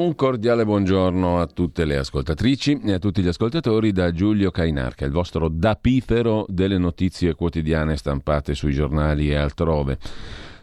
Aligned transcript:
Un 0.00 0.14
cordiale 0.14 0.64
buongiorno 0.64 1.40
a 1.42 1.46
tutte 1.46 1.84
le 1.84 1.98
ascoltatrici 1.98 2.80
e 2.86 2.92
a 2.94 2.98
tutti 2.98 3.20
gli 3.20 3.28
ascoltatori 3.28 3.92
da 3.92 4.10
Giulio 4.12 4.50
Cainarca, 4.50 5.04
il 5.04 5.10
vostro 5.10 5.50
dapifero 5.50 6.46
delle 6.48 6.78
notizie 6.78 7.34
quotidiane 7.34 7.98
stampate 7.98 8.54
sui 8.54 8.72
giornali 8.72 9.30
e 9.30 9.34
altrove, 9.34 9.98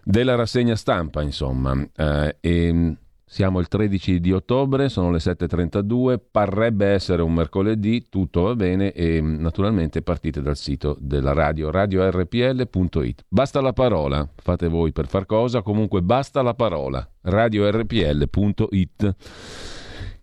della 0.03 0.33
rassegna 0.33 0.75
stampa 0.75 1.21
insomma. 1.21 1.79
Eh, 1.95 2.37
e 2.41 2.95
siamo 3.29 3.59
il 3.59 3.67
13 3.67 4.21
di 4.21 4.31
ottobre, 4.31 4.87
sono 4.87 5.11
le 5.11 5.17
7.32, 5.17 6.17
parrebbe 6.31 6.87
essere 6.87 7.21
un 7.21 7.33
mercoledì, 7.33 8.07
tutto 8.07 8.43
va 8.43 8.55
bene 8.55 8.93
e 8.93 9.19
naturalmente 9.19 10.01
partite 10.01 10.41
dal 10.41 10.55
sito 10.55 10.95
della 10.97 11.33
radio, 11.33 11.69
radiorpl.it. 11.69 13.25
Basta 13.27 13.59
la 13.59 13.73
parola, 13.73 14.27
fate 14.33 14.69
voi 14.69 14.93
per 14.93 15.07
far 15.07 15.25
cosa, 15.25 15.61
comunque 15.61 16.01
basta 16.01 16.41
la 16.41 16.53
parola, 16.53 17.05
radiorpl.it. 17.23 19.15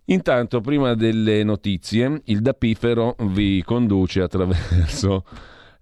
Intanto, 0.05 0.61
prima 0.61 0.95
delle 0.95 1.43
notizie, 1.43 2.21
il 2.25 2.41
Dapifero 2.41 3.15
vi 3.19 3.61
conduce 3.63 4.21
attraverso 4.21 5.23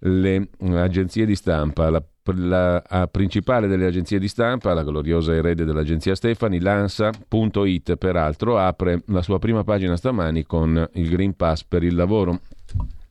le 0.06 0.50
agenzie 0.60 1.26
di 1.26 1.36
stampa, 1.36 1.90
la 1.90 2.04
la 2.32 3.08
principale 3.12 3.68
delle 3.68 3.86
agenzie 3.86 4.18
di 4.18 4.30
stampa, 4.30 4.74
la 4.74 4.84
gloriosa 4.84 5.36
erede 5.36 5.66
dell'agenzia 5.66 6.16
Stefani, 6.16 6.62
l'ANSA.it, 6.62 7.98
peraltro, 7.98 8.58
apre 8.58 9.04
la 9.08 9.22
sua 9.22 9.40
prima 9.40 9.66
pagina 9.66 9.98
stamani 9.98 10.46
con 10.46 10.90
il 10.94 11.10
Green 11.10 11.36
Pass 11.36 11.64
per 11.64 11.84
il 11.84 11.96
lavoro. 11.96 12.40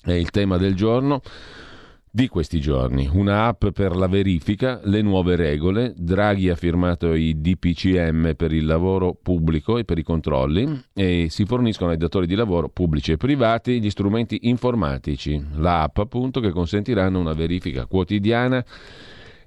È 0.03 0.13
il 0.13 0.31
tema 0.31 0.57
del 0.57 0.75
giorno 0.75 1.21
di 2.15 2.29
questi 2.29 2.61
giorni. 2.61 3.09
Una 3.11 3.47
app 3.47 3.69
per 3.69 3.97
la 3.97 4.07
verifica, 4.07 4.81
le 4.85 5.01
nuove 5.01 5.35
regole. 5.35 5.95
Draghi 5.97 6.51
ha 6.51 6.55
firmato 6.55 7.15
i 7.15 7.41
DPCM 7.41 8.35
per 8.37 8.53
il 8.53 8.67
lavoro 8.67 9.15
pubblico 9.21 9.79
e 9.79 9.87
per 9.87 9.97
i 9.97 10.03
controlli 10.03 10.85
e 10.93 11.29
si 11.31 11.47
forniscono 11.47 11.91
ai 11.91 11.97
datori 11.97 12.27
di 12.27 12.35
lavoro 12.35 12.69
pubblici 12.69 13.13
e 13.13 13.17
privati 13.17 13.81
gli 13.81 13.89
strumenti 13.89 14.41
informatici, 14.43 15.43
l'app 15.55 15.97
appunto 15.97 16.41
che 16.41 16.51
consentiranno 16.51 17.19
una 17.19 17.33
verifica 17.33 17.87
quotidiana 17.87 18.63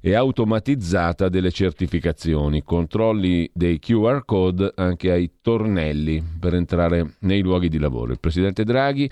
e 0.02 0.14
automatizzata 0.14 1.30
delle 1.30 1.52
certificazioni, 1.52 2.64
controlli 2.64 3.50
dei 3.54 3.78
QR 3.80 4.24
code 4.26 4.72
anche 4.76 5.12
ai 5.12 5.32
tornelli 5.42 6.24
per 6.40 6.56
entrare 6.56 7.16
nei 7.20 7.42
luoghi 7.42 7.70
di 7.70 7.80
lavoro. 7.80 8.12
Il 8.12 8.20
presidente 8.20 8.64
Draghi 8.64 9.10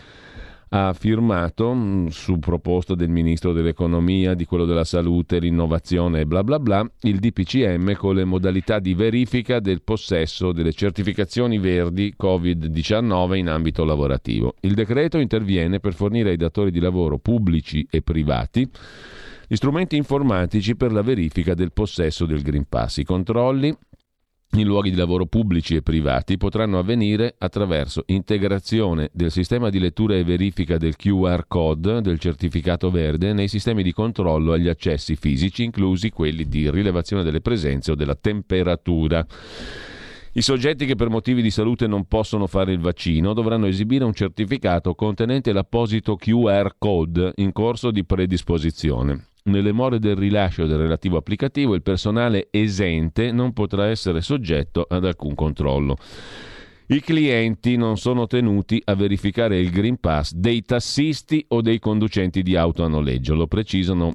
ha 0.75 0.91
firmato, 0.93 1.71
mm, 1.71 2.07
su 2.07 2.39
proposta 2.39 2.95
del 2.95 3.09
ministro 3.09 3.53
dell'economia, 3.53 4.33
di 4.33 4.45
quello 4.45 4.65
della 4.65 4.83
salute, 4.83 5.37
l'innovazione 5.37 6.21
e 6.21 6.25
bla 6.25 6.43
bla 6.43 6.59
bla, 6.59 6.83
il 7.01 7.19
DPCM 7.19 7.93
con 7.93 8.15
le 8.15 8.25
modalità 8.25 8.79
di 8.79 8.95
verifica 8.95 9.59
del 9.59 9.83
possesso 9.83 10.51
delle 10.51 10.73
certificazioni 10.73 11.59
verdi 11.59 12.15
Covid-19 12.19 13.35
in 13.35 13.49
ambito 13.49 13.83
lavorativo. 13.85 14.55
Il 14.61 14.73
decreto 14.73 15.19
interviene 15.19 15.79
per 15.79 15.93
fornire 15.93 16.31
ai 16.31 16.37
datori 16.37 16.71
di 16.71 16.79
lavoro 16.79 17.19
pubblici 17.19 17.85
e 17.87 18.01
privati 18.01 18.67
gli 19.47 19.55
strumenti 19.55 19.95
informatici 19.95 20.75
per 20.75 20.91
la 20.91 21.03
verifica 21.03 21.53
del 21.53 21.71
possesso 21.71 22.25
del 22.25 22.41
Green 22.41 22.65
Pass. 22.67 22.97
I 22.97 23.03
controlli 23.03 23.77
in 24.55 24.67
luoghi 24.67 24.91
di 24.91 24.95
lavoro 24.95 25.25
pubblici 25.25 25.75
e 25.75 25.81
privati 25.81 26.37
potranno 26.37 26.77
avvenire 26.77 27.35
attraverso 27.37 28.03
integrazione 28.07 29.09
del 29.11 29.31
sistema 29.31 29.69
di 29.69 29.79
lettura 29.79 30.15
e 30.15 30.23
verifica 30.23 30.77
del 30.77 30.95
QR 30.95 31.45
code 31.47 32.01
del 32.01 32.19
certificato 32.19 32.91
verde 32.91 33.33
nei 33.33 33.47
sistemi 33.47 33.81
di 33.81 33.91
controllo 33.91 34.53
agli 34.53 34.67
accessi 34.67 35.15
fisici, 35.15 35.63
inclusi 35.63 36.11
quelli 36.11 36.47
di 36.47 36.69
rilevazione 36.69 37.23
delle 37.23 37.41
presenze 37.41 37.91
o 37.91 37.95
della 37.95 38.15
temperatura. 38.15 39.25
I 40.35 40.41
soggetti 40.41 40.85
che 40.85 40.95
per 40.95 41.09
motivi 41.09 41.41
di 41.41 41.51
salute 41.51 41.87
non 41.87 42.05
possono 42.05 42.47
fare 42.47 42.73
il 42.73 42.79
vaccino 42.79 43.33
dovranno 43.33 43.67
esibire 43.67 44.03
un 44.03 44.13
certificato 44.13 44.95
contenente 44.95 45.53
l'apposito 45.53 46.15
QR 46.15 46.75
code 46.77 47.33
in 47.35 47.51
corso 47.51 47.91
di 47.91 48.03
predisposizione. 48.03 49.32
Nelle 49.45 49.73
more 49.73 49.99
del 49.99 50.15
rilascio 50.15 50.65
del 50.65 50.77
relativo 50.77 51.17
applicativo, 51.17 51.75
il 51.75 51.81
personale 51.81 52.47
esente 52.49 53.33
non 53.33 53.51
potrà 53.51 53.87
essere 53.87 54.21
soggetto 54.21 54.85
ad 54.87 55.03
alcun 55.03 55.35
controllo. 55.35 55.97
I 56.87 57.01
clienti 57.01 57.75
non 57.75 57.97
sono 57.97 58.25
tenuti 58.25 58.81
a 58.85 58.95
verificare 58.95 59.59
il 59.59 59.69
Green 59.69 59.99
Pass 59.99 60.31
dei 60.31 60.61
tassisti 60.61 61.43
o 61.49 61.61
dei 61.61 61.79
conducenti 61.79 62.41
di 62.41 62.55
auto 62.55 62.85
a 62.85 62.87
noleggio, 62.87 63.35
lo 63.35 63.47
precisano 63.47 64.13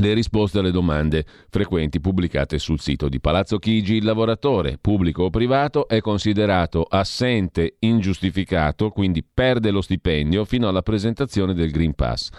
le 0.00 0.14
risposte 0.14 0.60
alle 0.60 0.70
domande 0.70 1.26
frequenti 1.50 2.00
pubblicate 2.00 2.58
sul 2.58 2.80
sito 2.80 3.08
di 3.08 3.20
Palazzo 3.20 3.58
Chigi. 3.58 3.96
Il 3.96 4.04
lavoratore, 4.04 4.78
pubblico 4.80 5.24
o 5.24 5.30
privato, 5.30 5.88
è 5.88 6.00
considerato 6.00 6.84
assente 6.84 7.76
ingiustificato, 7.80 8.90
quindi 8.90 9.22
perde 9.22 9.70
lo 9.70 9.82
stipendio 9.82 10.44
fino 10.44 10.68
alla 10.68 10.82
presentazione 10.82 11.52
del 11.52 11.70
Green 11.70 11.94
Pass. 11.94 12.30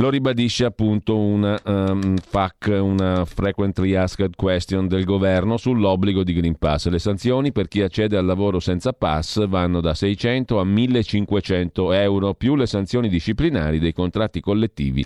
Lo 0.00 0.08
ribadisce 0.08 0.64
appunto 0.64 1.18
una 1.18 1.60
um, 1.62 2.16
FAQ, 2.16 2.78
una 2.80 3.26
Frequently 3.26 3.94
Asked 3.94 4.34
Question 4.34 4.88
del 4.88 5.04
governo 5.04 5.58
sull'obbligo 5.58 6.24
di 6.24 6.32
Green 6.32 6.56
Pass. 6.56 6.88
Le 6.88 6.98
sanzioni 6.98 7.52
per 7.52 7.68
chi 7.68 7.82
accede 7.82 8.16
al 8.16 8.24
lavoro 8.24 8.60
senza 8.60 8.94
pass 8.94 9.46
vanno 9.46 9.82
da 9.82 9.92
600 9.92 10.58
a 10.58 10.64
1500 10.64 11.92
euro, 11.92 12.32
più 12.32 12.56
le 12.56 12.64
sanzioni 12.64 13.10
disciplinari 13.10 13.78
dei 13.78 13.92
contratti 13.92 14.40
collettivi 14.40 15.04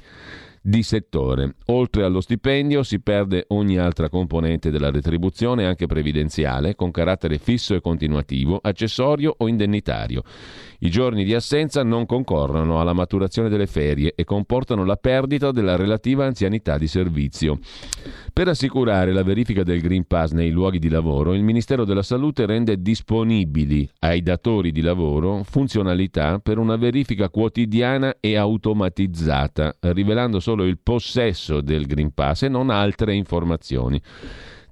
di 0.67 0.83
settore. 0.83 1.57
Oltre 1.67 2.05
allo 2.05 2.23
stipendio 2.23 2.83
si 2.83 2.99
perde 2.99 3.45
ogni 3.49 3.77
altra 3.77 4.09
componente 4.09 4.71
della 4.71 4.91
retribuzione, 4.91 5.67
anche 5.67 5.85
previdenziale, 5.85 6.75
con 6.75 6.91
carattere 6.91 7.37
fisso 7.37 7.75
e 7.75 7.83
continuativo, 7.83 8.61
accessorio 8.63 9.35
o 9.37 9.47
indennitario. 9.47 10.23
I 10.85 10.91
giorni 10.91 11.25
di 11.25 11.33
assenza 11.33 11.83
non 11.83 12.05
concorrono 12.05 12.79
alla 12.79 12.93
maturazione 12.93 13.49
delle 13.49 13.67
ferie 13.67 14.13
e 14.15 14.25
comportano 14.25 14.85
la 14.85 14.97
perdita 14.97 15.51
della 15.51 15.77
relativa 15.77 16.27
anzianità 16.27 16.77
di 16.77 16.87
servizio. 16.89 17.59
Per 18.31 18.49
assicurare 18.49 19.15
la 19.15 19.23
verifica 19.23 19.63
del 19.63 19.81
Green 19.81 20.07
Pass 20.07 20.33
nei 20.33 20.51
luoghi 20.51 20.79
di 20.79 20.91
lavoro, 20.91 21.33
il 21.33 21.43
Ministero 21.43 21.87
della 21.87 22.03
Salute 22.03 22.45
rende 22.45 22.83
disponibili 22.83 23.89
ai 24.01 24.21
datori 24.21 24.73
di 24.73 24.83
lavoro 24.83 25.43
funzionalità 25.43 26.39
per 26.39 26.59
una 26.59 26.77
verifica 26.77 27.31
quotidiana 27.31 28.17
e 28.21 28.37
automatizzata, 28.37 29.77
rivelando 29.81 30.39
solo 30.39 30.65
il 30.65 30.79
possesso 30.83 31.63
del 31.63 31.87
Green 31.87 32.13
Pass 32.13 32.43
e 32.43 32.49
non 32.51 32.69
altre 32.69 33.15
informazioni, 33.15 33.99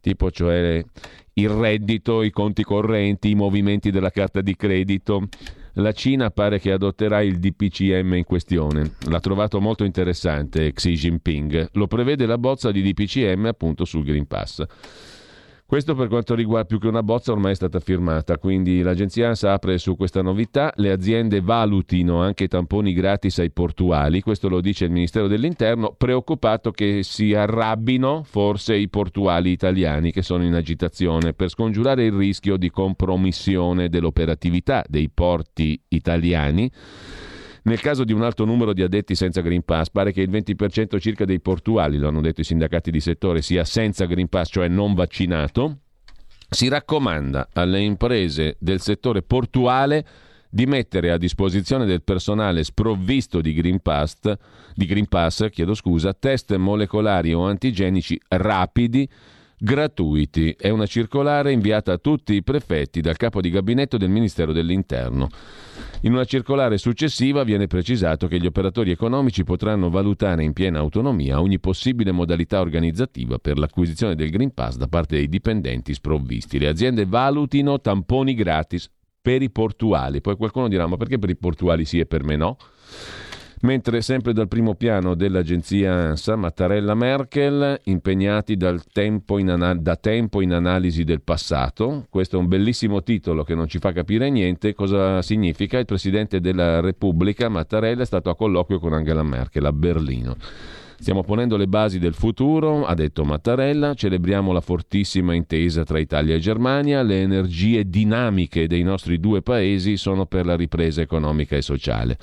tipo 0.02 0.30
cioè 0.30 0.84
il 1.32 1.48
reddito, 1.48 2.20
i 2.20 2.30
conti 2.30 2.64
correnti, 2.64 3.30
i 3.30 3.34
movimenti 3.34 3.90
della 3.90 4.10
carta 4.10 4.42
di 4.42 4.54
credito 4.54 5.28
la 5.74 5.92
Cina 5.92 6.30
pare 6.30 6.58
che 6.58 6.72
adotterà 6.72 7.22
il 7.22 7.38
DPCM 7.38 8.14
in 8.14 8.24
questione. 8.24 8.94
L'ha 9.08 9.20
trovato 9.20 9.60
molto 9.60 9.84
interessante 9.84 10.72
Xi 10.72 10.92
Jinping. 10.92 11.70
Lo 11.72 11.86
prevede 11.86 12.26
la 12.26 12.38
bozza 12.38 12.70
di 12.70 12.82
DPCM 12.82 13.46
appunto 13.46 13.84
sul 13.84 14.04
Green 14.04 14.26
Pass. 14.26 14.64
Questo 15.72 15.94
per 15.94 16.08
quanto 16.08 16.34
riguarda 16.34 16.66
più 16.66 16.78
che 16.78 16.86
una 16.86 17.02
bozza 17.02 17.32
ormai 17.32 17.52
è 17.52 17.54
stata 17.54 17.80
firmata, 17.80 18.36
quindi 18.36 18.82
l'agenzia 18.82 19.28
ANSA 19.28 19.54
apre 19.54 19.78
su 19.78 19.96
questa 19.96 20.20
novità, 20.20 20.70
le 20.76 20.90
aziende 20.90 21.40
valutino 21.40 22.20
anche 22.20 22.46
tamponi 22.46 22.92
gratis 22.92 23.38
ai 23.38 23.50
portuali, 23.50 24.20
questo 24.20 24.50
lo 24.50 24.60
dice 24.60 24.84
il 24.84 24.90
Ministero 24.90 25.28
dell'Interno, 25.28 25.94
preoccupato 25.96 26.72
che 26.72 27.02
si 27.02 27.32
arrabbino 27.32 28.22
forse 28.22 28.74
i 28.74 28.90
portuali 28.90 29.50
italiani 29.50 30.12
che 30.12 30.20
sono 30.20 30.44
in 30.44 30.52
agitazione 30.52 31.32
per 31.32 31.48
scongiurare 31.48 32.04
il 32.04 32.12
rischio 32.12 32.58
di 32.58 32.68
compromissione 32.68 33.88
dell'operatività 33.88 34.84
dei 34.86 35.08
porti 35.08 35.82
italiani 35.88 36.70
nel 37.64 37.80
caso 37.80 38.04
di 38.04 38.12
un 38.12 38.22
alto 38.22 38.44
numero 38.44 38.72
di 38.72 38.82
addetti 38.82 39.14
senza 39.14 39.40
Green 39.40 39.62
Pass, 39.62 39.90
pare 39.90 40.12
che 40.12 40.22
il 40.22 40.30
20% 40.30 40.98
circa 40.98 41.24
dei 41.24 41.40
portuali, 41.40 41.98
lo 41.98 42.08
hanno 42.08 42.20
detto 42.20 42.40
i 42.40 42.44
sindacati 42.44 42.90
di 42.90 43.00
settore, 43.00 43.42
sia 43.42 43.64
senza 43.64 44.04
Green 44.06 44.28
Pass, 44.28 44.48
cioè 44.50 44.68
non 44.68 44.94
vaccinato. 44.94 45.78
Si 46.48 46.68
raccomanda 46.68 47.48
alle 47.52 47.80
imprese 47.80 48.56
del 48.58 48.80
settore 48.80 49.22
portuale 49.22 50.04
di 50.50 50.66
mettere 50.66 51.10
a 51.10 51.16
disposizione 51.16 51.86
del 51.86 52.02
personale 52.02 52.62
sprovvisto 52.62 53.40
di 53.40 53.54
Green 53.54 53.80
Pass, 53.80 54.18
di 54.74 54.84
Green 54.84 55.06
Pass 55.06 55.48
scusa, 55.74 56.12
test 56.12 56.54
molecolari 56.56 57.32
o 57.32 57.46
antigenici 57.46 58.20
rapidi 58.28 59.08
gratuiti. 59.62 60.56
È 60.58 60.70
una 60.70 60.86
circolare 60.86 61.52
inviata 61.52 61.92
a 61.92 61.98
tutti 61.98 62.34
i 62.34 62.42
prefetti 62.42 63.00
dal 63.00 63.16
capo 63.16 63.40
di 63.40 63.48
gabinetto 63.48 63.96
del 63.96 64.10
Ministero 64.10 64.52
dell'Interno. 64.52 65.28
In 66.00 66.12
una 66.12 66.24
circolare 66.24 66.78
successiva 66.78 67.44
viene 67.44 67.68
precisato 67.68 68.26
che 68.26 68.40
gli 68.40 68.46
operatori 68.46 68.90
economici 68.90 69.44
potranno 69.44 69.88
valutare 69.88 70.42
in 70.42 70.52
piena 70.52 70.80
autonomia 70.80 71.40
ogni 71.40 71.60
possibile 71.60 72.10
modalità 72.10 72.60
organizzativa 72.60 73.38
per 73.38 73.56
l'acquisizione 73.56 74.16
del 74.16 74.30
Green 74.30 74.52
Pass 74.52 74.74
da 74.74 74.88
parte 74.88 75.14
dei 75.14 75.28
dipendenti 75.28 75.94
sprovvisti. 75.94 76.58
Le 76.58 76.66
aziende 76.66 77.06
valutino 77.06 77.80
tamponi 77.80 78.34
gratis 78.34 78.90
per 79.20 79.42
i 79.42 79.50
portuali. 79.50 80.20
Poi 80.20 80.34
qualcuno 80.34 80.66
dirà: 80.66 80.88
ma 80.88 80.96
perché 80.96 81.20
per 81.20 81.30
i 81.30 81.36
portuali 81.36 81.84
sì 81.84 82.00
e 82.00 82.06
per 82.06 82.24
me 82.24 82.34
no? 82.34 82.56
Mentre 83.62 84.02
sempre 84.02 84.32
dal 84.32 84.48
primo 84.48 84.74
piano 84.74 85.14
dell'agenzia 85.14 85.92
ANSA, 85.92 86.34
Mattarella 86.34 86.96
Merkel, 86.96 87.78
impegnati 87.84 88.56
tempo 88.92 89.38
anal- 89.50 89.80
da 89.80 89.94
tempo 89.94 90.40
in 90.40 90.52
analisi 90.52 91.04
del 91.04 91.22
passato. 91.22 92.06
Questo 92.10 92.36
è 92.36 92.38
un 92.40 92.48
bellissimo 92.48 93.04
titolo 93.04 93.44
che 93.44 93.54
non 93.54 93.68
ci 93.68 93.78
fa 93.78 93.92
capire 93.92 94.30
niente. 94.30 94.74
Cosa 94.74 95.22
significa? 95.22 95.78
Il 95.78 95.84
Presidente 95.84 96.40
della 96.40 96.80
Repubblica, 96.80 97.48
Mattarella, 97.48 98.02
è 98.02 98.06
stato 98.06 98.30
a 98.30 98.36
colloquio 98.36 98.80
con 98.80 98.94
Angela 98.94 99.22
Merkel 99.22 99.64
a 99.64 99.72
Berlino. 99.72 100.36
Stiamo 101.02 101.24
ponendo 101.24 101.56
le 101.56 101.66
basi 101.66 101.98
del 101.98 102.14
futuro, 102.14 102.86
ha 102.86 102.94
detto 102.94 103.24
Mattarella, 103.24 103.92
celebriamo 103.92 104.52
la 104.52 104.60
fortissima 104.60 105.34
intesa 105.34 105.82
tra 105.82 105.98
Italia 105.98 106.36
e 106.36 106.38
Germania, 106.38 107.02
le 107.02 107.22
energie 107.22 107.90
dinamiche 107.90 108.68
dei 108.68 108.84
nostri 108.84 109.18
due 109.18 109.42
paesi 109.42 109.96
sono 109.96 110.26
per 110.26 110.46
la 110.46 110.54
ripresa 110.54 111.00
economica 111.00 111.56
e 111.56 111.60
sociale. 111.60 112.16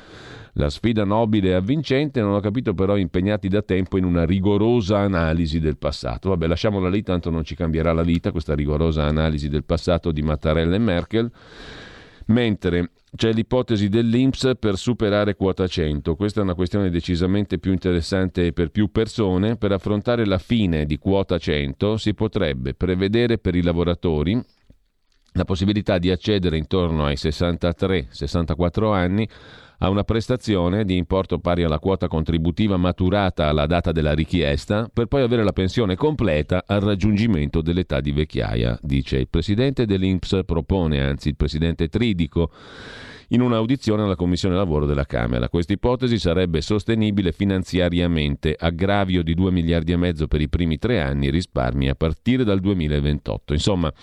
La 0.53 0.69
sfida 0.69 1.03
nobile 1.03 1.49
e 1.49 1.53
avvincente, 1.55 2.21
non 2.21 2.35
ho 2.35 2.39
capito 2.39 2.73
però 2.73 2.95
impegnati 2.95 3.49
da 3.49 3.61
tempo 3.61 3.97
in 3.97 4.05
una 4.05 4.23
rigorosa 4.23 4.99
analisi 4.99 5.59
del 5.59 5.77
passato. 5.77 6.29
Vabbè, 6.29 6.47
lasciamola 6.47 6.87
lì, 6.87 7.03
tanto 7.03 7.29
non 7.29 7.43
ci 7.43 7.55
cambierà 7.55 7.91
la 7.91 8.03
vita 8.03 8.31
questa 8.31 8.55
rigorosa 8.55 9.03
analisi 9.03 9.49
del 9.49 9.65
passato 9.65 10.13
di 10.13 10.21
Mattarella 10.21 10.75
e 10.75 10.79
Merkel. 10.79 11.29
Mentre 12.27 12.91
c'è 13.15 13.31
l'ipotesi 13.33 13.89
dell'INPS 13.89 14.51
per 14.59 14.77
superare 14.77 15.35
quota 15.35 15.67
100. 15.67 16.15
Questa 16.15 16.39
è 16.39 16.43
una 16.43 16.53
questione 16.53 16.89
decisamente 16.89 17.57
più 17.57 17.71
interessante 17.71 18.53
per 18.53 18.69
più 18.69 18.91
persone. 18.91 19.57
Per 19.57 19.71
affrontare 19.71 20.25
la 20.25 20.37
fine 20.37 20.85
di 20.85 20.97
quota 20.97 21.37
100 21.37 21.97
si 21.97 22.13
potrebbe 22.13 22.73
prevedere 22.75 23.37
per 23.37 23.55
i 23.55 23.63
lavoratori 23.63 24.39
la 25.33 25.45
possibilità 25.45 25.97
di 25.97 26.09
accedere 26.09 26.57
intorno 26.57 27.05
ai 27.05 27.15
63-64 27.15 28.93
anni 28.93 29.27
a 29.79 29.89
una 29.89 30.03
prestazione 30.03 30.83
di 30.85 30.97
importo 30.97 31.39
pari 31.39 31.63
alla 31.63 31.79
quota 31.79 32.07
contributiva 32.07 32.77
maturata 32.77 33.47
alla 33.47 33.65
data 33.65 33.91
della 33.91 34.13
richiesta 34.13 34.89
per 34.91 35.07
poi 35.07 35.21
avere 35.21 35.43
la 35.43 35.53
pensione 35.53 35.95
completa 35.95 36.63
al 36.65 36.81
raggiungimento 36.81 37.61
dell'età 37.61 38.01
di 38.01 38.11
vecchiaia, 38.11 38.77
dice 38.81 39.17
il 39.17 39.29
presidente 39.29 39.85
dell'Inps, 39.85 40.41
propone 40.45 41.01
anzi 41.01 41.29
il 41.29 41.35
presidente 41.35 41.87
Tridico 41.87 42.51
in 43.29 43.41
un'audizione 43.41 44.03
alla 44.03 44.15
Commissione 44.15 44.55
Lavoro 44.55 44.85
della 44.85 45.05
Camera. 45.05 45.49
Questa 45.49 45.73
ipotesi 45.73 46.17
sarebbe 46.17 46.61
sostenibile 46.61 47.31
finanziariamente, 47.31 48.55
aggravio 48.57 49.23
di 49.23 49.33
2 49.33 49.51
miliardi 49.51 49.91
e 49.91 49.97
mezzo 49.97 50.27
per 50.27 50.41
i 50.41 50.49
primi 50.49 50.77
tre 50.77 50.99
anni, 50.99 51.29
risparmi 51.29 51.89
a 51.89 51.95
partire 51.95 52.43
dal 52.43 52.59
2028. 52.59 53.53
Insomma, 53.53 53.93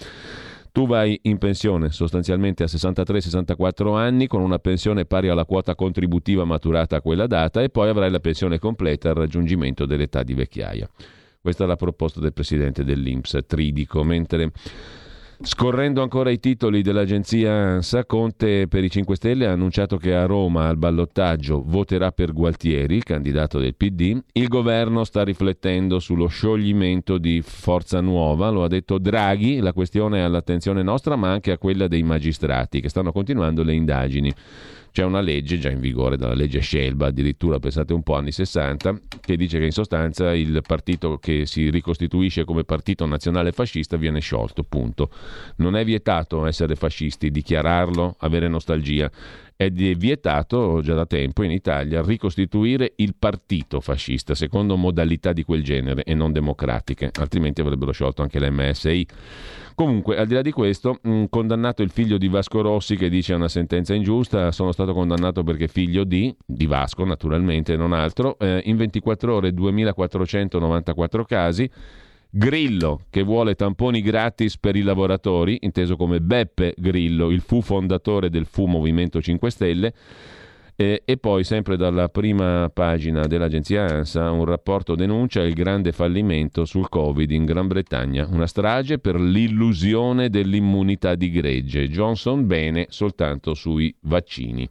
tu 0.76 0.86
vai 0.86 1.18
in 1.22 1.38
pensione 1.38 1.88
sostanzialmente 1.88 2.62
a 2.62 2.66
63-64 2.66 3.96
anni 3.96 4.26
con 4.26 4.42
una 4.42 4.58
pensione 4.58 5.06
pari 5.06 5.30
alla 5.30 5.46
quota 5.46 5.74
contributiva 5.74 6.44
maturata 6.44 6.96
a 6.96 7.00
quella 7.00 7.26
data 7.26 7.62
e 7.62 7.70
poi 7.70 7.88
avrai 7.88 8.10
la 8.10 8.20
pensione 8.20 8.58
completa 8.58 9.08
al 9.08 9.14
raggiungimento 9.14 9.86
dell'età 9.86 10.22
di 10.22 10.34
vecchiaia. 10.34 10.86
Questa 11.40 11.64
è 11.64 11.66
la 11.66 11.76
proposta 11.76 12.20
del 12.20 12.34
presidente 12.34 12.84
dell'Inps, 12.84 13.38
Tridico, 13.46 14.04
mentre 14.04 14.52
Scorrendo 15.42 16.00
ancora 16.00 16.30
i 16.30 16.40
titoli 16.40 16.80
dell'agenzia 16.80 17.52
ANSA, 17.52 18.06
Conte 18.06 18.68
per 18.68 18.82
i 18.82 18.90
5 18.90 19.16
Stelle 19.16 19.46
ha 19.46 19.52
annunciato 19.52 19.98
che 19.98 20.14
a 20.14 20.24
Roma 20.24 20.66
al 20.66 20.78
ballottaggio 20.78 21.62
voterà 21.62 22.10
per 22.10 22.32
Gualtieri, 22.32 23.02
candidato 23.02 23.58
del 23.58 23.74
PD. 23.74 24.18
Il 24.32 24.48
governo 24.48 25.04
sta 25.04 25.22
riflettendo 25.24 25.98
sullo 25.98 26.26
scioglimento 26.28 27.18
di 27.18 27.42
Forza 27.42 28.00
Nuova, 28.00 28.48
lo 28.48 28.64
ha 28.64 28.68
detto 28.68 28.96
Draghi, 28.96 29.58
la 29.58 29.74
questione 29.74 30.20
è 30.20 30.22
all'attenzione 30.22 30.82
nostra 30.82 31.16
ma 31.16 31.30
anche 31.30 31.52
a 31.52 31.58
quella 31.58 31.86
dei 31.86 32.02
magistrati 32.02 32.80
che 32.80 32.88
stanno 32.88 33.12
continuando 33.12 33.62
le 33.62 33.74
indagini. 33.74 34.34
C'è 34.96 35.04
una 35.04 35.20
legge 35.20 35.58
già 35.58 35.68
in 35.68 35.78
vigore, 35.78 36.16
dalla 36.16 36.32
legge 36.32 36.60
Scelba, 36.60 37.08
addirittura 37.08 37.58
pensate 37.58 37.92
un 37.92 38.02
po' 38.02 38.14
anni 38.14 38.32
60, 38.32 38.98
che 39.20 39.36
dice 39.36 39.58
che 39.58 39.66
in 39.66 39.70
sostanza 39.70 40.34
il 40.34 40.62
partito 40.66 41.18
che 41.18 41.44
si 41.44 41.68
ricostituisce 41.68 42.46
come 42.46 42.64
partito 42.64 43.04
nazionale 43.04 43.52
fascista 43.52 43.98
viene 43.98 44.20
sciolto, 44.20 44.62
punto. 44.62 45.10
Non 45.56 45.76
è 45.76 45.84
vietato 45.84 46.46
essere 46.46 46.76
fascisti, 46.76 47.30
dichiararlo, 47.30 48.16
avere 48.20 48.48
nostalgia 48.48 49.10
è 49.56 49.70
vietato 49.70 50.82
già 50.82 50.94
da 50.94 51.06
tempo 51.06 51.42
in 51.42 51.50
Italia 51.50 52.02
ricostituire 52.02 52.92
il 52.96 53.14
partito 53.18 53.80
fascista 53.80 54.34
secondo 54.34 54.76
modalità 54.76 55.32
di 55.32 55.44
quel 55.44 55.62
genere 55.62 56.04
e 56.04 56.14
non 56.14 56.30
democratiche, 56.32 57.10
altrimenti 57.18 57.62
avrebbero 57.62 57.92
sciolto 57.92 58.20
anche 58.20 58.38
l'MSI. 58.38 59.06
Comunque, 59.74 60.16
al 60.18 60.26
di 60.26 60.34
là 60.34 60.42
di 60.42 60.52
questo, 60.52 60.98
mh, 61.02 61.24
condannato 61.30 61.82
il 61.82 61.90
figlio 61.90 62.18
di 62.18 62.28
Vasco 62.28 62.60
Rossi 62.60 62.96
che 62.96 63.08
dice 63.08 63.34
una 63.34 63.48
sentenza 63.48 63.94
ingiusta, 63.94 64.52
sono 64.52 64.72
stato 64.72 64.92
condannato 64.92 65.42
perché 65.42 65.68
figlio 65.68 66.04
di, 66.04 66.34
di 66.44 66.66
Vasco 66.66 67.04
naturalmente, 67.04 67.76
non 67.76 67.92
altro, 67.92 68.38
eh, 68.38 68.62
in 68.64 68.76
24 68.76 69.34
ore 69.34 69.52
2494 69.52 71.24
casi 71.24 71.70
Grillo 72.30 73.02
che 73.08 73.22
vuole 73.22 73.54
tamponi 73.54 74.02
gratis 74.02 74.58
per 74.58 74.76
i 74.76 74.82
lavoratori, 74.82 75.58
inteso 75.62 75.96
come 75.96 76.20
Beppe 76.20 76.74
Grillo, 76.76 77.30
il 77.30 77.40
fu 77.40 77.62
fondatore 77.62 78.28
del 78.28 78.46
fu 78.46 78.66
Movimento 78.66 79.20
5 79.20 79.50
Stelle. 79.50 79.94
Eh, 80.78 81.02
e 81.06 81.16
poi, 81.16 81.42
sempre 81.42 81.78
dalla 81.78 82.10
prima 82.10 82.70
pagina 82.70 83.26
dell'agenzia 83.26 83.86
ANSA, 83.86 84.30
un 84.30 84.44
rapporto 84.44 84.94
denuncia 84.94 85.40
il 85.40 85.54
grande 85.54 85.90
fallimento 85.90 86.66
sul 86.66 86.90
Covid 86.90 87.30
in 87.30 87.46
Gran 87.46 87.66
Bretagna, 87.66 88.28
una 88.30 88.46
strage 88.46 88.98
per 88.98 89.18
l'illusione 89.18 90.28
dell'immunità 90.28 91.14
di 91.14 91.30
gregge. 91.30 91.88
Johnson 91.88 92.46
bene 92.46 92.86
soltanto 92.90 93.54
sui 93.54 93.94
vaccini. 94.00 94.68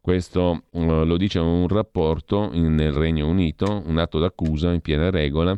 Questo 0.00 0.62
uh, 0.70 1.04
lo 1.04 1.16
dice 1.18 1.38
un 1.40 1.68
rapporto 1.68 2.50
nel 2.54 2.92
Regno 2.92 3.28
Unito, 3.28 3.82
un 3.84 3.98
atto 3.98 4.18
d'accusa 4.18 4.72
in 4.72 4.80
piena 4.80 5.10
regola 5.10 5.54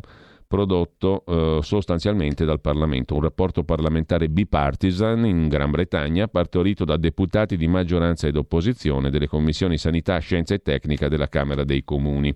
prodotto 0.47 1.23
eh, 1.25 1.59
sostanzialmente 1.61 2.45
dal 2.45 2.61
Parlamento, 2.61 3.15
un 3.15 3.21
rapporto 3.21 3.63
parlamentare 3.63 4.29
bipartisan 4.29 5.25
in 5.25 5.47
Gran 5.49 5.71
Bretagna 5.71 6.27
partorito 6.27 6.85
da 6.85 6.97
deputati 6.97 7.57
di 7.57 7.67
maggioranza 7.67 8.27
ed 8.27 8.37
opposizione 8.37 9.09
delle 9.09 9.27
commissioni 9.27 9.77
sanità, 9.77 10.17
scienza 10.19 10.53
e 10.53 10.59
tecnica 10.59 11.09
della 11.09 11.27
Camera 11.27 11.63
dei 11.63 11.83
Comuni. 11.83 12.33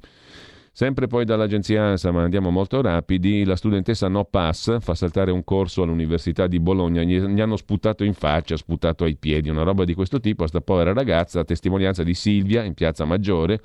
Sempre 0.73 1.07
poi 1.07 1.25
dall'agenzia 1.25 1.83
ANSA, 1.83 2.11
ma 2.11 2.23
andiamo 2.23 2.49
molto 2.49 2.81
rapidi, 2.81 3.43
la 3.43 3.57
studentessa 3.57 4.07
No 4.07 4.23
Pass 4.23 4.79
fa 4.79 4.95
saltare 4.95 5.29
un 5.29 5.43
corso 5.43 5.83
all'Università 5.83 6.47
di 6.47 6.61
Bologna, 6.61 7.03
gli, 7.03 7.41
hanno 7.41 7.57
sputato 7.57 8.05
in 8.05 8.13
faccia, 8.13 8.55
sputato 8.55 9.03
ai 9.03 9.17
piedi, 9.17 9.49
una 9.49 9.63
roba 9.63 9.83
di 9.83 9.93
questo 9.93 10.21
tipo. 10.21 10.45
A 10.45 10.47
sta 10.47 10.61
povera 10.61 10.93
ragazza, 10.93 11.41
a 11.41 11.43
testimonianza 11.43 12.03
di 12.03 12.13
Silvia 12.13 12.63
in 12.63 12.73
Piazza 12.73 13.03
Maggiore 13.03 13.59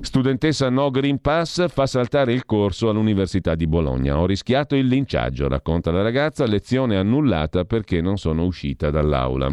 Studentessa 0.00 0.68
no 0.68 0.90
Green 0.90 1.20
Pass 1.20 1.68
fa 1.68 1.86
saltare 1.86 2.32
il 2.32 2.44
corso 2.44 2.88
all'Università 2.88 3.54
di 3.54 3.66
Bologna. 3.66 4.18
Ho 4.18 4.26
rischiato 4.26 4.74
il 4.74 4.86
linciaggio, 4.86 5.48
racconta 5.48 5.90
la 5.90 6.02
ragazza, 6.02 6.46
lezione 6.46 6.96
annullata 6.96 7.64
perché 7.64 8.00
non 8.00 8.16
sono 8.16 8.44
uscita 8.44 8.90
dall'aula. 8.90 9.52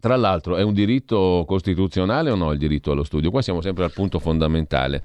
Tra 0.00 0.16
l'altro 0.16 0.56
è 0.56 0.62
un 0.62 0.74
diritto 0.74 1.44
costituzionale 1.46 2.30
o 2.30 2.34
no 2.34 2.52
il 2.52 2.58
diritto 2.58 2.90
allo 2.90 3.04
studio? 3.04 3.30
Qua 3.30 3.40
siamo 3.40 3.60
sempre 3.60 3.84
al 3.84 3.92
punto 3.92 4.18
fondamentale. 4.18 5.02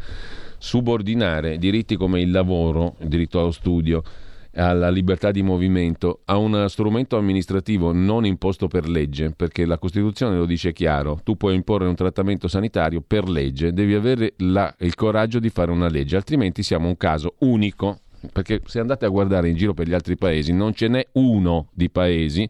Subordinare 0.58 1.58
diritti 1.58 1.96
come 1.96 2.20
il 2.20 2.32
lavoro, 2.32 2.96
il 3.02 3.08
diritto 3.08 3.40
allo 3.40 3.52
studio, 3.52 4.02
alla 4.58 4.90
libertà 4.90 5.32
di 5.32 5.44
movimento, 5.44 6.22
a 6.26 6.38
uno 6.38 6.68
strumento 6.68 7.18
amministrativo 7.18 7.92
non 7.92 8.26
imposto 8.26 8.68
per 8.68 8.90
legge, 8.90 9.32
perché 9.36 9.66
la 9.66 9.78
Costituzione 9.78 10.38
lo 10.38 10.46
dice 10.46 10.74
chiaro, 10.74 11.20
tu 11.24 11.38
puoi 11.38 11.56
imporre 11.56 11.88
un 11.88 11.96
trattamento 11.96 12.48
sanitario 12.48 13.04
per 13.06 13.30
legge, 13.30 13.74
devi 13.74 13.94
avere 13.94 14.34
la, 14.38 14.74
il 14.80 14.96
coraggio 14.96 15.40
di 15.40 15.50
fare 15.50 15.72
una 15.72 15.90
legge, 15.90 16.16
altrimenti 16.16 16.64
siamo 16.64 16.88
un 16.88 16.98
caso 16.98 17.36
unico 17.40 18.00
perché 18.32 18.62
se 18.66 18.80
andate 18.80 19.06
a 19.06 19.10
guardare 19.10 19.50
in 19.50 19.56
giro 19.56 19.74
per 19.74 19.88
gli 19.88 19.94
altri 19.94 20.18
paesi 20.18 20.54
non 20.54 20.74
ce 20.74 20.88
n'è 20.88 21.08
uno 21.14 21.68
di 21.74 21.90
paesi 21.90 22.50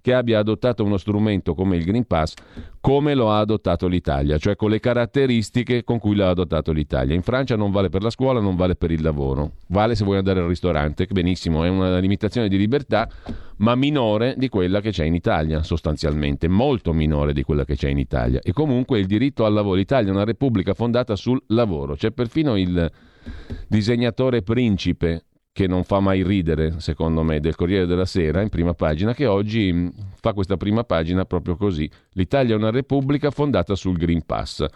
che 0.00 0.12
abbia 0.12 0.38
adottato 0.38 0.84
uno 0.84 0.98
strumento 0.98 1.54
come 1.54 1.76
il 1.76 1.84
Green 1.84 2.06
Pass 2.06 2.34
come 2.78 3.14
lo 3.14 3.30
ha 3.30 3.38
adottato 3.38 3.86
l'Italia, 3.86 4.36
cioè 4.36 4.56
con 4.56 4.68
le 4.68 4.78
caratteristiche 4.78 5.84
con 5.84 5.98
cui 5.98 6.14
l'ha 6.14 6.28
adottato 6.28 6.70
l'Italia. 6.70 7.14
In 7.14 7.22
Francia 7.22 7.56
non 7.56 7.70
vale 7.70 7.88
per 7.88 8.02
la 8.02 8.10
scuola, 8.10 8.40
non 8.40 8.56
vale 8.56 8.76
per 8.76 8.90
il 8.90 9.00
lavoro, 9.00 9.52
vale 9.68 9.94
se 9.94 10.04
vuoi 10.04 10.18
andare 10.18 10.40
al 10.40 10.48
ristorante, 10.48 11.06
benissimo, 11.10 11.64
è 11.64 11.68
una 11.70 11.96
limitazione 11.98 12.48
di 12.48 12.58
libertà, 12.58 13.08
ma 13.56 13.74
minore 13.74 14.34
di 14.36 14.50
quella 14.50 14.82
che 14.82 14.90
c'è 14.90 15.04
in 15.04 15.14
Italia, 15.14 15.62
sostanzialmente, 15.62 16.46
molto 16.46 16.92
minore 16.92 17.32
di 17.32 17.42
quella 17.42 17.64
che 17.64 17.74
c'è 17.74 17.88
in 17.88 17.96
Italia. 17.96 18.40
E 18.42 18.52
comunque 18.52 18.98
il 18.98 19.06
diritto 19.06 19.46
al 19.46 19.54
lavoro, 19.54 19.76
l'Italia 19.76 20.10
è 20.10 20.14
una 20.14 20.24
repubblica 20.24 20.74
fondata 20.74 21.16
sul 21.16 21.42
lavoro, 21.46 21.94
c'è 21.94 22.10
perfino 22.10 22.58
il 22.58 22.90
disegnatore 23.68 24.42
principe 24.42 25.24
che 25.54 25.68
non 25.68 25.84
fa 25.84 26.00
mai 26.00 26.24
ridere, 26.24 26.80
secondo 26.80 27.22
me, 27.22 27.38
del 27.38 27.54
Corriere 27.54 27.86
della 27.86 28.06
Sera 28.06 28.40
in 28.40 28.48
prima 28.48 28.74
pagina, 28.74 29.14
che 29.14 29.26
oggi 29.26 29.72
mm, 29.72 29.88
fa 30.20 30.32
questa 30.32 30.56
prima 30.56 30.82
pagina 30.82 31.24
proprio 31.26 31.54
così. 31.54 31.88
L'Italia 32.14 32.54
è 32.54 32.56
una 32.56 32.72
repubblica 32.72 33.30
fondata 33.30 33.76
sul 33.76 33.96
Green 33.96 34.26
Pass. 34.26 34.66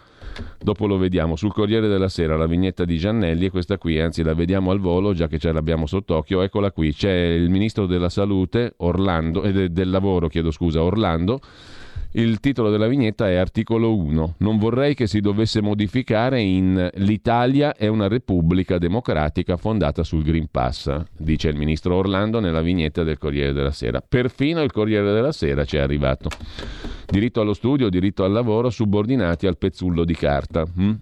Dopo 0.57 0.87
lo 0.87 0.97
vediamo 0.97 1.35
sul 1.35 1.51
Corriere 1.51 1.89
della 1.89 2.07
Sera, 2.07 2.37
la 2.37 2.45
vignetta 2.45 2.85
di 2.85 2.97
Giannelli 2.97 3.47
è 3.47 3.49
questa 3.49 3.77
qui, 3.77 3.99
anzi 3.99 4.23
la 4.23 4.33
vediamo 4.33 4.71
al 4.71 4.79
volo, 4.79 5.13
già 5.13 5.27
che 5.27 5.37
ce 5.37 5.51
l'abbiamo 5.51 5.85
sott'occhio, 5.85 6.43
eccola 6.43 6.71
qui, 6.71 6.93
c'è 6.93 7.11
il 7.11 7.49
ministro 7.49 7.85
della 7.85 8.07
Salute, 8.07 8.75
Orlando, 8.77 9.43
e 9.43 9.63
eh, 9.63 9.69
del 9.69 9.89
lavoro, 9.89 10.29
chiedo 10.29 10.49
scusa, 10.49 10.81
Orlando, 10.81 11.41
Il 12.13 12.39
titolo 12.39 12.71
della 12.71 12.87
vignetta 12.87 13.29
è 13.29 13.35
articolo 13.35 13.95
1. 13.95 14.35
Non 14.39 14.57
vorrei 14.57 14.95
che 14.95 15.05
si 15.05 15.19
dovesse 15.19 15.61
modificare 15.61 16.41
in 16.41 16.89
L'Italia 16.95 17.75
è 17.75 17.85
una 17.85 18.07
repubblica 18.07 18.79
democratica 18.79 19.57
fondata 19.57 20.03
sul 20.03 20.23
Green 20.23 20.47
Pass, 20.49 21.03
dice 21.15 21.49
il 21.49 21.55
ministro 21.55 21.95
Orlando 21.95 22.39
nella 22.39 22.61
vignetta 22.61 23.03
del 23.03 23.19
Corriere 23.19 23.53
della 23.53 23.69
Sera. 23.69 24.01
Perfino 24.01 24.63
il 24.63 24.71
Corriere 24.71 25.13
della 25.13 25.31
Sera 25.31 25.65
ci 25.65 25.77
è 25.77 25.81
arrivato. 25.81 26.29
Diritto 27.05 27.41
allo 27.41 27.53
studio, 27.53 27.89
diritto 27.89 28.23
al 28.23 28.31
lavoro 28.31 28.71
subordinati 28.71 29.45
al 29.45 29.59
pezzullo 29.59 30.03
di 30.03 30.15
carta. 30.15 30.65
Hm? 30.65 30.93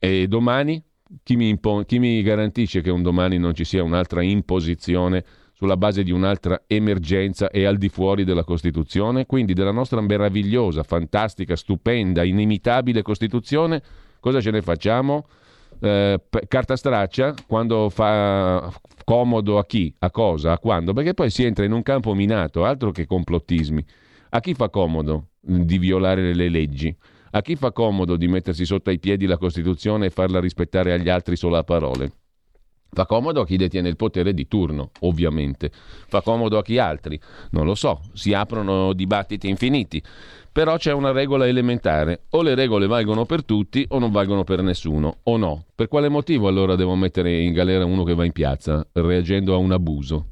E 0.00 0.26
domani? 0.26 0.82
Chi 1.22 1.36
mi, 1.36 1.48
impon- 1.48 1.84
chi 1.86 2.00
mi 2.00 2.22
garantisce 2.22 2.80
che 2.80 2.90
un 2.90 3.02
domani 3.02 3.38
non 3.38 3.54
ci 3.54 3.64
sia 3.64 3.84
un'altra 3.84 4.22
imposizione? 4.22 5.24
Sulla 5.60 5.76
base 5.76 6.02
di 6.02 6.10
un'altra 6.10 6.62
emergenza 6.66 7.50
e 7.50 7.66
al 7.66 7.76
di 7.76 7.90
fuori 7.90 8.24
della 8.24 8.44
Costituzione, 8.44 9.26
quindi 9.26 9.52
della 9.52 9.72
nostra 9.72 10.00
meravigliosa, 10.00 10.82
fantastica, 10.82 11.54
stupenda, 11.54 12.24
inimitabile 12.24 13.02
Costituzione, 13.02 13.82
cosa 14.20 14.40
ce 14.40 14.52
ne 14.52 14.62
facciamo? 14.62 15.26
Eh, 15.78 16.18
carta 16.48 16.76
straccia 16.76 17.34
quando 17.46 17.90
fa 17.90 18.72
comodo 19.04 19.58
a 19.58 19.66
chi, 19.66 19.94
a 19.98 20.10
cosa, 20.10 20.52
a 20.52 20.58
quando, 20.58 20.94
perché 20.94 21.12
poi 21.12 21.28
si 21.28 21.44
entra 21.44 21.66
in 21.66 21.72
un 21.72 21.82
campo 21.82 22.14
minato, 22.14 22.64
altro 22.64 22.90
che 22.90 23.04
complottismi. 23.04 23.84
A 24.30 24.40
chi 24.40 24.54
fa 24.54 24.70
comodo 24.70 25.26
di 25.38 25.76
violare 25.76 26.32
le 26.32 26.48
leggi? 26.48 26.96
A 27.32 27.42
chi 27.42 27.54
fa 27.54 27.70
comodo 27.70 28.16
di 28.16 28.28
mettersi 28.28 28.64
sotto 28.64 28.88
ai 28.88 28.98
piedi 28.98 29.26
la 29.26 29.36
Costituzione 29.36 30.06
e 30.06 30.10
farla 30.10 30.40
rispettare 30.40 30.94
agli 30.94 31.10
altri 31.10 31.36
solo 31.36 31.58
a 31.58 31.64
parole? 31.64 32.12
Fa 32.92 33.06
comodo 33.06 33.42
a 33.42 33.46
chi 33.46 33.56
detiene 33.56 33.88
il 33.88 33.96
potere 33.96 34.34
di 34.34 34.48
turno, 34.48 34.90
ovviamente. 35.00 35.70
Fa 35.72 36.22
comodo 36.22 36.58
a 36.58 36.62
chi 36.62 36.78
altri, 36.78 37.20
non 37.50 37.64
lo 37.64 37.74
so, 37.74 38.00
si 38.12 38.32
aprono 38.32 38.92
dibattiti 38.92 39.48
infiniti. 39.48 40.02
Però 40.52 40.76
c'è 40.76 40.92
una 40.92 41.12
regola 41.12 41.46
elementare, 41.46 42.22
o 42.30 42.42
le 42.42 42.56
regole 42.56 42.88
valgono 42.88 43.24
per 43.24 43.44
tutti 43.44 43.86
o 43.90 44.00
non 44.00 44.10
valgono 44.10 44.42
per 44.42 44.62
nessuno, 44.62 45.18
o 45.22 45.36
no. 45.36 45.66
Per 45.72 45.86
quale 45.86 46.08
motivo 46.08 46.48
allora 46.48 46.74
devo 46.74 46.96
mettere 46.96 47.40
in 47.40 47.52
galera 47.52 47.84
uno 47.84 48.02
che 48.02 48.14
va 48.14 48.24
in 48.24 48.32
piazza, 48.32 48.84
reagendo 48.94 49.54
a 49.54 49.58
un 49.58 49.70
abuso? 49.70 50.26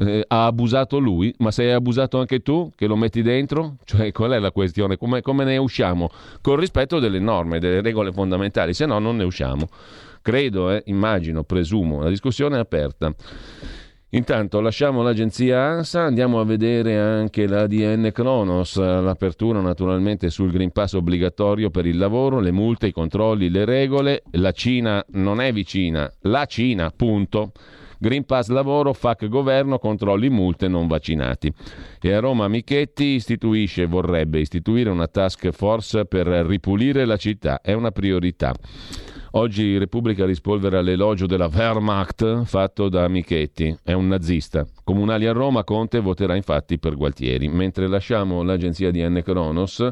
Eh, 0.00 0.24
ha 0.28 0.46
abusato 0.46 0.98
lui, 0.98 1.34
ma 1.38 1.50
sei 1.50 1.72
abusato 1.72 2.20
anche 2.20 2.38
tu 2.38 2.70
che 2.76 2.86
lo 2.86 2.94
metti 2.94 3.20
dentro? 3.20 3.78
Cioè, 3.84 4.12
qual 4.12 4.30
è 4.30 4.38
la 4.38 4.52
questione? 4.52 4.96
Come, 4.96 5.22
come 5.22 5.42
ne 5.42 5.56
usciamo? 5.56 6.08
Con 6.40 6.54
rispetto 6.54 7.00
delle 7.00 7.18
norme, 7.18 7.58
delle 7.58 7.80
regole 7.80 8.12
fondamentali, 8.12 8.74
se 8.74 8.86
no 8.86 9.00
non 9.00 9.16
ne 9.16 9.24
usciamo. 9.24 9.68
Credo, 10.22 10.70
eh, 10.70 10.82
immagino, 10.86 11.44
presumo. 11.44 12.02
La 12.02 12.08
discussione 12.08 12.56
è 12.56 12.60
aperta. 12.60 13.14
Intanto 14.12 14.62
lasciamo 14.62 15.02
l'agenzia 15.02 15.60
ANSA, 15.60 16.00
andiamo 16.00 16.40
a 16.40 16.44
vedere 16.46 16.96
anche 16.98 17.46
la 17.46 17.66
DN 17.66 18.08
Kronos, 18.10 18.78
l'apertura 18.78 19.60
naturalmente 19.60 20.30
sul 20.30 20.50
Green 20.50 20.70
Pass 20.70 20.94
obbligatorio 20.94 21.68
per 21.68 21.84
il 21.84 21.98
lavoro, 21.98 22.40
le 22.40 22.50
multe, 22.50 22.86
i 22.86 22.92
controlli, 22.92 23.50
le 23.50 23.66
regole. 23.66 24.22
La 24.32 24.52
Cina 24.52 25.04
non 25.10 25.42
è 25.42 25.52
vicina, 25.52 26.10
la 26.20 26.46
Cina, 26.46 26.90
punto. 26.94 27.52
Green 27.98 28.24
Pass 28.24 28.48
lavoro, 28.48 28.94
FAC 28.94 29.28
governo, 29.28 29.78
controlli 29.78 30.30
multe 30.30 30.68
non 30.68 30.86
vaccinati. 30.86 31.52
E 32.00 32.12
a 32.12 32.20
Roma 32.20 32.48
Michetti 32.48 33.04
istituisce, 33.04 33.84
vorrebbe 33.84 34.38
istituire 34.38 34.88
una 34.88 35.08
task 35.08 35.50
force 35.50 36.06
per 36.06 36.26
ripulire 36.28 37.04
la 37.04 37.18
città, 37.18 37.60
è 37.60 37.74
una 37.74 37.90
priorità. 37.90 38.54
Oggi 39.32 39.76
Repubblica 39.76 40.24
rispolvera 40.24 40.80
l'elogio 40.80 41.26
della 41.26 41.50
Wehrmacht 41.52 42.44
fatto 42.44 42.88
da 42.88 43.06
Michetti, 43.08 43.76
è 43.82 43.92
un 43.92 44.08
nazista. 44.08 44.66
Comunali 44.84 45.26
a 45.26 45.32
Roma, 45.32 45.64
Conte 45.64 46.00
voterà 46.00 46.34
infatti 46.34 46.78
per 46.78 46.96
Gualtieri. 46.96 47.46
Mentre 47.48 47.88
lasciamo 47.88 48.42
l'agenzia 48.42 48.90
di 48.90 49.06
N. 49.06 49.20
Kronos 49.22 49.86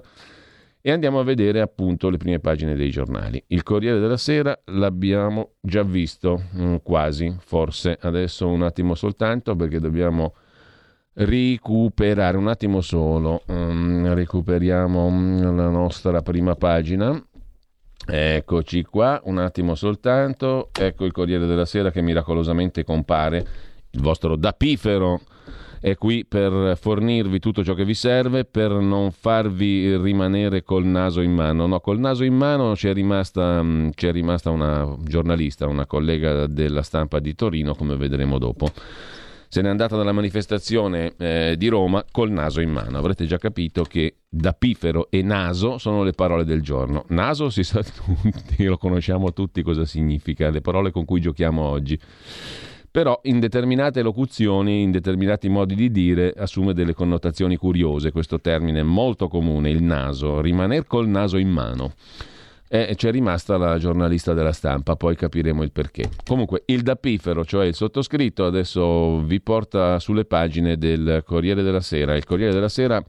e 0.80 0.90
andiamo 0.90 1.18
a 1.20 1.22
vedere 1.22 1.60
appunto 1.60 2.08
le 2.08 2.16
prime 2.16 2.38
pagine 2.38 2.76
dei 2.76 2.88
giornali. 2.88 3.42
Il 3.48 3.62
Corriere 3.62 4.00
della 4.00 4.16
Sera 4.16 4.58
l'abbiamo 4.64 5.56
già 5.60 5.82
visto, 5.82 6.44
mm, 6.56 6.76
quasi, 6.82 7.36
forse. 7.38 7.98
Adesso 8.00 8.48
un 8.48 8.62
attimo 8.62 8.94
soltanto 8.94 9.54
perché 9.54 9.80
dobbiamo 9.80 10.34
recuperare 11.12 12.38
un 12.38 12.48
attimo 12.48 12.80
solo. 12.80 13.42
Um, 13.48 14.14
recuperiamo 14.14 15.10
mm, 15.10 15.56
la 15.56 15.68
nostra 15.68 16.22
prima 16.22 16.54
pagina 16.54 17.22
Eccoci 18.08 18.84
qua, 18.84 19.20
un 19.24 19.38
attimo 19.38 19.74
soltanto. 19.74 20.70
Ecco 20.72 21.04
il 21.04 21.12
Corriere 21.12 21.46
della 21.46 21.64
Sera 21.64 21.90
che 21.90 22.00
miracolosamente 22.00 22.84
compare. 22.84 23.46
Il 23.90 24.00
vostro 24.00 24.36
dapifero 24.36 25.20
è 25.80 25.96
qui 25.96 26.24
per 26.24 26.76
fornirvi 26.80 27.38
tutto 27.38 27.64
ciò 27.64 27.74
che 27.74 27.84
vi 27.84 27.94
serve, 27.94 28.44
per 28.44 28.70
non 28.70 29.10
farvi 29.10 29.96
rimanere 29.96 30.62
col 30.62 30.84
naso 30.84 31.20
in 31.20 31.32
mano. 31.32 31.66
No, 31.66 31.80
col 31.80 31.98
naso 31.98 32.22
in 32.22 32.34
mano 32.34 32.74
c'è 32.74 32.92
rimasta, 32.92 33.62
mm, 33.62 33.88
c'è 33.90 34.12
rimasta 34.12 34.50
una 34.50 34.96
giornalista, 35.02 35.66
una 35.66 35.86
collega 35.86 36.46
della 36.46 36.82
stampa 36.82 37.18
di 37.18 37.34
Torino, 37.34 37.74
come 37.74 37.96
vedremo 37.96 38.38
dopo 38.38 38.70
se 39.48 39.62
n'è 39.62 39.68
andata 39.68 39.96
dalla 39.96 40.12
manifestazione 40.12 41.14
eh, 41.18 41.54
di 41.56 41.68
Roma 41.68 42.04
col 42.10 42.30
naso 42.30 42.60
in 42.60 42.70
mano. 42.70 42.98
Avrete 42.98 43.26
già 43.26 43.38
capito 43.38 43.84
che 43.84 44.16
dapifero 44.28 45.08
e 45.10 45.22
naso 45.22 45.78
sono 45.78 46.02
le 46.02 46.12
parole 46.12 46.44
del 46.44 46.62
giorno. 46.62 47.04
Naso 47.08 47.50
si 47.50 47.62
sa 47.62 47.82
tutti, 47.84 48.64
lo 48.64 48.76
conosciamo 48.76 49.32
tutti 49.32 49.62
cosa 49.62 49.84
significa, 49.84 50.50
le 50.50 50.60
parole 50.60 50.90
con 50.90 51.04
cui 51.04 51.20
giochiamo 51.20 51.62
oggi. 51.62 51.98
Però 52.90 53.20
in 53.24 53.40
determinate 53.40 54.00
locuzioni, 54.00 54.80
in 54.80 54.90
determinati 54.90 55.50
modi 55.50 55.74
di 55.74 55.90
dire, 55.90 56.32
assume 56.34 56.72
delle 56.72 56.94
connotazioni 56.94 57.56
curiose. 57.56 58.10
Questo 58.10 58.40
termine 58.40 58.82
molto 58.82 59.28
comune, 59.28 59.68
il 59.68 59.82
naso, 59.82 60.40
rimaner 60.40 60.86
col 60.86 61.06
naso 61.06 61.36
in 61.36 61.50
mano. 61.50 61.92
E 62.68 62.94
c'è 62.96 63.12
rimasta 63.12 63.56
la 63.56 63.78
giornalista 63.78 64.34
della 64.34 64.52
stampa, 64.52 64.96
poi 64.96 65.14
capiremo 65.14 65.62
il 65.62 65.70
perché. 65.70 66.10
Comunque, 66.24 66.64
il 66.66 66.82
dapifero, 66.82 67.44
cioè 67.44 67.66
il 67.66 67.74
sottoscritto, 67.74 68.44
adesso 68.44 69.20
vi 69.20 69.40
porta 69.40 70.00
sulle 70.00 70.24
pagine 70.24 70.76
del 70.76 71.22
Corriere 71.24 71.62
della 71.62 71.80
Sera. 71.80 72.16
Il 72.16 72.24
Corriere 72.24 72.52
della 72.52 72.68
Sera, 72.68 73.00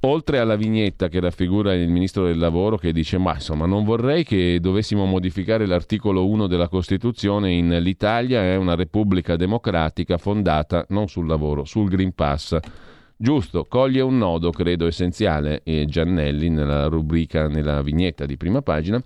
oltre 0.00 0.38
alla 0.40 0.56
vignetta 0.56 1.08
che 1.08 1.20
raffigura 1.20 1.74
il 1.74 1.88
ministro 1.88 2.26
del 2.26 2.36
lavoro 2.36 2.76
che 2.76 2.92
dice: 2.92 3.16
Ma 3.16 3.32
insomma, 3.32 3.64
non 3.64 3.84
vorrei 3.84 4.24
che 4.24 4.58
dovessimo 4.60 5.06
modificare 5.06 5.64
l'articolo 5.64 6.28
1 6.28 6.46
della 6.46 6.68
Costituzione 6.68 7.50
in 7.50 7.74
l'Italia 7.80 8.42
è 8.42 8.56
una 8.56 8.74
repubblica 8.74 9.36
democratica 9.36 10.18
fondata 10.18 10.84
non 10.90 11.08
sul 11.08 11.26
lavoro, 11.26 11.64
sul 11.64 11.88
Green 11.88 12.14
Pass 12.14 12.58
Giusto, 13.22 13.66
coglie 13.66 14.00
un 14.00 14.18
nodo, 14.18 14.50
credo 14.50 14.88
essenziale, 14.88 15.60
e 15.62 15.84
Giannelli 15.86 16.50
nella 16.50 16.86
rubrica, 16.86 17.46
nella 17.46 17.80
vignetta 17.80 18.26
di 18.26 18.36
prima 18.36 18.62
pagina. 18.62 19.00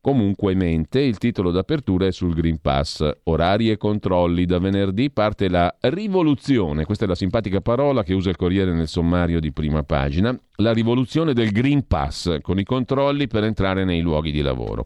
Comunque 0.00 0.54
mente, 0.54 1.00
il 1.00 1.18
titolo 1.18 1.50
d'apertura 1.50 2.06
è 2.06 2.12
sul 2.12 2.34
Green 2.34 2.60
Pass. 2.60 3.04
Orari 3.24 3.68
e 3.68 3.76
controlli. 3.76 4.46
Da 4.46 4.60
venerdì 4.60 5.10
parte 5.10 5.48
la 5.48 5.74
rivoluzione. 5.80 6.84
Questa 6.84 7.04
è 7.04 7.08
la 7.08 7.16
simpatica 7.16 7.60
parola 7.60 8.04
che 8.04 8.14
usa 8.14 8.30
il 8.30 8.36
Corriere 8.36 8.72
nel 8.72 8.86
sommario 8.86 9.40
di 9.40 9.50
prima 9.50 9.82
pagina. 9.82 10.38
La 10.58 10.72
rivoluzione 10.72 11.32
del 11.32 11.50
Green 11.50 11.84
Pass, 11.88 12.38
con 12.40 12.60
i 12.60 12.64
controlli 12.64 13.26
per 13.26 13.42
entrare 13.42 13.84
nei 13.84 14.02
luoghi 14.02 14.30
di 14.30 14.40
lavoro. 14.40 14.84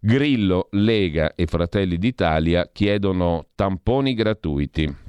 Grillo, 0.00 0.66
Lega 0.72 1.36
e 1.36 1.46
Fratelli 1.46 1.98
d'Italia 1.98 2.68
chiedono 2.72 3.46
tamponi 3.54 4.14
gratuiti. 4.14 5.01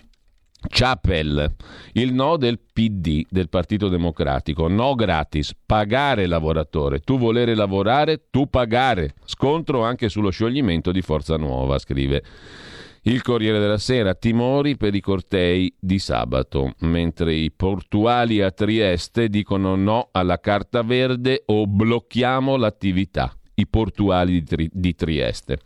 Chapel, 0.67 1.55
il 1.93 2.13
no 2.13 2.37
del 2.37 2.59
PD, 2.59 3.25
del 3.29 3.49
Partito 3.49 3.89
Democratico, 3.89 4.67
no 4.67 4.95
gratis, 4.95 5.53
pagare 5.65 6.25
lavoratore, 6.25 6.99
tu 6.99 7.17
volere 7.17 7.55
lavorare, 7.55 8.27
tu 8.29 8.49
pagare, 8.49 9.13
scontro 9.25 9.83
anche 9.83 10.09
sullo 10.09 10.29
scioglimento 10.29 10.91
di 10.91 11.01
Forza 11.01 11.35
Nuova, 11.37 11.77
scrive 11.79 12.23
il 13.03 13.21
Corriere 13.21 13.59
della 13.59 13.77
Sera, 13.77 14.15
timori 14.15 14.77
per 14.77 14.95
i 14.95 15.01
cortei 15.01 15.73
di 15.77 15.99
sabato, 15.99 16.73
mentre 16.79 17.33
i 17.33 17.51
portuali 17.51 18.41
a 18.41 18.51
Trieste 18.51 19.27
dicono 19.27 19.75
no 19.75 20.09
alla 20.11 20.39
carta 20.39 20.81
verde 20.83 21.43
o 21.47 21.67
blocchiamo 21.67 22.55
l'attività 22.55 23.35
i 23.63 23.67
portuali 23.67 24.33
di, 24.33 24.43
Tri- 24.43 24.69
di 24.71 24.95
Trieste. 24.95 25.59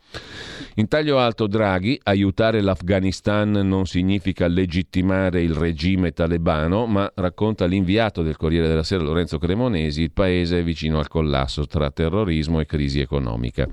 In 0.76 0.88
taglio 0.88 1.20
alto 1.20 1.48
Draghi, 1.48 2.00
aiutare 2.04 2.62
l'Afghanistan 2.62 3.52
non 3.52 3.86
significa 3.86 4.48
legittimare 4.48 5.42
il 5.42 5.54
regime 5.54 6.12
talebano, 6.12 6.86
ma 6.86 7.12
racconta 7.16 7.66
l'inviato 7.66 8.22
del 8.22 8.38
Corriere 8.38 8.68
della 8.68 8.84
Sera 8.84 9.04
Lorenzo 9.04 9.38
Cremonesi, 9.38 10.04
il 10.04 10.12
paese 10.12 10.60
è 10.60 10.64
vicino 10.64 11.00
al 11.00 11.08
collasso 11.08 11.66
tra 11.66 11.92
terrorismo 11.92 12.60
e 12.60 12.66
crisi 12.66 13.00
economica. 13.00 13.68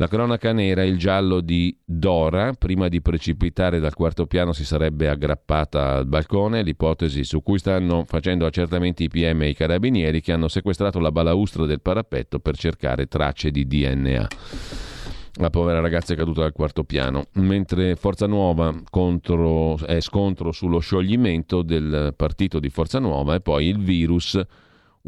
La 0.00 0.06
cronaca 0.06 0.52
nera, 0.52 0.84
il 0.84 0.96
giallo 0.96 1.40
di 1.40 1.76
Dora, 1.84 2.52
prima 2.52 2.86
di 2.86 3.02
precipitare 3.02 3.80
dal 3.80 3.94
quarto 3.94 4.26
piano 4.28 4.52
si 4.52 4.64
sarebbe 4.64 5.08
aggrappata 5.08 5.96
al 5.96 6.06
balcone, 6.06 6.62
l'ipotesi 6.62 7.24
su 7.24 7.42
cui 7.42 7.58
stanno 7.58 8.04
facendo 8.04 8.46
accertamenti 8.46 9.02
i 9.02 9.08
PM 9.08 9.42
e 9.42 9.48
i 9.48 9.54
carabinieri 9.54 10.20
che 10.20 10.30
hanno 10.30 10.46
sequestrato 10.46 11.00
la 11.00 11.10
balaustra 11.10 11.66
del 11.66 11.80
parapetto 11.80 12.38
per 12.38 12.56
cercare 12.56 13.06
tracce 13.06 13.50
di 13.50 13.66
DNA. 13.66 14.28
La 15.40 15.50
povera 15.50 15.80
ragazza 15.80 16.12
è 16.12 16.16
caduta 16.16 16.42
dal 16.42 16.52
quarto 16.52 16.84
piano, 16.84 17.24
mentre 17.32 17.96
Forza 17.96 18.28
Nuova 18.28 18.72
contro, 18.90 19.78
è 19.84 19.98
scontro 19.98 20.52
sullo 20.52 20.78
scioglimento 20.78 21.62
del 21.62 22.14
partito 22.16 22.60
di 22.60 22.68
Forza 22.68 23.00
Nuova 23.00 23.34
e 23.34 23.40
poi 23.40 23.66
il 23.66 23.80
virus 23.80 24.40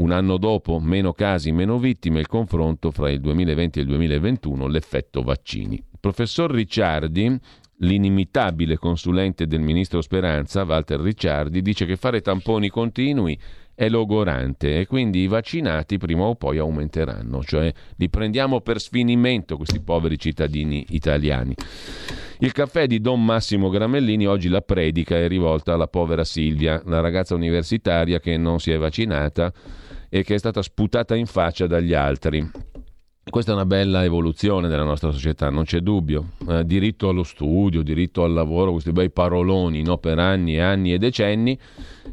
Un 0.01 0.13
anno 0.13 0.39
dopo, 0.39 0.81
meno 0.81 1.13
casi, 1.13 1.53
meno 1.53 1.79
vittime, 1.79 2.21
il 2.21 2.27
confronto 2.27 2.91
fra 2.91 3.11
il 3.11 3.21
2020 3.21 3.79
e 3.79 3.83
il 3.83 3.89
2021, 3.89 4.67
l'effetto 4.67 5.21
vaccini. 5.21 5.75
Il 5.75 5.99
professor 6.01 6.51
Ricciardi, 6.51 7.39
l'inimitabile 7.81 8.79
consulente 8.79 9.47
del 9.47 9.61
ministro 9.61 10.01
Speranza, 10.01 10.63
Walter 10.65 11.01
Ricciardi, 11.01 11.61
dice 11.61 11.85
che 11.85 11.97
fare 11.97 12.23
tamponi 12.23 12.71
continui 12.71 13.39
è 13.75 13.91
logorante 13.91 14.81
e 14.81 14.87
quindi 14.87 15.21
i 15.21 15.27
vaccinati 15.27 15.99
prima 15.99 16.23
o 16.25 16.35
poi 16.35 16.57
aumenteranno, 16.57 17.43
cioè 17.43 17.71
li 17.97 18.09
prendiamo 18.09 18.63
per 18.63 18.81
sfinimento 18.81 19.57
questi 19.57 19.81
poveri 19.81 20.19
cittadini 20.19 20.85
italiani. 20.91 21.55
Il 22.39 22.53
caffè 22.53 22.87
di 22.87 23.03
Don 23.03 23.23
Massimo 23.23 23.69
Gramellini 23.69 24.27
oggi 24.27 24.49
la 24.49 24.63
predica 24.63 25.17
è 25.17 25.29
rivolta 25.29 25.75
alla 25.75 25.89
povera 25.89 26.25
Silvia, 26.25 26.81
la 26.87 27.01
ragazza 27.01 27.35
universitaria 27.35 28.19
che 28.19 28.39
non 28.39 28.61
si 28.61 28.71
è 28.71 28.79
vaccinata 28.79 29.53
e 30.11 30.23
che 30.23 30.35
è 30.35 30.39
stata 30.39 30.61
sputata 30.61 31.15
in 31.15 31.25
faccia 31.25 31.67
dagli 31.67 31.95
altri. 31.95 32.51
Questa 33.23 33.53
è 33.53 33.55
una 33.55 33.67
bella 33.67 34.03
evoluzione 34.03 34.67
della 34.67 34.83
nostra 34.83 35.13
società, 35.13 35.51
non 35.51 35.63
c'è 35.63 35.79
dubbio. 35.79 36.31
Eh, 36.49 36.65
diritto 36.65 37.09
allo 37.09 37.23
studio, 37.23 37.83
diritto 37.83 38.25
al 38.25 38.33
lavoro, 38.33 38.73
questi 38.73 38.91
bei 38.91 39.11
paroloni 39.11 39.83
no? 39.83 39.99
per 39.99 40.19
anni 40.19 40.57
e 40.57 40.61
anni 40.61 40.93
e 40.93 40.99
decenni. 40.99 41.57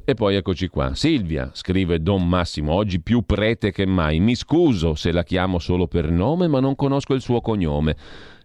E 0.06 0.14
poi 0.14 0.36
eccoci 0.36 0.68
qua. 0.68 0.94
Silvia, 0.94 1.50
scrive 1.54 2.02
Don 2.02 2.28
Massimo, 2.28 2.74
oggi 2.74 3.02
più 3.02 3.24
prete 3.24 3.72
che 3.72 3.88
mai. 3.88 4.20
Mi 4.20 4.36
scuso 4.36 4.94
se 4.94 5.12
la 5.12 5.24
chiamo 5.24 5.58
solo 5.58 5.88
per 5.88 6.12
nome, 6.12 6.48
ma 6.48 6.60
non 6.60 6.76
conosco 6.76 7.16
il 7.16 7.22
suo 7.22 7.42
cognome. 7.42 7.96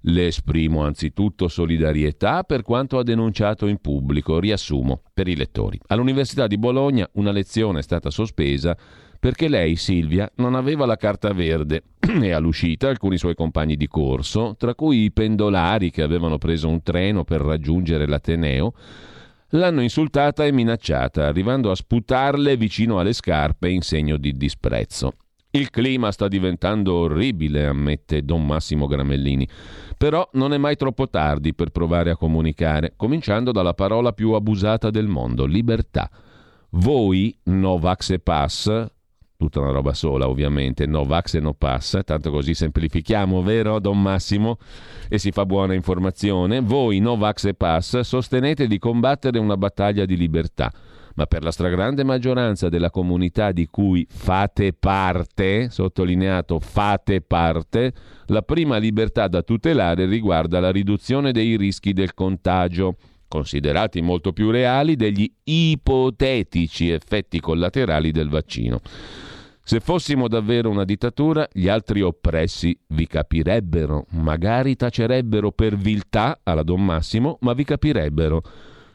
Le 0.04 0.28
esprimo 0.28 0.82
anzitutto 0.82 1.48
solidarietà 1.48 2.42
per 2.42 2.62
quanto 2.62 2.98
ha 2.98 3.02
denunciato 3.02 3.66
in 3.66 3.80
pubblico. 3.82 4.40
Riassumo 4.40 5.02
per 5.12 5.28
i 5.28 5.36
lettori. 5.36 5.78
All'Università 5.88 6.46
di 6.46 6.56
Bologna 6.56 7.06
una 7.14 7.32
lezione 7.32 7.80
è 7.80 7.82
stata 7.82 8.08
sospesa 8.08 8.74
perché 9.22 9.46
lei, 9.46 9.76
Silvia, 9.76 10.28
non 10.38 10.56
aveva 10.56 10.84
la 10.84 10.96
carta 10.96 11.32
verde 11.32 11.84
e 12.00 12.32
all'uscita 12.32 12.88
alcuni 12.88 13.16
suoi 13.16 13.36
compagni 13.36 13.76
di 13.76 13.86
corso, 13.86 14.56
tra 14.58 14.74
cui 14.74 15.04
i 15.04 15.12
pendolari 15.12 15.92
che 15.92 16.02
avevano 16.02 16.38
preso 16.38 16.68
un 16.68 16.82
treno 16.82 17.22
per 17.22 17.40
raggiungere 17.40 18.08
l'Ateneo, 18.08 18.74
l'hanno 19.50 19.80
insultata 19.80 20.44
e 20.44 20.50
minacciata, 20.50 21.24
arrivando 21.24 21.70
a 21.70 21.76
sputarle 21.76 22.56
vicino 22.56 22.98
alle 22.98 23.12
scarpe 23.12 23.68
in 23.68 23.82
segno 23.82 24.16
di 24.16 24.32
disprezzo. 24.32 25.12
Il 25.52 25.70
clima 25.70 26.10
sta 26.10 26.26
diventando 26.26 26.92
orribile, 26.92 27.66
ammette 27.66 28.24
Don 28.24 28.44
Massimo 28.44 28.88
Gramellini. 28.88 29.46
Però 29.96 30.28
non 30.32 30.52
è 30.52 30.58
mai 30.58 30.74
troppo 30.74 31.08
tardi 31.08 31.54
per 31.54 31.70
provare 31.70 32.10
a 32.10 32.16
comunicare, 32.16 32.94
cominciando 32.96 33.52
dalla 33.52 33.74
parola 33.74 34.12
più 34.12 34.32
abusata 34.32 34.90
del 34.90 35.06
mondo, 35.06 35.46
libertà. 35.46 36.10
Voi, 36.70 37.38
Novax 37.44 38.10
e 38.10 38.18
Pass, 38.18 38.90
tutta 39.42 39.58
una 39.58 39.72
roba 39.72 39.92
sola 39.92 40.28
ovviamente, 40.28 40.86
no 40.86 41.04
vax 41.04 41.34
e 41.34 41.40
no 41.40 41.52
pass, 41.52 41.98
tanto 42.04 42.30
così 42.30 42.54
semplifichiamo, 42.54 43.42
vero 43.42 43.80
Don 43.80 44.00
Massimo? 44.00 44.56
E 45.08 45.18
si 45.18 45.32
fa 45.32 45.44
buona 45.44 45.74
informazione. 45.74 46.60
Voi, 46.60 47.00
no 47.00 47.16
vax 47.16 47.46
e 47.46 47.54
pass, 47.54 48.00
sostenete 48.00 48.68
di 48.68 48.78
combattere 48.78 49.40
una 49.40 49.56
battaglia 49.56 50.04
di 50.04 50.16
libertà, 50.16 50.72
ma 51.16 51.26
per 51.26 51.42
la 51.42 51.50
stragrande 51.50 52.04
maggioranza 52.04 52.68
della 52.68 52.90
comunità 52.90 53.50
di 53.50 53.66
cui 53.66 54.06
fate 54.08 54.74
parte, 54.74 55.70
sottolineato 55.70 56.60
fate 56.60 57.20
parte, 57.20 57.92
la 58.26 58.42
prima 58.42 58.76
libertà 58.76 59.26
da 59.26 59.42
tutelare 59.42 60.06
riguarda 60.06 60.60
la 60.60 60.70
riduzione 60.70 61.32
dei 61.32 61.56
rischi 61.56 61.92
del 61.92 62.14
contagio 62.14 62.94
considerati 63.26 64.02
molto 64.02 64.34
più 64.34 64.50
reali 64.50 64.94
degli 64.94 65.28
ipotetici 65.42 66.90
effetti 66.90 67.40
collaterali 67.40 68.12
del 68.12 68.28
vaccino. 68.28 68.80
Se 69.64 69.78
fossimo 69.78 70.26
davvero 70.26 70.70
una 70.70 70.84
dittatura, 70.84 71.48
gli 71.52 71.68
altri 71.68 72.00
oppressi 72.00 72.76
vi 72.88 73.06
capirebbero, 73.06 74.06
magari 74.10 74.74
tacerebbero 74.74 75.52
per 75.52 75.76
viltà 75.76 76.40
alla 76.42 76.64
Don 76.64 76.84
Massimo, 76.84 77.38
ma 77.42 77.52
vi 77.52 77.62
capirebbero. 77.62 78.42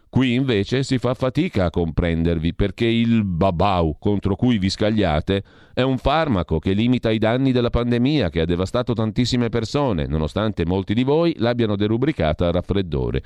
Qui 0.10 0.34
invece 0.34 0.84
si 0.84 0.98
fa 0.98 1.13
fatica 1.13 1.65
a 1.65 1.70
comprendervi 1.70 2.54
perché 2.54 2.86
il 2.86 3.24
babau 3.24 3.98
contro 3.98 4.36
cui 4.36 4.58
vi 4.58 4.70
scagliate 4.70 5.44
è 5.74 5.82
un 5.82 5.98
farmaco 5.98 6.60
che 6.60 6.74
limita 6.74 7.12
i 7.12 7.18
danni 7.18 7.52
della 7.52 7.70
pandemia 7.70 8.30
che 8.30 8.41
ha 8.41 8.46
devastato 8.46 8.94
tantissime 8.94 9.50
persone, 9.50 10.06
nonostante 10.06 10.65
molti 10.65 10.94
di 10.94 11.04
voi 11.04 11.34
l'abbiano 11.38 11.76
derubricata 11.76 12.48
a 12.48 12.52
raffreddore. 12.52 13.24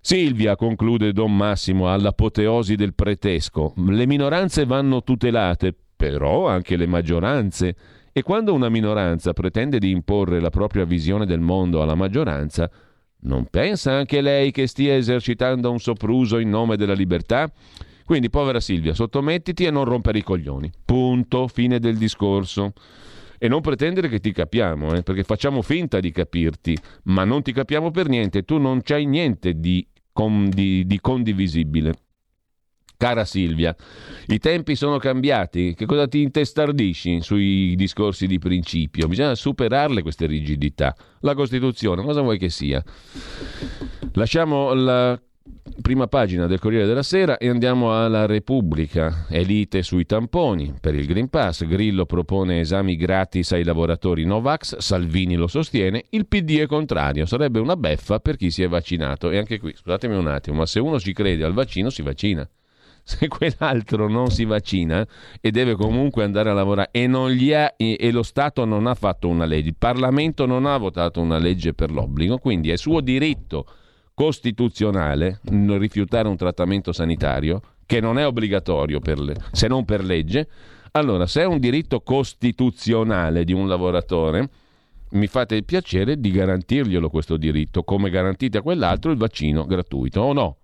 Silvia, 0.00 0.56
conclude 0.56 1.12
Don 1.12 1.34
Massimo, 1.34 1.90
all'apoteosi 1.90 2.74
del 2.74 2.94
pretesco, 2.94 3.72
le 3.76 4.06
minoranze 4.06 4.66
vanno 4.66 5.02
tutelate, 5.02 5.74
però 6.04 6.48
anche 6.48 6.76
le 6.76 6.86
maggioranze. 6.86 7.74
E 8.12 8.22
quando 8.22 8.52
una 8.52 8.68
minoranza 8.68 9.32
pretende 9.32 9.78
di 9.78 9.90
imporre 9.90 10.38
la 10.38 10.50
propria 10.50 10.84
visione 10.84 11.24
del 11.24 11.40
mondo 11.40 11.80
alla 11.80 11.94
maggioranza, 11.94 12.70
non 13.20 13.46
pensa 13.46 13.92
anche 13.92 14.20
lei 14.20 14.50
che 14.50 14.66
stia 14.66 14.94
esercitando 14.94 15.70
un 15.70 15.80
sopruso 15.80 16.38
in 16.38 16.50
nome 16.50 16.76
della 16.76 16.92
libertà? 16.92 17.50
Quindi, 18.04 18.28
povera 18.28 18.60
Silvia, 18.60 18.92
sottomettiti 18.92 19.64
e 19.64 19.70
non 19.70 19.84
rompere 19.84 20.18
i 20.18 20.22
coglioni. 20.22 20.70
Punto, 20.84 21.48
fine 21.48 21.78
del 21.80 21.96
discorso. 21.96 22.74
E 23.38 23.48
non 23.48 23.62
pretendere 23.62 24.08
che 24.08 24.20
ti 24.20 24.30
capiamo, 24.30 24.94
eh, 24.94 25.02
perché 25.02 25.24
facciamo 25.24 25.62
finta 25.62 26.00
di 26.00 26.12
capirti, 26.12 26.76
ma 27.04 27.24
non 27.24 27.42
ti 27.42 27.52
capiamo 27.52 27.90
per 27.90 28.08
niente, 28.08 28.42
tu 28.42 28.58
non 28.58 28.82
c'hai 28.82 29.06
niente 29.06 29.58
di, 29.58 29.86
con, 30.12 30.50
di, 30.50 30.86
di 30.86 31.00
condivisibile. 31.00 32.03
Cara 33.04 33.26
Silvia, 33.26 33.76
i 34.28 34.38
tempi 34.38 34.74
sono 34.74 34.96
cambiati, 34.96 35.74
che 35.74 35.84
cosa 35.84 36.08
ti 36.08 36.22
intestardisci 36.22 37.20
sui 37.20 37.74
discorsi 37.76 38.26
di 38.26 38.38
principio? 38.38 39.08
Bisogna 39.08 39.34
superarle 39.34 40.00
queste 40.00 40.24
rigidità. 40.24 40.96
La 41.20 41.34
Costituzione, 41.34 42.02
cosa 42.02 42.22
vuoi 42.22 42.38
che 42.38 42.48
sia? 42.48 42.82
Lasciamo 44.14 44.72
la 44.72 45.20
prima 45.82 46.06
pagina 46.06 46.46
del 46.46 46.58
Corriere 46.58 46.86
della 46.86 47.02
Sera 47.02 47.36
e 47.36 47.50
andiamo 47.50 47.94
alla 47.94 48.24
Repubblica. 48.24 49.26
Elite 49.28 49.82
sui 49.82 50.06
tamponi 50.06 50.72
per 50.80 50.94
il 50.94 51.04
Green 51.04 51.28
Pass. 51.28 51.66
Grillo 51.66 52.06
propone 52.06 52.60
esami 52.60 52.96
gratis 52.96 53.52
ai 53.52 53.64
lavoratori 53.64 54.24
Novax. 54.24 54.78
Salvini 54.78 55.34
lo 55.34 55.46
sostiene. 55.46 56.04
Il 56.08 56.26
PD 56.26 56.60
è 56.60 56.66
contrario. 56.66 57.26
Sarebbe 57.26 57.58
una 57.58 57.76
beffa 57.76 58.18
per 58.18 58.38
chi 58.38 58.50
si 58.50 58.62
è 58.62 58.68
vaccinato. 58.68 59.28
E 59.28 59.36
anche 59.36 59.58
qui, 59.58 59.74
scusatemi 59.76 60.16
un 60.16 60.28
attimo, 60.28 60.56
ma 60.56 60.64
se 60.64 60.80
uno 60.80 60.98
ci 60.98 61.12
crede 61.12 61.44
al 61.44 61.52
vaccino, 61.52 61.90
si 61.90 62.00
vaccina. 62.00 62.48
se 63.06 63.28
quell'altro 63.28 64.08
non 64.08 64.30
si 64.30 64.46
vaccina 64.46 65.06
e 65.40 65.50
deve 65.50 65.74
comunque 65.74 66.24
andare 66.24 66.48
a 66.48 66.54
lavorare 66.54 66.88
e, 66.90 67.06
ha, 67.06 67.74
e, 67.76 68.10
lo 68.10 68.22
Stato 68.22 68.64
non 68.64 68.86
ha 68.86 68.94
fatto 68.94 69.28
una 69.28 69.44
legge, 69.44 69.68
il 69.68 69.76
Parlamento 69.76 70.46
non 70.46 70.64
ha 70.64 70.76
votato 70.78 71.20
una 71.20 71.38
legge 71.38 71.74
per 71.74 71.90
l'obbligo, 71.90 72.38
quindi 72.38 72.70
è 72.70 72.76
suo 72.76 73.00
diritto 73.00 73.66
costituzionale 74.14 75.40
rifiutare 75.76 76.28
un 76.28 76.36
trattamento 76.36 76.92
sanitario 76.92 77.60
che 77.84 78.00
non 78.00 78.18
è 78.18 78.26
obbligatorio 78.26 79.00
le, 79.20 79.36
se 79.52 79.68
non 79.68 79.84
per 79.84 80.02
legge, 80.02 80.48
allora 80.92 81.26
se 81.26 81.42
è 81.42 81.44
un 81.44 81.58
diritto 81.58 82.00
costituzionale 82.00 83.44
di 83.44 83.52
un 83.52 83.68
lavoratore, 83.68 84.48
mi 85.10 85.26
fate 85.26 85.56
il 85.56 85.64
piacere 85.64 86.18
di 86.18 86.30
garantirglielo 86.30 87.10
questo 87.10 87.36
diritto, 87.36 87.82
come 87.82 88.08
garantite 88.08 88.58
a 88.58 88.62
quell'altro 88.62 89.10
il 89.10 89.18
vaccino 89.18 89.66
gratuito 89.66 90.20
o 90.22 90.32
no? 90.32 90.56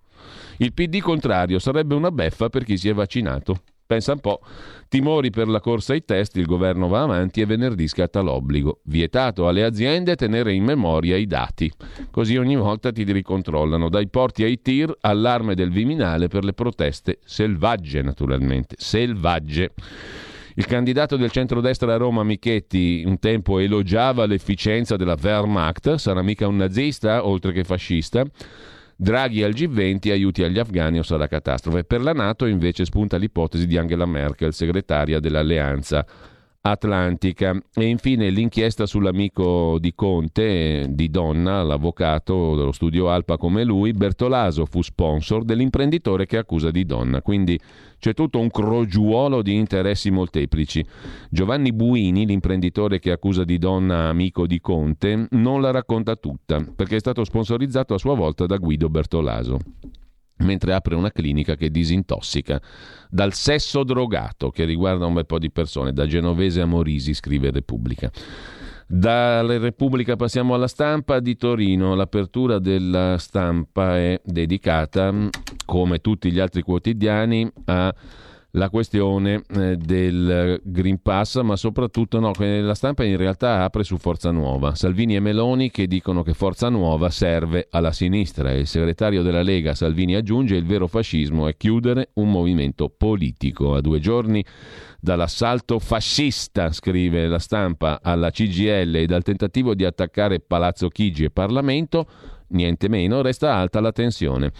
Il 0.61 0.73
PD 0.73 0.99
contrario 0.99 1.57
sarebbe 1.57 1.95
una 1.95 2.11
beffa 2.11 2.47
per 2.49 2.63
chi 2.63 2.77
si 2.77 2.87
è 2.87 2.93
vaccinato. 2.93 3.63
Pensa 3.83 4.11
un 4.11 4.19
po'. 4.19 4.41
Timori 4.89 5.31
per 5.31 5.47
la 5.47 5.59
corsa 5.59 5.93
ai 5.93 6.05
test, 6.05 6.37
il 6.37 6.45
governo 6.45 6.87
va 6.87 7.01
avanti 7.01 7.41
e 7.41 7.47
venerdì 7.47 7.87
scatta 7.87 8.21
l'obbligo. 8.21 8.81
Vietato 8.83 9.47
alle 9.47 9.63
aziende 9.63 10.15
tenere 10.15 10.53
in 10.53 10.63
memoria 10.63 11.17
i 11.17 11.25
dati. 11.25 11.69
Così 12.11 12.37
ogni 12.37 12.55
volta 12.55 12.91
ti 12.91 13.03
ricontrollano. 13.11 13.89
Dai 13.89 14.07
porti 14.07 14.43
ai 14.43 14.61
tir, 14.61 14.95
allarme 15.01 15.55
del 15.55 15.71
Viminale 15.71 16.27
per 16.27 16.43
le 16.43 16.53
proteste 16.53 17.17
selvagge, 17.25 18.03
naturalmente. 18.03 18.75
Selvagge. 18.77 19.73
Il 20.53 20.67
candidato 20.67 21.17
del 21.17 21.31
centrodestra 21.31 21.91
a 21.91 21.97
Roma, 21.97 22.21
Michetti, 22.21 23.01
un 23.03 23.17
tempo 23.17 23.57
elogiava 23.57 24.27
l'efficienza 24.27 24.95
della 24.95 25.17
Wehrmacht, 25.19 25.95
sarà 25.95 26.21
mica 26.21 26.47
un 26.47 26.57
nazista 26.57 27.25
oltre 27.25 27.51
che 27.51 27.63
fascista. 27.63 28.23
Draghi 29.01 29.41
al 29.41 29.53
G20, 29.53 30.11
aiuti 30.11 30.43
agli 30.43 30.59
afghani 30.59 30.99
o 30.99 31.01
sarà 31.01 31.25
catastrofe. 31.25 31.83
Per 31.83 32.01
la 32.01 32.13
Nato 32.13 32.45
invece 32.45 32.85
spunta 32.85 33.17
l'ipotesi 33.17 33.65
di 33.65 33.75
Angela 33.75 34.05
Merkel, 34.05 34.53
segretaria 34.53 35.19
dell'Alleanza 35.19 36.05
Atlantica. 36.63 37.59
E 37.73 37.85
infine 37.85 38.29
l'inchiesta 38.29 38.85
sull'amico 38.85 39.77
di 39.79 39.93
Conte, 39.95 40.87
di 40.89 41.09
Donna, 41.09 41.63
l'avvocato 41.63 42.55
dello 42.55 42.71
studio 42.71 43.09
Alpa 43.09 43.37
come 43.37 43.63
lui, 43.63 43.93
Bertolaso 43.93 44.65
fu 44.65 44.81
sponsor 44.81 45.43
dell'imprenditore 45.43 46.27
che 46.27 46.37
accusa 46.37 46.69
di 46.69 46.85
Donna. 46.85 47.21
Quindi 47.21 47.59
c'è 47.97 48.13
tutto 48.13 48.39
un 48.39 48.49
crogiuolo 48.51 49.41
di 49.41 49.55
interessi 49.55 50.11
molteplici. 50.11 50.85
Giovanni 51.29 51.73
Buini, 51.73 52.25
l'imprenditore 52.25 52.99
che 52.99 53.11
accusa 53.11 53.43
di 53.43 53.57
donna 53.57 54.09
amico 54.09 54.45
di 54.45 54.59
Conte, 54.59 55.27
non 55.31 55.61
la 55.61 55.71
racconta 55.71 56.15
tutta, 56.15 56.63
perché 56.75 56.97
è 56.97 56.99
stato 56.99 57.23
sponsorizzato 57.23 57.93
a 57.93 57.97
sua 57.97 58.15
volta 58.15 58.45
da 58.45 58.57
Guido 58.57 58.89
Bertolaso. 58.89 59.59
Mentre 60.41 60.73
apre 60.73 60.95
una 60.95 61.11
clinica 61.11 61.55
che 61.55 61.69
disintossica 61.69 62.61
dal 63.09 63.33
sesso 63.33 63.83
drogato 63.83 64.49
che 64.51 64.65
riguarda 64.65 65.05
un 65.05 65.13
bel 65.13 65.25
po' 65.25 65.39
di 65.39 65.51
persone, 65.51 65.93
da 65.93 66.05
Genovese 66.05 66.61
a 66.61 66.65
Morisi, 66.65 67.13
scrive 67.13 67.51
Repubblica. 67.51 68.11
Dalla 68.87 69.57
Repubblica 69.57 70.17
passiamo 70.17 70.53
alla 70.53 70.67
stampa 70.67 71.21
di 71.21 71.37
Torino. 71.37 71.95
L'apertura 71.95 72.59
della 72.59 73.17
stampa 73.17 73.97
è 73.97 74.19
dedicata, 74.21 75.13
come 75.65 75.99
tutti 75.99 76.29
gli 76.29 76.39
altri 76.39 76.61
quotidiani, 76.61 77.49
a 77.65 77.93
la 78.51 78.69
questione 78.69 79.43
eh, 79.55 79.77
del 79.77 80.59
Green 80.63 81.01
Pass, 81.01 81.41
ma 81.41 81.55
soprattutto 81.55 82.19
no, 82.19 82.33
la 82.37 82.75
stampa 82.75 83.03
in 83.03 83.15
realtà 83.15 83.63
apre 83.63 83.83
su 83.83 83.97
Forza 83.97 84.31
Nuova. 84.31 84.75
Salvini 84.75 85.15
e 85.15 85.19
Meloni 85.19 85.71
che 85.71 85.87
dicono 85.87 86.23
che 86.23 86.33
Forza 86.33 86.69
Nuova 86.69 87.09
serve 87.09 87.67
alla 87.69 87.91
sinistra 87.91 88.51
e 88.51 88.59
il 88.59 88.67
segretario 88.67 89.21
della 89.21 89.41
Lega 89.41 89.73
Salvini 89.73 90.15
aggiunge 90.15 90.55
il 90.55 90.65
vero 90.65 90.87
fascismo 90.87 91.47
è 91.47 91.55
chiudere 91.55 92.09
un 92.15 92.29
movimento 92.29 92.89
politico. 92.89 93.75
A 93.75 93.81
due 93.81 93.99
giorni 93.99 94.43
dall'assalto 94.99 95.79
fascista, 95.79 96.71
scrive 96.71 97.27
la 97.27 97.39
stampa, 97.39 97.99
alla 98.03 98.31
CGL 98.31 98.95
e 98.95 99.05
dal 99.05 99.23
tentativo 99.23 99.73
di 99.73 99.85
attaccare 99.85 100.41
Palazzo 100.41 100.89
Chigi 100.89 101.23
e 101.23 101.31
Parlamento, 101.31 102.05
niente 102.49 102.89
meno, 102.89 103.21
resta 103.21 103.55
alta 103.55 103.79
la 103.79 103.91
tensione. 103.91 104.51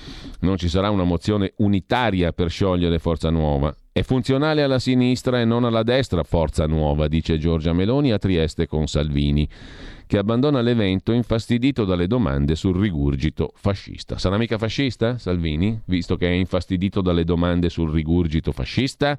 Non 0.41 0.57
ci 0.57 0.69
sarà 0.69 0.89
una 0.89 1.03
mozione 1.03 1.53
unitaria 1.57 2.31
per 2.31 2.49
sciogliere 2.49 2.99
Forza 2.99 3.29
Nuova. 3.29 3.75
È 3.93 4.03
funzionale 4.03 4.63
alla 4.63 4.79
sinistra 4.79 5.41
e 5.41 5.43
non 5.43 5.65
alla 5.65 5.83
destra 5.83 6.23
Forza 6.23 6.65
Nuova, 6.65 7.09
dice 7.09 7.37
Giorgia 7.37 7.73
Meloni 7.73 8.13
a 8.13 8.17
Trieste 8.17 8.65
con 8.65 8.87
Salvini, 8.87 9.45
che 10.07 10.17
abbandona 10.17 10.61
l'evento 10.61 11.11
infastidito 11.11 11.83
dalle 11.83 12.07
domande 12.07 12.55
sul 12.55 12.79
rigurgito 12.79 13.51
fascista. 13.53 14.17
Sarà 14.17 14.37
mica 14.37 14.57
fascista 14.57 15.17
Salvini, 15.17 15.77
visto 15.83 16.15
che 16.15 16.29
è 16.29 16.31
infastidito 16.31 17.01
dalle 17.01 17.25
domande 17.25 17.67
sul 17.67 17.91
rigurgito 17.91 18.53
fascista? 18.53 19.17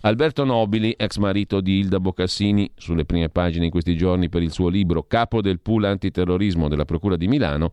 Alberto 0.00 0.44
Nobili, 0.44 0.94
ex 0.96 1.18
marito 1.18 1.60
di 1.60 1.80
Ilda 1.80 2.00
Boccassini, 2.00 2.70
sulle 2.76 3.04
prime 3.04 3.28
pagine 3.28 3.66
in 3.66 3.70
questi 3.70 3.94
giorni 3.94 4.30
per 4.30 4.40
il 4.40 4.52
suo 4.52 4.68
libro 4.68 5.02
Capo 5.02 5.42
del 5.42 5.60
pool 5.60 5.84
antiterrorismo 5.84 6.68
della 6.68 6.86
Procura 6.86 7.16
di 7.16 7.28
Milano, 7.28 7.72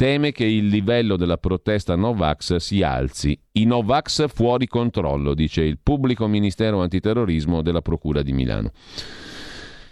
teme 0.00 0.32
che 0.32 0.46
il 0.46 0.68
livello 0.68 1.16
della 1.18 1.36
protesta 1.36 1.94
Novax 1.94 2.56
si 2.56 2.82
alzi. 2.82 3.38
I 3.52 3.66
Novax 3.66 4.28
fuori 4.28 4.66
controllo, 4.66 5.34
dice 5.34 5.60
il 5.60 5.78
pubblico 5.78 6.26
ministero 6.26 6.80
antiterrorismo 6.80 7.60
della 7.60 7.82
Procura 7.82 8.22
di 8.22 8.32
Milano. 8.32 8.70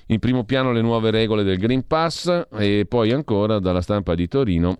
In 0.06 0.18
primo 0.18 0.44
piano 0.44 0.72
le 0.72 0.80
nuove 0.80 1.10
regole 1.10 1.42
del 1.42 1.58
Green 1.58 1.86
Pass 1.86 2.46
e 2.52 2.86
poi 2.88 3.12
ancora 3.12 3.58
dalla 3.58 3.82
stampa 3.82 4.14
di 4.14 4.26
Torino 4.28 4.78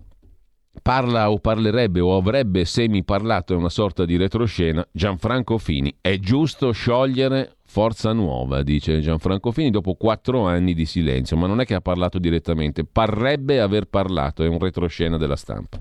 Parla 0.81 1.29
o 1.29 1.37
parlerebbe 1.37 1.99
o 1.99 2.15
avrebbe 2.15 2.65
semi 2.65 3.03
parlato, 3.03 3.53
è 3.53 3.55
una 3.55 3.69
sorta 3.69 4.05
di 4.05 4.17
retroscena, 4.17 4.87
Gianfranco 4.91 5.59
Fini. 5.59 5.95
È 6.01 6.17
giusto 6.17 6.71
sciogliere 6.71 7.57
Forza 7.71 8.13
Nuova, 8.13 8.63
dice 8.63 8.99
Gianfranco 8.99 9.51
Fini, 9.51 9.69
dopo 9.69 9.93
quattro 9.93 10.47
anni 10.47 10.73
di 10.73 10.85
silenzio, 10.85 11.37
ma 11.37 11.45
non 11.45 11.61
è 11.61 11.65
che 11.65 11.75
ha 11.75 11.81
parlato 11.81 12.17
direttamente, 12.17 12.83
parrebbe 12.83 13.61
aver 13.61 13.85
parlato, 13.85 14.43
è 14.43 14.47
un 14.47 14.57
retroscena 14.57 15.17
della 15.17 15.35
stampa. 15.35 15.77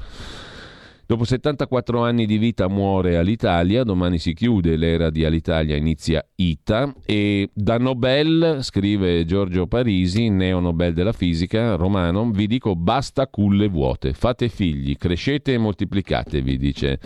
Dopo 1.07 1.25
74 1.25 2.05
anni 2.05 2.27
di 2.27 2.37
vita 2.37 2.69
muore 2.69 3.17
all'Italia, 3.17 3.85
domani 3.85 4.19
si 4.19 4.35
chiude 4.35 4.77
l'era 4.77 5.09
di 5.09 5.25
Alitalia, 5.25 5.77
inizia 5.77 6.23
ITA 6.35 6.95
e 7.07 7.49
da 7.55 7.79
Nobel, 7.79 8.59
scrive 8.61 9.25
Giorgio 9.25 9.67
Parisi, 9.67 10.29
neo 10.29 10.61
Nobel 10.61 10.93
della 10.93 11.13
fisica 11.13 11.75
romano, 11.77 12.31
vi 12.31 12.47
dico 12.47 12.77
basta 12.77 13.29
culle 13.29 13.69
vuote, 13.69 14.13
fate 14.13 14.51
figli, 14.51 14.95
crescete 14.99 15.55
e 15.55 15.59
moltiplicatevi, 15.59 16.59
dice 16.59 17.01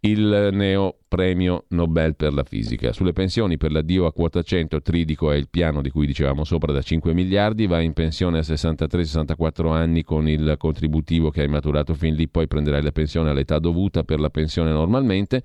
il 0.00 0.48
neo 0.50 0.99
premio 1.10 1.64
Nobel 1.70 2.14
per 2.14 2.32
la 2.32 2.44
fisica. 2.44 2.92
Sulle 2.92 3.12
pensioni 3.12 3.56
per 3.56 3.72
l'addio 3.72 4.06
a 4.06 4.12
quota 4.12 4.42
100, 4.42 4.80
Tridico 4.80 5.32
è 5.32 5.34
il 5.34 5.48
piano 5.50 5.82
di 5.82 5.90
cui 5.90 6.06
dicevamo 6.06 6.44
sopra 6.44 6.72
da 6.72 6.82
5 6.82 7.12
miliardi, 7.12 7.66
va 7.66 7.80
in 7.80 7.94
pensione 7.94 8.38
a 8.38 8.42
63-64 8.42 9.72
anni 9.72 10.04
con 10.04 10.28
il 10.28 10.54
contributivo 10.56 11.30
che 11.30 11.40
hai 11.40 11.48
maturato 11.48 11.94
fin 11.94 12.14
lì, 12.14 12.28
poi 12.28 12.46
prenderai 12.46 12.80
la 12.80 12.92
pensione 12.92 13.30
all'età 13.30 13.58
dovuta 13.58 14.04
per 14.04 14.20
la 14.20 14.30
pensione 14.30 14.70
normalmente 14.70 15.42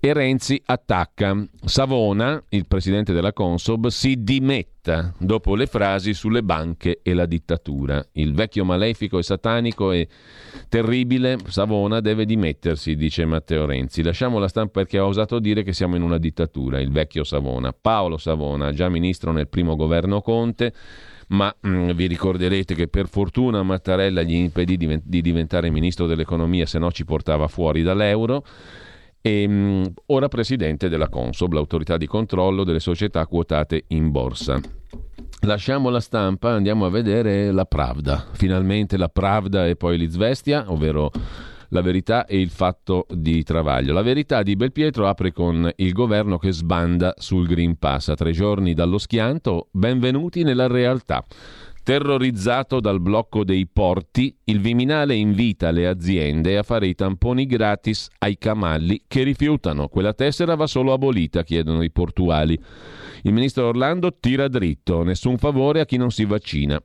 e 0.00 0.12
Renzi 0.14 0.60
attacca. 0.64 1.36
Savona, 1.62 2.42
il 2.48 2.66
presidente 2.66 3.12
della 3.12 3.34
Consob, 3.34 3.88
si 3.88 4.22
dimetta 4.22 5.14
dopo 5.18 5.54
le 5.54 5.66
frasi 5.66 6.14
sulle 6.14 6.42
banche 6.42 7.00
e 7.02 7.12
la 7.12 7.26
dittatura. 7.26 8.02
Il 8.12 8.32
vecchio 8.32 8.64
malefico 8.64 9.18
e 9.18 9.22
satanico 9.22 9.92
e 9.92 10.08
terribile 10.68 11.36
Savona 11.48 12.00
deve 12.00 12.24
dimettersi, 12.24 12.96
dice 12.96 13.26
Matteo 13.26 13.66
Renzi. 13.66 14.02
Lasciamo 14.02 14.38
la 14.38 14.48
stampa 14.48 14.69
perché 14.70 14.98
ha 14.98 15.06
osato 15.06 15.38
dire 15.38 15.62
che 15.62 15.72
siamo 15.72 15.96
in 15.96 16.02
una 16.02 16.18
dittatura, 16.18 16.80
il 16.80 16.90
vecchio 16.90 17.24
Savona. 17.24 17.72
Paolo 17.72 18.16
Savona, 18.16 18.72
già 18.72 18.88
ministro 18.88 19.32
nel 19.32 19.48
primo 19.48 19.76
governo 19.76 20.22
Conte, 20.22 20.72
ma 21.28 21.54
mh, 21.60 21.68
mm, 21.68 21.90
vi 21.90 22.06
ricorderete 22.06 22.74
che 22.74 22.88
per 22.88 23.08
fortuna 23.08 23.62
Mattarella 23.62 24.22
gli 24.22 24.34
impedì 24.34 24.76
di, 24.76 25.00
di 25.04 25.20
diventare 25.20 25.70
ministro 25.70 26.06
dell'economia, 26.06 26.66
se 26.66 26.78
no 26.78 26.90
ci 26.90 27.04
portava 27.04 27.48
fuori 27.48 27.82
dall'euro 27.82 28.44
e 29.22 29.44
um, 29.46 29.92
ora 30.06 30.28
presidente 30.28 30.88
della 30.88 31.08
Consob, 31.08 31.52
l'autorità 31.52 31.96
di 31.96 32.06
controllo 32.06 32.64
delle 32.64 32.80
società 32.80 33.26
quotate 33.26 33.84
in 33.88 34.10
borsa. 34.10 34.60
Lasciamo 35.42 35.88
la 35.88 36.00
stampa, 36.00 36.50
andiamo 36.50 36.84
a 36.84 36.90
vedere 36.90 37.50
la 37.50 37.64
Pravda. 37.64 38.26
Finalmente 38.32 38.96
la 38.96 39.08
Pravda 39.08 39.66
e 39.66 39.76
poi 39.76 39.96
l'Izvestia, 39.96 40.64
ovvero 40.70 41.10
la 41.70 41.80
verità 41.80 42.26
e 42.26 42.40
il 42.40 42.50
fatto 42.50 43.06
di 43.10 43.42
Travaglio. 43.42 43.92
La 43.92 44.02
verità 44.02 44.42
di 44.42 44.56
Belpietro 44.56 45.08
apre 45.08 45.32
con 45.32 45.70
il 45.76 45.92
governo 45.92 46.38
che 46.38 46.52
sbanda 46.52 47.14
sul 47.16 47.46
Green 47.46 47.76
Pass. 47.76 48.08
A 48.08 48.14
tre 48.14 48.32
giorni 48.32 48.74
dallo 48.74 48.98
schianto, 48.98 49.68
benvenuti 49.72 50.42
nella 50.42 50.66
realtà. 50.66 51.24
Terrorizzato 51.82 52.78
dal 52.78 53.00
blocco 53.00 53.42
dei 53.42 53.66
porti, 53.66 54.36
il 54.44 54.60
Viminale 54.60 55.14
invita 55.14 55.70
le 55.70 55.86
aziende 55.86 56.58
a 56.58 56.62
fare 56.62 56.86
i 56.86 56.94
tamponi 56.94 57.46
gratis 57.46 58.08
ai 58.18 58.36
camalli 58.36 59.04
che 59.08 59.22
rifiutano. 59.22 59.88
Quella 59.88 60.12
tessera 60.12 60.54
va 60.56 60.66
solo 60.66 60.92
abolita, 60.92 61.42
chiedono 61.42 61.82
i 61.82 61.90
portuali. 61.90 62.60
Il 63.22 63.32
ministro 63.32 63.68
Orlando 63.68 64.14
tira 64.18 64.46
dritto, 64.48 65.02
nessun 65.02 65.38
favore 65.38 65.80
a 65.80 65.84
chi 65.86 65.96
non 65.96 66.10
si 66.10 66.24
vaccina. 66.24 66.80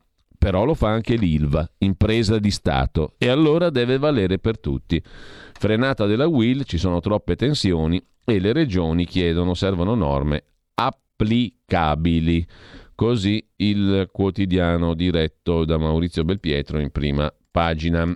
Però 0.45 0.63
lo 0.63 0.75
fa 0.75 0.89
anche 0.89 1.15
l'ILVA, 1.15 1.71
impresa 1.79 2.37
di 2.37 2.51
Stato, 2.51 3.15
e 3.17 3.29
allora 3.29 3.71
deve 3.71 3.97
valere 3.97 4.37
per 4.37 4.59
tutti. 4.59 5.01
Frenata 5.03 6.05
della 6.05 6.27
Will, 6.27 6.65
ci 6.65 6.77
sono 6.77 6.99
troppe 6.99 7.35
tensioni 7.35 7.99
e 8.23 8.39
le 8.39 8.53
regioni 8.53 9.07
chiedono, 9.07 9.55
servono 9.55 9.95
norme 9.95 10.43
applicabili. 10.75 12.45
Così 12.93 13.43
il 13.55 14.07
quotidiano 14.11 14.93
diretto 14.93 15.65
da 15.65 15.79
Maurizio 15.79 16.23
Belpietro 16.23 16.79
in 16.79 16.91
prima 16.91 17.33
pagina. 17.49 18.07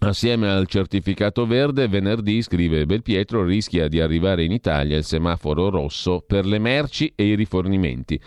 Assieme 0.00 0.50
al 0.50 0.66
certificato 0.66 1.46
verde, 1.46 1.86
venerdì, 1.86 2.42
scrive 2.42 2.84
Belpietro, 2.84 3.44
rischia 3.44 3.86
di 3.86 4.00
arrivare 4.00 4.42
in 4.42 4.50
Italia 4.50 4.96
il 4.96 5.04
semaforo 5.04 5.70
rosso 5.70 6.20
per 6.26 6.46
le 6.46 6.58
merci 6.58 7.12
e 7.14 7.26
i 7.26 7.36
rifornimenti. 7.36 8.20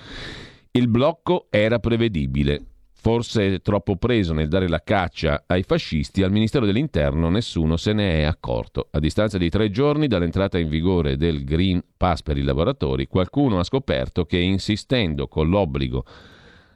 Il 0.71 0.87
blocco 0.87 1.47
era 1.49 1.79
prevedibile. 1.79 2.67
Forse 3.07 3.59
troppo 3.61 3.95
preso 3.95 4.33
nel 4.33 4.49
dare 4.49 4.67
la 4.67 4.83
caccia 4.83 5.45
ai 5.47 5.63
fascisti, 5.63 6.23
al 6.23 6.31
Ministero 6.31 6.65
dell'Interno 6.65 7.29
nessuno 7.29 7.77
se 7.77 7.93
ne 7.93 8.19
è 8.19 8.23
accorto. 8.23 8.89
A 8.91 8.99
distanza 8.99 9.37
di 9.37 9.49
tre 9.49 9.69
giorni 9.69 10.07
dall'entrata 10.07 10.57
in 10.57 10.67
vigore 10.67 11.15
del 11.15 11.45
Green 11.45 11.81
Pass 11.95 12.21
per 12.21 12.37
i 12.37 12.41
lavoratori, 12.41 13.07
qualcuno 13.07 13.59
ha 13.59 13.63
scoperto 13.63 14.25
che 14.25 14.39
insistendo 14.39 15.29
con 15.29 15.47
l'obbligo 15.47 16.03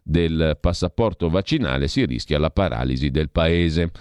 del 0.02 0.58
passaporto 0.58 1.28
vaccinale 1.28 1.89
si 1.89 2.06
rischia 2.06 2.39
la 2.39 2.50
paralisi 2.50 3.12
del 3.12 3.30
paese. 3.30 3.91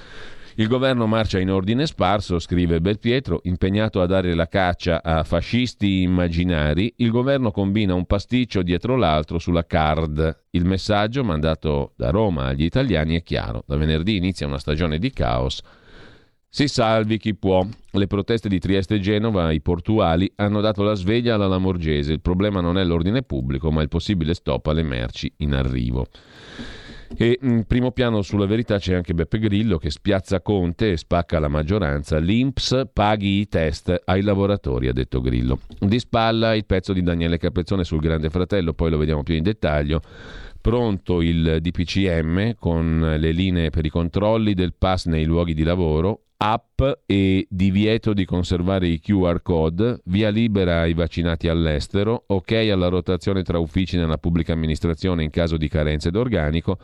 Il 0.60 0.68
governo 0.68 1.06
marcia 1.06 1.38
in 1.38 1.50
ordine 1.50 1.86
sparso, 1.86 2.38
scrive 2.38 2.82
Belpietro, 2.82 3.40
impegnato 3.44 4.02
a 4.02 4.06
dare 4.06 4.34
la 4.34 4.46
caccia 4.46 5.02
a 5.02 5.24
fascisti 5.24 6.02
immaginari, 6.02 6.92
il 6.96 7.10
governo 7.10 7.50
combina 7.50 7.94
un 7.94 8.04
pasticcio 8.04 8.60
dietro 8.60 8.94
l'altro 8.96 9.38
sulla 9.38 9.64
card. 9.64 10.48
Il 10.50 10.66
messaggio 10.66 11.24
mandato 11.24 11.94
da 11.96 12.10
Roma 12.10 12.48
agli 12.48 12.64
italiani 12.64 13.16
è 13.16 13.22
chiaro. 13.22 13.64
Da 13.66 13.78
venerdì 13.78 14.16
inizia 14.16 14.46
una 14.46 14.58
stagione 14.58 14.98
di 14.98 15.10
caos. 15.12 15.62
Si 16.46 16.68
salvi 16.68 17.16
chi 17.16 17.34
può. 17.34 17.66
Le 17.92 18.06
proteste 18.06 18.50
di 18.50 18.58
Trieste 18.58 18.96
e 18.96 19.00
Genova, 19.00 19.50
i 19.52 19.62
portuali, 19.62 20.30
hanno 20.36 20.60
dato 20.60 20.82
la 20.82 20.92
sveglia 20.92 21.36
alla 21.36 21.48
Lamorgese. 21.48 22.12
Il 22.12 22.20
problema 22.20 22.60
non 22.60 22.76
è 22.76 22.84
l'ordine 22.84 23.22
pubblico, 23.22 23.70
ma 23.70 23.80
il 23.80 23.88
possibile 23.88 24.34
stop 24.34 24.66
alle 24.66 24.82
merci 24.82 25.32
in 25.38 25.54
arrivo. 25.54 26.06
E 27.16 27.38
in 27.42 27.64
primo 27.66 27.90
piano 27.90 28.22
sulla 28.22 28.46
verità 28.46 28.78
c'è 28.78 28.94
anche 28.94 29.14
Beppe 29.14 29.38
Grillo 29.38 29.78
che 29.78 29.90
spiazza 29.90 30.40
Conte 30.40 30.92
e 30.92 30.96
spacca 30.96 31.38
la 31.38 31.48
maggioranza. 31.48 32.18
L'Inps 32.18 32.88
paghi 32.92 33.40
i 33.40 33.48
test 33.48 34.02
ai 34.04 34.22
lavoratori, 34.22 34.88
ha 34.88 34.92
detto 34.92 35.20
Grillo. 35.20 35.60
Di 35.78 35.98
spalla 35.98 36.54
il 36.54 36.64
pezzo 36.64 36.92
di 36.92 37.02
Daniele 37.02 37.36
Capezzone 37.36 37.84
sul 37.84 38.00
Grande 38.00 38.30
Fratello, 38.30 38.72
poi 38.72 38.90
lo 38.90 38.96
vediamo 38.96 39.22
più 39.22 39.34
in 39.34 39.42
dettaglio. 39.42 40.00
Pronto 40.60 41.20
il 41.20 41.58
DPCM 41.60 42.54
con 42.58 43.16
le 43.18 43.32
linee 43.32 43.70
per 43.70 43.84
i 43.84 43.90
controlli 43.90 44.54
del 44.54 44.74
pass 44.74 45.06
nei 45.06 45.24
luoghi 45.24 45.54
di 45.54 45.62
lavoro 45.62 46.24
app 46.42 46.80
e 47.04 47.46
divieto 47.50 48.14
di 48.14 48.24
conservare 48.24 48.88
i 48.88 48.98
QR 48.98 49.42
code, 49.42 50.00
via 50.04 50.30
libera 50.30 50.80
ai 50.80 50.94
vaccinati 50.94 51.48
all'estero, 51.48 52.24
ok 52.28 52.52
alla 52.70 52.88
rotazione 52.88 53.42
tra 53.42 53.58
uffici 53.58 53.98
nella 53.98 54.16
pubblica 54.16 54.54
amministrazione 54.54 55.22
in 55.22 55.28
caso 55.28 55.58
di 55.58 55.68
carenze 55.68 56.10
d'organico, 56.10 56.78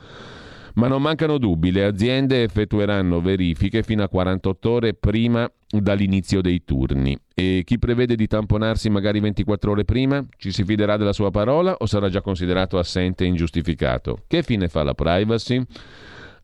ma 0.75 0.89
non 0.89 1.01
mancano 1.01 1.39
dubbi, 1.39 1.73
le 1.73 1.85
aziende 1.85 2.43
effettueranno 2.43 3.23
verifiche 3.23 3.83
fino 3.83 4.03
a 4.03 4.11
48 4.11 4.71
ore 4.71 4.93
prima 4.93 5.51
dall'inizio 5.67 6.43
dei 6.43 6.63
turni. 6.63 7.17
E 7.35 7.63
chi 7.65 7.79
prevede 7.79 8.15
di 8.15 8.27
tamponarsi 8.27 8.91
magari 8.91 9.21
24 9.21 9.71
ore 9.71 9.87
prima 9.87 10.23
ci 10.37 10.53
si 10.53 10.65
fiderà 10.65 10.99
della 10.99 11.15
sua 11.15 11.31
parola 11.31 11.77
o 11.79 11.87
sarà 11.87 12.11
già 12.11 12.21
considerato 12.21 12.79
assente 12.79 13.25
e 13.25 13.29
ingiustificato? 13.29 14.25
Che 14.27 14.43
fine 14.43 14.69
fa 14.69 14.83
la 14.83 14.93
privacy? 14.93 15.65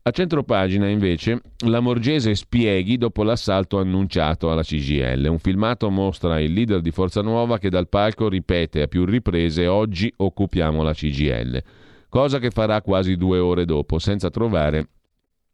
A 0.05 0.11
centro 0.11 0.43
pagina, 0.43 0.89
invece, 0.89 1.39
la 1.59 1.79
Morgese 1.79 2.35
spieghi 2.35 2.97
dopo 2.97 3.23
l'assalto 3.23 3.79
annunciato 3.79 4.51
alla 4.51 4.61
CGL. 4.61 5.27
Un 5.29 5.39
filmato 5.39 5.89
mostra 5.89 6.41
il 6.41 6.51
leader 6.51 6.81
di 6.81 6.91
Forza 6.91 7.21
Nuova 7.21 7.57
che 7.57 7.69
dal 7.69 7.87
palco 7.87 8.27
ripete 8.27 8.81
a 8.81 8.87
più 8.87 9.05
riprese 9.05 9.65
oggi 9.65 10.13
occupiamo 10.13 10.83
la 10.83 10.93
CGL, 10.93 11.63
cosa 12.09 12.39
che 12.39 12.49
farà 12.49 12.81
quasi 12.81 13.15
due 13.15 13.39
ore 13.39 13.63
dopo, 13.63 13.97
senza 13.97 14.29
trovare 14.29 14.89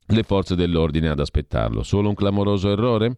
le 0.07 0.23
forze 0.23 0.55
dell'ordine 0.55 1.09
ad 1.09 1.19
aspettarlo. 1.19 1.83
Solo 1.83 2.09
un 2.09 2.15
clamoroso 2.15 2.71
errore? 2.71 3.17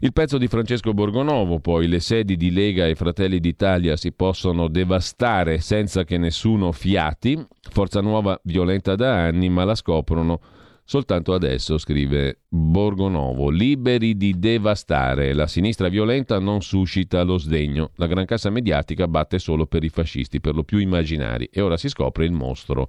Il 0.00 0.12
pezzo 0.12 0.38
di 0.38 0.48
Francesco 0.48 0.92
Borgonovo, 0.92 1.60
poi 1.60 1.86
le 1.86 2.00
sedi 2.00 2.36
di 2.36 2.50
Lega 2.50 2.86
e 2.86 2.96
Fratelli 2.96 3.38
d'Italia 3.38 3.96
si 3.96 4.12
possono 4.12 4.66
devastare 4.68 5.60
senza 5.60 6.04
che 6.04 6.18
nessuno 6.18 6.72
fiati, 6.72 7.40
Forza 7.70 8.00
Nuova 8.00 8.38
violenta 8.42 8.96
da 8.96 9.22
anni, 9.22 9.48
ma 9.48 9.62
la 9.64 9.76
scoprono 9.76 10.40
soltanto 10.84 11.32
adesso, 11.32 11.78
scrive 11.78 12.40
Borgonovo. 12.48 13.50
Liberi 13.50 14.16
di 14.16 14.38
devastare, 14.38 15.32
la 15.32 15.46
sinistra 15.46 15.88
violenta 15.88 16.40
non 16.40 16.60
suscita 16.60 17.22
lo 17.22 17.38
sdegno, 17.38 17.92
la 17.94 18.08
gran 18.08 18.24
cassa 18.24 18.50
mediatica 18.50 19.06
batte 19.06 19.38
solo 19.38 19.66
per 19.66 19.84
i 19.84 19.88
fascisti, 19.88 20.40
per 20.40 20.56
lo 20.56 20.64
più 20.64 20.78
immaginari, 20.78 21.48
e 21.52 21.60
ora 21.60 21.76
si 21.76 21.88
scopre 21.88 22.24
il 22.24 22.32
mostro. 22.32 22.88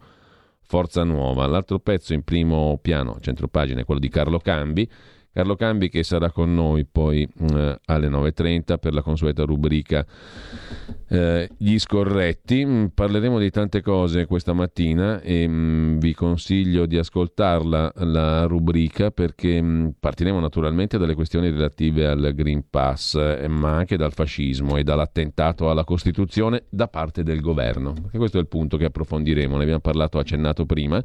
Forza 0.68 1.04
Nuova. 1.04 1.46
L'altro 1.46 1.78
pezzo 1.78 2.14
in 2.14 2.24
primo 2.24 2.80
piano, 2.82 3.20
centro 3.22 3.48
pagina, 3.48 3.82
è 3.82 3.86
quello 3.86 4.00
di 4.00 4.10
Carlo 4.10 4.40
Cambi, 4.40 4.90
Carlo 5.36 5.58
Cambi 5.58 5.90
che 5.90 6.02
sarà 6.04 6.32
con 6.32 6.54
noi 6.54 6.86
poi 6.90 7.28
eh, 7.52 7.78
alle 7.88 8.08
9.30 8.08 8.78
per 8.78 8.94
la 8.94 9.02
consueta 9.02 9.44
rubrica 9.44 10.06
eh, 11.10 11.50
Gli 11.58 11.78
scorretti. 11.78 12.66
Mm, 12.66 12.86
parleremo 12.94 13.38
di 13.38 13.50
tante 13.50 13.82
cose 13.82 14.28
questa 14.28 14.54
mattina 14.54 15.20
e 15.20 15.46
mh, 15.46 15.52
mm, 15.52 15.98
vi 15.98 16.14
consiglio 16.14 16.86
di 16.86 16.98
ascoltarla 16.98 17.92
la 17.96 18.46
rubrica 18.46 19.12
perché 19.12 19.62
mh, 19.62 19.96
partiremo 20.00 20.40
naturalmente 20.40 20.98
dalle 20.98 21.16
questioni 21.16 21.50
relative 21.50 22.08
al 22.08 22.32
Green 22.34 22.64
Pass 22.70 23.16
eh, 23.16 23.50
ma 23.50 23.76
anche 23.76 23.98
dal 23.98 24.14
fascismo 24.14 24.78
e 24.78 24.84
dall'attentato 24.84 25.70
alla 25.70 25.84
Costituzione 25.84 26.64
da 26.70 26.88
parte 26.88 27.24
del 27.24 27.42
governo. 27.42 27.92
Perché 27.92 28.18
questo 28.18 28.38
è 28.38 28.40
il 28.40 28.48
punto 28.48 28.78
che 28.78 28.86
approfondiremo, 28.86 29.58
ne 29.58 29.64
abbiamo 29.64 29.82
parlato 29.82 30.18
accennato 30.18 30.66
prima. 30.66 31.04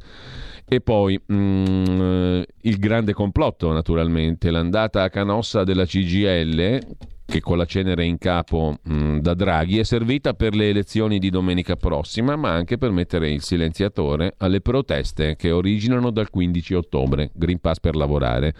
E 0.63 0.79
poi 0.79 1.19
mh, 1.21 2.43
il 2.61 2.77
grande 2.77 3.11
complotto 3.11 3.73
naturalmente 3.73 4.20
naturalmente 4.21 4.51
l'andata 4.51 5.03
a 5.03 5.09
Canossa 5.09 5.63
della 5.63 5.85
CGL 5.85 6.79
che 7.25 7.39
con 7.39 7.57
la 7.57 7.65
cenere 7.65 8.03
in 8.03 8.17
capo 8.17 8.77
mh, 8.83 9.19
da 9.19 9.33
Draghi 9.33 9.79
è 9.79 9.83
servita 9.83 10.33
per 10.33 10.53
le 10.53 10.67
elezioni 10.67 11.17
di 11.17 11.29
domenica 11.29 11.77
prossima, 11.77 12.35
ma 12.35 12.51
anche 12.51 12.77
per 12.77 12.91
mettere 12.91 13.31
il 13.31 13.41
silenziatore 13.41 14.33
alle 14.39 14.59
proteste 14.59 15.37
che 15.37 15.49
originano 15.51 16.11
dal 16.11 16.29
15 16.29 16.73
ottobre, 16.73 17.31
Green 17.33 17.59
Pass 17.59 17.79
per 17.79 17.95
lavorare. 17.95 18.53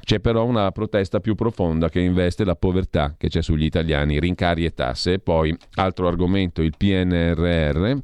C'è 0.00 0.20
però 0.20 0.46
una 0.46 0.70
protesta 0.70 1.20
più 1.20 1.34
profonda 1.34 1.90
che 1.90 2.00
investe 2.00 2.46
la 2.46 2.56
povertà 2.56 3.14
che 3.18 3.28
c'è 3.28 3.42
sugli 3.42 3.64
italiani, 3.64 4.18
rincari 4.18 4.64
e 4.64 4.72
tasse. 4.72 5.14
E 5.14 5.18
poi, 5.18 5.54
altro 5.74 6.08
argomento, 6.08 6.62
il 6.62 6.72
PNRR 6.78 7.98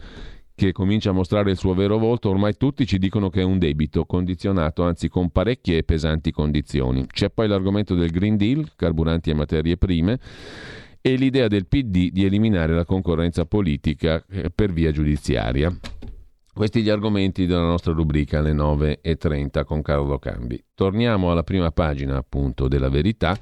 che 0.54 0.72
comincia 0.72 1.10
a 1.10 1.12
mostrare 1.12 1.50
il 1.50 1.56
suo 1.56 1.74
vero 1.74 1.98
volto, 1.98 2.30
ormai 2.30 2.56
tutti 2.56 2.86
ci 2.86 2.98
dicono 2.98 3.28
che 3.28 3.40
è 3.40 3.44
un 3.44 3.58
debito 3.58 4.04
condizionato, 4.04 4.84
anzi 4.84 5.08
con 5.08 5.30
parecchie 5.30 5.78
e 5.78 5.82
pesanti 5.82 6.30
condizioni. 6.30 7.06
C'è 7.06 7.30
poi 7.30 7.48
l'argomento 7.48 7.94
del 7.94 8.10
Green 8.10 8.36
Deal, 8.36 8.72
carburanti 8.76 9.30
e 9.30 9.34
materie 9.34 9.76
prime, 9.76 10.18
e 11.00 11.16
l'idea 11.16 11.48
del 11.48 11.66
PD 11.66 12.10
di 12.10 12.24
eliminare 12.24 12.74
la 12.74 12.84
concorrenza 12.84 13.44
politica 13.44 14.24
eh, 14.30 14.50
per 14.50 14.72
via 14.72 14.90
giudiziaria. 14.90 15.76
Questi 16.54 16.82
gli 16.82 16.88
argomenti 16.88 17.46
della 17.46 17.64
nostra 17.64 17.92
rubrica 17.92 18.38
alle 18.38 18.52
9.30 18.52 19.64
con 19.64 19.82
Carlo 19.82 20.20
Cambi. 20.20 20.62
Torniamo 20.72 21.32
alla 21.32 21.42
prima 21.42 21.72
pagina 21.72 22.16
appunto 22.16 22.68
della 22.68 22.88
verità. 22.88 23.36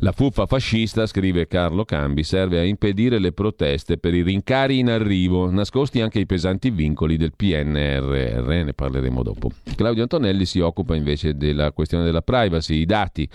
La 0.00 0.10
fuffa 0.10 0.44
fascista, 0.44 1.06
scrive 1.06 1.46
Carlo 1.46 1.84
Cambi, 1.84 2.24
serve 2.24 2.58
a 2.58 2.64
impedire 2.64 3.20
le 3.20 3.30
proteste 3.30 3.96
per 3.98 4.12
i 4.12 4.22
rincari 4.22 4.80
in 4.80 4.90
arrivo, 4.90 5.48
nascosti 5.48 6.00
anche 6.00 6.18
i 6.18 6.26
pesanti 6.26 6.70
vincoli 6.70 7.16
del 7.16 7.32
PNRR, 7.36 8.48
ne 8.64 8.72
parleremo 8.74 9.22
dopo. 9.22 9.52
Claudio 9.76 10.02
Antonelli 10.02 10.44
si 10.44 10.58
occupa 10.58 10.96
invece 10.96 11.36
della 11.36 11.70
questione 11.70 12.02
della 12.02 12.22
privacy, 12.22 12.80
i 12.80 12.86
dati. 12.86 13.28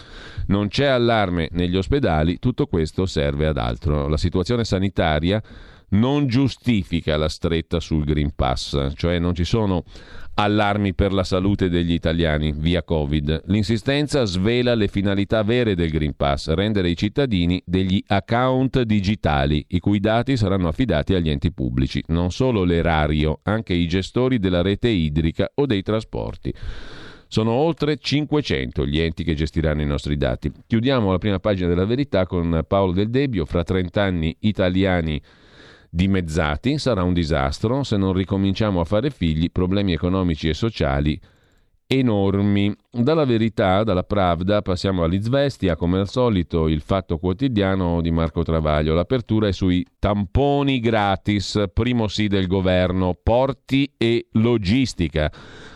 Non 0.47 0.67
c'è 0.67 0.87
allarme 0.87 1.47
negli 1.53 1.77
ospedali, 1.77 2.39
tutto 2.39 2.67
questo 2.67 3.05
serve 3.05 3.47
ad 3.47 3.57
altro. 3.57 4.09
La 4.09 4.17
situazione 4.17 4.65
sanitaria 4.65 5.41
non 5.93 6.27
giustifica 6.27 7.17
la 7.17 7.29
stretta 7.29 7.79
sul 7.79 8.03
Green 8.03 8.33
Pass, 8.35 8.93
cioè 8.95 9.19
non 9.19 9.33
ci 9.33 9.43
sono 9.43 9.83
allarmi 10.35 10.93
per 10.95 11.13
la 11.13 11.23
salute 11.23 11.69
degli 11.69 11.93
italiani 11.93 12.53
via 12.55 12.83
Covid. 12.83 13.43
L'insistenza 13.45 14.25
svela 14.25 14.73
le 14.73 14.87
finalità 14.87 15.43
vere 15.43 15.75
del 15.75 15.91
Green 15.91 16.15
Pass, 16.15 16.51
rendere 16.53 16.89
i 16.89 16.97
cittadini 16.97 17.61
degli 17.65 18.03
account 18.07 18.81
digitali, 18.81 19.63
i 19.69 19.79
cui 19.79 19.99
dati 19.99 20.35
saranno 20.35 20.67
affidati 20.67 21.13
agli 21.13 21.29
enti 21.29 21.51
pubblici, 21.51 22.03
non 22.07 22.31
solo 22.31 22.63
l'erario, 22.63 23.39
anche 23.43 23.73
i 23.73 23.87
gestori 23.87 24.39
della 24.39 24.61
rete 24.61 24.89
idrica 24.89 25.51
o 25.53 25.65
dei 25.65 25.83
trasporti. 25.83 26.53
Sono 27.27 27.51
oltre 27.51 27.97
500 27.97 28.85
gli 28.85 28.99
enti 28.99 29.23
che 29.23 29.33
gestiranno 29.33 29.81
i 29.81 29.87
nostri 29.87 30.17
dati. 30.17 30.51
Chiudiamo 30.67 31.11
la 31.11 31.17
prima 31.17 31.39
pagina 31.39 31.67
della 31.67 31.85
verità 31.85 32.27
con 32.27 32.63
Paolo 32.67 32.91
Del 32.91 33.09
Debbio, 33.09 33.45
fra 33.45 33.63
30 33.63 34.01
anni 34.03 34.35
italiani 34.41 35.19
dimezzati, 35.93 36.79
sarà 36.79 37.03
un 37.03 37.13
disastro, 37.13 37.83
se 37.83 37.97
non 37.97 38.13
ricominciamo 38.13 38.79
a 38.79 38.83
fare 38.83 39.11
figli, 39.11 39.51
problemi 39.51 39.93
economici 39.93 40.49
e 40.49 40.55
sociali 40.55 41.19
enormi. 41.85 42.73
Dalla 42.89 43.25
verità, 43.25 43.83
dalla 43.83 44.03
Pravda, 44.03 44.63
passiamo 44.63 45.03
all'Izvestia, 45.03 45.75
come 45.75 45.99
al 45.99 46.09
solito 46.09 46.67
il 46.67 46.81
fatto 46.81 47.19
quotidiano 47.19 48.01
di 48.01 48.09
Marco 48.09 48.41
Travaglio. 48.41 48.95
L'apertura 48.95 49.47
è 49.47 49.51
sui 49.51 49.85
tamponi 49.99 50.79
gratis, 50.79 51.63
primo 51.71 52.07
sì 52.07 52.27
del 52.27 52.47
governo, 52.47 53.15
porti 53.21 53.93
e 53.95 54.27
logistica. 54.31 55.31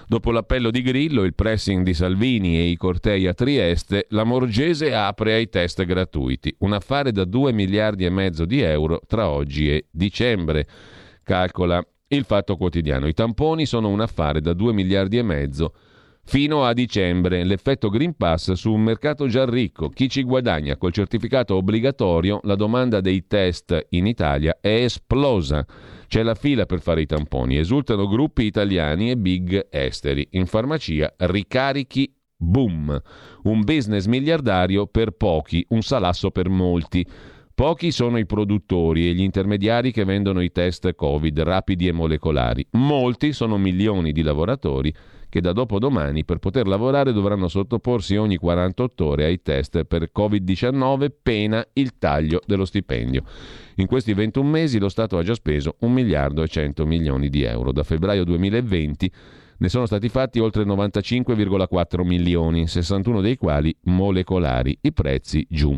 Dopo 0.10 0.32
l'appello 0.32 0.72
di 0.72 0.82
Grillo, 0.84 1.24
il 1.24 1.36
pressing 1.36 1.84
di 1.84 1.94
Salvini 1.94 2.58
e 2.58 2.70
i 2.70 2.78
cortei 2.78 3.28
a 3.28 3.34
Trieste, 3.34 4.06
la 4.12 4.24
Morgese 4.24 4.94
apre 4.94 5.34
ai 5.34 5.50
test 5.50 5.84
gratuiti. 5.84 6.56
Un 6.60 6.72
affare 6.72 7.12
da 7.12 7.26
2 7.26 7.52
miliardi 7.52 8.06
e 8.06 8.10
mezzo 8.10 8.46
di 8.46 8.62
euro 8.62 9.02
tra 9.06 9.28
oggi 9.28 9.70
e 9.70 9.88
dicembre. 9.92 10.66
Calcola 11.24 11.86
il 12.08 12.24
fatto 12.24 12.56
quotidiano. 12.56 13.06
I 13.08 13.14
tamponi 13.14 13.66
sono 13.66 13.90
un 13.90 14.00
affare 14.00 14.40
da 14.40 14.54
2 14.54 14.72
miliardi 14.72 15.18
e 15.18 15.24
mezzo 15.24 15.74
fino 16.24 16.64
a 16.64 16.72
dicembre. 16.72 17.44
L'effetto 17.44 17.90
Green 17.90 18.16
Pass 18.16 18.54
su 18.54 18.72
un 18.72 18.84
mercato 18.84 19.28
già 19.28 19.44
ricco. 19.44 19.90
Chi 19.90 20.08
ci 20.08 20.24
guadagna 20.24 20.78
col 20.78 20.94
certificato 20.94 21.56
obbligatorio? 21.56 22.40
La 22.44 22.56
domanda 22.56 23.02
dei 23.02 23.28
test 23.28 23.88
in 23.90 24.08
Italia 24.08 24.58
è 24.62 24.70
esplosa. 24.70 25.66
C'è 26.08 26.24
la 26.24 26.36
fila 26.36 26.66
per 26.66 26.80
fare 26.80 27.02
i 27.02 27.06
tamponi, 27.06 27.58
esultano 27.58 28.08
gruppi 28.08 28.44
italiani 28.44 29.12
e 29.12 29.18
big 29.18 29.68
esteri. 29.70 30.26
In 30.32 30.46
farmacia 30.46 31.14
ricarichi 31.18 32.10
boom, 32.38 33.02
un 33.44 33.64
business 33.64 34.06
miliardario 34.06 34.88
per 34.88 35.12
pochi, 35.12 35.66
un 35.70 35.82
salasso 35.82 36.32
per 36.32 36.48
molti. 36.50 37.06
Pochi 37.54 37.92
sono 37.92 38.18
i 38.18 38.26
produttori 38.26 39.08
e 39.08 39.14
gli 39.14 39.22
intermediari 39.22 39.92
che 39.92 40.06
vendono 40.06 40.42
i 40.42 40.52
test 40.52 40.94
Covid 40.94 41.42
rapidi 41.42 41.88
e 41.88 41.92
molecolari. 41.92 42.66
Molti 42.72 43.34
sono 43.34 43.58
milioni 43.58 44.12
di 44.12 44.22
lavoratori 44.22 44.94
che 45.30 45.42
da 45.42 45.52
dopodomani 45.52 46.24
per 46.24 46.38
poter 46.38 46.68
lavorare 46.68 47.12
dovranno 47.12 47.48
sottoporsi 47.48 48.16
ogni 48.16 48.38
48 48.38 49.06
ore 49.06 49.26
ai 49.26 49.42
test 49.42 49.84
per 49.84 50.12
Covid-19 50.16 51.12
pena 51.22 51.66
il 51.74 51.98
taglio 51.98 52.42
dello 52.46 52.66
stipendio. 52.66 53.24
In 53.76 53.88
questi 53.88 54.14
21 54.14 54.48
mesi 54.48 54.80
lo 54.80 54.90
Stato 54.90 55.18
ha 55.18 55.24
già 55.24 55.34
speso 55.34 55.76
1 55.80 55.94
miliardo 55.94 56.42
e 56.44 56.48
100 56.48 56.86
milioni 56.86 57.30
di 57.30 57.44
euro. 57.44 57.72
Da 57.72 57.84
febbraio 57.84 58.24
2020 58.24 59.12
ne 59.60 59.70
sono 59.70 59.86
stati 59.86 60.08
fatti 60.10 60.40
oltre 60.40 60.64
95,4 60.64 62.06
milioni, 62.06 62.68
61 62.68 63.22
dei 63.22 63.38
quali 63.38 63.76
molecolari. 63.84 64.78
I 64.82 64.94
prezzi 64.94 65.46
giù. 65.50 65.76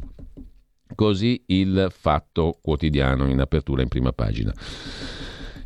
Così 0.96 1.44
il 1.48 1.88
fatto 1.92 2.58
quotidiano 2.62 3.30
in 3.30 3.40
apertura 3.40 3.82
in 3.82 3.88
prima 3.88 4.12
pagina. 4.12 4.54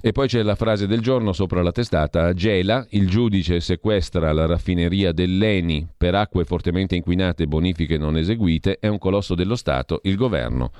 E 0.05 0.11
poi 0.11 0.27
c'è 0.27 0.43
la 0.43 0.55
frase 0.55 0.85
del 0.85 0.99
giorno 0.99 1.31
sopra 1.31 1.61
la 1.61 1.71
testata. 1.71 2.33
Gela 2.33 2.85
il 2.89 3.07
giudice 3.07 3.61
sequestra 3.61 4.33
la 4.33 4.45
raffineria 4.45 5.13
dell'Eni 5.13 5.87
per 5.95 6.13
acque 6.13 6.43
fortemente 6.43 6.97
inquinate 6.97 7.43
e 7.43 7.47
bonifiche 7.47 7.97
non 7.97 8.17
eseguite. 8.17 8.79
È 8.79 8.87
un 8.89 8.97
colosso 8.97 9.33
dello 9.33 9.55
Stato. 9.55 10.01
Il 10.03 10.17
governo 10.17 10.71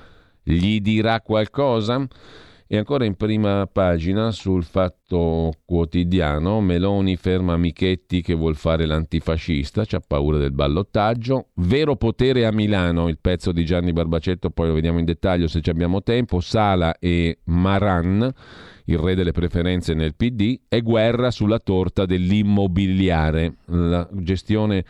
gli 0.44 0.82
dirà 0.82 1.22
qualcosa? 1.22 2.06
E 2.68 2.78
ancora 2.78 3.06
in 3.06 3.16
prima 3.16 3.66
pagina 3.72 4.32
sul 4.32 4.66
fatto 4.66 5.54
quotidiano, 5.64 6.60
Meloni 6.60 7.16
ferma 7.16 7.56
Michetti 7.56 8.22
che 8.22 8.34
vuol 8.34 8.58
fare 8.58 8.86
l'antifascista, 8.86 9.86
c'ha 9.86 10.02
paura 10.06 10.38
del 10.38 10.52
ballottaggio. 10.52 11.50
Vero 11.56 11.96
potere 11.96 12.46
a 12.46 12.52
Milano, 12.52 13.08
il 13.08 13.20
pezzo 13.22 13.54
di 13.54 13.64
Gianni 13.64 13.94
Barbacetto, 13.94 14.50
poi 14.50 14.68
lo 14.68 14.74
vediamo 14.74 15.00
in 15.00 15.06
dettaglio 15.06 15.48
se 15.48 15.62
ci 15.62 15.70
abbiamo 15.70 16.04
tempo. 16.04 16.42
Sala 16.42 16.98
e 17.00 17.40
Maran, 17.46 18.34
il 18.86 18.98
re 18.98 19.16
delle 19.16 19.32
preferenze 19.32 19.94
nel 19.94 20.16
PD, 20.16 20.60
e 20.68 20.82
guerra 20.82 21.32
sulla 21.32 21.60
torta 21.60 22.06
dell'immobiliare, 22.06 23.56
la 23.66 24.08
gestione 24.12 24.86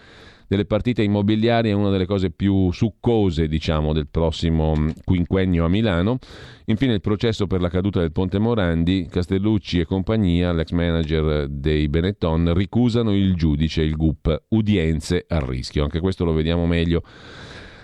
delle 0.54 0.66
partite 0.66 1.02
immobiliari 1.02 1.70
è 1.70 1.74
una 1.74 1.90
delle 1.90 2.06
cose 2.06 2.30
più 2.30 2.72
succose, 2.72 3.48
diciamo, 3.48 3.92
del 3.92 4.08
prossimo 4.08 4.76
quinquennio 5.04 5.66
a 5.66 5.68
Milano. 5.68 6.20
Infine 6.66 6.94
il 6.94 7.02
processo 7.02 7.48
per 7.48 7.60
la 7.60 7.70
caduta 7.70 8.00
del 8.00 8.12
Ponte 8.12 8.38
Morandi, 8.38 9.08
Castellucci 9.10 9.80
e 9.80 9.86
compagnia, 9.86 10.52
l'ex 10.54 10.70
manager 10.70 11.48
dei 11.48 11.90
Benetton, 11.90 12.54
ricusano 12.54 13.16
il 13.16 13.34
giudice, 13.34 13.82
il 13.82 13.96
GUP, 13.96 14.44
udienze 14.50 15.26
a 15.28 15.40
rischio. 15.40 15.84
Anche 15.84 16.00
questo 16.00 16.24
lo 16.24 16.34
vediamo 16.34 16.68
meglio 16.68 17.02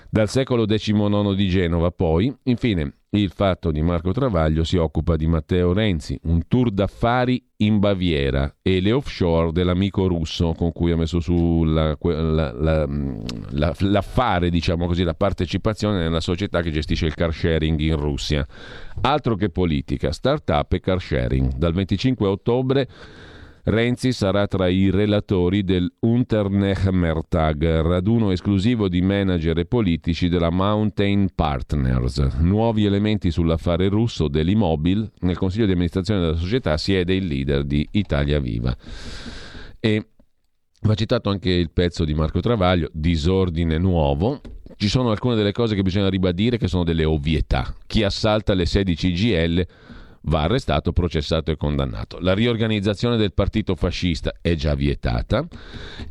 dal 0.09 0.29
secolo 0.29 0.65
XIX 0.65 1.33
di 1.33 1.47
Genova. 1.47 1.89
Poi, 1.89 2.31
infine, 2.43 2.98
il 3.11 3.31
fatto 3.31 3.71
di 3.71 3.81
Marco 3.81 4.11
Travaglio 4.11 4.63
si 4.63 4.77
occupa 4.77 5.15
di 5.15 5.25
Matteo 5.25 5.73
Renzi, 5.73 6.19
un 6.23 6.47
tour 6.47 6.69
d'affari 6.69 7.43
in 7.57 7.79
Baviera 7.79 8.57
e 8.61 8.79
le 8.81 8.91
offshore 8.91 9.51
dell'amico 9.51 10.07
russo 10.07 10.53
con 10.53 10.71
cui 10.71 10.91
ha 10.91 10.95
messo 10.95 11.19
su 11.19 11.63
la, 11.63 11.97
la, 11.99 12.53
la, 12.53 13.73
l'affare, 13.79 14.51
diciamo 14.51 14.85
così, 14.85 15.03
la 15.03 15.15
partecipazione 15.15 15.97
nella 15.97 16.21
società 16.21 16.61
che 16.61 16.71
gestisce 16.71 17.07
il 17.07 17.15
car 17.15 17.33
sharing 17.33 17.79
in 17.79 17.95
Russia. 17.95 18.45
Altro 19.01 19.35
che 19.35 19.49
politica, 19.49 20.11
start-up 20.11 20.73
e 20.73 20.79
car 20.79 21.01
sharing. 21.01 21.55
Dal 21.55 21.73
25 21.73 22.27
ottobre 22.27 22.87
Renzi 23.69 24.13
sarà 24.13 24.47
tra 24.47 24.67
i 24.67 24.89
relatori 24.89 25.63
del 25.63 25.93
Unternehmertag, 25.99 27.81
raduno 27.81 28.31
esclusivo 28.31 28.89
di 28.89 28.99
manager 28.99 29.59
e 29.59 29.65
politici 29.65 30.27
della 30.27 30.49
Mountain 30.49 31.29
Partners. 31.35 32.17
Nuovi 32.39 32.85
elementi 32.85 33.29
sull'affare 33.29 33.87
russo 33.87 34.27
dell'Imobil. 34.27 35.11
Nel 35.19 35.37
consiglio 35.37 35.67
di 35.67 35.73
amministrazione 35.73 36.19
della 36.19 36.35
società 36.35 36.77
siede 36.77 37.13
il 37.13 37.27
leader 37.27 37.63
di 37.63 37.87
Italia 37.91 38.39
Viva. 38.39 38.75
E 39.79 40.07
va 40.81 40.95
citato 40.95 41.29
anche 41.29 41.51
il 41.51 41.69
pezzo 41.69 42.05
di 42.05 42.15
Marco 42.15 42.39
Travaglio, 42.39 42.89
Disordine 42.91 43.77
nuovo. 43.77 44.41
Ci 44.77 44.87
sono 44.89 45.11
alcune 45.11 45.35
delle 45.35 45.51
cose 45.51 45.75
che 45.75 45.83
bisogna 45.83 46.09
ribadire 46.09 46.57
che 46.57 46.67
sono 46.67 46.83
delle 46.83 47.05
ovvietà. 47.05 47.71
Chi 47.85 48.01
assalta 48.01 48.55
le 48.55 48.65
16 48.65 49.11
GL 49.11 49.67
va 50.23 50.41
arrestato, 50.41 50.91
processato 50.91 51.51
e 51.51 51.57
condannato. 51.57 52.19
La 52.19 52.33
riorganizzazione 52.33 53.17
del 53.17 53.33
partito 53.33 53.75
fascista 53.75 54.33
è 54.41 54.55
già 54.55 54.75
vietata 54.75 55.47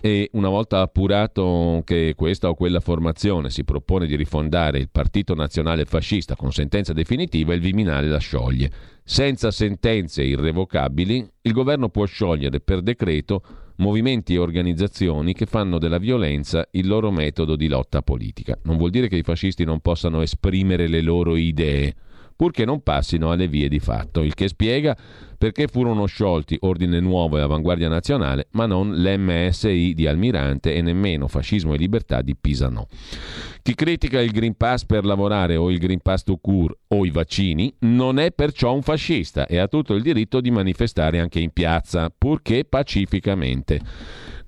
e 0.01 0.29
una 0.33 0.49
volta 0.49 0.81
appurato 0.81 1.83
che 1.85 2.15
questa 2.17 2.49
o 2.49 2.55
quella 2.55 2.81
formazione 2.81 3.51
si 3.51 3.65
propone 3.65 4.07
di 4.07 4.17
rifondare 4.17 4.79
il 4.79 4.89
Partito 4.91 5.35
Nazionale 5.35 5.85
Fascista 5.85 6.37
con 6.37 6.53
sentenza 6.53 6.93
definitiva, 6.93 7.55
il 7.55 7.61
Viminale 7.61 8.09
la 8.09 8.19
scioglie. 8.19 8.71
Senza 9.05 9.51
sentenze 9.51 10.23
irrevocabili, 10.23 11.27
il 11.43 11.53
governo 11.53 11.89
può 11.89 12.05
sciogliere 12.05 12.61
per 12.61 12.83
decreto 12.83 13.43
movimenti 13.77 14.35
e 14.35 14.39
organizzazioni 14.39 15.33
che 15.35 15.47
fanno 15.47 15.79
della 15.79 15.99
violenza 15.99 16.67
il 16.73 16.87
loro 16.87 17.11
metodo 17.11 17.57
di 17.57 17.69
lotta 17.69 18.03
politica. 18.03 18.59
Non 18.65 18.77
vuol 18.77 18.91
dire 18.91 19.09
che 19.09 19.17
i 19.17 19.23
fascisti 19.23 19.65
non 19.65 19.81
possano 19.81 20.21
esprimere 20.21 20.89
le 20.89 21.01
loro 21.01 21.37
idee 21.37 21.95
purché 22.39 22.65
non 22.65 22.85
passino 22.85 23.33
alle 23.33 23.49
vie 23.49 23.69
di 23.69 23.81
fatto, 23.81 24.23
il 24.23 24.35
che 24.35 24.47
spiega 24.47 24.97
perché 25.37 25.67
furono 25.67 26.07
sciolti 26.07 26.57
Ordine 26.61 27.01
Nuovo 27.01 27.37
e 27.37 27.41
Avanguardia 27.41 27.89
Nazionale, 27.89 28.47
ma 28.53 28.65
non 28.65 28.95
l'MSI 28.95 29.93
di 29.93 30.07
Almirante 30.07 30.73
e 30.73 30.81
nemmeno 30.81 31.27
Fascismo 31.27 31.75
e 31.75 31.79
Libertà 31.79 32.23
di 32.23 32.37
Pisano. 32.37 32.87
Chi 33.61 33.75
critica 33.75 34.21
il 34.21 34.31
Green 34.31 34.57
Pass 34.57 34.85
per 34.85 35.05
lavorare 35.05 35.57
o 35.57 35.69
il 35.69 35.79
Green 35.79 35.99
Pass 36.01 36.23
to 36.23 36.37
cure 36.37 36.79
o 36.87 37.05
i 37.05 37.11
vaccini 37.11 37.75
non 37.81 38.21
è 38.21 38.31
perciò 38.31 38.73
un 38.73 38.83
fascista 38.83 39.49
e 39.49 39.59
ha 39.59 39.67
tutto 39.67 39.95
il 39.95 40.03
diritto 40.03 40.41
di 40.41 40.53
manifestare 40.53 41.19
anche 41.19 41.41
in 41.41 41.51
piazza, 41.51 42.09
purché 42.17 42.65
pacificamente. 42.65 43.81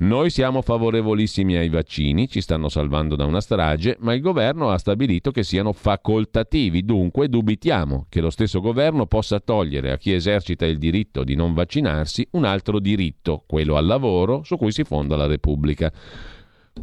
Noi 0.01 0.31
siamo 0.31 0.63
favorevolissimi 0.63 1.57
ai 1.57 1.69
vaccini, 1.69 2.27
ci 2.27 2.41
stanno 2.41 2.71
salvando 2.71 3.17
da 3.17 3.27
una 3.27 3.43
strage, 3.43 3.99
ma 4.01 4.15
il 4.15 4.23
governo 4.23 4.71
ha 4.71 4.79
stabilito 4.79 5.31
che 5.31 5.43
siano 5.43 5.75
facoltativi, 5.75 6.87
dunque 6.87 7.29
dubitiamo 7.29 8.07
che 8.09 8.23
lo 8.23 8.31
stesso 8.31 8.63
governo 8.63 9.05
possa 9.05 9.41
togliere 9.41 9.93
a 9.93 9.99
chi 9.99 10.15
esercita 10.15 10.65
il 10.65 10.79
diritto 10.79 11.23
di 11.23 11.35
non 11.35 11.53
vaccinarsi 11.53 12.27
un 12.31 12.47
altro 12.47 12.79
diritto, 12.79 13.45
quello 13.47 13.77
al 13.77 13.85
lavoro, 13.85 14.43
su 14.43 14.57
cui 14.57 14.73
si 14.73 14.85
fonda 14.85 15.17
la 15.17 15.27
Repubblica. 15.27 15.93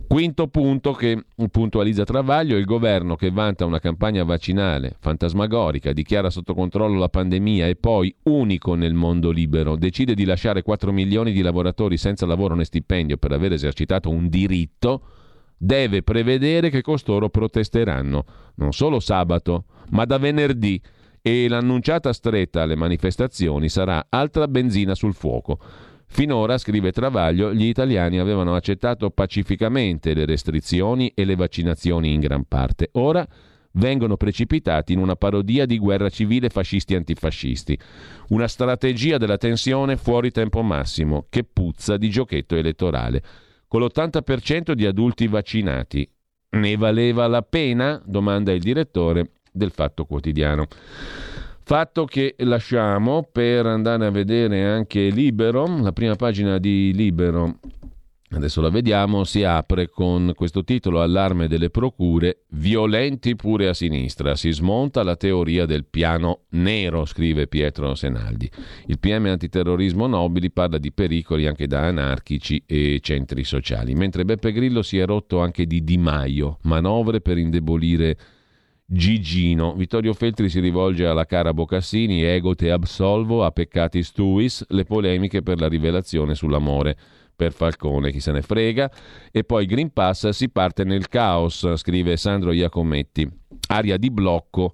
Quinto 0.06 0.48
punto 0.48 0.94
che 0.94 1.26
puntualizza 1.50 2.04
Travaglio, 2.04 2.58
il 2.58 2.66
governo 2.66 3.16
che 3.16 3.32
vanta 3.32 3.66
una 3.66 3.80
campagna 3.80 4.24
vaccinale 4.24 4.96
fantasmagorica, 5.00 5.94
dichiara 5.94 6.30
sotto 6.30 6.54
controllo 6.54 7.00
la 7.00 7.10
pandemia 7.10 7.68
e 7.68 7.76
poi, 7.76 8.14
unico 8.24 8.76
nel 8.76 8.94
mondo 8.94 9.32
libero, 9.32 9.76
decide 9.76 10.14
di 10.14 10.26
lasciare 10.26 10.62
4 10.62 10.92
milioni 10.92 11.32
di 11.32 11.42
lavoratori 11.42 11.98
senza 11.98 12.26
lavoro 12.26 12.56
né 12.56 12.66
stipendio 12.66 13.18
per 13.18 13.32
aver 13.32 13.54
esercitato 13.54 14.10
un 14.10 14.30
diritto, 14.30 15.02
deve 15.58 16.04
prevedere 16.04 16.70
che 16.70 16.82
costoro 16.82 17.30
protesteranno, 17.30 18.26
non 18.56 18.74
solo 18.74 19.00
sabato, 19.00 19.66
ma 19.90 20.06
da 20.06 20.18
venerdì. 20.18 20.82
E 21.22 21.50
l'annunciata 21.50 22.14
stretta 22.14 22.62
alle 22.62 22.76
manifestazioni 22.76 23.68
sarà 23.68 24.06
altra 24.10 24.48
benzina 24.48 24.96
sul 24.96 25.14
fuoco. 25.14 25.60
Finora, 26.10 26.58
scrive 26.58 26.92
Travaglio, 26.92 27.54
gli 27.54 27.66
italiani 27.66 28.18
avevano 28.18 28.56
accettato 28.56 29.10
pacificamente 29.12 30.14
le 30.14 30.26
restrizioni 30.26 31.12
e 31.14 31.26
le 31.26 31.36
vaccinazioni 31.36 32.14
in 32.14 32.20
gran 32.20 32.46
parte. 32.46 32.90
Ora 32.94 33.28
vengono 33.74 34.18
precipitati 34.18 34.94
in 34.94 35.00
una 35.00 35.16
parodia 35.16 35.66
di 35.66 35.78
guerra 35.78 36.10
civile 36.10 36.50
fascisti-antifascisti. 36.50 37.78
Una 38.30 38.48
strategia 38.48 39.18
della 39.18 39.38
tensione 39.38 39.98
fuori 39.98 40.32
tempo 40.32 40.64
massimo, 40.64 41.28
che 41.30 41.44
puzza 41.44 41.98
di 41.98 42.10
giochetto 42.10 42.56
elettorale. 42.56 43.22
Con 43.68 43.82
l'80% 43.82 44.72
di 44.72 44.86
adulti 44.86 45.28
vaccinati. 45.28 46.10
Ne 46.50 46.78
valeva 46.78 47.28
la 47.28 47.42
pena? 47.42 48.02
domanda 48.06 48.54
il 48.54 48.62
direttore 48.62 49.32
del 49.52 49.72
Fatto 49.72 50.06
Quotidiano. 50.06 50.68
Fatto 51.68 52.06
che 52.06 52.36
lasciamo 52.38 53.28
per 53.30 53.66
andare 53.66 54.06
a 54.06 54.10
vedere 54.10 54.64
anche 54.64 55.10
Libero, 55.10 55.82
la 55.82 55.92
prima 55.92 56.16
pagina 56.16 56.60
di 56.60 56.94
Libero, 56.94 57.60
adesso 58.30 58.62
la 58.62 58.70
vediamo, 58.70 59.26
si 59.26 59.44
apre 59.44 59.90
con 59.90 60.32
questo 60.34 60.64
titolo 60.64 61.02
Allarme 61.02 61.50
delle 61.50 61.70
procure, 61.70 62.46
violenti 62.52 63.36
pure 63.36 63.68
a 63.68 63.74
sinistra, 63.74 64.38
si 64.38 64.50
smonta 64.52 65.04
la 65.04 65.18
teoria 65.18 65.66
del 65.66 65.84
piano 65.84 66.44
nero, 66.52 67.04
scrive 67.04 67.48
Pietro 67.48 67.96
Senaldi. 67.96 68.50
Il 68.86 68.98
PM 68.98 69.26
antiterrorismo 69.26 70.08
Nobili 70.08 70.50
parla 70.52 70.78
di 70.78 70.94
pericoli 70.94 71.48
anche 71.48 71.68
da 71.68 71.82
anarchici 71.82 72.64
e 72.66 73.00
centri 73.02 73.44
sociali, 73.44 73.94
mentre 73.94 74.24
Beppe 74.24 74.54
Grillo 74.54 74.82
si 74.82 75.00
è 75.00 75.06
rotto 75.06 75.42
anche 75.42 75.66
di 75.66 75.84
Di 75.84 75.98
Maio, 75.98 76.60
manovre 76.62 77.20
per 77.20 77.38
indebolire 77.38 78.18
Gigino. 78.90 79.74
Vittorio 79.74 80.14
Feltri 80.14 80.48
si 80.48 80.62
rivolge 80.62 81.06
alla 81.06 81.26
cara 81.26 81.54
Bocassini, 81.54 82.24
ego 82.24 82.56
te 82.56 82.72
absolvo, 82.72 83.44
a 83.44 83.52
peccati 83.52 84.02
stuis, 84.02 84.64
le 84.70 84.86
polemiche 84.86 85.42
per 85.42 85.60
la 85.60 85.68
rivelazione 85.68 86.36
sull'amore 86.36 86.96
per 87.36 87.52
Falcone, 87.52 88.12
chi 88.12 88.22
se 88.22 88.32
ne 88.32 88.42
frega. 88.42 88.90
E 89.30 89.44
poi 89.44 89.66
Green 89.66 89.92
Pass 89.92 90.30
si 90.30 90.50
parte 90.50 90.86
nel 90.86 91.10
caos, 91.10 91.76
scrive 91.76 92.16
Sandro 92.16 92.54
Iacometti. 92.54 93.30
Aria 93.68 93.98
di 93.98 94.10
blocco 94.10 94.74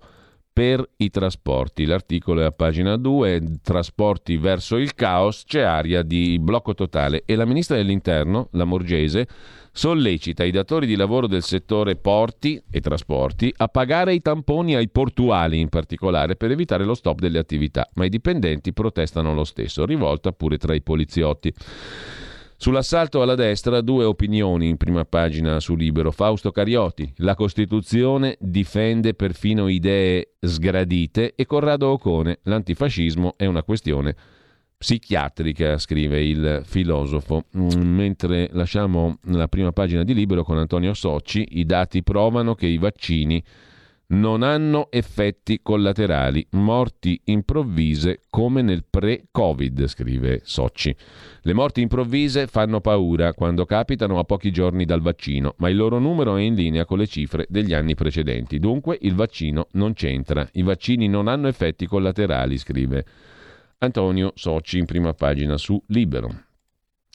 per 0.54 0.88
i 0.98 1.10
trasporti. 1.10 1.86
L'articolo 1.86 2.42
è 2.42 2.44
a 2.46 2.52
pagina 2.52 2.96
2, 2.96 3.60
trasporti 3.64 4.38
verso 4.38 4.78
il 4.78 4.94
caos, 4.94 5.44
c'è 5.46 5.62
aria 5.62 6.04
di 6.04 6.38
blocco 6.40 6.76
totale 6.76 7.24
e 7.26 7.36
la 7.36 7.46
ministra 7.46 7.76
dell'Interno, 7.76 8.50
la 8.52 8.64
Morgese, 8.64 9.28
sollecita 9.76 10.44
i 10.44 10.52
datori 10.52 10.86
di 10.86 10.96
lavoro 10.96 11.26
del 11.26 11.42
settore 11.42 11.96
porti 11.96 12.62
e 12.70 12.80
trasporti 12.80 13.52
a 13.58 13.68
pagare 13.68 14.14
i 14.14 14.22
tamponi 14.22 14.76
ai 14.76 14.88
portuali 14.88 15.60
in 15.60 15.70
particolare 15.70 16.36
per 16.36 16.52
evitare 16.52 16.86
lo 16.86 16.94
stop 16.94 17.20
delle 17.20 17.40
attività, 17.40 17.90
ma 17.96 18.06
i 18.06 18.10
dipendenti 18.10 18.72
protestano 18.72 19.34
lo 19.34 19.44
stesso, 19.44 19.84
rivolta 19.86 20.32
pure 20.32 20.58
tra 20.58 20.76
i 20.76 20.82
poliziotti. 20.82 21.52
Sull'assalto 22.56 23.22
alla 23.22 23.36
destra 23.36 23.82
due 23.82 24.06
opinioni 24.06 24.70
in 24.70 24.78
prima 24.78 25.04
pagina 25.06 25.60
su 25.60 25.76
Libero. 25.76 26.12
Fausto 26.12 26.52
Carioti, 26.52 27.12
la 27.18 27.36
Costituzione 27.36 28.38
difende 28.40 29.16
perfino 29.16 29.68
idee 29.68 30.36
sgradite 30.40 31.34
e 31.36 31.46
Corrado 31.46 31.88
Ocone, 31.90 32.40
l'antifascismo 32.44 33.34
è 33.36 33.48
una 33.48 33.64
questione 33.64 34.16
psichiatrica, 34.84 35.78
scrive 35.78 36.22
il 36.22 36.62
filosofo. 36.66 37.46
Mm, 37.58 37.70
mentre 37.96 38.50
lasciamo 38.52 39.18
la 39.28 39.48
prima 39.48 39.72
pagina 39.72 40.04
di 40.04 40.14
Libero 40.14 40.44
con 40.44 40.58
Antonio 40.58 40.94
Socci, 40.94 41.48
i 41.52 41.66
dati 41.66 42.04
provano 42.04 42.54
che 42.54 42.68
i 42.68 42.78
vaccini 42.78 43.42
non 44.08 44.44
hanno 44.44 44.92
effetti 44.92 45.62
collaterali, 45.64 46.46
morti 46.52 47.20
improvvise 47.26 48.24
come 48.30 48.62
nel 48.62 48.84
pre-Covid, 48.88 49.88
scrive 49.88 50.42
Socci. 50.44 50.94
Le 51.44 51.54
morti 51.54 51.80
improvvise 51.80 52.48
fanno 52.48 52.82
paura 52.82 53.34
quando 53.34 53.66
capitano 53.66 54.20
a 54.20 54.26
pochi 54.26 54.52
giorni 54.52 54.84
dal 54.84 55.02
vaccino, 55.02 55.56
ma 55.60 55.70
il 55.70 55.78
loro 55.78 55.98
numero 55.98 56.36
è 56.36 56.42
in 56.42 56.56
linea 56.56 56.84
con 56.84 56.98
le 56.98 57.08
cifre 57.08 57.46
degli 57.48 57.74
anni 57.74 57.96
precedenti. 57.96 58.60
Dunque 58.60 58.98
il 59.00 59.16
vaccino 59.16 59.68
non 59.72 59.94
c'entra. 59.94 60.46
I 60.52 60.62
vaccini 60.62 61.08
non 61.08 61.30
hanno 61.30 61.48
effetti 61.48 61.88
collaterali, 61.88 62.58
scrive 62.58 63.06
Antonio 63.80 64.32
Socci 64.36 64.78
in 64.78 64.86
prima 64.86 65.14
pagina 65.14 65.58
su 65.58 65.82
Libero. 65.88 66.52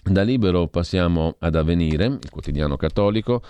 Da 0.02 0.22
Libero 0.22 0.68
passiamo 0.68 1.36
ad 1.38 1.54
Avvenire, 1.54 2.06
il 2.06 2.30
quotidiano 2.30 2.76
cattolico. 2.76 3.42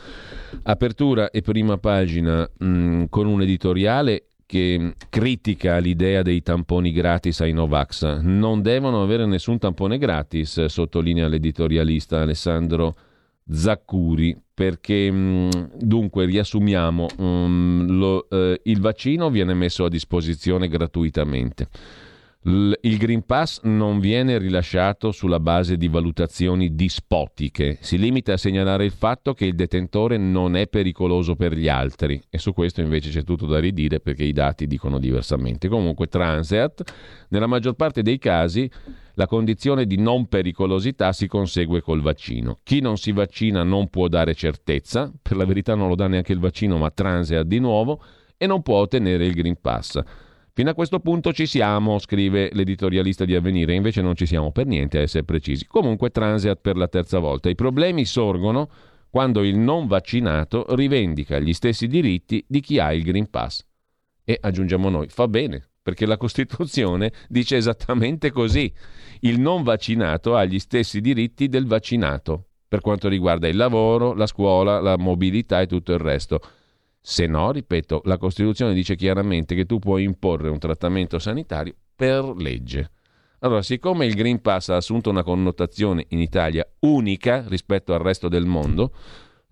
Apertura 0.64 1.30
e 1.30 1.40
prima 1.40 1.78
pagina 1.78 2.48
mh, 2.59 2.66
mm, 2.66 3.04
con 3.11 3.26
un 3.26 3.42
editoriale 3.42 4.24
che 4.44 4.94
critica 5.11 5.76
l'idea 5.78 6.22
dei 6.22 6.42
tamponi 6.42 6.90
gratis 6.90 7.40
ai 7.42 7.52
Novax. 7.52 8.20
Non 8.20 8.62
devono 8.62 9.02
avere 9.02 9.26
nessun 9.26 9.59
tampone 9.59 9.98
gratis, 9.98 10.64
sottolinea 10.64 11.28
l'editorialista 11.28 12.22
Alessandro 12.22 12.96
Zaccuri, 13.48 14.36
perché 14.52 15.12
mm, 15.12 15.50
dunque 15.78 16.24
riassumiamo, 16.24 17.06
mh, 17.16 17.24
mm, 17.24 17.88
lo, 17.90 18.28
eh, 18.30 18.61
il 18.64 18.80
vaccino 18.80 19.30
viene 19.30 19.54
messo 19.54 19.84
a 19.84 19.88
disposizione 19.88 20.66
gratuitamente 20.66 21.68
il 22.49 22.96
Green 22.96 23.26
Pass 23.26 23.61
non 23.64 24.01
viene 24.01 24.38
rilasciato 24.38 25.12
sulla 25.12 25.38
base 25.38 25.76
di 25.76 25.88
valutazioni 25.88 26.74
dispotiche, 26.74 27.76
si 27.80 27.99
limita 27.99 28.32
a 28.32 28.36
segnalare 28.38 28.86
il 28.86 28.92
fatto 28.92 29.34
che 29.34 29.44
il 29.44 29.55
detentore 29.55 30.16
non 30.16 30.57
è 30.57 30.66
pericoloso 30.66 31.36
per 31.36 31.55
gli 31.55 31.68
altri 31.68 32.20
e 32.30 32.38
su 32.38 32.55
questo 32.55 32.80
invece 32.80 33.11
c'è 33.11 33.22
tutto 33.22 33.44
da 33.44 33.59
ridire 33.59 34.01
perché 34.01 34.24
i 34.24 34.32
dati 34.32 34.66
dicono 34.66 34.99
diversamente. 34.99 35.68
Comunque 35.68 36.07
Transeat, 36.07 36.84
nella 37.28 37.46
maggior 37.46 37.74
parte 37.74 38.03
dei 38.03 38.18
casi 38.18 38.70
la 39.14 39.26
condizione 39.26 39.84
di 39.84 39.99
non 39.99 40.26
pericolosità 40.26 41.12
si 41.12 41.26
consegue 41.26 41.82
col 41.82 42.01
vaccino. 42.01 42.61
Chi 42.62 42.80
non 42.80 42.96
si 42.96 43.12
vaccina 43.12 43.62
non 43.62 43.88
può 43.88 44.09
dare 44.09 44.32
certezza, 44.34 45.12
per 45.20 45.36
la 45.36 45.44
verità 45.44 45.74
non 45.74 45.88
lo 45.88 45.96
dà 45.96 46.07
neanche 46.07 46.32
il 46.32 46.38
vaccino 46.38 46.78
ma 46.78 46.90
Transeat 46.90 47.44
di 47.44 47.59
nuovo, 47.59 48.01
e 48.38 48.46
non 48.46 48.62
può 48.62 48.76
ottenere 48.76 49.26
il 49.26 49.34
Green 49.34 49.61
Pass. 49.61 50.01
Fino 50.59 50.70
a 50.70 50.74
questo 50.74 50.98
punto 50.98 51.32
ci 51.32 51.46
siamo, 51.46 52.00
scrive 52.00 52.50
l'editorialista 52.52 53.24
di 53.24 53.36
Avvenire, 53.36 53.74
invece 53.74 54.02
non 54.02 54.16
ci 54.16 54.26
siamo 54.26 54.50
per 54.50 54.66
niente 54.66 54.98
a 54.98 55.02
essere 55.02 55.22
precisi. 55.22 55.64
Comunque 55.68 56.11
Transeat 56.11 56.59
per 56.61 56.76
la 56.76 56.88
terza 56.88 57.20
volta. 57.20 57.48
I 57.48 57.54
problemi 57.54 58.04
sorgono 58.04 58.68
quando 59.09 59.44
il 59.44 59.56
non 59.56 59.86
vaccinato 59.86 60.66
rivendica 60.74 61.38
gli 61.38 61.52
stessi 61.52 61.86
diritti 61.86 62.44
di 62.48 62.59
chi 62.59 62.80
ha 62.80 62.92
il 62.92 63.04
Green 63.04 63.30
Pass. 63.30 63.64
E 64.24 64.36
aggiungiamo 64.40 64.88
noi, 64.88 65.06
fa 65.06 65.28
bene, 65.28 65.64
perché 65.80 66.06
la 66.06 66.16
Costituzione 66.16 67.12
dice 67.30 67.56
esattamente 67.56 68.32
così. 68.32 68.68
Il 69.20 69.38
non 69.38 69.62
vaccinato 69.62 70.34
ha 70.34 70.44
gli 70.44 70.59
stessi 70.59 71.00
diritti 71.00 71.46
del 71.46 71.68
vaccinato, 71.68 72.48
per 72.66 72.80
quanto 72.80 73.09
riguarda 73.09 73.46
il 73.46 73.56
lavoro, 73.56 74.12
la 74.12 74.26
scuola, 74.26 74.80
la 74.80 74.96
mobilità 74.96 75.61
e 75.61 75.68
tutto 75.68 75.92
il 75.92 76.00
resto. 76.00 76.40
Se 77.01 77.26
no, 77.26 77.53
ripeto, 77.53 78.03
la 78.05 78.18
Costituzione 78.18 78.74
dice 78.74 78.96
chiaramente 78.96 79.55
che 79.55 79.64
tu 79.64 79.78
puoi 79.78 80.03
imporre 80.03 80.49
un 80.49 80.59
trattamento 80.59 81.18
sanitario 81.18 81.74
per 81.94 82.34
legge. 82.36 82.90
Allora, 83.40 83.62
siccome 83.62 84.07
il 84.07 84.14
Green 84.14 84.40
Pass 84.40 84.70
ha 84.70 84.76
assunto 84.76 85.11
una 85.11 85.22
connotazione 85.22 86.07
in 86.09 86.18
Italia 86.18 86.66
unica 86.80 87.44
rispetto 87.46 87.94
al 87.94 88.01
resto 88.01 88.28
del 88.28 88.46
mondo, 88.46 88.92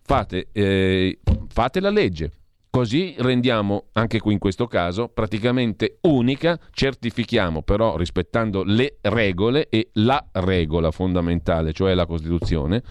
fate, 0.02 0.48
eh, 0.52 1.20
fate 1.48 1.80
la 1.80 1.90
legge. 1.90 2.32
Così 2.68 3.14
rendiamo, 3.18 3.86
anche 3.92 4.18
qui 4.18 4.34
in 4.34 4.38
questo 4.38 4.66
caso, 4.66 5.08
praticamente 5.08 5.98
unica, 6.02 6.58
certifichiamo 6.72 7.62
però 7.62 7.96
rispettando 7.96 8.64
le 8.64 8.98
regole 9.00 9.68
e 9.70 9.88
la 9.94 10.22
regola 10.32 10.90
fondamentale, 10.90 11.72
cioè 11.72 11.94
la 11.94 12.04
Costituzione, 12.04 12.82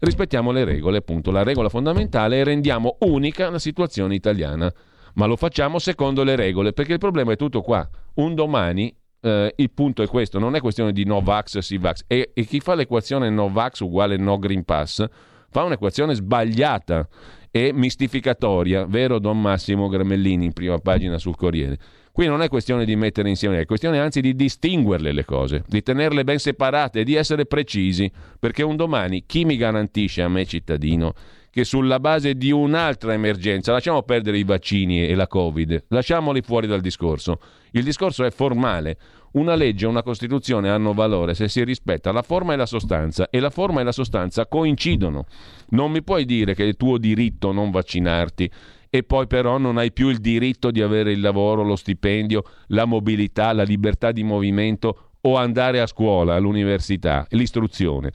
rispettiamo 0.00 0.50
le 0.50 0.64
regole, 0.64 0.98
appunto, 0.98 1.30
la 1.30 1.42
regola 1.42 1.68
fondamentale 1.68 2.38
e 2.38 2.44
rendiamo 2.44 2.96
unica 3.00 3.50
la 3.50 3.58
situazione 3.58 4.14
italiana. 4.14 4.72
Ma 5.14 5.26
lo 5.26 5.36
facciamo 5.36 5.78
secondo 5.78 6.22
le 6.24 6.36
regole, 6.36 6.72
perché 6.72 6.92
il 6.94 6.98
problema 6.98 7.32
è 7.32 7.36
tutto 7.36 7.62
qua. 7.62 7.88
Un 8.14 8.34
domani 8.34 8.94
eh, 9.20 9.52
il 9.56 9.70
punto 9.70 10.02
è 10.02 10.06
questo, 10.06 10.38
non 10.38 10.54
è 10.54 10.60
questione 10.60 10.92
di 10.92 11.04
no 11.04 11.20
vax, 11.20 11.58
sì 11.58 11.78
vax. 11.78 12.04
E, 12.06 12.30
e 12.34 12.44
chi 12.44 12.60
fa 12.60 12.74
l'equazione 12.74 13.30
no 13.30 13.48
vax 13.50 13.80
uguale 13.80 14.16
no 14.16 14.38
green 14.38 14.64
pass 14.64 15.04
fa 15.48 15.62
un'equazione 15.62 16.14
sbagliata 16.14 17.08
e 17.50 17.72
mistificatoria, 17.72 18.84
vero 18.84 19.18
Don 19.18 19.40
Massimo 19.40 19.88
Gramellini 19.88 20.44
in 20.44 20.52
prima 20.52 20.78
pagina 20.78 21.16
sul 21.16 21.36
Corriere. 21.36 21.78
Qui 22.16 22.28
non 22.28 22.40
è 22.40 22.48
questione 22.48 22.86
di 22.86 22.96
mettere 22.96 23.28
insieme, 23.28 23.60
è 23.60 23.66
questione 23.66 23.98
anzi 23.98 24.22
di 24.22 24.34
distinguerle 24.34 25.12
le 25.12 25.26
cose, 25.26 25.64
di 25.66 25.82
tenerle 25.82 26.24
ben 26.24 26.38
separate 26.38 27.04
di 27.04 27.12
essere 27.14 27.44
precisi, 27.44 28.10
perché 28.38 28.62
un 28.62 28.74
domani 28.74 29.24
chi 29.26 29.44
mi 29.44 29.58
garantisce 29.58 30.22
a 30.22 30.28
me 30.28 30.46
cittadino 30.46 31.12
che 31.50 31.64
sulla 31.64 32.00
base 32.00 32.34
di 32.34 32.50
un'altra 32.50 33.12
emergenza, 33.12 33.72
lasciamo 33.72 34.02
perdere 34.02 34.38
i 34.38 34.44
vaccini 34.44 35.06
e 35.06 35.14
la 35.14 35.26
Covid, 35.26 35.84
lasciamoli 35.88 36.40
fuori 36.40 36.66
dal 36.66 36.80
discorso. 36.80 37.38
Il 37.72 37.84
discorso 37.84 38.24
è 38.24 38.30
formale. 38.30 38.96
Una 39.32 39.54
legge 39.54 39.84
e 39.84 39.88
una 39.88 40.02
Costituzione 40.02 40.70
hanno 40.70 40.94
valore 40.94 41.34
se 41.34 41.48
si 41.48 41.62
rispetta 41.64 42.12
la 42.12 42.22
forma 42.22 42.54
e 42.54 42.56
la 42.56 42.64
sostanza 42.64 43.28
e 43.28 43.40
la 43.40 43.50
forma 43.50 43.82
e 43.82 43.84
la 43.84 43.92
sostanza 43.92 44.46
coincidono. 44.46 45.26
Non 45.70 45.90
mi 45.90 46.02
puoi 46.02 46.24
dire 46.24 46.54
che 46.54 46.66
è 46.66 46.76
tuo 46.76 46.96
diritto 46.96 47.52
non 47.52 47.70
vaccinarti 47.70 48.50
e 48.96 49.02
poi 49.02 49.26
però 49.26 49.58
non 49.58 49.76
hai 49.76 49.92
più 49.92 50.08
il 50.08 50.18
diritto 50.18 50.70
di 50.70 50.80
avere 50.80 51.12
il 51.12 51.20
lavoro, 51.20 51.62
lo 51.62 51.76
stipendio, 51.76 52.42
la 52.68 52.84
mobilità, 52.84 53.52
la 53.52 53.62
libertà 53.62 54.12
di 54.12 54.22
movimento 54.22 55.10
o 55.20 55.36
andare 55.36 55.80
a 55.80 55.86
scuola, 55.86 56.34
all'università, 56.34 57.26
l'istruzione. 57.30 58.10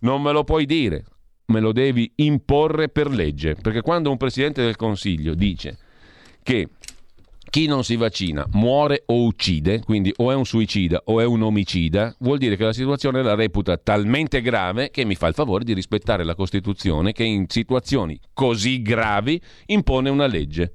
Non 0.00 0.20
me 0.22 0.32
lo 0.32 0.44
puoi 0.44 0.66
dire, 0.66 1.04
me 1.46 1.60
lo 1.60 1.72
devi 1.72 2.12
imporre 2.16 2.88
per 2.88 3.08
legge, 3.08 3.54
perché 3.54 3.80
quando 3.80 4.10
un 4.10 4.16
Presidente 4.16 4.62
del 4.62 4.76
Consiglio 4.76 5.34
dice 5.34 5.78
che 6.42 6.68
chi 7.50 7.66
non 7.66 7.84
si 7.84 7.96
vaccina 7.96 8.46
muore 8.52 9.02
o 9.06 9.24
uccide, 9.24 9.80
quindi 9.80 10.12
o 10.16 10.30
è 10.30 10.34
un 10.34 10.44
suicida 10.44 11.02
o 11.06 11.20
è 11.20 11.24
un 11.24 11.42
omicida, 11.42 12.14
vuol 12.20 12.38
dire 12.38 12.56
che 12.56 12.64
la 12.64 12.72
situazione 12.72 13.22
la 13.22 13.34
reputa 13.34 13.76
talmente 13.76 14.40
grave 14.40 14.90
che 14.90 15.04
mi 15.04 15.14
fa 15.14 15.28
il 15.28 15.34
favore 15.34 15.64
di 15.64 15.72
rispettare 15.72 16.24
la 16.24 16.34
Costituzione 16.34 17.12
che 17.12 17.24
in 17.24 17.46
situazioni 17.48 18.18
così 18.32 18.82
gravi 18.82 19.40
impone 19.66 20.10
una 20.10 20.26
legge. 20.26 20.72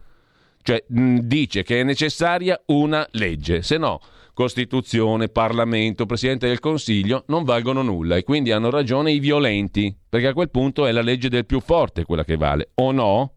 Cioè 0.61 0.83
dice 0.87 1.63
che 1.63 1.81
è 1.81 1.83
necessaria 1.83 2.61
una 2.67 3.05
legge, 3.11 3.61
se 3.61 3.77
no 3.77 3.99
Costituzione, 4.33 5.29
Parlamento, 5.29 6.07
Presidente 6.07 6.47
del 6.47 6.59
Consiglio 6.59 7.23
non 7.27 7.43
valgono 7.43 7.83
nulla 7.83 8.15
e 8.15 8.23
quindi 8.23 8.51
hanno 8.51 8.71
ragione 8.71 9.11
i 9.11 9.19
violenti, 9.19 9.95
perché 10.09 10.27
a 10.27 10.33
quel 10.33 10.49
punto 10.49 10.87
è 10.87 10.91
la 10.91 11.01
legge 11.01 11.29
del 11.29 11.45
più 11.45 11.59
forte 11.59 12.03
quella 12.03 12.23
che 12.23 12.35
vale, 12.35 12.71
o 12.75 12.91
no? 12.91 13.33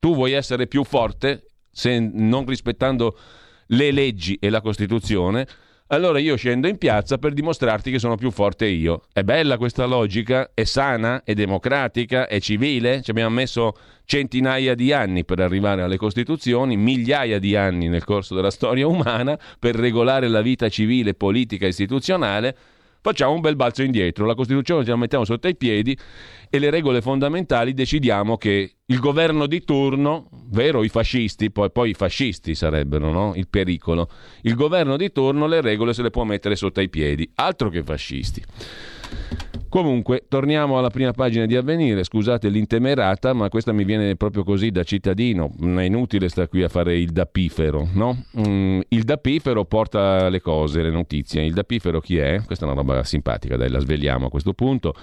Tu 0.00 0.14
vuoi 0.14 0.32
essere 0.32 0.66
più 0.66 0.82
forte? 0.82 1.45
Se 1.76 1.98
non 2.00 2.46
rispettando 2.46 3.18
le 3.66 3.90
leggi 3.90 4.38
e 4.40 4.48
la 4.48 4.62
Costituzione, 4.62 5.46
allora 5.88 6.18
io 6.18 6.34
scendo 6.34 6.68
in 6.68 6.78
piazza 6.78 7.18
per 7.18 7.34
dimostrarti 7.34 7.90
che 7.90 7.98
sono 7.98 8.16
più 8.16 8.30
forte 8.30 8.66
io. 8.66 9.02
È 9.12 9.22
bella 9.22 9.58
questa 9.58 9.84
logica? 9.84 10.50
È 10.54 10.64
sana? 10.64 11.22
È 11.22 11.34
democratica? 11.34 12.28
È 12.28 12.40
civile? 12.40 13.02
Ci 13.02 13.10
abbiamo 13.10 13.34
messo 13.34 13.76
centinaia 14.06 14.74
di 14.74 14.94
anni 14.94 15.26
per 15.26 15.40
arrivare 15.40 15.82
alle 15.82 15.98
Costituzioni, 15.98 16.78
migliaia 16.78 17.38
di 17.38 17.54
anni 17.56 17.88
nel 17.88 18.04
corso 18.04 18.34
della 18.34 18.50
storia 18.50 18.86
umana 18.86 19.38
per 19.58 19.74
regolare 19.74 20.28
la 20.28 20.40
vita 20.40 20.70
civile, 20.70 21.12
politica 21.12 21.66
e 21.66 21.68
istituzionale 21.68 22.56
facciamo 23.06 23.34
un 23.34 23.40
bel 23.40 23.54
balzo 23.54 23.84
indietro, 23.84 24.26
la 24.26 24.34
Costituzione 24.34 24.82
ce 24.82 24.90
la 24.90 24.96
mettiamo 24.96 25.24
sotto 25.24 25.46
i 25.46 25.54
piedi 25.54 25.96
e 26.50 26.58
le 26.58 26.70
regole 26.70 27.00
fondamentali 27.00 27.72
decidiamo 27.72 28.36
che 28.36 28.78
il 28.84 28.98
governo 28.98 29.46
di 29.46 29.62
turno, 29.62 30.28
vero 30.48 30.82
i 30.82 30.88
fascisti, 30.88 31.52
poi, 31.52 31.70
poi 31.70 31.90
i 31.90 31.94
fascisti 31.94 32.56
sarebbero 32.56 33.12
no? 33.12 33.32
il 33.36 33.46
pericolo, 33.46 34.08
il 34.42 34.56
governo 34.56 34.96
di 34.96 35.12
turno 35.12 35.46
le 35.46 35.60
regole 35.60 35.94
se 35.94 36.02
le 36.02 36.10
può 36.10 36.24
mettere 36.24 36.56
sotto 36.56 36.80
i 36.80 36.88
piedi, 36.88 37.30
altro 37.36 37.68
che 37.68 37.84
fascisti. 37.84 38.42
Comunque, 39.76 40.24
torniamo 40.26 40.78
alla 40.78 40.88
prima 40.88 41.12
pagina 41.12 41.44
di 41.44 41.54
Avvenire, 41.54 42.02
scusate 42.02 42.48
l'intemerata, 42.48 43.34
ma 43.34 43.50
questa 43.50 43.72
mi 43.72 43.84
viene 43.84 44.16
proprio 44.16 44.42
così 44.42 44.70
da 44.70 44.82
cittadino, 44.84 45.52
è 45.60 45.82
inutile 45.82 46.30
stare 46.30 46.48
qui 46.48 46.62
a 46.62 46.70
fare 46.70 46.96
il 46.96 47.10
dapifero, 47.10 47.86
no? 47.92 48.24
Mm, 48.40 48.80
il 48.88 49.02
dapifero 49.02 49.66
porta 49.66 50.30
le 50.30 50.40
cose, 50.40 50.80
le 50.80 50.88
notizie. 50.88 51.44
Il 51.44 51.52
dapifero 51.52 52.00
chi 52.00 52.16
è? 52.16 52.40
Questa 52.46 52.64
è 52.64 52.68
una 52.70 52.80
roba 52.80 53.04
simpatica, 53.04 53.58
dai, 53.58 53.68
la 53.68 53.80
svegliamo 53.80 54.28
a 54.28 54.30
questo 54.30 54.54
punto. 54.54 54.94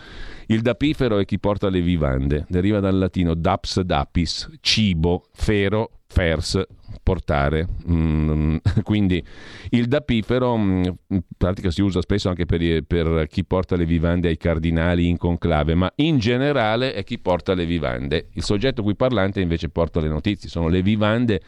Il 0.48 0.62
dapifero 0.62 1.20
è 1.20 1.26
chi 1.26 1.38
porta 1.38 1.70
le 1.70 1.82
vivande, 1.82 2.48
deriva 2.50 2.80
dal 2.80 2.98
latino 2.98 3.36
daps 3.36 3.80
dapis, 3.82 4.58
cibo, 4.60 5.26
fero, 5.34 6.00
fers, 6.08 6.60
portare. 7.02 7.68
Mm, 7.90 8.58
quindi 8.84 9.24
il 9.70 9.88
dapifero 9.88 10.58
mm, 10.58 10.84
in 11.08 11.22
pratica 11.38 11.72
si 11.72 11.82
usa 11.82 12.02
spesso 12.02 12.30
anche 12.30 12.46
per, 12.46 12.84
per, 12.84 13.28
chi 13.28 13.44
porta 13.46 13.76
le 13.76 13.86
vivande 13.86 14.28
ai 14.28 14.38
cardinali 14.38 15.08
in 15.08 15.18
conclave, 15.18 15.76
ma 15.76 15.92
in 15.96 16.20
generale 16.20 16.94
è 16.94 17.04
chi 17.04 17.20
porta 17.20 17.54
le 17.54 17.66
vivande. 17.66 18.28
Il 18.34 18.44
soggetto 18.44 18.84
qui 18.84 18.96
parlante 18.96 19.42
invece 19.42 19.70
porta 19.70 20.00
le 20.00 20.08
notizie, 20.08 20.50
sono 20.50 20.68
le 20.68 20.82
vivande 20.82 21.42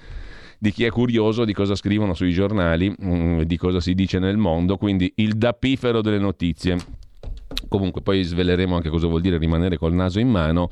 di 0.58 0.72
chi 0.72 0.86
è 0.86 0.89
curioso 0.89 1.46
di 1.46 1.54
cosa 1.54 1.76
scrivono 1.76 2.14
sui 2.14 2.32
giornali, 2.32 2.93
mm, 3.04 3.41
di 3.41 3.58
cosa 3.58 3.80
si 3.80 3.93
dice 3.93 4.20
nel 4.20 4.38
mondo, 4.38 4.78
quindi 4.78 5.12
il 5.18 5.36
dapifero 5.36 6.02
delle 6.02 6.20
notizie. 6.20 6.78
Comunque 7.68 8.02
poi 8.02 8.24
sveleremo 8.24 8.76
anche 8.76 8.89
cosa 8.89 9.08
vuol 9.08 9.22
dire 9.22 9.38
rimanere 9.38 9.78
col 9.78 9.93
naso 9.93 10.20
in 10.20 10.30
mano 10.30 10.70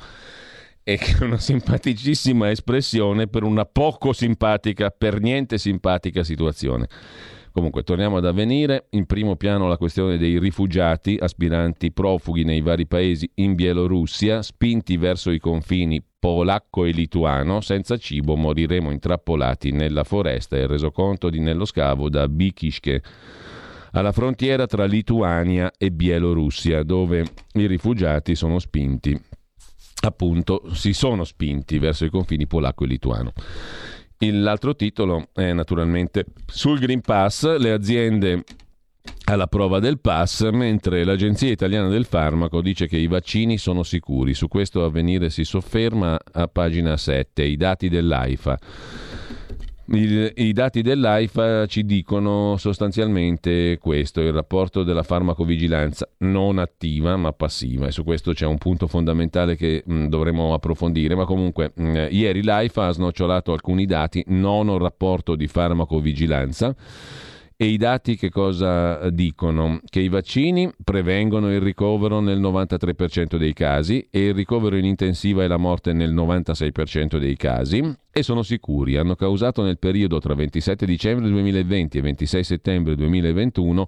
e 0.84 0.97
che 0.97 1.15
è 1.19 1.23
una 1.23 1.38
simpaticissima 1.38 2.51
espressione 2.51 3.27
per 3.27 3.43
una 3.43 3.65
poco 3.65 4.11
simpatica, 4.11 4.89
per 4.89 5.19
niente 5.21 5.57
simpatica 5.57 6.23
situazione. 6.23 6.88
Comunque, 7.53 7.84
torniamo 7.84 8.17
ad 8.17 8.25
avvenire. 8.25 8.88
In 8.91 9.05
primo 9.05 9.36
piano 9.36 9.67
la 9.67 9.77
questione 9.77 10.17
dei 10.17 10.39
rifugiati, 10.39 11.17
aspiranti 11.21 11.91
profughi 11.91 12.43
nei 12.43 12.61
vari 12.61 12.88
paesi 12.88 13.29
in 13.36 13.53
Bielorussia, 13.53 14.41
spinti 14.41 14.97
verso 14.97 15.29
i 15.29 15.38
confini 15.38 16.03
polacco 16.17 16.84
e 16.84 16.91
lituano, 16.91 17.61
senza 17.61 17.97
cibo 17.97 18.36
moriremo 18.36 18.89
intrappolati 18.89 19.71
nella 19.71 20.03
foresta. 20.03 20.57
Il 20.57 20.67
resoconto 20.67 21.29
di 21.29 21.39
Nello 21.39 21.65
Scavo 21.65 22.09
da 22.09 22.27
Bikiške 22.27 23.03
alla 23.91 24.11
frontiera 24.11 24.65
tra 24.65 24.86
Lituania 24.86 25.71
e 25.77 25.91
Bielorussia, 25.91 26.81
dove 26.81 27.23
i 27.53 27.67
rifugiati 27.67 28.34
sono 28.34 28.57
spinti 28.57 29.15
appunto 30.05 30.63
si 30.73 30.93
sono 30.93 31.23
spinti 31.23 31.79
verso 31.79 32.05
i 32.05 32.09
confini 32.09 32.47
polacco 32.47 32.83
e 32.83 32.87
lituano. 32.87 33.33
L'altro 34.17 34.75
titolo 34.75 35.27
è 35.33 35.51
naturalmente 35.51 36.25
sul 36.45 36.79
Green 36.79 37.01
Pass, 37.01 37.57
le 37.57 37.71
aziende 37.71 38.43
alla 39.25 39.47
prova 39.47 39.79
del 39.79 39.99
pass, 39.99 40.49
mentre 40.49 41.03
l'Agenzia 41.03 41.51
Italiana 41.51 41.89
del 41.89 42.05
Farmaco 42.05 42.61
dice 42.61 42.87
che 42.87 42.97
i 42.97 43.07
vaccini 43.07 43.57
sono 43.57 43.83
sicuri. 43.83 44.33
Su 44.33 44.47
questo 44.47 44.85
avvenire 44.85 45.29
si 45.29 45.43
sofferma 45.43 46.17
a 46.31 46.47
pagina 46.47 46.95
7, 46.95 47.43
i 47.43 47.57
dati 47.57 47.89
dell'AIFA. 47.89 48.59
Il, 49.88 50.31
I 50.38 50.53
dati 50.53 50.81
dell'AIFA 50.81 51.65
ci 51.65 51.84
dicono 51.84 52.55
sostanzialmente 52.57 53.77
questo, 53.79 54.21
il 54.21 54.31
rapporto 54.31 54.84
della 54.84 55.03
farmacovigilanza 55.03 56.07
non 56.19 56.57
attiva 56.57 57.17
ma 57.17 57.34
passiva. 57.34 57.88
E 57.88 57.91
su 57.91 58.03
questo 58.05 58.31
c'è 58.31 58.45
un 58.45 58.57
punto 58.57 58.88
fondamentale 58.88 59.57
che 59.57 59.84
mh, 59.86 60.05
dovremo 60.05 60.53
approfondire, 60.53 61.15
ma 61.15 61.25
comunque 61.25 61.73
mh, 61.75 62.07
ieri 62.11 62.43
l'AIFA 62.43 62.88
ha 62.88 62.91
snocciolato 62.91 63.51
alcuni 63.51 63.86
dati, 63.86 64.23
nono 64.27 64.77
rapporto 64.77 65.36
di 65.36 65.47
farmacovigilanza 65.47 66.73
e 67.64 67.68
i 67.68 67.78
dati 67.78 68.18
che 68.18 68.30
cosa 68.30 69.09
dicono? 69.09 69.80
Che 69.86 70.01
i 70.01 70.09
vaccini 70.09 70.70
prevengono 70.84 71.49
il 71.49 71.61
ricovero 71.61 72.20
nel 72.20 72.41
93% 72.41 73.38
dei 73.38 73.53
casi 73.53 74.05
e 74.11 74.28
il 74.28 74.34
ricovero 74.34 74.76
in 74.76 74.84
intensiva 74.84 75.45
e 75.45 75.47
la 75.47 75.55
morte 75.55 75.93
nel 75.93 76.14
96% 76.14 77.18
dei 77.18 77.38
casi 77.38 77.82
e 78.11 78.22
sono 78.22 78.43
sicuri. 78.43 78.97
Hanno 78.97 79.16
causato 79.16 79.64
nel 79.64 79.80
periodo 79.80 80.20
tra 80.20 80.34
27 80.34 80.86
dicembre 80.86 81.30
2020 81.30 81.97
e 81.97 82.01
26 82.01 82.43
settembre 82.43 82.95
2021 82.95 83.88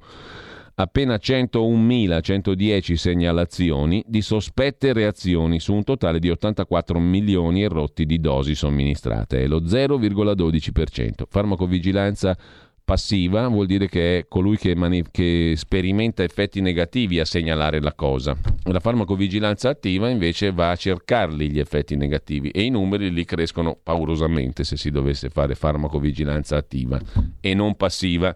appena 0.75 1.15
101.110 1.15 2.93
segnalazioni 2.95 4.03
di 4.07 4.21
sospette 4.21 4.93
reazioni 4.93 5.59
su 5.59 5.73
un 5.73 5.83
totale 5.83 6.19
di 6.19 6.29
84 6.29 6.99
milioni 6.99 7.63
e 7.63 7.67
rotti 7.69 8.05
di 8.05 8.19
dosi 8.19 8.55
somministrate, 8.55 9.43
è 9.43 9.47
lo 9.47 9.61
0,12%. 9.61 11.23
Farmacovigilanza 11.29 12.37
passiva 12.85 13.47
vuol 13.47 13.65
dire 13.65 13.89
che 13.89 14.19
è 14.19 14.27
colui 14.27 14.57
che, 14.57 14.75
mani- 14.75 15.03
che, 15.09 15.55
sperimenta 15.57 16.23
effetti 16.23 16.61
negativi 16.61 17.19
a 17.19 17.25
segnalare 17.25 17.81
la 17.81 17.93
cosa. 17.93 18.37
La 18.65 18.79
farmacovigilanza 18.79 19.69
attiva 19.69 20.07
invece 20.07 20.51
va 20.51 20.69
a 20.69 20.75
cercarli 20.75 21.49
gli 21.49 21.59
effetti 21.59 21.95
negativi 21.95 22.51
e 22.51 22.61
i 22.61 22.69
numeri 22.69 23.11
lì 23.11 23.25
crescono 23.25 23.75
paurosamente 23.81 24.63
se 24.63 24.77
si 24.77 24.91
dovesse 24.91 25.29
fare 25.29 25.55
farmacovigilanza 25.55 26.55
attiva 26.55 27.01
e 27.41 27.53
non 27.55 27.75
passiva. 27.75 28.33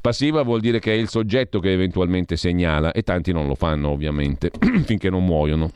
Passiva 0.00 0.42
vuol 0.42 0.60
dire 0.60 0.80
che 0.80 0.92
è 0.92 0.96
il 0.96 1.08
soggetto 1.08 1.60
che 1.60 1.70
eventualmente 1.70 2.36
segnala 2.36 2.90
e 2.90 3.02
tanti 3.02 3.32
non 3.32 3.46
lo 3.46 3.54
fanno 3.54 3.90
ovviamente 3.90 4.50
finché 4.84 5.10
non 5.10 5.24
muoiono. 5.24 5.70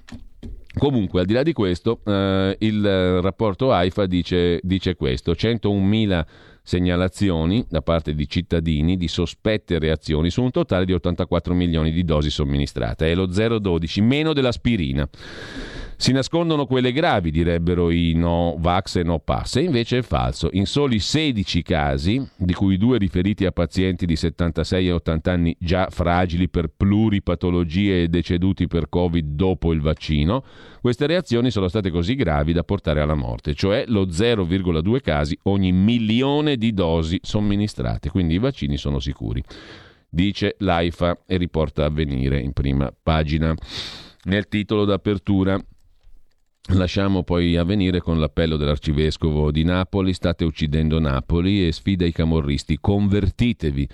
Comunque, 0.79 1.21
al 1.21 1.27
di 1.27 1.33
là 1.33 1.43
di 1.43 1.55
questo, 1.55 2.01
eh, 2.05 2.57
il 2.61 3.21
rapporto 3.23 3.73
AIFA 3.73 4.05
dice, 4.07 4.61
dice 4.63 4.95
questo, 4.95 5.33
101.000 5.33 6.25
segnalazioni 6.67 7.65
da 7.69 7.81
parte 7.81 8.13
di 8.13 8.29
cittadini 8.29 8.97
di 8.97 9.07
sospette 9.07 9.79
reazioni 9.79 10.31
su 10.31 10.43
un 10.43 10.51
totale 10.51 10.85
di 10.85 10.93
84 10.93 11.55
milioni 11.55 11.93
di 11.93 12.05
dosi 12.05 12.29
somministrate. 12.29 13.13
È 13.13 13.15
lo 13.15 13.29
0,12, 13.29 14.03
meno 14.03 14.33
dell'aspirina. 14.33 15.09
Si 15.99 16.13
nascondono 16.13 16.67
quelle 16.67 16.93
gravi, 16.93 17.31
direbbero 17.31 17.91
i 17.91 18.13
no 18.13 18.57
vax 18.59 18.97
e 18.97 19.03
no 19.03 19.19
pass, 19.19 19.57
e 19.57 19.63
invece 19.63 19.99
è 19.99 20.03
falso. 20.03 20.51
In 20.53 20.67
soli 20.67 20.99
16 20.99 21.63
casi, 21.63 22.23
di 22.37 22.53
cui 22.53 22.77
due 22.77 22.99
riferiti 22.99 23.47
a 23.47 23.51
pazienti 23.51 24.05
di 24.05 24.15
76 24.15 24.89
e 24.89 24.93
80 24.93 25.33
anni 25.33 25.57
già 25.59 25.89
fragili 25.89 26.51
per 26.51 26.69
pluripatologie 26.69 28.03
e 28.03 28.09
deceduti 28.09 28.67
per 28.67 28.91
Covid 28.91 29.35
dopo 29.35 29.73
il 29.73 29.81
vaccino, 29.81 30.45
queste 30.83 31.07
reazioni 31.07 31.51
sono 31.51 31.67
state 31.67 31.91
così 31.91 32.15
gravi 32.15 32.53
da 32.53 32.63
portare 32.63 33.01
alla 33.01 33.15
morte, 33.15 33.55
cioè 33.55 33.85
lo 33.89 34.05
0,2 34.05 35.01
casi 35.01 35.37
ogni 35.45 35.73
milione 35.73 36.57
di 36.57 36.75
dosi 36.75 37.19
somministrate, 37.23 38.11
quindi 38.11 38.35
i 38.35 38.39
vaccini 38.39 38.77
sono 38.77 38.99
sicuri. 38.99 39.43
Dice 40.11 40.57
l'AIFA 40.59 41.23
e 41.27 41.39
riporta 41.39 41.87
a 41.87 41.91
venire 41.91 42.39
in 42.39 42.53
prima 42.53 42.93
pagina. 43.03 43.55
Nel 44.25 44.49
titolo 44.49 44.85
d'apertura 44.85 45.59
Lasciamo 46.71 47.23
poi 47.23 47.57
avvenire 47.57 48.01
con 48.01 48.19
l'appello 48.19 48.57
dell'arcivescovo 48.57 49.53
di 49.53 49.63
Napoli, 49.63 50.13
state 50.13 50.45
uccidendo 50.45 50.99
Napoli 50.99 51.65
e 51.65 51.71
sfida 51.71 52.05
i 52.05 52.11
camorristi, 52.11 52.79
convertitevi. 52.81 53.89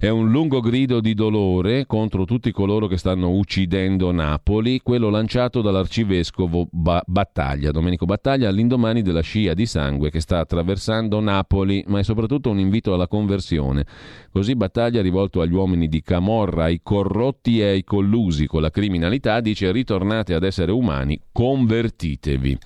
È 0.00 0.08
un 0.08 0.30
lungo 0.30 0.60
grido 0.60 1.00
di 1.00 1.12
dolore 1.12 1.84
contro 1.84 2.24
tutti 2.24 2.52
coloro 2.52 2.86
che 2.86 2.96
stanno 2.96 3.30
uccidendo 3.30 4.12
Napoli, 4.12 4.78
quello 4.80 5.10
lanciato 5.10 5.60
dall'arcivescovo 5.60 6.68
ba- 6.70 7.02
Battaglia, 7.04 7.72
Domenico 7.72 8.04
Battaglia, 8.04 8.48
all'indomani 8.48 9.02
della 9.02 9.22
scia 9.22 9.54
di 9.54 9.66
sangue 9.66 10.10
che 10.10 10.20
sta 10.20 10.38
attraversando 10.38 11.18
Napoli, 11.18 11.82
ma 11.88 11.98
è 11.98 12.04
soprattutto 12.04 12.48
un 12.48 12.60
invito 12.60 12.94
alla 12.94 13.08
conversione. 13.08 13.86
Così 14.30 14.54
Battaglia, 14.54 15.02
rivolto 15.02 15.40
agli 15.40 15.54
uomini 15.54 15.88
di 15.88 16.00
Camorra, 16.00 16.64
ai 16.64 16.78
corrotti 16.80 17.58
e 17.58 17.64
ai 17.64 17.82
collusi 17.82 18.46
con 18.46 18.62
la 18.62 18.70
criminalità, 18.70 19.40
dice 19.40 19.72
ritornate 19.72 20.32
ad 20.32 20.44
essere 20.44 20.70
umani, 20.70 21.20
convertitevi. 21.32 22.58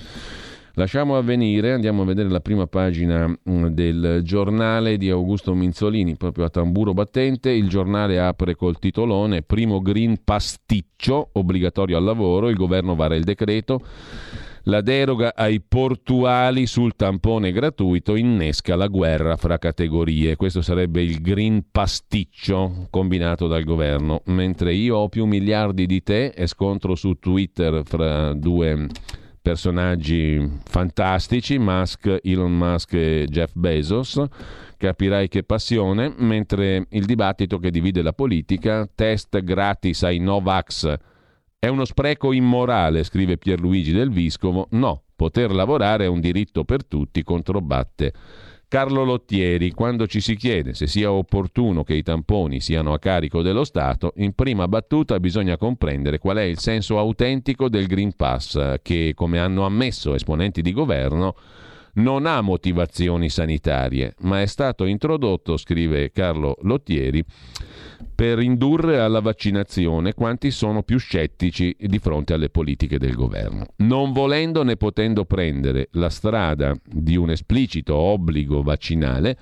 Lasciamo 0.75 1.19
avvenire, 1.19 1.73
andiamo 1.73 2.01
a 2.01 2.07
vedere 2.07 2.31
la 2.31 2.41
prima 2.41 2.67
pagina 2.67 3.29
mm, 3.29 3.67
del 3.67 4.21
giornale 4.23 4.97
di 4.97 5.11
Augusto 5.11 5.53
Minzolini, 5.53 6.17
proprio 6.17 6.47
a 6.47 6.49
tamburo 6.49 6.95
battente. 6.95 7.51
Il 7.51 7.69
giornale 7.69 8.19
apre 8.19 8.55
col 8.55 8.79
titolone 8.79 9.43
Primo 9.43 9.83
green 9.83 10.25
pasticcio, 10.25 11.29
obbligatorio 11.33 11.99
al 11.99 12.05
lavoro, 12.05 12.49
il 12.49 12.57
governo 12.57 12.95
vara 12.95 13.15
il 13.17 13.25
decreto. 13.25 13.83
La 14.67 14.81
deroga 14.81 15.35
ai 15.35 15.61
portuali 15.61 16.67
sul 16.67 16.95
tampone 16.95 17.53
gratuito 17.53 18.15
innesca 18.15 18.75
la 18.75 18.87
guerra 18.87 19.37
fra 19.37 19.59
categorie. 19.59 20.37
Questo 20.37 20.63
sarebbe 20.63 21.03
il 21.03 21.21
green 21.21 21.65
pasticcio 21.71 22.87
combinato 22.89 23.47
dal 23.47 23.65
governo. 23.65 24.23
Mentre 24.27 24.73
io 24.73 24.97
ho 24.97 25.09
più 25.11 25.27
miliardi 25.27 25.85
di 25.85 26.03
te 26.03 26.27
e 26.29 26.47
scontro 26.47 26.95
su 26.95 27.15
Twitter 27.19 27.83
fra 27.85 28.33
due 28.33 28.87
personaggi 29.43 30.61
fantastici, 30.65 31.59
Musk, 31.59 32.21
Elon 32.23 32.57
Musk 32.57 32.95
e 32.95 33.27
Jeff 33.29 33.53
Bezos, 33.55 34.23
capirai 34.77 35.29
che 35.29 35.43
passione, 35.43 36.15
mentre 36.17 36.87
il 36.91 37.05
dibattito 37.05 37.59
che 37.59 37.71
divide 37.71 38.01
la 38.01 38.13
politica, 38.13 38.89
test 38.95 39.43
gratis 39.43 40.05
ai 40.05 40.19
Novax, 40.19 40.97
è 41.59 41.67
uno 41.67 41.85
spreco 41.85 42.33
immorale, 42.33 43.05
scrive 43.05 43.37
Pierluigi 43.37 43.93
del 43.93 44.11
Viscovo, 44.11 44.69
no, 44.71 45.03
poter 45.15 45.53
lavorare 45.53 46.05
è 46.05 46.09
un 46.09 46.21
diritto 46.21 46.65
per 46.65 46.85
tutti, 46.85 47.23
controbatte 47.23 48.13
Carlo 48.73 49.05
Lottieri, 49.05 49.73
quando 49.73 50.07
ci 50.07 50.23
si 50.23 50.35
chiede 50.35 50.73
se 50.73 50.87
sia 50.87 51.13
opportuno 51.13 51.85
che 51.85 51.93
i 51.93 52.03
tamponi 52.03 52.59
siano 52.63 52.95
a 52.95 52.99
carico 52.99 53.43
dello 53.43 53.65
Stato, 53.65 54.15
in 54.17 54.33
prima 54.33 54.67
battuta 54.67 55.21
bisogna 55.21 55.59
comprendere 55.59 56.17
qual 56.17 56.39
è 56.39 56.43
il 56.45 56.59
senso 56.59 56.99
autentico 56.99 57.69
del 57.69 57.87
Green 57.87 58.17
Pass, 58.17 58.77
che, 58.81 59.13
come 59.15 59.39
hanno 59.39 59.67
ammesso 59.67 60.15
esponenti 60.15 60.63
di 60.63 60.73
governo, 60.73 61.37
non 61.97 62.25
ha 62.25 62.41
motivazioni 62.41 63.29
sanitarie, 63.29 64.15
ma 64.21 64.41
è 64.41 64.47
stato 64.47 64.87
introdotto, 64.87 65.59
scrive 65.59 66.11
Carlo 66.11 66.57
Lottieri, 66.63 67.23
per 68.23 68.39
indurre 68.39 69.01
alla 69.01 69.19
vaccinazione 69.19 70.15
quanti 70.15 70.53
sono 70.53 70.85
più 70.85 70.97
scettici 70.97 71.75
di 71.77 71.99
fronte 71.99 72.33
alle 72.35 72.51
politiche 72.51 72.97
del 72.97 73.15
governo. 73.15 73.67
Non 73.79 74.13
volendo 74.13 74.63
né 74.63 74.77
potendo 74.77 75.25
prendere 75.25 75.89
la 75.95 76.09
strada 76.09 76.73
di 76.85 77.17
un 77.17 77.31
esplicito 77.31 77.97
obbligo 77.97 78.63
vaccinale, 78.63 79.37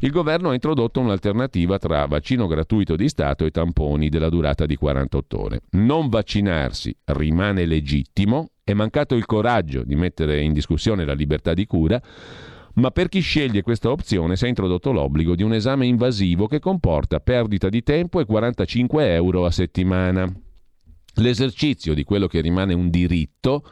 il 0.00 0.10
governo 0.10 0.50
ha 0.50 0.54
introdotto 0.54 0.98
un'alternativa 0.98 1.78
tra 1.78 2.06
vaccino 2.06 2.48
gratuito 2.48 2.96
di 2.96 3.08
Stato 3.08 3.44
e 3.44 3.52
tamponi 3.52 4.08
della 4.08 4.30
durata 4.30 4.66
di 4.66 4.74
48 4.74 5.40
ore. 5.40 5.60
Non 5.70 6.08
vaccinarsi 6.08 6.92
rimane 7.04 7.66
legittimo, 7.66 8.48
è 8.64 8.72
mancato 8.72 9.14
il 9.14 9.26
coraggio 9.26 9.84
di 9.84 9.94
mettere 9.94 10.40
in 10.40 10.52
discussione 10.52 11.04
la 11.04 11.14
libertà 11.14 11.54
di 11.54 11.66
cura, 11.66 12.02
ma 12.74 12.90
per 12.90 13.08
chi 13.08 13.20
sceglie 13.20 13.62
questa 13.62 13.90
opzione 13.90 14.36
si 14.36 14.46
è 14.46 14.48
introdotto 14.48 14.92
l'obbligo 14.92 15.34
di 15.34 15.42
un 15.42 15.54
esame 15.54 15.86
invasivo 15.86 16.46
che 16.46 16.58
comporta 16.58 17.20
perdita 17.20 17.68
di 17.68 17.82
tempo 17.82 18.20
e 18.20 18.24
45 18.24 19.14
euro 19.14 19.44
a 19.44 19.50
settimana. 19.50 20.32
L'esercizio 21.16 21.94
di 21.94 22.02
quello 22.02 22.26
che 22.26 22.40
rimane 22.40 22.74
un 22.74 22.90
diritto 22.90 23.62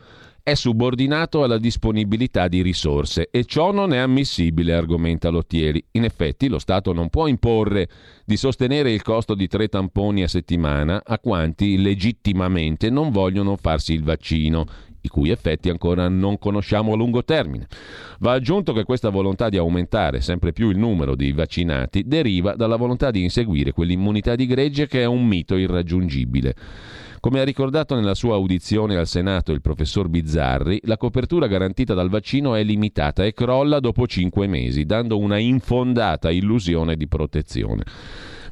è 0.44 0.55
subordinato 0.55 1.44
alla 1.44 1.59
disponibilità 1.59 2.48
di 2.48 2.62
risorse 2.62 3.28
e 3.30 3.44
ciò 3.44 3.70
non 3.70 3.92
è 3.92 3.98
ammissibile, 3.98 4.74
argomenta 4.74 5.28
Lottieri. 5.28 5.84
In 5.92 6.03
effetti 6.03 6.48
lo 6.48 6.59
Stato 6.59 6.92
non 6.92 7.11
può 7.11 7.28
imporre 7.28 7.88
di 8.24 8.36
sostenere 8.36 8.92
il 8.92 9.03
costo 9.03 9.34
di 9.34 9.46
tre 9.46 9.68
tamponi 9.68 10.24
a 10.24 10.28
settimana 10.28 11.03
a 11.05 11.18
quanti 11.20 11.80
legittimamente 11.80 12.90
non 12.90 13.11
vogliono 13.11 13.57
farsi 13.57 13.92
il 13.92 14.03
vaccino, 14.03 14.66
i 15.03 15.09
cui 15.09 15.30
effetti 15.30 15.68
ancora 15.68 16.09
non 16.09 16.38
conosciamo 16.38 16.92
a 16.92 16.96
lungo 16.96 17.22
termine. 17.24 17.66
Va 18.20 18.32
aggiunto 18.32 18.72
che 18.72 18.84
questa 18.84 19.11
volontà 19.11 19.48
di 19.48 19.57
aumentare 19.57 20.20
sempre 20.20 20.53
più 20.53 20.70
il 20.70 20.78
numero 20.78 21.14
di 21.14 21.32
vaccinati 21.32 22.05
deriva 22.07 22.55
dalla 22.55 22.76
volontà 22.76 23.11
di 23.11 23.22
inseguire 23.22 23.72
quell'immunità 23.72 24.34
di 24.34 24.46
gregge 24.46 24.86
che 24.86 25.03
è 25.03 25.07
un 25.07 25.26
mito 25.26 25.57
irraggiungibile. 25.57 26.55
Come 27.22 27.38
ha 27.38 27.44
ricordato 27.44 27.94
nella 27.94 28.16
sua 28.16 28.34
audizione 28.34 28.96
al 28.96 29.07
Senato 29.07 29.53
il 29.53 29.61
professor 29.61 30.09
Bizzarri, 30.09 30.80
la 30.86 30.96
copertura 30.96 31.46
garantita 31.46 31.94
dal 31.94 32.09
vaccino 32.09 32.57
è 32.57 32.64
limitata 32.64 33.24
e 33.24 33.32
crolla 33.32 33.78
dopo 33.78 34.09
cinque 34.09 34.48
mesi, 34.48 34.84
dando 34.84 35.18
una 35.18 35.38
infondata 35.38 36.32
illusione 36.32 36.96
di 36.96 37.07
protezione. 37.07 37.84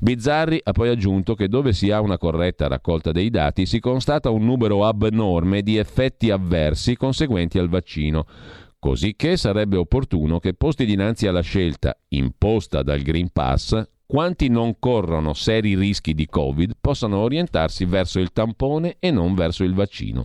Bizzarri 0.03 0.59
ha 0.63 0.73
poi 0.73 0.89
aggiunto 0.89 1.35
che 1.35 1.47
dove 1.47 1.75
si 1.75 1.91
ha 1.91 2.01
una 2.01 2.17
corretta 2.17 2.69
raccolta 2.69 3.13
dei 3.13 3.29
dati 3.29 3.67
si 3.67 3.81
constata 3.81 4.31
un 4.31 4.47
numero 4.47 4.87
abnorme 4.87 5.61
di 5.61 5.77
effetti 5.77 6.31
avversi 6.31 6.97
conseguenti 6.97 7.59
al 7.59 7.69
vaccino, 7.69 8.25
cosicché 8.79 9.37
sarebbe 9.37 9.77
opportuno 9.77 10.39
che 10.39 10.55
posti 10.55 10.87
dinanzi 10.87 11.27
alla 11.27 11.43
scelta 11.43 11.95
imposta 12.09 12.83
dal 12.83 13.03
Green 13.03 13.29
Pass 13.31 13.79
quanti 14.07 14.49
non 14.49 14.79
corrono 14.79 15.35
seri 15.35 15.77
rischi 15.77 16.15
di 16.15 16.27
Covid 16.27 16.73
possano 16.81 17.19
orientarsi 17.19 17.85
verso 17.85 18.21
il 18.21 18.33
tampone 18.33 18.97
e 18.99 19.11
non 19.11 19.35
verso 19.35 19.65
il 19.65 19.75
vaccino. 19.75 20.25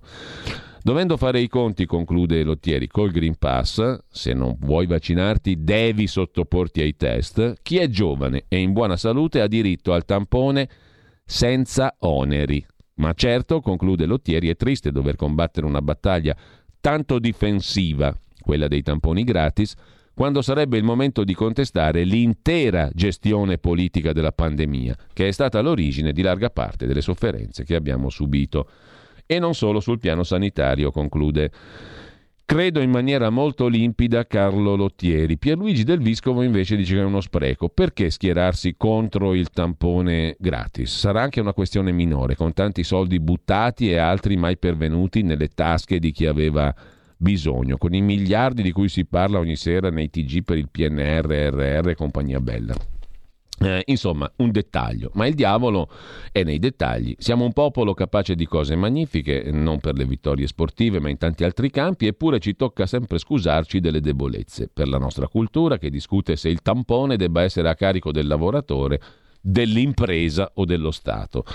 Dovendo 0.85 1.17
fare 1.17 1.39
i 1.39 1.47
conti, 1.47 1.87
conclude 1.87 2.43
Lottieri, 2.43 2.85
col 2.85 3.09
Green 3.09 3.39
Pass, 3.39 4.01
se 4.07 4.33
non 4.33 4.55
vuoi 4.59 4.85
vaccinarti 4.85 5.63
devi 5.63 6.05
sottoporti 6.05 6.79
ai 6.81 6.95
test, 6.95 7.55
chi 7.63 7.77
è 7.77 7.87
giovane 7.87 8.45
e 8.47 8.59
in 8.59 8.71
buona 8.71 8.95
salute 8.95 9.41
ha 9.41 9.47
diritto 9.47 9.93
al 9.93 10.05
tampone 10.05 10.69
senza 11.25 11.95
oneri. 12.01 12.63
Ma 12.97 13.13
certo, 13.13 13.61
conclude 13.61 14.05
Lottieri, 14.05 14.47
è 14.47 14.55
triste 14.55 14.91
dover 14.91 15.15
combattere 15.15 15.65
una 15.65 15.81
battaglia 15.81 16.37
tanto 16.79 17.17
difensiva, 17.17 18.15
quella 18.39 18.67
dei 18.67 18.83
tamponi 18.83 19.23
gratis, 19.23 19.73
quando 20.13 20.43
sarebbe 20.43 20.77
il 20.77 20.83
momento 20.83 21.23
di 21.23 21.33
contestare 21.33 22.03
l'intera 22.03 22.91
gestione 22.93 23.57
politica 23.57 24.13
della 24.13 24.31
pandemia, 24.31 24.95
che 25.13 25.29
è 25.29 25.31
stata 25.31 25.61
l'origine 25.61 26.13
di 26.13 26.21
larga 26.21 26.51
parte 26.51 26.85
delle 26.85 27.01
sofferenze 27.01 27.63
che 27.63 27.73
abbiamo 27.73 28.11
subito. 28.11 28.69
E 29.25 29.39
non 29.39 29.53
solo 29.55 29.79
sul 29.79 29.99
piano 29.99 30.23
sanitario, 30.23 30.91
conclude. 30.91 31.51
Credo 32.47 32.79
in 32.79 32.91
maniera 32.91 33.31
molto 33.31 33.67
limpida 33.67 34.27
Carlo 34.27 34.75
Lottieri. 34.75 35.39
Pierluigi 35.39 35.83
Del 35.83 35.99
Viscovo 35.99 36.43
invece 36.43 36.75
dice 36.75 36.93
che 36.93 37.01
è 37.01 37.03
uno 37.03 37.19
spreco. 37.19 37.69
Perché 37.69 38.11
schierarsi 38.11 38.75
contro 38.77 39.33
il 39.33 39.49
tampone 39.49 40.35
gratis? 40.39 40.95
Sarà 40.95 41.23
anche 41.23 41.41
una 41.41 41.53
questione 41.53 41.91
minore, 41.91 42.35
con 42.35 42.53
tanti 42.53 42.83
soldi 42.83 43.19
buttati 43.19 43.89
e 43.89 43.97
altri 43.97 44.37
mai 44.37 44.57
pervenuti 44.57 45.23
nelle 45.23 45.47
tasche 45.47 45.97
di 45.97 46.11
chi 46.11 46.27
aveva 46.27 46.71
bisogno, 47.17 47.77
con 47.77 47.95
i 47.95 48.01
miliardi 48.01 48.61
di 48.61 48.71
cui 48.71 48.89
si 48.89 49.05
parla 49.05 49.39
ogni 49.39 49.55
sera 49.55 49.89
nei 49.89 50.11
TG 50.11 50.43
per 50.43 50.57
il 50.57 50.69
PNRRR 50.69 51.89
e 51.89 51.95
compagnia 51.95 52.39
bella. 52.39 52.75
Eh, 53.57 53.83
insomma, 53.85 54.29
un 54.37 54.51
dettaglio, 54.51 55.11
ma 55.13 55.27
il 55.27 55.33
diavolo 55.33 55.89
è 56.31 56.43
nei 56.43 56.59
dettagli. 56.59 57.15
Siamo 57.17 57.45
un 57.45 57.53
popolo 57.53 57.93
capace 57.93 58.35
di 58.35 58.45
cose 58.45 58.75
magnifiche, 58.75 59.49
non 59.49 59.79
per 59.79 59.95
le 59.95 60.05
vittorie 60.05 60.45
sportive, 60.45 60.99
ma 60.99 61.09
in 61.09 61.17
tanti 61.17 61.45
altri 61.45 61.69
campi, 61.69 62.05
eppure 62.07 62.39
ci 62.39 62.55
tocca 62.55 62.85
sempre 62.85 63.17
scusarci 63.17 63.79
delle 63.79 64.01
debolezze. 64.01 64.69
Per 64.71 64.89
la 64.89 64.97
nostra 64.97 65.27
cultura 65.27 65.77
che 65.77 65.89
discute 65.89 66.35
se 66.35 66.49
il 66.49 66.61
tampone 66.61 67.15
debba 67.15 67.43
essere 67.43 67.69
a 67.69 67.75
carico 67.75 68.11
del 68.11 68.27
lavoratore, 68.27 69.01
dell'impresa 69.39 70.51
o 70.55 70.65
dello 70.65 70.91
Stato. 70.91 71.45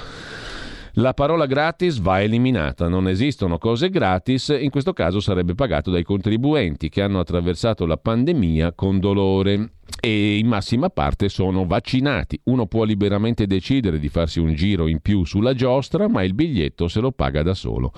La 0.95 1.15
parola 1.15 1.47
gratis 1.47 2.01
va 2.01 2.21
eliminata, 2.21 2.89
non 2.89 3.07
esistono 3.07 3.59
cose 3.59 3.91
gratis, 3.91 4.57
in 4.59 4.71
questo 4.71 4.93
caso 4.93 5.21
sarebbe 5.21 5.55
pagato 5.55 5.91
dai 5.91 6.03
contribuenti 6.03 6.89
che 6.89 7.01
hanno 7.01 7.21
attraversato 7.21 7.87
la 7.87 7.97
pandemia 7.97 8.73
con 8.73 8.99
dolore 8.99 9.75
e 10.01 10.39
in 10.39 10.49
massima 10.49 10.91
parte 10.91 11.29
sono 11.29 11.65
vaccinati. 11.65 12.41
Uno 12.45 12.67
può 12.67 12.83
liberamente 12.83 13.47
decidere 13.47 14.01
di 14.01 14.09
farsi 14.09 14.41
un 14.41 14.53
giro 14.55 14.89
in 14.89 14.99
più 14.99 15.25
sulla 15.25 15.55
giostra, 15.55 16.09
ma 16.09 16.25
il 16.25 16.35
biglietto 16.35 16.89
se 16.89 16.99
lo 16.99 17.13
paga 17.13 17.43
da 17.43 17.55
solo. 17.55 17.93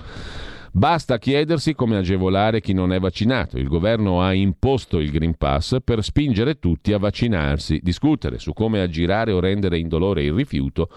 Basta 0.71 1.17
chiedersi 1.17 1.73
come 1.73 1.97
agevolare 1.97 2.61
chi 2.61 2.73
non 2.73 2.93
è 2.93 2.99
vaccinato. 2.99 3.57
Il 3.57 3.67
governo 3.67 4.21
ha 4.21 4.33
imposto 4.33 4.99
il 4.99 5.09
Green 5.09 5.35
Pass 5.35 5.77
per 5.83 6.03
spingere 6.03 6.59
tutti 6.59 6.93
a 6.93 6.99
vaccinarsi. 6.99 7.79
Discutere 7.81 8.37
su 8.37 8.53
come 8.53 8.81
aggirare 8.81 9.31
o 9.31 9.39
rendere 9.39 9.79
indolore 9.79 10.23
il 10.23 10.33
rifiuto 10.33 10.89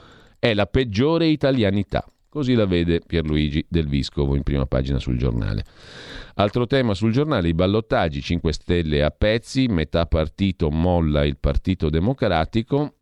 è 0.51 0.55
la 0.55 0.67
peggiore 0.67 1.27
italianità. 1.27 2.05
Così 2.29 2.55
la 2.55 2.67
vede 2.67 3.01
Pierluigi 3.01 3.65
Del 3.69 3.89
Viscovo 3.89 4.37
in 4.37 4.43
prima 4.43 4.67
pagina 4.67 4.99
sul 4.99 5.17
giornale. 5.17 5.65
Altro 6.35 6.67
tema 6.67 6.93
sul 6.93 7.13
giornale, 7.13 7.49
i 7.49 7.55
ballottaggi 7.55 8.21
5 8.21 8.53
Stelle 8.53 9.03
a 9.03 9.11
pezzi, 9.11 9.67
metà 9.69 10.05
partito 10.07 10.71
molla 10.71 11.25
il 11.25 11.39
Partito 11.39 11.89
Democratico 11.89 12.96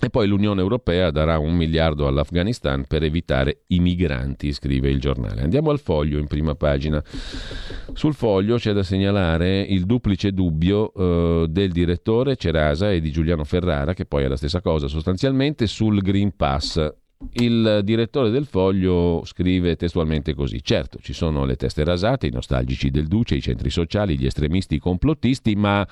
e 0.00 0.10
poi 0.10 0.28
l'Unione 0.28 0.60
Europea 0.60 1.10
darà 1.10 1.38
un 1.38 1.54
miliardo 1.54 2.06
all'Afghanistan 2.06 2.84
per 2.86 3.02
evitare 3.02 3.62
i 3.68 3.80
migranti, 3.80 4.52
scrive 4.52 4.90
il 4.90 5.00
giornale. 5.00 5.42
Andiamo 5.42 5.70
al 5.70 5.80
foglio 5.80 6.18
in 6.18 6.26
prima 6.26 6.54
pagina. 6.54 7.02
Sul 7.92 8.14
foglio 8.14 8.56
c'è 8.56 8.72
da 8.72 8.82
segnalare 8.82 9.60
il 9.60 9.84
duplice 9.86 10.32
dubbio 10.32 10.92
eh, 10.92 11.46
del 11.48 11.72
direttore 11.72 12.36
Cerasa 12.36 12.92
e 12.92 13.00
di 13.00 13.10
Giuliano 13.10 13.44
Ferrara, 13.44 13.92
che 13.92 14.04
poi 14.04 14.24
è 14.24 14.28
la 14.28 14.36
stessa 14.36 14.60
cosa 14.60 14.86
sostanzialmente, 14.86 15.66
sul 15.66 16.00
Green 16.00 16.36
Pass. 16.36 16.94
Il 17.32 17.80
direttore 17.82 18.30
del 18.30 18.46
foglio 18.46 19.22
scrive 19.24 19.74
testualmente 19.74 20.34
così: 20.34 20.62
Certo, 20.62 20.98
ci 21.02 21.12
sono 21.12 21.44
le 21.44 21.56
teste 21.56 21.82
rasate, 21.82 22.28
i 22.28 22.30
nostalgici 22.30 22.90
del 22.90 23.08
Duce, 23.08 23.34
i 23.34 23.42
centri 23.42 23.70
sociali, 23.70 24.16
gli 24.16 24.26
estremisti, 24.26 24.76
i 24.76 24.78
complottisti, 24.78 25.56
ma 25.56 25.84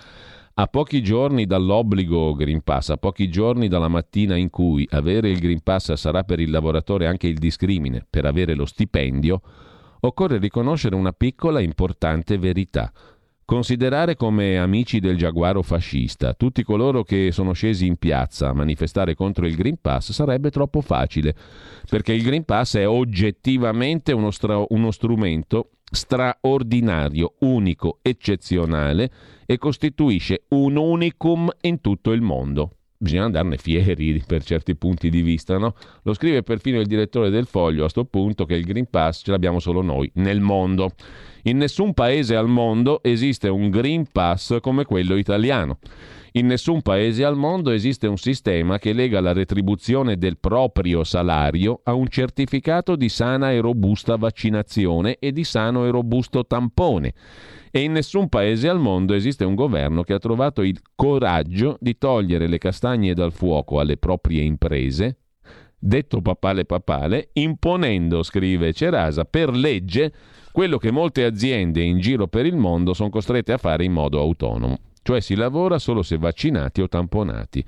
a 0.58 0.68
pochi 0.68 1.02
giorni 1.02 1.44
dall'obbligo 1.44 2.34
Green 2.34 2.62
Pass, 2.62 2.88
a 2.88 2.96
pochi 2.96 3.28
giorni 3.28 3.68
dalla 3.68 3.88
mattina 3.88 4.36
in 4.36 4.48
cui 4.48 4.88
avere 4.90 5.28
il 5.28 5.38
Green 5.38 5.60
Pass 5.62 5.92
sarà 5.92 6.22
per 6.22 6.40
il 6.40 6.50
lavoratore 6.50 7.06
anche 7.06 7.26
il 7.26 7.36
discrimine 7.36 8.06
per 8.08 8.24
avere 8.24 8.54
lo 8.54 8.64
stipendio, 8.64 9.42
occorre 10.00 10.38
riconoscere 10.38 10.94
una 10.94 11.12
piccola 11.12 11.60
importante 11.60 12.38
verità. 12.38 12.90
Considerare 13.44 14.16
come 14.16 14.56
amici 14.56 14.98
del 14.98 15.18
giaguaro 15.18 15.60
fascista 15.60 16.32
tutti 16.32 16.62
coloro 16.62 17.02
che 17.02 17.32
sono 17.32 17.52
scesi 17.52 17.84
in 17.84 17.96
piazza 17.96 18.48
a 18.48 18.54
manifestare 18.54 19.14
contro 19.14 19.46
il 19.46 19.56
Green 19.56 19.76
Pass 19.78 20.12
sarebbe 20.12 20.50
troppo 20.50 20.80
facile, 20.80 21.34
perché 21.86 22.14
il 22.14 22.22
Green 22.22 22.46
Pass 22.46 22.78
è 22.78 22.88
oggettivamente 22.88 24.12
uno, 24.12 24.30
stra- 24.30 24.64
uno 24.70 24.90
strumento 24.90 25.68
straordinario, 25.90 27.34
unico, 27.40 27.98
eccezionale 28.02 29.10
e 29.46 29.58
costituisce 29.58 30.44
un 30.48 30.76
unicum 30.76 31.48
in 31.62 31.80
tutto 31.80 32.12
il 32.12 32.20
mondo. 32.20 32.72
bisogna 32.98 33.24
andarne 33.24 33.56
fieri 33.58 34.22
per 34.26 34.42
certi 34.42 34.74
punti 34.74 35.10
di 35.10 35.20
vista, 35.22 35.58
no? 35.58 35.74
Lo 36.02 36.14
scrive 36.14 36.42
perfino 36.42 36.80
il 36.80 36.86
direttore 36.86 37.30
del 37.30 37.46
Foglio 37.46 37.84
a 37.84 37.88
sto 37.88 38.04
punto 38.04 38.46
che 38.46 38.54
il 38.54 38.64
Green 38.64 38.88
Pass 38.88 39.22
ce 39.22 39.30
l'abbiamo 39.30 39.58
solo 39.58 39.82
noi 39.82 40.10
nel 40.14 40.40
mondo. 40.40 40.90
In 41.42 41.58
nessun 41.58 41.94
paese 41.94 42.34
al 42.34 42.48
mondo 42.48 43.02
esiste 43.02 43.48
un 43.48 43.70
Green 43.70 44.06
Pass 44.10 44.58
come 44.60 44.84
quello 44.84 45.16
italiano. 45.16 45.78
In 46.36 46.44
nessun 46.44 46.82
paese 46.82 47.24
al 47.24 47.34
mondo 47.34 47.70
esiste 47.70 48.06
un 48.06 48.18
sistema 48.18 48.78
che 48.78 48.92
lega 48.92 49.20
la 49.20 49.32
retribuzione 49.32 50.18
del 50.18 50.36
proprio 50.36 51.02
salario 51.02 51.80
a 51.84 51.94
un 51.94 52.08
certificato 52.08 52.94
di 52.94 53.08
sana 53.08 53.52
e 53.52 53.60
robusta 53.60 54.16
vaccinazione 54.16 55.16
e 55.18 55.32
di 55.32 55.44
sano 55.44 55.86
e 55.86 55.90
robusto 55.90 56.44
tampone. 56.44 57.14
E 57.70 57.80
in 57.80 57.92
nessun 57.92 58.28
paese 58.28 58.68
al 58.68 58.78
mondo 58.78 59.14
esiste 59.14 59.46
un 59.46 59.54
governo 59.54 60.02
che 60.02 60.12
ha 60.12 60.18
trovato 60.18 60.60
il 60.60 60.78
coraggio 60.94 61.78
di 61.80 61.96
togliere 61.96 62.48
le 62.48 62.58
castagne 62.58 63.14
dal 63.14 63.32
fuoco 63.32 63.80
alle 63.80 63.96
proprie 63.96 64.42
imprese, 64.42 65.20
detto 65.78 66.20
papale 66.20 66.66
papale, 66.66 67.30
imponendo, 67.32 68.22
scrive 68.22 68.74
Cerasa, 68.74 69.24
per 69.24 69.48
legge 69.56 70.12
quello 70.52 70.76
che 70.76 70.90
molte 70.90 71.24
aziende 71.24 71.80
in 71.80 71.98
giro 71.98 72.26
per 72.26 72.44
il 72.44 72.56
mondo 72.56 72.92
sono 72.92 73.08
costrette 73.08 73.54
a 73.54 73.58
fare 73.58 73.84
in 73.84 73.92
modo 73.92 74.20
autonomo 74.20 74.80
cioè 75.06 75.20
si 75.20 75.36
lavora 75.36 75.78
solo 75.78 76.02
se 76.02 76.18
vaccinati 76.18 76.80
o 76.80 76.88
tamponati. 76.88 77.64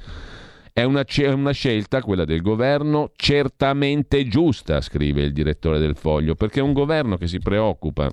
È 0.73 0.83
una, 0.83 1.05
è 1.05 1.31
una, 1.31 1.53
scelta, 1.53 2.03
quella 2.03 2.25
del 2.25 2.43
governo, 2.43 3.13
certamente 3.15 4.27
giusta, 4.27 4.81
scrive 4.81 5.23
il 5.23 5.33
direttore 5.33 5.79
del 5.79 5.97
Foglio, 5.97 6.35
perché 6.35 6.61
un 6.61 6.73
governo 6.73 7.17
che 7.17 7.29
si 7.29 7.39
preoccupa 7.39 8.13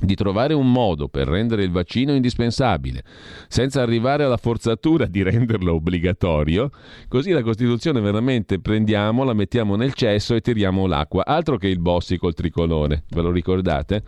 di 0.00 0.14
trovare 0.14 0.54
un 0.54 0.70
modo 0.70 1.08
per 1.08 1.26
rendere 1.26 1.64
il 1.64 1.70
vaccino 1.70 2.14
indispensabile, 2.14 3.02
senza 3.48 3.82
arrivare 3.82 4.24
alla 4.24 4.36
forzatura 4.36 5.06
di 5.06 5.22
renderlo 5.22 5.74
obbligatorio, 5.74 6.70
così 7.08 7.30
la 7.30 7.42
Costituzione 7.42 8.00
veramente 8.00 8.60
prendiamo, 8.60 9.24
la 9.24 9.32
mettiamo 9.32 9.76
nel 9.76 9.94
cesso 9.94 10.34
e 10.34 10.40
tiriamo 10.40 10.86
l'acqua. 10.86 11.24
Altro 11.26 11.56
che 11.56 11.68
il 11.68 11.80
Bossi 11.80 12.16
col 12.16 12.34
tricolore, 12.34 13.04
ve 13.08 13.22
lo 13.22 13.30
ricordate? 13.30 14.02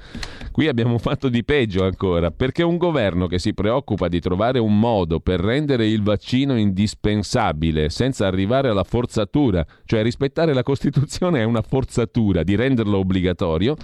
Qui 0.53 0.69
abbiamo 0.69 0.99
fatto 0.99 1.29
di 1.29 1.45
peggio 1.45 1.85
ancora, 1.85 2.31
perché 2.31 2.63
un 2.63 2.77
governo 2.77 3.27
che 3.27 3.39
si 3.39 3.53
preoccupa 3.53 4.09
di 4.09 4.21
trovare 4.21 4.59
un 4.59 4.79
modo 4.79 5.21
per 5.21 5.41
rendere 5.41 5.87
il 5.87 6.03
vaccino 6.03 6.57
indispensabile, 6.57 7.91
senza 7.91 8.27
arrivare 8.27 8.69
alla 8.69 8.85
forzatura, 8.85 9.67
cioè 9.85 10.03
rispettare 10.03 10.55
la 10.55 10.63
Costituzione 10.63 11.41
è 11.41 11.45
una 11.45 11.63
forzatura 11.63 12.43
di 12.43 12.55
renderlo 12.55 12.99
obbligatorio, 12.99 13.77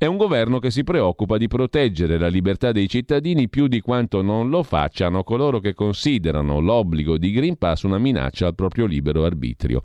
è 0.00 0.06
un 0.06 0.16
governo 0.16 0.60
che 0.60 0.70
si 0.70 0.82
preoccupa 0.82 1.36
di 1.36 1.46
proteggere 1.46 2.16
la 2.16 2.28
libertà 2.28 2.72
dei 2.72 2.88
cittadini 2.88 3.50
più 3.50 3.66
di 3.66 3.82
quanto 3.82 4.22
non 4.22 4.48
lo 4.48 4.62
facciano 4.62 5.22
coloro 5.22 5.60
che 5.60 5.74
considerano 5.74 6.58
l'obbligo 6.58 7.18
di 7.18 7.30
Green 7.30 7.58
Pass 7.58 7.82
una 7.82 7.98
minaccia 7.98 8.46
al 8.46 8.54
proprio 8.54 8.86
libero 8.86 9.26
arbitrio. 9.26 9.82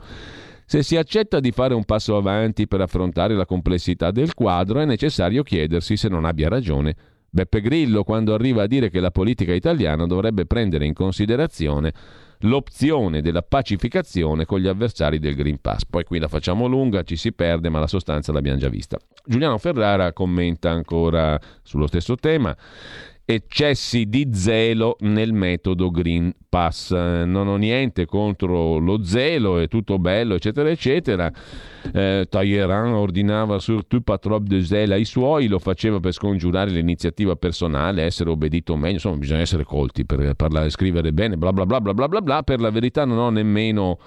Se 0.64 0.82
si 0.82 0.96
accetta 0.96 1.38
di 1.38 1.50
fare 1.50 1.74
un 1.74 1.84
passo 1.84 2.16
avanti 2.16 2.66
per 2.66 2.80
affrontare 2.80 3.34
la 3.34 3.44
complessità 3.44 4.10
del 4.10 4.32
quadro, 4.32 4.80
è 4.80 4.86
necessario 4.86 5.42
chiedersi 5.42 5.98
se 5.98 6.08
non 6.08 6.24
abbia 6.24 6.48
ragione 6.48 6.96
Beppe 7.28 7.60
Grillo 7.60 8.02
quando 8.02 8.32
arriva 8.32 8.62
a 8.62 8.66
dire 8.66 8.88
che 8.88 9.00
la 9.00 9.10
politica 9.10 9.52
italiana 9.52 10.06
dovrebbe 10.06 10.46
prendere 10.46 10.86
in 10.86 10.94
considerazione 10.94 11.92
l'opzione 12.40 13.22
della 13.22 13.42
pacificazione 13.42 14.44
con 14.44 14.60
gli 14.60 14.66
avversari 14.66 15.18
del 15.18 15.34
Green 15.34 15.60
Pass. 15.60 15.84
Poi 15.84 16.04
qui 16.04 16.18
la 16.18 16.28
facciamo 16.28 16.66
lunga, 16.66 17.02
ci 17.02 17.16
si 17.16 17.32
perde, 17.32 17.68
ma 17.68 17.78
la 17.78 17.86
sostanza 17.86 18.32
l'abbiamo 18.32 18.58
già 18.58 18.68
vista. 18.68 18.98
Giuliano 19.24 19.58
Ferrara 19.58 20.12
commenta 20.12 20.70
ancora 20.70 21.40
sullo 21.62 21.86
stesso 21.86 22.16
tema 22.16 22.56
eccessi 23.28 24.08
di 24.08 24.28
zelo 24.32 24.96
nel 25.00 25.32
metodo 25.32 25.90
Green 25.90 26.32
Pass. 26.48 26.92
Non 26.92 27.48
ho 27.48 27.56
niente 27.56 28.06
contro 28.06 28.78
lo 28.78 29.02
zelo, 29.02 29.58
è 29.58 29.66
tutto 29.66 29.98
bello, 29.98 30.36
eccetera, 30.36 30.70
eccetera. 30.70 31.30
Eh, 31.92 32.26
Talleyrand 32.30 32.94
ordinava 32.94 33.58
surtout 33.58 34.02
pas 34.04 34.18
trop 34.18 34.42
de 34.42 34.62
zèle 34.62 34.94
ai 34.94 35.04
suoi, 35.04 35.48
lo 35.48 35.58
faceva 35.58 35.98
per 35.98 36.12
scongiurare 36.12 36.70
l'iniziativa 36.70 37.34
personale, 37.34 38.04
essere 38.04 38.30
obbedito 38.30 38.76
meglio, 38.76 38.94
insomma 38.94 39.16
bisogna 39.16 39.40
essere 39.40 39.64
colti 39.64 40.06
per 40.06 40.34
parlare, 40.34 40.70
scrivere 40.70 41.12
bene, 41.12 41.36
bla 41.36 41.52
bla 41.52 41.66
bla 41.66 41.80
bla 41.80 41.92
bla 41.92 42.08
bla 42.08 42.22
bla. 42.22 42.42
Per 42.44 42.60
la 42.60 42.70
verità 42.70 43.04
non 43.04 43.18
ho 43.18 43.30
nemmeno 43.30 43.98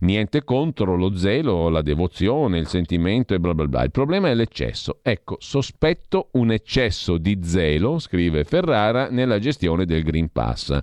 niente 0.00 0.44
contro 0.44 0.96
lo 0.96 1.16
zelo, 1.16 1.68
la 1.68 1.82
devozione, 1.82 2.58
il 2.58 2.66
sentimento 2.66 3.34
e 3.34 3.40
bla 3.40 3.54
bla 3.54 3.66
bla. 3.66 3.84
Il 3.84 3.90
problema 3.90 4.28
è 4.28 4.34
l'eccesso. 4.34 4.98
Ecco, 5.02 5.36
sospetto 5.40 6.28
un 6.32 6.52
eccesso 6.52 7.18
di 7.18 7.38
zelo, 7.42 7.98
scrive 7.98 8.44
Ferrara, 8.44 9.08
nella 9.10 9.38
gestione 9.38 9.84
del 9.84 10.02
Green 10.02 10.30
Pass, 10.30 10.78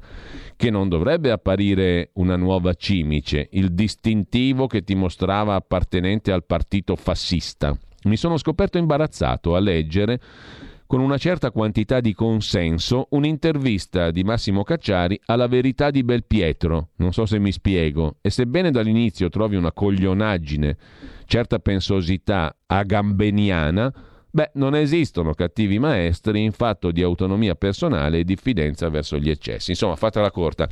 che 0.56 0.70
non 0.70 0.90
dovrebbe 0.90 1.32
apparire 1.32 2.12
una 2.14 2.36
nuova 2.36 2.74
cimice, 2.74 3.50
il 3.52 3.74
distintivo 3.74 4.68
che 4.68 4.84
ti 4.84 4.96
mostrava 4.96 5.56
appartenente 5.56 6.32
al 6.32 6.46
partito 6.46 6.96
fascista. 6.96 7.78
Mi 8.04 8.18
sono 8.18 8.38
scoperto 8.38 8.78
imbarazzato 8.78 9.56
a 9.56 9.60
leggere 9.60 10.20
con 10.94 11.02
una 11.02 11.18
certa 11.18 11.50
quantità 11.50 12.02
di 12.02 12.14
consenso 12.14 13.08
un'intervista 13.10 14.12
di 14.12 14.24
Massimo 14.24 14.62
Cacciari 14.62 15.20
alla 15.26 15.48
verità 15.48 15.90
di 15.90 16.04
Belpietro. 16.04 16.90
Non 16.98 17.14
so 17.14 17.26
se 17.26 17.40
mi 17.40 17.52
spiego. 17.52 18.18
E 18.22 18.30
sebbene 18.30 18.70
dall'inizio 18.70 19.30
trovi 19.30 19.56
una 19.56 19.72
coglionaggine, 19.72 20.78
certa 21.26 21.58
pensosità 21.58 22.56
agambeniana, 22.68 23.92
beh, 24.30 24.52
non 24.54 24.76
esistono 24.76 25.34
cattivi 25.34 25.80
maestri 25.80 26.44
in 26.44 26.52
fatto 26.52 26.92
di 26.92 27.02
autonomia 27.02 27.56
personale 27.56 28.20
e 28.20 28.24
diffidenza 28.24 28.88
verso 28.90 29.18
gli 29.18 29.32
eccessi. 29.32 29.72
Insomma, 29.72 29.96
fatela 29.96 30.30
corta. 30.30 30.70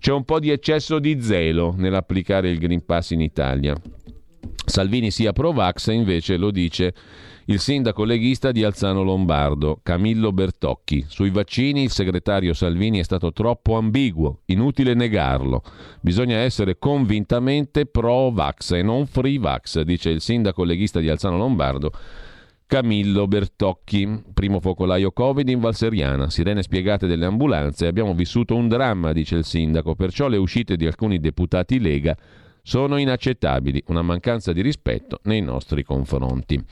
C'è 0.00 0.10
un 0.10 0.24
po' 0.24 0.40
di 0.40 0.50
eccesso 0.50 0.98
di 0.98 1.22
zelo 1.22 1.74
nell'applicare 1.76 2.50
il 2.50 2.58
Green 2.58 2.84
Pass 2.84 3.10
in 3.10 3.20
Italia. 3.20 3.76
Salvini 4.64 5.12
sia 5.12 5.32
pro-vax, 5.32 5.92
invece 5.92 6.36
lo 6.36 6.50
dice 6.50 6.92
il 7.50 7.58
sindaco 7.58 8.04
leghista 8.04 8.52
di 8.52 8.62
Alzano 8.62 9.02
Lombardo, 9.02 9.80
Camillo 9.82 10.30
Bertocchi. 10.30 11.04
Sui 11.08 11.30
vaccini 11.30 11.82
il 11.82 11.90
segretario 11.90 12.54
Salvini 12.54 13.00
è 13.00 13.02
stato 13.02 13.32
troppo 13.32 13.76
ambiguo, 13.76 14.42
inutile 14.46 14.94
negarlo. 14.94 15.64
Bisogna 16.00 16.36
essere 16.36 16.78
convintamente 16.78 17.86
pro-vax 17.86 18.70
e 18.70 18.82
non 18.82 19.04
free-vax, 19.06 19.80
dice 19.80 20.10
il 20.10 20.20
sindaco 20.20 20.62
leghista 20.62 21.00
di 21.00 21.08
Alzano 21.08 21.38
Lombardo. 21.38 21.90
Camillo 22.66 23.26
Bertocchi, 23.26 24.22
primo 24.32 24.60
focolaio 24.60 25.10
Covid 25.10 25.48
in 25.48 25.58
Valseriana, 25.58 26.30
sirene 26.30 26.62
spiegate 26.62 27.08
delle 27.08 27.26
ambulanze, 27.26 27.88
abbiamo 27.88 28.14
vissuto 28.14 28.54
un 28.54 28.68
dramma, 28.68 29.12
dice 29.12 29.34
il 29.34 29.44
sindaco, 29.44 29.96
perciò 29.96 30.28
le 30.28 30.36
uscite 30.36 30.76
di 30.76 30.86
alcuni 30.86 31.18
deputati 31.18 31.80
Lega 31.80 32.16
sono 32.70 32.98
inaccettabili, 32.98 33.82
una 33.88 34.00
mancanza 34.00 34.52
di 34.52 34.62
rispetto 34.62 35.18
nei 35.24 35.40
nostri 35.40 35.82
confronti. 35.82 36.64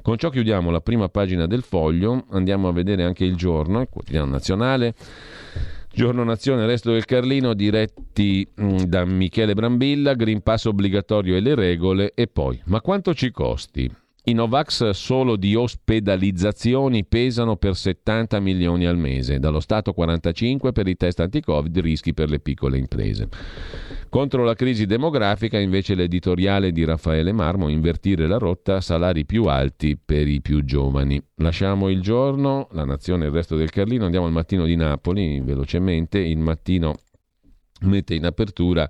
Con 0.00 0.16
ciò 0.16 0.30
chiudiamo 0.30 0.70
la 0.70 0.80
prima 0.80 1.10
pagina 1.10 1.46
del 1.46 1.60
foglio, 1.60 2.24
andiamo 2.30 2.66
a 2.66 2.72
vedere 2.72 3.04
anche 3.04 3.26
il 3.26 3.36
giorno, 3.36 3.82
il 3.82 3.88
quotidiano 3.90 4.30
nazionale. 4.30 4.94
Giorno 5.92 6.24
Nazione, 6.24 6.64
Resto 6.64 6.92
del 6.92 7.04
Carlino, 7.04 7.52
diretti 7.52 8.48
mm, 8.58 8.76
da 8.84 9.04
Michele 9.04 9.52
Brambilla, 9.52 10.14
Green 10.14 10.40
Pass 10.40 10.64
obbligatorio 10.64 11.36
e 11.36 11.40
le 11.40 11.54
regole 11.54 12.12
e 12.14 12.26
poi, 12.26 12.58
ma 12.64 12.80
quanto 12.80 13.12
ci 13.12 13.30
costi? 13.30 13.94
I 14.26 14.32
Novax 14.32 14.88
solo 14.90 15.36
di 15.36 15.54
ospedalizzazioni 15.54 17.04
pesano 17.04 17.56
per 17.56 17.76
70 17.76 18.40
milioni 18.40 18.86
al 18.86 18.96
mese, 18.96 19.38
dallo 19.38 19.60
Stato 19.60 19.92
45 19.92 20.72
per 20.72 20.88
i 20.88 20.96
test 20.96 21.20
anti-Covid, 21.20 21.78
rischi 21.80 22.14
per 22.14 22.30
le 22.30 22.40
piccole 22.40 22.78
imprese. 22.78 23.28
Contro 24.08 24.42
la 24.42 24.54
crisi 24.54 24.86
demografica 24.86 25.58
invece 25.58 25.94
l'editoriale 25.94 26.72
di 26.72 26.86
Raffaele 26.86 27.32
Marmo, 27.32 27.68
invertire 27.68 28.26
la 28.26 28.38
rotta, 28.38 28.80
salari 28.80 29.26
più 29.26 29.44
alti 29.44 29.98
per 30.02 30.26
i 30.26 30.40
più 30.40 30.64
giovani. 30.64 31.20
Lasciamo 31.42 31.90
il 31.90 32.00
giorno, 32.00 32.68
la 32.70 32.86
nazione 32.86 33.24
e 33.24 33.26
il 33.26 33.34
resto 33.34 33.56
del 33.56 33.68
Carlino, 33.68 34.06
andiamo 34.06 34.24
al 34.24 34.32
mattino 34.32 34.64
di 34.64 34.74
Napoli, 34.74 35.38
velocemente, 35.40 36.18
il 36.18 36.38
mattino 36.38 36.94
mette 37.80 38.14
in 38.14 38.24
apertura 38.24 38.88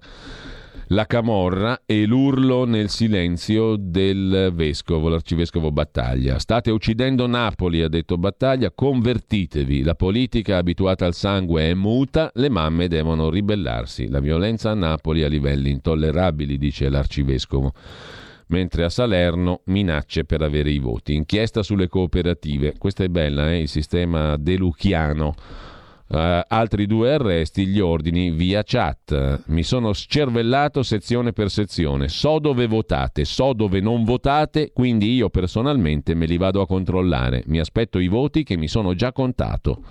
la 0.88 1.06
camorra 1.06 1.82
e 1.86 2.04
l'urlo 2.06 2.64
nel 2.64 2.88
silenzio 2.88 3.76
del 3.76 4.52
vescovo, 4.54 5.08
l'arcivescovo 5.08 5.70
Battaglia. 5.70 6.38
State 6.38 6.70
uccidendo 6.70 7.26
Napoli, 7.26 7.82
ha 7.82 7.88
detto 7.88 8.18
Battaglia, 8.18 8.70
convertitevi. 8.70 9.82
La 9.82 9.94
politica 9.94 10.58
abituata 10.58 11.06
al 11.06 11.14
sangue 11.14 11.70
è 11.70 11.74
muta, 11.74 12.30
le 12.34 12.48
mamme 12.48 12.88
devono 12.88 13.30
ribellarsi. 13.30 14.08
La 14.08 14.20
violenza 14.20 14.70
a 14.70 14.74
Napoli 14.74 15.22
a 15.22 15.28
livelli 15.28 15.70
intollerabili, 15.70 16.58
dice 16.58 16.88
l'arcivescovo 16.88 17.72
mentre 18.46 18.84
a 18.84 18.90
Salerno 18.90 19.62
minacce 19.64 20.24
per 20.24 20.42
avere 20.42 20.70
i 20.70 20.78
voti. 20.78 21.14
Inchiesta 21.14 21.62
sulle 21.62 21.88
cooperative. 21.88 22.74
Questa 22.76 23.02
è 23.02 23.08
bella, 23.08 23.50
eh? 23.50 23.60
il 23.60 23.68
sistema 23.68 24.36
deluchiano 24.36 25.34
Uh, 26.14 26.42
altri 26.46 26.86
due 26.86 27.12
arresti, 27.12 27.66
gli 27.66 27.80
ordini 27.80 28.30
via 28.30 28.62
chat. 28.62 29.42
Mi 29.46 29.64
sono 29.64 29.92
scervellato 29.92 30.84
sezione 30.84 31.32
per 31.32 31.50
sezione. 31.50 32.06
So 32.06 32.38
dove 32.38 32.68
votate, 32.68 33.24
so 33.24 33.52
dove 33.52 33.80
non 33.80 34.04
votate, 34.04 34.70
quindi 34.72 35.12
io 35.12 35.28
personalmente 35.28 36.14
me 36.14 36.26
li 36.26 36.36
vado 36.36 36.60
a 36.60 36.68
controllare. 36.68 37.42
Mi 37.46 37.58
aspetto 37.58 37.98
i 37.98 38.06
voti 38.06 38.44
che 38.44 38.56
mi 38.56 38.68
sono 38.68 38.94
già 38.94 39.10
contato. 39.10 39.82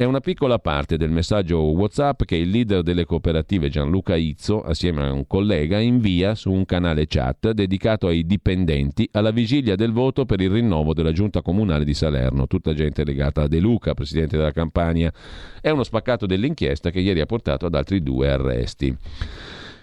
È 0.00 0.04
una 0.04 0.20
piccola 0.20 0.58
parte 0.58 0.96
del 0.96 1.10
messaggio 1.10 1.60
WhatsApp 1.60 2.22
che 2.22 2.36
il 2.36 2.48
leader 2.48 2.80
delle 2.80 3.04
cooperative 3.04 3.68
Gianluca 3.68 4.16
Izzo, 4.16 4.62
assieme 4.62 5.02
a 5.02 5.12
un 5.12 5.26
collega, 5.26 5.78
invia 5.78 6.34
su 6.34 6.50
un 6.50 6.64
canale 6.64 7.06
chat 7.06 7.50
dedicato 7.50 8.06
ai 8.06 8.24
dipendenti 8.24 9.06
alla 9.12 9.30
vigilia 9.30 9.76
del 9.76 9.92
voto 9.92 10.24
per 10.24 10.40
il 10.40 10.48
rinnovo 10.48 10.94
della 10.94 11.12
giunta 11.12 11.42
comunale 11.42 11.84
di 11.84 11.92
Salerno. 11.92 12.46
Tutta 12.46 12.72
gente 12.72 13.04
legata 13.04 13.42
a 13.42 13.46
De 13.46 13.58
Luca, 13.58 13.92
presidente 13.92 14.38
della 14.38 14.52
Campania. 14.52 15.12
È 15.60 15.68
uno 15.68 15.84
spaccato 15.84 16.24
dell'inchiesta 16.24 16.88
che 16.88 17.00
ieri 17.00 17.20
ha 17.20 17.26
portato 17.26 17.66
ad 17.66 17.74
altri 17.74 18.02
due 18.02 18.30
arresti. 18.30 18.96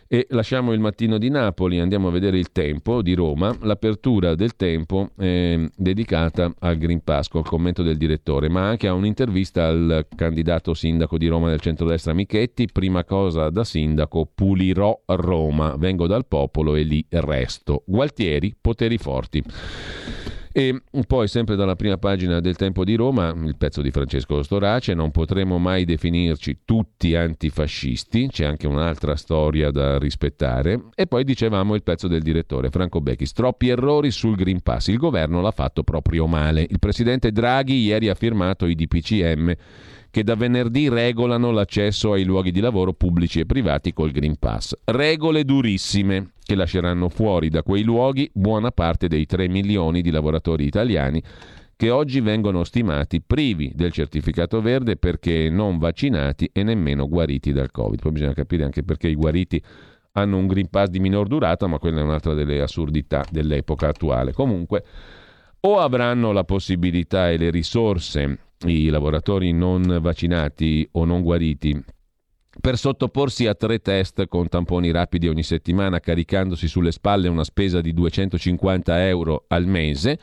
E 0.10 0.26
lasciamo 0.30 0.72
il 0.72 0.80
mattino 0.80 1.18
di 1.18 1.30
Napoli, 1.30 1.82
andiamo 1.82 2.08
a 2.08 2.12
vedere 2.12 2.38
il 2.38 2.53
tempo 2.53 3.01
di 3.01 3.14
Roma. 3.14 3.53
L'apertura 3.64 4.36
del 4.36 4.55
tempo 4.55 5.10
è 5.18 5.60
dedicata 5.76 6.53
al 6.60 6.78
Green 6.78 7.03
Pass, 7.03 7.28
col 7.28 7.43
commento 7.43 7.84
del 7.84 7.97
direttore, 7.97 8.47
ma 8.47 8.70
anche 8.70 8.88
a 8.88 8.93
un'intervista 8.93 9.68
al 9.68 10.08
candidato 10.16 10.74
sindaco 10.74 11.18
di 11.18 11.28
Roma 11.28 11.49
del 11.49 11.60
centrodestra 11.60 12.14
Michetti. 12.14 12.70
Prima 12.72 13.03
cosa 13.03 13.49
da 13.49 13.66
sindaco, 13.66 14.32
pulirò 14.34 14.97
Roma, 15.08 15.76
vengo 15.76 16.08
dal 16.08 16.26
popolo 16.26 16.76
e 16.76 16.84
lì 16.84 17.05
resto. 17.10 17.84
Gualtieri, 17.86 18.55
poteri 18.60 18.97
forti. 18.97 19.43
E 20.58 20.82
poi, 21.05 21.28
sempre 21.28 21.55
dalla 21.55 21.76
prima 21.76 21.99
pagina 21.99 22.39
del 22.39 22.55
Tempo 22.55 22.84
di 22.84 22.95
Roma, 22.95 23.32
il 23.43 23.55
pezzo 23.58 23.84
di 23.84 23.91
Francesco 23.91 24.41
Storace, 24.41 24.95
non 24.95 25.12
potremo 25.12 25.60
mai 25.60 25.86
definirci 25.86 26.62
tutti 26.66 27.14
antifascisti, 27.14 28.30
c'è 28.30 28.45
anche 28.45 28.66
un'altra 28.66 29.16
storia 29.16 29.70
da 29.70 29.99
rispettare. 29.99 30.86
E 30.95 31.05
poi 31.05 31.26
dicevamo 31.26 31.76
il 31.76 31.84
pezzo 31.84 32.08
del 32.08 32.24
direttore 32.24 32.72
Franco 32.72 33.01
Becchis, 33.01 33.34
troppi 33.34 33.70
errori 33.70 34.10
sul 34.10 34.36
Green 34.36 34.64
Pass, 34.64 34.88
il 34.88 34.97
governo 34.97 35.41
l'ha 35.41 35.51
fatto 35.51 35.84
proprio 35.84 36.26
male. 36.26 36.66
Il 36.68 36.80
presidente 36.80 37.32
Draghi 37.32 37.76
ieri 37.76 38.10
ha 38.10 38.16
firmato 38.16 38.66
i 38.66 38.74
DPCM 38.74 39.53
che 40.10 40.24
da 40.24 40.34
venerdì 40.34 40.89
regolano 40.89 41.51
l'accesso 41.51 42.14
ai 42.14 42.24
luoghi 42.24 42.49
di 42.49 42.62
lavoro 42.62 42.93
pubblici 42.93 43.39
e 43.39 43.45
privati 43.45 43.93
col 43.93 44.10
Green 44.10 44.38
Pass. 44.39 44.76
Regole 44.86 45.43
durissime 45.43 46.32
che 46.47 46.55
lasceranno 46.55 47.09
fuori 47.09 47.49
da 47.49 47.61
quei 47.61 47.83
luoghi 47.83 48.29
buona 48.33 48.71
parte 48.71 49.09
dei 49.09 49.25
3 49.25 49.49
milioni 49.49 50.01
di 50.01 50.11
lavoratori 50.11 50.63
italiani 50.63 51.21
che 51.75 51.89
oggi 51.89 52.21
vengono 52.21 52.63
stimati 52.63 53.21
privi 53.21 53.73
del 53.75 53.91
certificato 53.91 54.61
verde 54.61 54.95
perché 54.95 55.49
non 55.49 55.77
vaccinati 55.77 56.49
e 56.53 56.63
nemmeno 56.63 57.09
guariti 57.09 57.51
dal 57.51 57.69
Covid. 57.69 58.01
Poi 58.01 58.11
bisogna 58.13 58.33
capire 58.33 58.63
anche 58.63 58.81
perché 58.81 59.09
i 59.09 59.15
guariti 59.15 59.61
hanno 60.13 60.37
un 60.37 60.47
Green 60.47 60.69
Pass 60.69 60.87
di 60.87 60.99
minor 60.99 61.27
durata, 61.27 61.67
ma 61.67 61.79
quella 61.79 61.99
è 61.99 62.03
un'altra 62.03 62.33
delle 62.33 62.61
assurdità 62.61 63.25
dell'epoca 63.29 63.89
attuale. 63.89 64.31
Comunque, 64.31 64.85
o 65.59 65.79
avranno 65.79 66.31
la 66.31 66.45
possibilità 66.45 67.29
e 67.29 67.37
le 67.37 67.49
risorse 67.51 68.39
i 68.65 68.87
lavoratori 68.87 69.51
non 69.51 69.99
vaccinati 70.01 70.87
o 70.93 71.03
non 71.03 71.21
guariti 71.21 71.83
per 72.60 72.78
sottoporsi 72.78 73.47
a 73.47 73.55
tre 73.55 73.80
test 73.80 74.28
con 74.28 74.47
tamponi 74.47 74.91
rapidi 74.91 75.28
ogni 75.28 75.43
settimana 75.43 75.99
caricandosi 75.99 76.68
sulle 76.68 76.91
spalle 76.91 77.28
una 77.28 77.43
spesa 77.43 77.82
di 77.82 77.93
250 77.93 79.08
euro 79.08 79.45
al 79.47 79.66
mese 79.66 80.20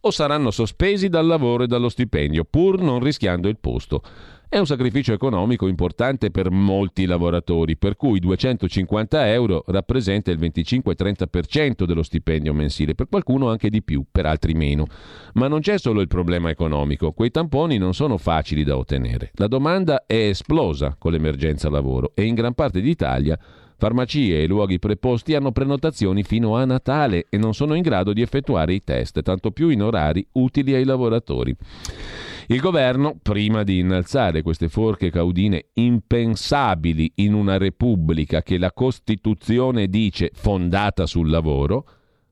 o 0.00 0.10
saranno 0.10 0.50
sospesi 0.50 1.08
dal 1.08 1.26
lavoro 1.26 1.64
e 1.64 1.66
dallo 1.66 1.88
stipendio 1.88 2.44
pur 2.44 2.80
non 2.80 3.00
rischiando 3.00 3.48
il 3.48 3.58
posto. 3.58 4.02
È 4.48 4.58
un 4.58 4.66
sacrificio 4.66 5.12
economico 5.12 5.66
importante 5.66 6.30
per 6.30 6.50
molti 6.50 7.04
lavoratori, 7.04 7.76
per 7.76 7.96
cui 7.96 8.20
250 8.20 9.32
euro 9.32 9.64
rappresenta 9.66 10.30
il 10.30 10.38
25-30% 10.38 11.82
dello 11.84 12.04
stipendio 12.04 12.54
mensile, 12.54 12.94
per 12.94 13.08
qualcuno 13.08 13.50
anche 13.50 13.70
di 13.70 13.82
più, 13.82 14.04
per 14.08 14.24
altri 14.24 14.54
meno. 14.54 14.86
Ma 15.34 15.48
non 15.48 15.60
c'è 15.60 15.78
solo 15.78 16.00
il 16.00 16.06
problema 16.06 16.48
economico, 16.48 17.10
quei 17.10 17.32
tamponi 17.32 17.76
non 17.76 17.92
sono 17.92 18.18
facili 18.18 18.62
da 18.62 18.76
ottenere. 18.76 19.32
La 19.34 19.48
domanda 19.48 20.04
è 20.06 20.28
esplosa 20.28 20.94
con 20.96 21.10
l'emergenza 21.10 21.68
lavoro 21.68 22.12
e 22.14 22.22
in 22.22 22.34
gran 22.34 22.54
parte 22.54 22.80
d'Italia 22.80 23.36
Farmacie 23.78 24.42
e 24.42 24.46
luoghi 24.46 24.78
preposti 24.78 25.34
hanno 25.34 25.52
prenotazioni 25.52 26.22
fino 26.22 26.56
a 26.56 26.64
Natale 26.64 27.26
e 27.28 27.36
non 27.36 27.52
sono 27.52 27.74
in 27.74 27.82
grado 27.82 28.14
di 28.14 28.22
effettuare 28.22 28.72
i 28.72 28.82
test, 28.82 29.20
tanto 29.20 29.50
più 29.50 29.68
in 29.68 29.82
orari 29.82 30.26
utili 30.32 30.72
ai 30.72 30.84
lavoratori. 30.84 31.54
Il 32.48 32.60
governo, 32.60 33.18
prima 33.20 33.64
di 33.64 33.80
innalzare 33.80 34.42
queste 34.42 34.68
forche 34.68 35.10
caudine 35.10 35.66
impensabili 35.72 37.14
in 37.16 37.34
una 37.34 37.58
repubblica 37.58 38.42
che 38.42 38.56
la 38.56 38.72
Costituzione 38.72 39.88
dice 39.88 40.30
fondata 40.32 41.06
sul 41.06 41.28
lavoro, 41.28 41.88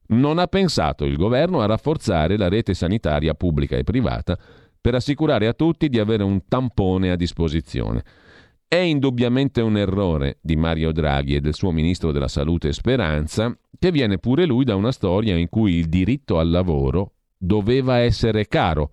non 0.09 0.39
ha 0.39 0.47
pensato 0.47 1.05
il 1.05 1.17
governo 1.17 1.62
a 1.62 1.67
rafforzare 1.67 2.37
la 2.37 2.49
rete 2.49 2.75
sanitaria 2.75 3.35
pubblica 3.35 3.77
e 3.77 3.83
privata 3.83 4.39
per 4.81 4.95
assicurare 4.95 5.49
a 5.49 5.53
tutti 5.53 5.89
di 5.89 5.99
avere 5.99 6.23
un 6.23 6.47
tampone 6.47 7.11
a 7.11 7.17
disposizione. 7.17 8.05
È 8.69 8.77
indubbiamente 8.77 9.62
un 9.62 9.77
errore 9.77 10.39
di 10.41 10.55
Mario 10.55 10.93
Draghi 10.93 11.35
e 11.35 11.41
del 11.41 11.55
suo 11.55 11.73
ministro 11.73 12.12
della 12.12 12.29
Salute 12.29 12.73
Speranza, 12.73 13.57
che 13.77 13.91
viene 13.91 14.19
pure 14.19 14.47
lui 14.47 14.62
da 14.65 14.77
una 14.77 14.93
storia 14.93 15.37
in 15.37 15.49
cui 15.49 15.75
il 15.75 15.89
diritto 15.89 16.39
al 16.39 16.51
lavoro 16.51 17.15
doveva 17.37 17.97
essere 17.97 18.47
caro 18.47 18.93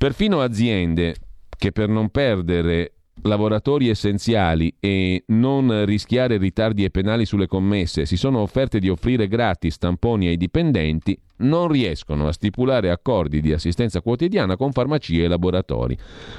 Perfino 0.00 0.40
aziende 0.40 1.14
che 1.58 1.72
per 1.72 1.90
non 1.90 2.08
perdere 2.08 2.92
lavoratori 3.24 3.90
essenziali 3.90 4.74
e 4.80 5.24
non 5.26 5.84
rischiare 5.84 6.38
ritardi 6.38 6.84
e 6.84 6.90
penali 6.90 7.26
sulle 7.26 7.46
commesse 7.46 8.06
si 8.06 8.16
sono 8.16 8.38
offerte 8.38 8.78
di 8.78 8.88
offrire 8.88 9.28
gratis 9.28 9.76
tamponi 9.76 10.28
ai 10.28 10.38
dipendenti, 10.38 11.20
non 11.40 11.68
riescono 11.68 12.28
a 12.28 12.32
stipulare 12.32 12.88
accordi 12.88 13.42
di 13.42 13.52
assistenza 13.52 14.00
quotidiana 14.00 14.56
con 14.56 14.72
farmacie 14.72 15.24
e 15.24 15.28
laboratori. 15.28 15.94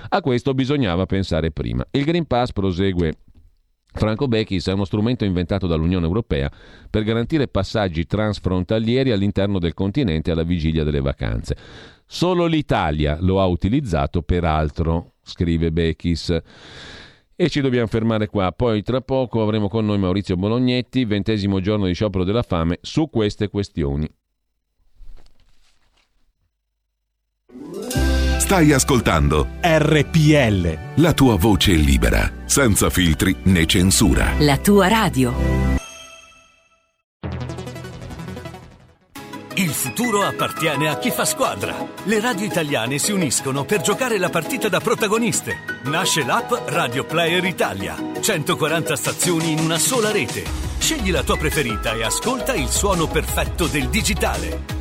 A 0.09 0.22
questo 0.22 0.55
bisognava 0.55 1.05
pensare 1.05 1.51
prima. 1.51 1.86
Il 1.91 2.03
Green 2.03 2.26
Pass 2.26 2.53
prosegue 2.53 3.14
Franco 3.94 4.28
Bechis 4.28 4.68
è 4.68 4.74
uno 4.74 4.86
strumento 4.86 5.26
inventato 5.26 5.68
dall'Unione 5.68 6.06
Europea 6.06 6.50
per 6.89 7.04
garantire 7.04 7.48
passaggi 7.48 8.06
transfrontalieri 8.06 9.12
all'interno 9.12 9.60
del 9.60 9.74
continente 9.74 10.32
alla 10.32 10.44
vigilia 10.44 10.84
delle 10.84 11.02
vacanze. 11.02 11.56
Solo 12.06 12.46
l'Italia 12.46 13.18
lo 13.20 13.42
ha 13.42 13.46
utilizzato 13.46 14.22
per 14.22 14.44
altro, 14.44 15.14
scrive 15.22 15.72
Bechis. 15.72 16.42
E 17.36 17.50
ci 17.50 17.62
dobbiamo 17.62 17.88
fermare 17.88 18.28
qua. 18.28 18.52
Poi 18.52 18.82
tra 18.84 19.02
poco 19.02 19.42
avremo 19.42 19.68
con 19.68 19.86
noi 19.86 19.98
Maurizio 19.98 20.36
Bolognetti, 20.36 21.06
ventesimo 21.06 21.60
giorno 21.60 21.86
di 21.86 21.94
sciopero 21.94 22.24
della 22.24 22.44
fame, 22.44 22.80
su 22.82 23.10
queste 23.10 23.50
questioni. 23.50 24.10
Stai 28.52 28.74
ascoltando 28.74 29.47
RPL. 29.62 30.78
La 30.95 31.14
tua 31.14 31.38
voce 31.38 31.72
libera, 31.72 32.30
senza 32.43 32.89
filtri 32.89 33.34
né 33.43 33.66
censura. 33.66 34.34
La 34.39 34.58
tua 34.58 34.89
radio. 34.89 35.34
Il 39.54 39.70
futuro 39.70 40.24
appartiene 40.24 40.89
a 40.89 40.97
chi 40.97 41.12
fa 41.12 41.24
squadra. 41.24 41.74
Le 42.04 42.20
radio 42.20 42.45
italiane 42.45 42.97
si 42.97 43.14
uniscono 43.14 43.64
per 43.64 43.80
giocare 43.80 44.18
la 44.18 44.28
partita 44.28 44.68
da 44.68 44.82
protagoniste. 44.82 45.56
Nasce 45.86 46.26
l'app 46.26 46.52
Radio 46.66 47.06
Player 47.06 47.45
Italia. 47.45 47.95
140 48.20 48.95
stazioni 48.97 49.52
in 49.54 49.60
una 49.60 49.78
sola 49.78 50.12
rete. 50.12 50.43
Scegli 50.78 51.10
la 51.10 51.24
tua 51.24 51.38
preferita 51.38 51.93
e 51.93 52.04
ascolta 52.04 52.54
il 52.54 52.68
suono 52.68 53.08
perfetto 53.08 53.68
del 53.68 53.88
digitale. 53.88 54.81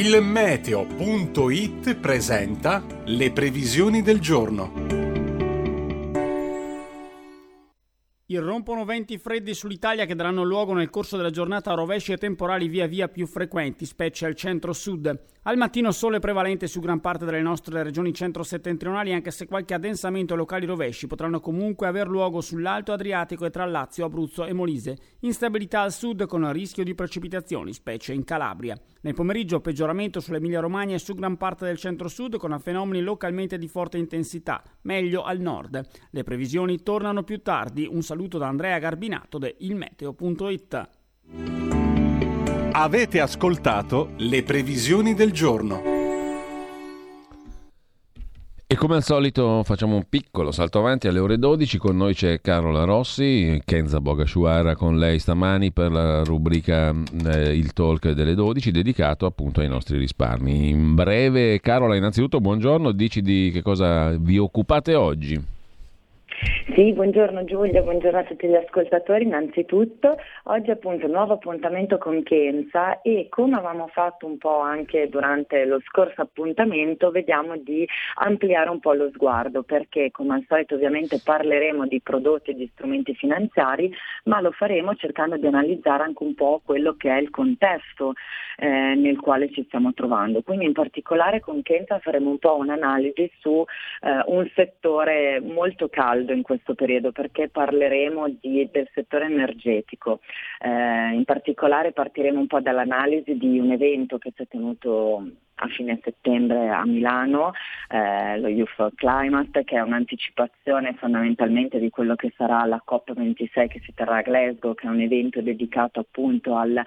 Il 0.00 0.18
meteo.it 0.22 1.94
presenta 1.96 2.82
le 3.04 3.32
previsioni 3.32 4.00
del 4.00 4.18
giorno. 4.18 4.72
Irrompono 8.24 8.84
venti 8.86 9.18
freddi 9.18 9.52
sull'Italia 9.52 10.06
che 10.06 10.14
daranno 10.14 10.42
luogo 10.42 10.72
nel 10.72 10.88
corso 10.88 11.18
della 11.18 11.28
giornata 11.28 11.72
a 11.72 11.74
rovesci 11.74 12.12
e 12.12 12.16
temporali 12.16 12.68
via 12.68 12.86
via 12.86 13.08
più 13.08 13.26
frequenti, 13.26 13.84
specie 13.84 14.24
al 14.24 14.36
centro-sud. 14.36 15.20
Al 15.42 15.56
mattino 15.56 15.90
sole 15.90 16.20
prevalente 16.20 16.66
su 16.66 16.80
gran 16.80 17.00
parte 17.00 17.24
delle 17.24 17.42
nostre 17.42 17.82
regioni 17.82 18.14
centro-settentrionali, 18.14 19.12
anche 19.12 19.32
se 19.32 19.46
qualche 19.46 19.74
addensamento 19.74 20.34
e 20.34 20.36
locali 20.36 20.64
rovesci 20.64 21.08
potranno 21.08 21.40
comunque 21.40 21.88
aver 21.88 22.08
luogo 22.08 22.40
sull'Alto 22.40 22.92
Adriatico 22.92 23.46
e 23.46 23.50
tra 23.50 23.66
Lazio, 23.66 24.04
Abruzzo 24.04 24.46
e 24.46 24.52
Molise. 24.52 24.96
Instabilità 25.20 25.80
al 25.80 25.92
sud 25.92 26.24
con 26.26 26.52
rischio 26.52 26.84
di 26.84 26.94
precipitazioni, 26.94 27.72
specie 27.72 28.12
in 28.12 28.22
Calabria. 28.22 28.78
Nel 29.02 29.14
pomeriggio 29.14 29.60
peggioramento 29.60 30.20
sull'Emilia 30.20 30.60
Romagna 30.60 30.94
e 30.94 30.98
su 30.98 31.14
gran 31.14 31.38
parte 31.38 31.64
del 31.64 31.78
centro-sud 31.78 32.36
con 32.36 32.58
fenomeni 32.60 33.00
localmente 33.00 33.56
di 33.56 33.66
forte 33.66 33.96
intensità, 33.96 34.62
meglio 34.82 35.22
al 35.22 35.38
nord. 35.38 35.86
Le 36.10 36.22
previsioni 36.22 36.82
tornano 36.82 37.22
più 37.22 37.40
tardi. 37.40 37.88
Un 37.90 38.02
saluto 38.02 38.36
da 38.36 38.48
Andrea 38.48 38.78
Garbinato 38.78 39.38
de 39.38 39.56
ilmeteo.it. 39.58 40.88
Avete 42.72 43.20
ascoltato 43.20 44.12
le 44.18 44.42
previsioni 44.42 45.14
del 45.14 45.32
giorno. 45.32 45.89
E 48.72 48.76
come 48.76 48.94
al 48.94 49.02
solito 49.02 49.64
facciamo 49.64 49.96
un 49.96 50.04
piccolo 50.08 50.52
salto 50.52 50.78
avanti 50.78 51.08
alle 51.08 51.18
ore 51.18 51.40
12, 51.40 51.76
con 51.76 51.96
noi 51.96 52.14
c'è 52.14 52.40
Carola 52.40 52.84
Rossi, 52.84 53.60
Kenza 53.64 54.00
Bogashuara 54.00 54.76
con 54.76 54.96
lei 54.96 55.18
stamani 55.18 55.72
per 55.72 55.90
la 55.90 56.22
rubrica 56.22 56.94
eh, 57.24 57.56
Il 57.56 57.72
Talk 57.72 58.10
delle 58.10 58.36
12 58.36 58.70
dedicato 58.70 59.26
appunto 59.26 59.60
ai 59.60 59.66
nostri 59.66 59.98
risparmi. 59.98 60.68
In 60.68 60.94
breve 60.94 61.58
Carola 61.58 61.96
innanzitutto 61.96 62.38
buongiorno, 62.38 62.92
dici 62.92 63.22
di 63.22 63.50
che 63.52 63.60
cosa 63.60 64.16
vi 64.16 64.38
occupate 64.38 64.94
oggi? 64.94 65.58
Sì, 66.74 66.94
buongiorno 66.94 67.44
Giulia, 67.44 67.82
buongiorno 67.82 68.18
a 68.18 68.24
tutti 68.24 68.46
gli 68.46 68.54
ascoltatori 68.54 69.24
innanzitutto. 69.24 70.16
Oggi 70.44 70.70
appunto 70.70 71.04
un 71.04 71.12
nuovo 71.12 71.34
appuntamento 71.34 71.98
con 71.98 72.22
Kenza 72.22 73.02
e 73.02 73.26
come 73.28 73.56
avevamo 73.56 73.88
fatto 73.88 74.24
un 74.24 74.38
po' 74.38 74.60
anche 74.60 75.10
durante 75.10 75.66
lo 75.66 75.80
scorso 75.84 76.22
appuntamento 76.22 77.10
vediamo 77.10 77.58
di 77.58 77.86
ampliare 78.14 78.70
un 78.70 78.80
po' 78.80 78.94
lo 78.94 79.10
sguardo 79.12 79.64
perché 79.64 80.10
come 80.10 80.34
al 80.34 80.44
solito 80.48 80.76
ovviamente 80.76 81.20
parleremo 81.22 81.86
di 81.86 82.00
prodotti 82.00 82.52
e 82.52 82.54
di 82.54 82.70
strumenti 82.72 83.14
finanziari 83.14 83.92
ma 84.24 84.40
lo 84.40 84.50
faremo 84.50 84.94
cercando 84.94 85.36
di 85.36 85.46
analizzare 85.46 86.04
anche 86.04 86.22
un 86.22 86.34
po' 86.34 86.62
quello 86.64 86.94
che 86.96 87.10
è 87.10 87.20
il 87.20 87.28
contesto 87.28 88.14
eh, 88.56 88.94
nel 88.94 89.18
quale 89.18 89.50
ci 89.50 89.64
stiamo 89.64 89.92
trovando. 89.92 90.42
Quindi 90.42 90.66
in 90.66 90.72
particolare 90.72 91.40
con 91.40 91.62
Kenza 91.62 91.98
faremo 91.98 92.30
un 92.30 92.38
po' 92.38 92.56
un'analisi 92.56 93.30
su 93.40 93.64
eh, 94.02 94.22
un 94.26 94.48
settore 94.54 95.40
molto 95.40 95.88
caldo 95.88 96.29
in 96.32 96.42
questo 96.42 96.74
periodo 96.74 97.12
perché 97.12 97.48
parleremo 97.48 98.28
di, 98.40 98.68
del 98.70 98.88
settore 98.92 99.26
energetico. 99.26 100.20
Eh, 100.60 101.14
in 101.14 101.24
particolare 101.24 101.92
partiremo 101.92 102.38
un 102.38 102.46
po' 102.46 102.60
dall'analisi 102.60 103.36
di 103.36 103.58
un 103.58 103.70
evento 103.70 104.18
che 104.18 104.32
si 104.34 104.42
è 104.42 104.46
tenuto 104.48 105.24
a 105.60 105.68
fine 105.68 105.98
settembre 106.02 106.68
a 106.68 106.84
Milano, 106.84 107.52
eh, 107.88 108.38
lo 108.38 108.48
Youth 108.48 108.94
Climate, 108.94 109.64
che 109.64 109.76
è 109.76 109.80
un'anticipazione 109.80 110.94
fondamentalmente 110.94 111.78
di 111.78 111.90
quello 111.90 112.16
che 112.16 112.32
sarà 112.36 112.64
la 112.64 112.82
COP26 112.86 113.68
che 113.68 113.80
si 113.84 113.92
terrà 113.94 114.16
a 114.16 114.22
Glasgow, 114.22 114.74
che 114.74 114.86
è 114.86 114.90
un 114.90 115.00
evento 115.00 115.40
dedicato 115.42 116.00
appunto 116.00 116.56
al 116.56 116.76
eh, 116.76 116.84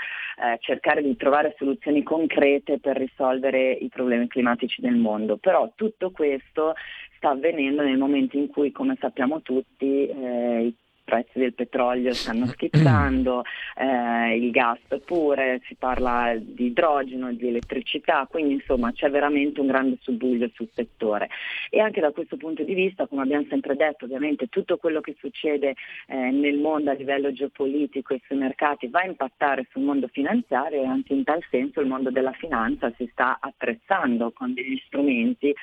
cercare 0.60 1.02
di 1.02 1.16
trovare 1.16 1.56
soluzioni 1.58 2.04
concrete 2.04 2.80
per 2.80 2.98
risolvere 2.98 3.72
i 3.72 3.90
problemi 3.90 4.28
climatici 4.28 4.82
del 4.82 4.96
mondo. 4.96 5.38
Però 5.38 5.72
tutto 5.76 6.12
questo 6.12 6.74
sta 7.18 7.30
avvenendo 7.30 7.84
nel 7.84 7.98
momento 7.98 8.38
in 8.38 8.48
cui, 8.48 8.72
come 8.72 8.98
sappiamo 9.00 9.42
tutti, 9.42 10.08
eh, 10.08 10.74
prezzi 11.04 11.40
del 11.40 11.54
petrolio 11.54 12.14
stanno 12.14 12.48
schizzando, 12.54 13.44
eh, 13.76 14.38
il 14.38 14.52
gas 14.52 14.80
pure, 15.06 15.62
si 15.66 15.76
parla 15.76 16.34
di 16.38 16.66
idrogeno, 16.68 17.34
di 17.34 17.48
elettricità, 17.48 18.28
quindi 18.30 18.54
insomma 18.54 18.92
c'è 18.92 19.10
veramente 19.10 19.60
un 19.60 19.68
grande 19.68 19.98
subbuglio 20.02 20.50
sul 20.54 20.70
settore. 20.74 21.30
E 21.70 21.80
anche 21.80 22.02
da 22.02 22.12
questo 22.12 22.38
punto 22.38 22.64
di 22.64 22.74
vista, 22.74 23.08
come 23.08 23.24
abbiamo 23.24 23.46
sempre 23.50 23.76
detto, 23.76 24.06
ovviamente 24.06 24.48
tutto 24.48 24.78
quello 24.78 25.02
che 25.02 25.16
succede 25.20 25.76
eh, 26.08 26.16
nel 26.16 26.58
mondo 26.58 26.92
a 26.92 26.94
livello 26.94 27.32
geopolitico 27.32 28.14
e 28.14 28.22
sui 28.26 28.38
mercati 28.38 28.88
va 28.88 29.02
a 29.02 29.06
impattare 29.06 29.68
sul 29.72 29.84
mondo 29.84 30.08
finanziario 30.08 30.82
e 30.82 30.86
anche 30.86 31.14
in 31.14 31.24
tal 31.24 31.44
senso 31.50 31.82
il 31.82 31.88
mondo 31.88 32.12
della 32.12 32.34
finanza 32.34 32.92
si 32.98 33.08
sta 33.12 33.38
attrezzando 33.40 34.32
con 34.32 34.54
degli 34.54 34.82
strumenti 34.86 35.54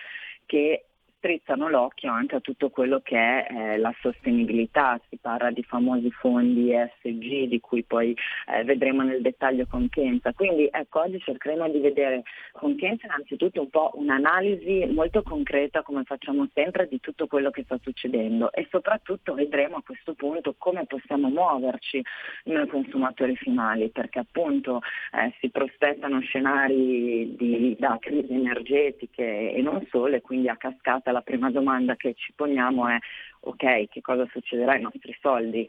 che 0.46 0.84
strizzano 1.20 1.68
l'occhio 1.68 2.10
anche 2.10 2.36
a 2.36 2.40
tutto 2.40 2.70
quello 2.70 3.00
che 3.00 3.16
è 3.16 3.46
eh, 3.50 3.78
la 3.78 3.94
sostenibilità, 4.00 4.98
si 5.08 5.18
parla 5.20 5.50
di 5.50 5.62
famosi 5.62 6.10
fondi 6.10 6.72
ESG 6.72 7.44
di 7.46 7.60
cui 7.60 7.84
poi 7.84 8.16
eh, 8.48 8.64
vedremo 8.64 9.02
nel 9.02 9.20
dettaglio 9.20 9.66
con 9.68 9.88
Kenza. 9.90 10.32
Quindi 10.32 10.68
ecco, 10.72 11.00
oggi 11.00 11.20
cercheremo 11.20 11.68
di 11.68 11.78
vedere 11.78 12.22
con 12.52 12.74
Kenza 12.74 13.06
innanzitutto 13.06 13.60
un 13.60 13.68
po' 13.68 13.90
un'analisi 13.94 14.86
molto 14.92 15.22
concreta 15.22 15.82
come 15.82 16.04
facciamo 16.04 16.48
sempre 16.54 16.88
di 16.88 16.98
tutto 17.00 17.26
quello 17.26 17.50
che 17.50 17.64
sta 17.64 17.78
succedendo 17.82 18.50
e 18.52 18.66
soprattutto 18.70 19.34
vedremo 19.34 19.76
a 19.76 19.82
questo 19.84 20.14
punto 20.14 20.54
come 20.56 20.86
possiamo 20.86 21.28
muoverci 21.28 22.02
noi 22.44 22.66
consumatori 22.66 23.36
finali 23.36 23.90
perché 23.90 24.20
appunto 24.20 24.80
eh, 25.12 25.34
si 25.38 25.50
prospettano 25.50 26.20
scenari 26.20 27.36
di, 27.36 27.76
da 27.78 27.98
crisi 28.00 28.32
energetiche 28.32 29.52
e 29.52 29.60
non 29.60 29.86
solo 29.90 30.16
e 30.16 30.22
quindi 30.22 30.48
a 30.48 30.56
cascata 30.56 31.09
la 31.10 31.22
prima 31.22 31.50
domanda 31.50 31.96
che 31.96 32.14
ci 32.14 32.32
poniamo 32.34 32.88
è 32.88 32.98
ok, 33.40 33.88
che 33.88 34.00
cosa 34.00 34.26
succederà 34.30 34.72
ai 34.72 34.82
nostri 34.82 35.16
soldi, 35.20 35.68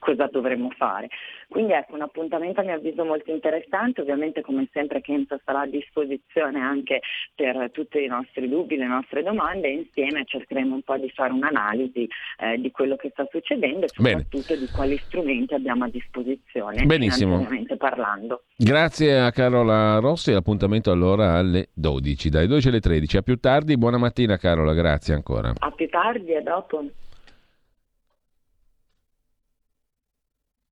cosa 0.00 0.26
dovremmo 0.26 0.70
fare. 0.76 1.08
Quindi 1.48 1.72
ecco, 1.72 1.94
un 1.94 2.02
appuntamento 2.02 2.60
a 2.60 2.64
mio 2.64 2.74
avviso 2.74 3.04
molto 3.04 3.30
interessante, 3.30 4.00
ovviamente 4.00 4.40
come 4.40 4.68
sempre 4.72 5.00
Kenza 5.00 5.38
sarà 5.44 5.60
a 5.60 5.66
disposizione 5.66 6.60
anche 6.60 7.00
per 7.34 7.70
tutti 7.72 8.02
i 8.02 8.06
nostri 8.06 8.48
dubbi, 8.48 8.76
le 8.76 8.86
nostre 8.86 9.22
domande 9.22 9.68
e 9.68 9.72
insieme 9.72 10.24
cercheremo 10.24 10.74
un 10.74 10.82
po' 10.82 10.96
di 10.96 11.10
fare 11.10 11.32
un'analisi 11.32 12.08
eh, 12.38 12.58
di 12.58 12.70
quello 12.70 12.96
che 12.96 13.10
sta 13.10 13.26
succedendo 13.30 13.86
e 13.86 13.88
soprattutto 13.88 14.54
Bene. 14.54 14.60
di 14.60 14.68
quali 14.72 14.96
strumenti 14.98 15.54
abbiamo 15.54 15.84
a 15.84 15.88
disposizione, 15.88 16.84
Benissimo. 16.84 17.46
parlando. 17.76 18.44
Grazie 18.56 19.20
a 19.20 19.30
Carola 19.32 19.98
Rossi, 19.98 20.32
l'appuntamento 20.32 20.90
allora 20.90 21.34
alle 21.34 21.68
12, 21.74 22.28
dai 22.28 22.46
12 22.46 22.68
alle 22.68 22.80
13. 22.80 23.16
A 23.18 23.22
più 23.22 23.38
tardi, 23.38 23.76
buona 23.76 23.98
mattina 23.98 24.36
Carola, 24.36 24.72
grazie 24.72 25.14
ancora. 25.14 25.52
A 25.58 25.70
più 25.72 25.88
tardi, 25.88 25.99
a 26.08 26.40
dopo. 26.42 26.84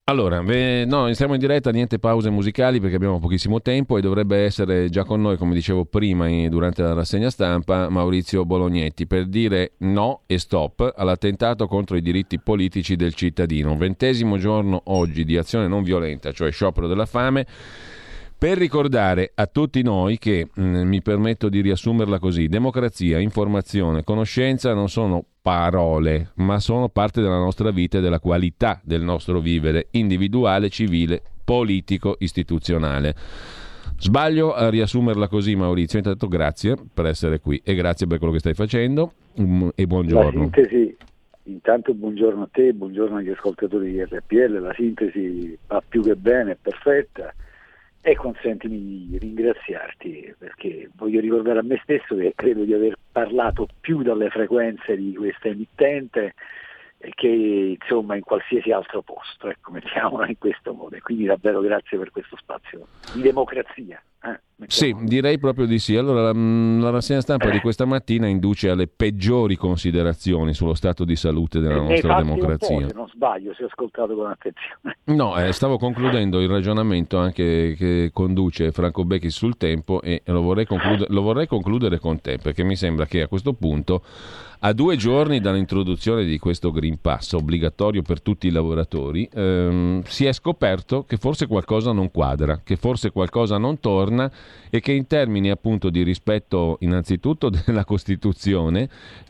Allora, 0.09 0.41
no, 0.41 1.13
siamo 1.13 1.35
in 1.35 1.39
diretta, 1.39 1.71
niente 1.71 1.99
pause 1.99 2.31
musicali 2.31 2.81
perché 2.81 2.97
abbiamo 2.97 3.19
pochissimo 3.19 3.61
tempo 3.61 3.99
e 3.99 4.01
dovrebbe 4.01 4.39
essere 4.39 4.89
già 4.89 5.05
con 5.05 5.21
noi, 5.21 5.37
come 5.37 5.53
dicevo 5.53 5.85
prima 5.85 6.27
durante 6.49 6.81
la 6.81 6.95
rassegna 6.95 7.29
stampa, 7.29 7.91
Maurizio 7.91 8.47
Bolognetti 8.47 9.07
per 9.07 9.27
dire 9.27 9.73
no 9.81 10.23
e 10.25 10.39
stop 10.39 10.95
all'attentato 10.97 11.67
contro 11.67 11.99
i 11.99 12.01
diritti 12.01 12.41
politici 12.41 12.97
del 12.97 13.13
cittadino. 13.13 13.77
Ventesimo 13.77 14.39
giorno 14.39 14.81
oggi 14.87 15.25
di 15.25 15.37
azione 15.37 15.69
non 15.69 15.83
violenta, 15.83 16.33
cioè 16.33 16.51
sciopero 16.51 16.87
della 16.87 17.05
fame 17.05 17.45
per 18.39 18.57
ricordare 18.57 19.33
a 19.35 19.47
tutti 19.47 19.83
noi 19.83 20.17
che, 20.17 20.47
mh, 20.55 20.63
mm, 20.63 20.87
mi 20.87 21.03
permetto 21.03 21.49
di 21.49 21.61
riassumerla 21.61 22.21
così, 22.21 22.47
democrazia, 22.47 23.19
informazione, 23.19 24.05
conoscenza 24.05 24.73
non 24.75 24.89
sono 24.89 25.25
parole, 25.43 26.31
ma 26.37 26.61
sono 26.61 26.89
parte 26.89 27.21
della 27.21 27.39
nostra 27.39 27.73
vita 27.73 27.99
e 27.99 28.01
della 28.01 28.21
qualità 28.21 28.81
del 28.85 29.03
nostro 29.03 29.41
vivere 29.41 29.89
individuale, 29.91 30.69
civile, 30.69 31.21
politico, 31.45 32.15
istituzionale. 32.21 33.13
Sbaglio 33.99 34.55
a 34.55 34.71
riassumerla 34.71 35.27
così, 35.27 35.57
Maurizio. 35.57 35.99
Intanto 35.99 36.29
grazie 36.29 36.77
per 36.95 37.07
essere 37.07 37.41
qui 37.41 37.61
e 37.65 37.75
grazie 37.75 38.07
per 38.07 38.19
quello 38.19 38.33
che 38.33 38.39
stai 38.39 38.55
facendo 38.55 39.15
um, 39.35 39.69
e 39.75 39.85
buongiorno. 39.85 40.39
La 40.39 40.51
sintesi, 40.53 40.97
intanto 41.45 41.93
buongiorno 41.93 42.45
a 42.45 42.49
te, 42.53 42.73
buongiorno 42.73 43.17
agli 43.17 43.31
ascoltatori 43.31 43.91
di 43.91 44.05
RPL, 44.05 44.61
la 44.61 44.73
sintesi 44.75 45.59
va 45.67 45.83
più 45.87 46.05
che 46.05 46.15
bene, 46.15 46.53
è 46.53 46.57
perfetta 46.61 47.35
e 48.01 48.15
consentimi 48.15 49.07
di 49.09 49.19
ringraziarti 49.19 50.35
perché 50.39 50.89
voglio 50.95 51.21
ricordare 51.21 51.59
a 51.59 51.63
me 51.63 51.79
stesso 51.83 52.15
che 52.17 52.33
credo 52.35 52.65
di 52.65 52.73
aver 52.73 52.97
parlato 53.11 53.69
più 53.81 54.03
dalle 54.03 54.31
frequenze 54.31 54.97
di 54.97 55.15
questa 55.15 55.49
emittente 55.49 56.35
che 57.15 57.77
insomma 57.81 58.17
in 58.17 58.23
qualsiasi 58.23 58.73
altro 58.73 59.03
posto, 59.03 59.49
ecco, 59.49 59.71
mettiamola 59.73 60.27
in 60.29 60.39
questo 60.39 60.73
modo. 60.73 60.97
E 60.97 61.01
quindi 61.01 61.25
davvero 61.25 61.61
grazie 61.61 61.99
per 61.99 62.11
questo 62.11 62.37
spazio 62.37 62.87
di 63.15 63.23
democrazia. 63.23 64.03
Eh, 64.21 64.41
sì, 64.67 64.95
direi 65.03 65.39
proprio 65.39 65.67
di 65.67 65.79
sì. 65.79 65.95
Allora, 65.95 66.33
la, 66.33 66.33
la 66.33 66.91
rassegna 66.91 67.21
stampa 67.21 67.51
di 67.51 67.61
questa 67.61 67.85
mattina 67.85 68.27
induce 68.27 68.69
alle 68.69 68.89
peggiori 68.89 69.55
considerazioni 69.55 70.53
sullo 70.55 70.75
stato 70.75 71.05
di 71.05 71.15
salute 71.15 71.61
della 71.61 71.77
e 71.77 71.89
nostra 71.89 72.17
democrazia. 72.17 72.89
se 72.89 72.95
non 72.95 73.09
sbaglio, 73.09 73.55
se 73.55 73.63
ho 73.63 73.67
ascoltato 73.67 74.15
con 74.15 74.27
attenzione. 74.27 74.97
No, 75.09 75.41
eh, 75.43 75.53
stavo 75.53 75.79
concludendo 75.79 76.39
il 76.41 76.51
ragionamento 76.51 77.17
anche 77.19 77.75
che 77.79 78.11
conduce 78.13 78.73
Franco 78.73 79.05
Becchi 79.05 79.31
sul 79.31 79.57
tempo 79.57 80.03
e 80.03 80.21
lo 80.27 80.43
vorrei, 80.43 80.67
conclude- 80.67 81.07
lo 81.09 81.23
vorrei 81.23 81.47
concludere 81.47 81.99
con 81.99 82.21
te 82.21 82.37
perché 82.37 82.63
mi 82.63 82.77
sembra 82.77 83.07
che 83.07 83.23
a 83.23 83.27
questo 83.27 83.55
punto 83.55 84.03
a 84.61 84.73
due 84.73 84.97
giorni 84.97 85.41
dall'introduzione 85.41 86.25
di 86.25 86.39
questo 86.39 86.73
Green 86.73 87.01
Pass 87.01 87.33
obbligatorio 87.33 88.03
per 88.03 88.21
tutti 88.21 88.49
i 88.49 88.51
lavoratori, 88.51 89.29
ehm, 89.33 90.03
si 90.03 90.25
è 90.25 90.33
scoperto 90.33 91.05
che 91.05 91.17
forse 91.17 91.47
qualcosa 91.47 91.93
non 91.93 92.11
quadra, 92.11 92.61
che 92.65 92.75
forse 92.77 93.13
qualcosa 93.13 93.57
non 93.57 93.79
torna 93.79 94.31
e 94.69 94.81
che 94.81 94.93
in 94.93 95.07
termini 95.07 95.51
appunto 95.51 95.91
di 95.91 96.03
rispetto 96.03 96.79
innanzitutto 96.81 97.51
della 97.65 97.85
Costituzione, 97.85 98.89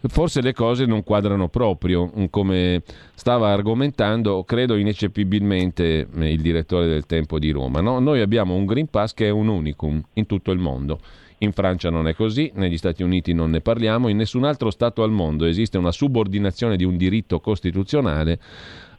forse 0.09 0.41
le 0.41 0.55
cose 0.55 0.87
non 0.87 1.03
quadrano 1.03 1.49
proprio, 1.49 2.11
come 2.31 2.83
stava 3.15 3.53
argomentando, 3.53 4.45
credo 4.45 4.77
ineccepibilmente 4.77 6.09
eh, 6.11 6.33
il 6.33 6.41
direttore 6.41 6.87
del 6.87 7.05
Tempo 7.05 7.39
di 7.39 7.51
Roma. 7.51 7.81
No? 7.81 7.99
Noi 7.99 8.21
abbiamo 8.21 8.55
un 8.55 8.65
Green 8.65 8.89
Pass 8.89 9.13
che 9.13 9.27
è 9.27 9.31
un 9.31 9.49
unicum 9.49 10.03
in 10.15 10.25
tutto 10.25 10.53
il 10.53 10.59
mondo. 10.59 11.01
In 11.39 11.53
Francia 11.53 11.89
non 11.89 12.09
è 12.09 12.15
così, 12.15 12.51
negli 12.55 12.77
Stati 12.77 13.05
Uniti 13.05 13.33
non 13.33 13.51
ne 13.51 13.61
parliamo, 13.61 14.09
in 14.09 14.17
nessun 14.17 14.45
altro 14.45 14.71
Stato 14.71 15.05
al 15.05 15.13
mondo 15.13 15.45
esiste 15.45 15.79
una 15.79 15.93
subordinazione 15.93 16.77
di 16.77 16.85
un 16.85 16.97
diritto 16.97 17.39
costituzionale 17.39 18.41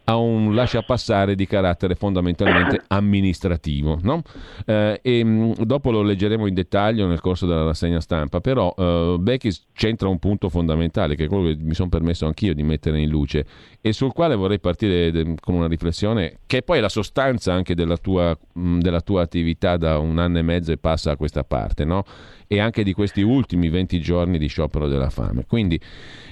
a 0.09 0.15
un 0.15 0.55
lasciapassare 0.55 1.35
di 1.35 1.45
carattere 1.45 1.93
fondamentalmente 1.93 2.81
amministrativo. 2.89 3.99
No? 4.01 4.23
Eh, 4.65 4.99
e, 5.03 5.23
mm, 5.23 5.51
dopo 5.59 5.91
lo 5.91 6.01
leggeremo 6.01 6.47
in 6.47 6.55
dettaglio 6.55 7.05
nel 7.05 7.21
corso 7.21 7.45
della 7.45 7.63
rassegna 7.63 7.99
stampa, 7.99 8.41
però 8.41 8.73
eh, 8.75 9.17
Beckis 9.19 9.67
c'entra 9.73 10.07
un 10.07 10.17
punto 10.17 10.49
fondamentale, 10.49 11.15
che 11.15 11.25
è 11.25 11.27
quello 11.27 11.49
che 11.49 11.57
mi 11.59 11.75
sono 11.75 11.89
permesso 11.89 12.25
anch'io 12.25 12.55
di 12.55 12.63
mettere 12.63 12.99
in 12.99 13.09
luce, 13.09 13.45
e 13.81 13.93
sul 13.93 14.11
quale 14.11 14.35
vorrei 14.35 14.59
partire 14.59 15.11
de- 15.11 15.35
con 15.39 15.53
una 15.53 15.67
riflessione 15.67 16.39
che 16.47 16.57
è 16.57 16.63
poi 16.63 16.79
la 16.79 16.89
sostanza 16.89 17.53
anche 17.53 17.75
della 17.75 17.97
tua, 17.97 18.35
mh, 18.53 18.61
mm, 18.61 18.79
della 18.79 19.01
tua 19.01 19.21
attività 19.21 19.77
da 19.77 19.99
un 19.99 20.17
anno 20.17 20.39
e 20.39 20.41
mezzo 20.41 20.71
e 20.71 20.77
passa 20.77 21.11
a 21.11 21.17
questa 21.17 21.43
parte, 21.43 21.85
no? 21.85 22.03
e 22.51 22.59
anche 22.59 22.81
di 22.81 22.93
questi 22.93 23.21
ultimi 23.21 23.69
20 23.69 24.01
giorni 24.01 24.39
di 24.39 24.47
sciopero 24.47 24.87
della 24.87 25.11
fame. 25.11 25.45
Quindi 25.45 25.79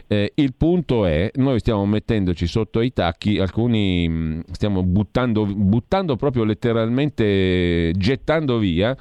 eh, 0.07 0.32
il 0.36 0.55
punto 0.55 1.05
è, 1.05 1.30
noi 1.36 1.59
stiamo 1.59 1.86
mettendoci 1.86 2.47
sotto 2.47 2.82
i 2.82 2.91
tacchi, 2.91 3.38
alcuni 3.38 3.66
mm, 3.76 4.39
stiamo 4.51 4.84
buttando, 4.84 5.45
buttando 5.45 6.15
proprio 6.15 6.43
letteralmente, 6.43 7.91
gettando 7.95 8.57
via 8.57 8.95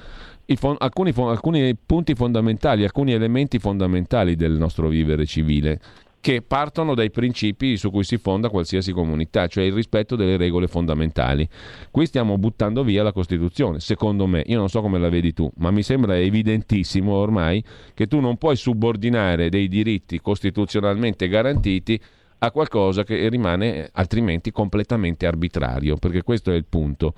Fon- 0.55 0.77
alcuni, 0.79 1.11
fon- 1.11 1.31
alcuni, 1.31 1.75
punti 1.75 2.15
fondamentali, 2.15 2.85
alcuni 2.85 3.13
elementi 3.13 3.59
fondamentali 3.59 4.37
del 4.37 4.53
nostro 4.53 4.87
vivere 4.87 5.27
civile, 5.27 5.81
che 6.21 6.43
partono 6.43 6.95
dai 6.95 7.11
principi 7.11 7.77
su 7.77 7.91
cui 7.91 8.05
si 8.05 8.17
fonda 8.17 8.49
qualsiasi 8.49 8.93
comunità, 8.93 9.49
cioè 9.49 9.65
il 9.65 9.73
rispetto 9.73 10.17
delle 10.17 10.37
regole 10.37 10.69
fondamentali. 10.69 11.49
Qui 11.91 12.07
stiamo 12.07 12.39
buttando 12.39 12.85
via 12.85 13.03
la 13.03 13.13
Costituzione, 13.13 13.81
secondo 13.81 14.27
me, 14.27 14.43
io 14.47 14.59
non 14.59 14.69
so 14.69 14.81
come 14.81 14.99
la 14.99 15.09
vedi 15.09 15.33
tu, 15.33 15.51
ma 15.59 15.71
mi 15.71 15.83
sembra 15.83 16.17
evidentissimo 16.17 17.13
ormai 17.13 17.63
che 17.93 18.07
tu 18.07 18.21
non 18.21 18.37
puoi 18.39 18.57
subordinare 18.57 19.49
dei 19.51 19.69
diritti 19.69 20.21
costituzionalmente 20.21 21.29
garantiti 21.29 22.01
a 22.39 22.51
qualcosa 22.51 23.05
che 23.05 23.29
rimane 23.29 23.89
altrimenti 23.93 24.51
completamente 24.51 25.27
arbitrario, 25.27 25.97
perché 25.97 26.23
questo 26.23 26.51
è 26.51 26.55
il 26.55 26.67
punto. 26.69 27.15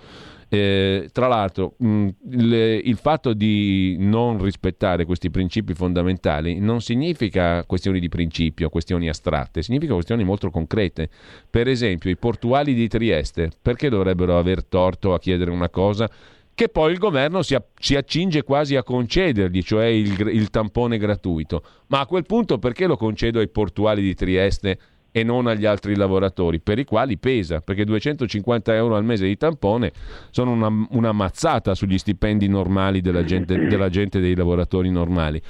Eh, 0.50 1.10
tra 1.12 1.26
l'altro, 1.26 1.74
mh, 1.76 2.08
le, 2.30 2.76
il 2.76 2.96
fatto 2.96 3.34
di 3.34 3.96
non 3.98 4.42
rispettare 4.42 5.04
questi 5.04 5.30
principi 5.30 5.74
fondamentali 5.74 6.58
non 6.58 6.80
significa 6.80 7.64
questioni 7.64 8.00
di 8.00 8.08
principio, 8.08 8.70
questioni 8.70 9.10
astratte, 9.10 9.60
significa 9.60 9.92
questioni 9.92 10.24
molto 10.24 10.50
concrete. 10.50 11.10
Per 11.50 11.68
esempio, 11.68 12.08
i 12.08 12.16
portuali 12.16 12.72
di 12.72 12.88
Trieste, 12.88 13.50
perché 13.60 13.90
dovrebbero 13.90 14.38
aver 14.38 14.64
torto 14.64 15.12
a 15.12 15.18
chiedere 15.18 15.50
una 15.50 15.68
cosa 15.68 16.08
che 16.54 16.68
poi 16.68 16.90
il 16.90 16.98
governo 16.98 17.42
si, 17.42 17.56
si 17.78 17.94
accinge 17.94 18.42
quasi 18.42 18.74
a 18.74 18.82
concedergli, 18.82 19.62
cioè 19.62 19.84
il, 19.84 20.18
il 20.32 20.50
tampone 20.50 20.98
gratuito? 20.98 21.62
Ma 21.88 22.00
a 22.00 22.06
quel 22.06 22.24
punto 22.24 22.58
perché 22.58 22.86
lo 22.86 22.96
concedo 22.96 23.38
ai 23.38 23.48
portuali 23.48 24.02
di 24.02 24.14
Trieste? 24.14 24.78
E 25.10 25.22
non 25.22 25.46
agli 25.46 25.64
altri 25.64 25.96
lavoratori, 25.96 26.60
per 26.60 26.78
i 26.78 26.84
quali 26.84 27.18
pesa, 27.18 27.60
perché 27.60 27.84
250 27.84 28.74
euro 28.74 28.96
al 28.96 29.04
mese 29.04 29.26
di 29.26 29.36
tampone 29.36 29.92
sono 30.30 30.52
una, 30.52 30.70
una 30.90 31.12
mazzata 31.12 31.74
sugli 31.74 31.98
stipendi 31.98 32.48
normali 32.48 33.00
della 33.00 33.24
gente, 33.24 33.66
della 33.66 33.88
gente, 33.88 34.20
dei 34.20 34.34
lavoratori 34.34 34.90
normali. 34.90 35.42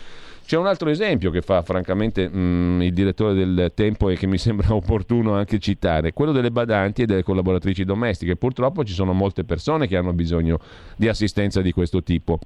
C'è 0.48 0.56
un 0.56 0.66
altro 0.66 0.88
esempio 0.88 1.30
che 1.30 1.42
fa 1.42 1.60
francamente 1.60 2.26
mh, 2.26 2.38
mm, 2.38 2.80
il 2.80 2.94
direttore 2.94 3.34
del 3.34 3.70
Tempo 3.74 4.08
e 4.08 4.16
che 4.16 4.26
mi 4.26 4.38
sembra 4.38 4.72
opportuno 4.74 5.34
anche 5.34 5.58
citare, 5.58 6.14
quello 6.14 6.32
delle 6.32 6.50
badanti 6.50 7.02
e 7.02 7.04
delle 7.04 7.22
collaboratrici 7.22 7.84
domestiche. 7.84 8.34
Purtroppo 8.36 8.82
ci 8.82 8.94
sono 8.94 9.12
molte 9.12 9.44
persone 9.44 9.86
che 9.86 9.98
hanno 9.98 10.14
bisogno 10.14 10.58
di 10.96 11.06
assistenza 11.06 11.60
di 11.60 11.70
questo 11.72 12.02
tipo 12.02 12.38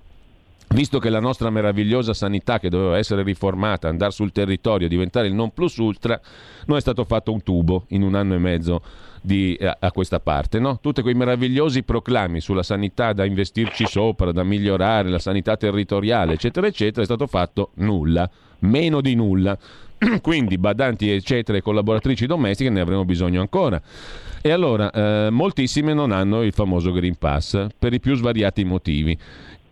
visto 0.72 0.98
che 0.98 1.10
la 1.10 1.20
nostra 1.20 1.50
meravigliosa 1.50 2.14
sanità 2.14 2.58
che 2.58 2.68
doveva 2.68 2.96
essere 2.96 3.22
riformata, 3.22 3.88
andare 3.88 4.12
sul 4.12 4.32
territorio, 4.32 4.88
diventare 4.88 5.26
il 5.26 5.34
non 5.34 5.52
plus 5.52 5.76
ultra, 5.76 6.20
non 6.66 6.76
è 6.76 6.80
stato 6.80 7.04
fatto 7.04 7.32
un 7.32 7.42
tubo 7.42 7.84
in 7.88 8.02
un 8.02 8.14
anno 8.14 8.34
e 8.34 8.38
mezzo 8.38 8.82
di, 9.20 9.56
a, 9.60 9.76
a, 9.78 9.92
questa 9.92 10.20
parte. 10.20 10.58
No? 10.58 10.78
Tutti 10.80 11.02
quei 11.02 11.14
meravigliosi 11.14 11.82
proclami 11.82 12.40
sulla 12.40 12.62
sanità 12.62 13.12
da 13.12 13.24
investirci 13.24 13.86
sopra, 13.86 14.32
da 14.32 14.42
migliorare, 14.42 15.08
la 15.08 15.18
sanità 15.18 15.56
territoriale, 15.56 16.34
eccetera, 16.34 16.66
eccetera, 16.66 17.02
è 17.02 17.06
stato 17.06 17.26
fatto 17.26 17.70
nulla, 17.74 18.28
meno 18.60 19.00
di 19.00 19.14
nulla. 19.14 19.56
Quindi 20.20 20.58
badanti, 20.58 21.10
eccetera, 21.10 21.58
e 21.58 21.62
collaboratrici 21.62 22.26
domestiche 22.26 22.70
ne 22.70 22.80
avremo 22.80 23.04
bisogno 23.04 23.40
ancora. 23.40 23.80
E 24.40 24.50
allora, 24.50 24.90
eh, 24.90 25.30
moltissime 25.30 25.94
non 25.94 26.10
hanno 26.10 26.42
il 26.42 26.52
famoso 26.52 26.90
Green 26.90 27.16
Pass 27.16 27.66
per 27.78 27.92
i 27.92 28.00
più 28.00 28.16
svariati 28.16 28.64
motivi. 28.64 29.16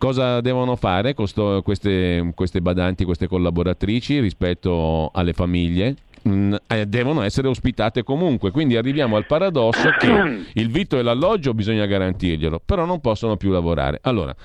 Cosa 0.01 0.41
devono 0.41 0.75
fare 0.75 1.13
questo, 1.13 1.61
queste, 1.63 2.31
queste 2.33 2.59
badanti, 2.59 3.05
queste 3.05 3.27
collaboratrici 3.27 4.19
rispetto 4.19 5.11
alle 5.13 5.31
famiglie? 5.31 5.95
Mm, 6.27 6.55
eh, 6.65 6.87
devono 6.87 7.21
essere 7.21 7.47
ospitate 7.47 8.01
comunque. 8.01 8.49
Quindi 8.49 8.77
arriviamo 8.77 9.15
al 9.15 9.27
paradosso 9.27 9.91
che 9.99 10.07
il 10.59 10.71
vitto 10.71 10.97
e 10.97 11.03
l'alloggio 11.03 11.53
bisogna 11.53 11.85
garantirglielo, 11.85 12.63
però 12.65 12.85
non 12.85 12.99
possono 12.99 13.37
più 13.37 13.51
lavorare. 13.51 13.99
Allora, 14.01 14.35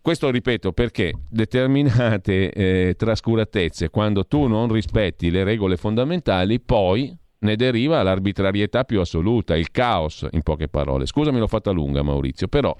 questo 0.00 0.30
ripeto 0.30 0.72
perché 0.72 1.12
determinate 1.28 2.50
eh, 2.50 2.94
trascuratezze, 2.96 3.90
quando 3.90 4.24
tu 4.24 4.46
non 4.46 4.72
rispetti 4.72 5.30
le 5.30 5.44
regole 5.44 5.76
fondamentali, 5.76 6.60
poi 6.60 7.14
ne 7.40 7.56
deriva 7.56 8.02
l'arbitrarietà 8.02 8.84
più 8.84 9.00
assoluta, 9.00 9.54
il 9.54 9.70
caos, 9.70 10.26
in 10.30 10.40
poche 10.40 10.68
parole. 10.68 11.04
Scusami, 11.04 11.38
l'ho 11.38 11.46
fatta 11.46 11.72
lunga, 11.72 12.02
Maurizio, 12.02 12.48
però 12.48 12.74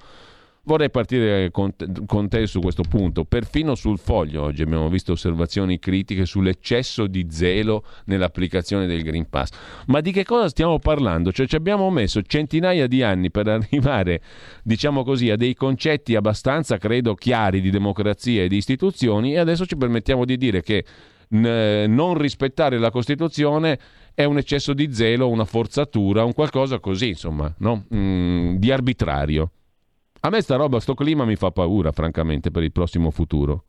Vorrei 0.69 0.91
partire 0.91 1.49
con 1.49 1.75
te, 1.75 1.87
con 2.05 2.29
te, 2.29 2.45
su 2.45 2.59
questo 2.59 2.83
punto. 2.87 3.25
Perfino 3.25 3.73
sul 3.73 3.97
foglio 3.97 4.43
oggi 4.43 4.61
abbiamo 4.61 4.87
visto 4.87 5.13
osservazioni 5.13 5.79
critiche 5.79 6.27
sull'eccesso 6.27 7.07
di 7.07 7.25
zelo 7.31 7.83
nell'applicazione 8.05 8.85
del 8.85 9.01
Green 9.01 9.27
Pass. 9.27 9.49
Ma 9.87 9.99
di 9.99 10.11
che 10.11 10.23
cosa 10.23 10.47
stiamo 10.47 10.77
parlando? 10.77 11.31
Cioè 11.31 11.47
ci 11.47 11.55
abbiamo 11.55 11.89
messo 11.89 12.21
centinaia 12.21 12.85
di 12.85 13.01
anni 13.01 13.31
per 13.31 13.47
arrivare, 13.49 14.21
diciamo 14.61 15.03
così, 15.03 15.31
a 15.31 15.37
dei 15.37 15.55
concetti 15.55 16.13
abbastanza, 16.13 16.77
credo, 16.77 17.15
chiari 17.15 17.61
di 17.61 17.71
democrazia 17.71 18.43
e 18.43 18.47
di 18.47 18.57
istituzioni 18.57 19.33
e 19.33 19.39
adesso 19.39 19.65
ci 19.65 19.75
permettiamo 19.75 20.23
di 20.23 20.37
dire 20.37 20.61
che 20.61 20.85
non 21.29 22.15
rispettare 22.15 22.77
la 22.77 22.91
Costituzione 22.91 23.79
è 24.13 24.23
un 24.23 24.37
eccesso 24.37 24.73
di 24.73 24.93
zelo, 24.93 25.29
una 25.29 25.45
forzatura, 25.45 26.23
un 26.23 26.33
qualcosa 26.33 26.79
così, 26.79 27.07
insomma, 27.07 27.51
no? 27.57 27.85
mm, 27.91 28.57
di 28.57 28.71
arbitrario. 28.71 29.49
A 30.21 30.29
me 30.29 30.41
sta 30.41 30.57
roba, 30.57 30.79
sto 30.79 30.95
clima 30.95 31.23
mi 31.23 31.35
fa 31.35 31.51
paura, 31.51 31.91
francamente, 31.91 32.51
per 32.51 32.63
il 32.63 32.71
prossimo 32.71 33.09
futuro. 33.09 33.63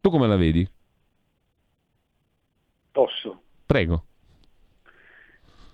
Tu 0.00 0.10
come 0.10 0.26
la 0.26 0.36
vedi? 0.36 0.68
Posso? 2.92 3.40
Prego. 3.64 4.04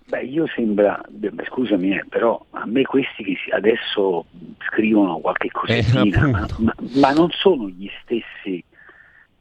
Beh, 0.06 0.24
io 0.24 0.46
sembra, 0.54 1.00
beh, 1.08 1.32
scusami, 1.48 1.96
eh, 1.96 2.04
però 2.08 2.44
a 2.50 2.66
me 2.66 2.82
questi 2.82 3.24
che 3.24 3.36
adesso 3.50 4.26
scrivono 4.68 5.18
qualche 5.18 5.50
cosettina, 5.50 6.26
eh, 6.26 6.30
ma, 6.30 6.46
ma, 6.58 6.74
ma, 6.96 7.12
non 7.12 7.30
sono 7.30 7.68
gli 7.68 7.88
stessi 8.02 8.62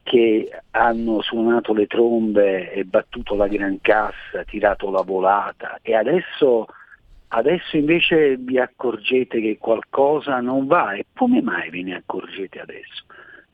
che 0.04 0.50
hanno 0.72 1.22
suonato 1.22 1.74
le 1.74 1.88
trombe 1.88 2.72
e 2.72 2.86
battuto 2.86 3.36
la 3.36 3.48
gran 3.48 3.80
cassa, 3.82 4.44
tirato 4.46 4.90
la 4.90 5.02
volata 5.02 5.80
e 5.82 5.94
adesso 5.94 6.68
Adesso 7.34 7.78
invece 7.78 8.36
vi 8.36 8.60
accorgete 8.60 9.40
che 9.40 9.58
qualcosa 9.58 10.42
non 10.42 10.68
va 10.68 10.94
e 10.96 11.06
come 11.16 11.42
mai 11.42 11.70
ve 11.70 11.82
ne 11.82 11.96
accorgete 11.96 12.60
adesso? 12.60 13.06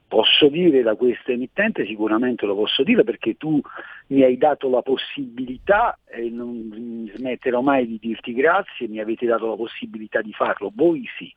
Posso 0.07 0.47
dire 0.47 0.81
da 0.81 0.95
questa 0.95 1.31
emittente, 1.31 1.85
sicuramente 1.85 2.47
lo 2.47 2.55
posso 2.55 2.81
dire 2.81 3.03
perché 3.03 3.35
tu 3.35 3.61
mi 4.07 4.23
hai 4.23 4.35
dato 4.37 4.67
la 4.69 4.81
possibilità 4.81 5.99
e 6.07 6.27
non 6.31 7.07
smetterò 7.15 7.61
mai 7.61 7.85
di 7.85 7.99
dirti 7.99 8.33
grazie, 8.33 8.87
mi 8.87 8.99
avete 8.99 9.27
dato 9.27 9.47
la 9.47 9.55
possibilità 9.55 10.21
di 10.21 10.33
farlo, 10.33 10.71
voi 10.73 11.07
sì, 11.15 11.31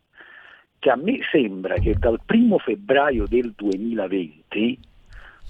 che 0.79 0.91
a 0.91 0.97
me 0.97 1.19
sembra 1.31 1.79
che 1.79 1.95
dal 1.99 2.21
primo 2.25 2.57
febbraio 2.57 3.27
del 3.27 3.53
2020 3.55 4.79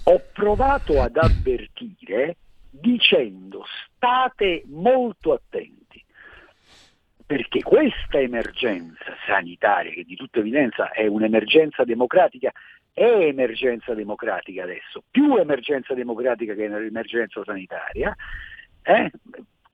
ho 0.03 0.23
provato 0.33 1.01
ad 1.01 1.15
avvertire 1.15 2.35
dicendo 2.69 3.63
state 3.95 4.63
molto 4.65 5.31
attenti 5.31 5.81
perché 7.31 7.61
questa 7.61 8.19
emergenza 8.19 9.15
sanitaria, 9.25 9.93
che 9.93 10.03
di 10.03 10.17
tutta 10.17 10.39
evidenza 10.39 10.91
è 10.91 11.07
un'emergenza 11.07 11.85
democratica, 11.85 12.51
è 12.91 13.05
emergenza 13.05 13.93
democratica 13.93 14.63
adesso, 14.63 15.01
più 15.09 15.37
emergenza 15.37 15.93
democratica 15.93 16.53
che 16.55 16.65
emergenza 16.65 17.41
sanitaria, 17.45 18.13
eh, 18.83 19.11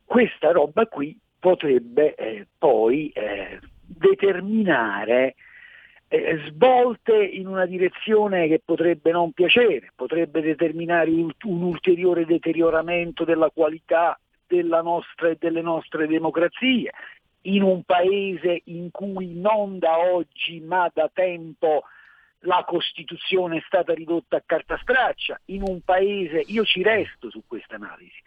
questa 0.05 0.51
roba 0.51 0.85
qui 0.85 1.17
potrebbe 1.39 2.13
eh, 2.13 2.45
poi 2.59 3.09
eh, 3.09 3.59
determinare 3.87 5.33
eh, 6.09 6.39
svolte 6.49 7.15
in 7.15 7.47
una 7.47 7.65
direzione 7.65 8.47
che 8.47 8.61
potrebbe 8.63 9.09
non 9.09 9.31
piacere, 9.31 9.93
potrebbe 9.95 10.41
determinare 10.41 11.09
un, 11.09 11.33
ulteriore 11.63 12.23
deterioramento 12.23 13.23
della 13.23 13.49
qualità 13.49 14.15
della 14.45 14.83
nostra 14.83 15.29
e 15.29 15.37
delle 15.39 15.61
nostre 15.61 16.05
democrazie, 16.05 16.91
in 17.47 17.61
un 17.61 17.83
paese 17.83 18.61
in 18.65 18.91
cui 18.91 19.33
non 19.33 19.79
da 19.79 19.97
oggi 19.97 20.59
ma 20.59 20.89
da 20.93 21.09
tempo 21.13 21.83
la 22.41 22.63
Costituzione 22.65 23.57
è 23.57 23.63
stata 23.65 23.93
ridotta 23.93 24.37
a 24.37 24.43
carta 24.45 24.77
straccia, 24.81 25.39
in 25.45 25.63
un 25.63 25.81
paese, 25.81 26.43
io 26.47 26.63
ci 26.63 26.83
resto 26.83 27.29
su 27.29 27.43
questa 27.47 27.75
analisi, 27.75 28.21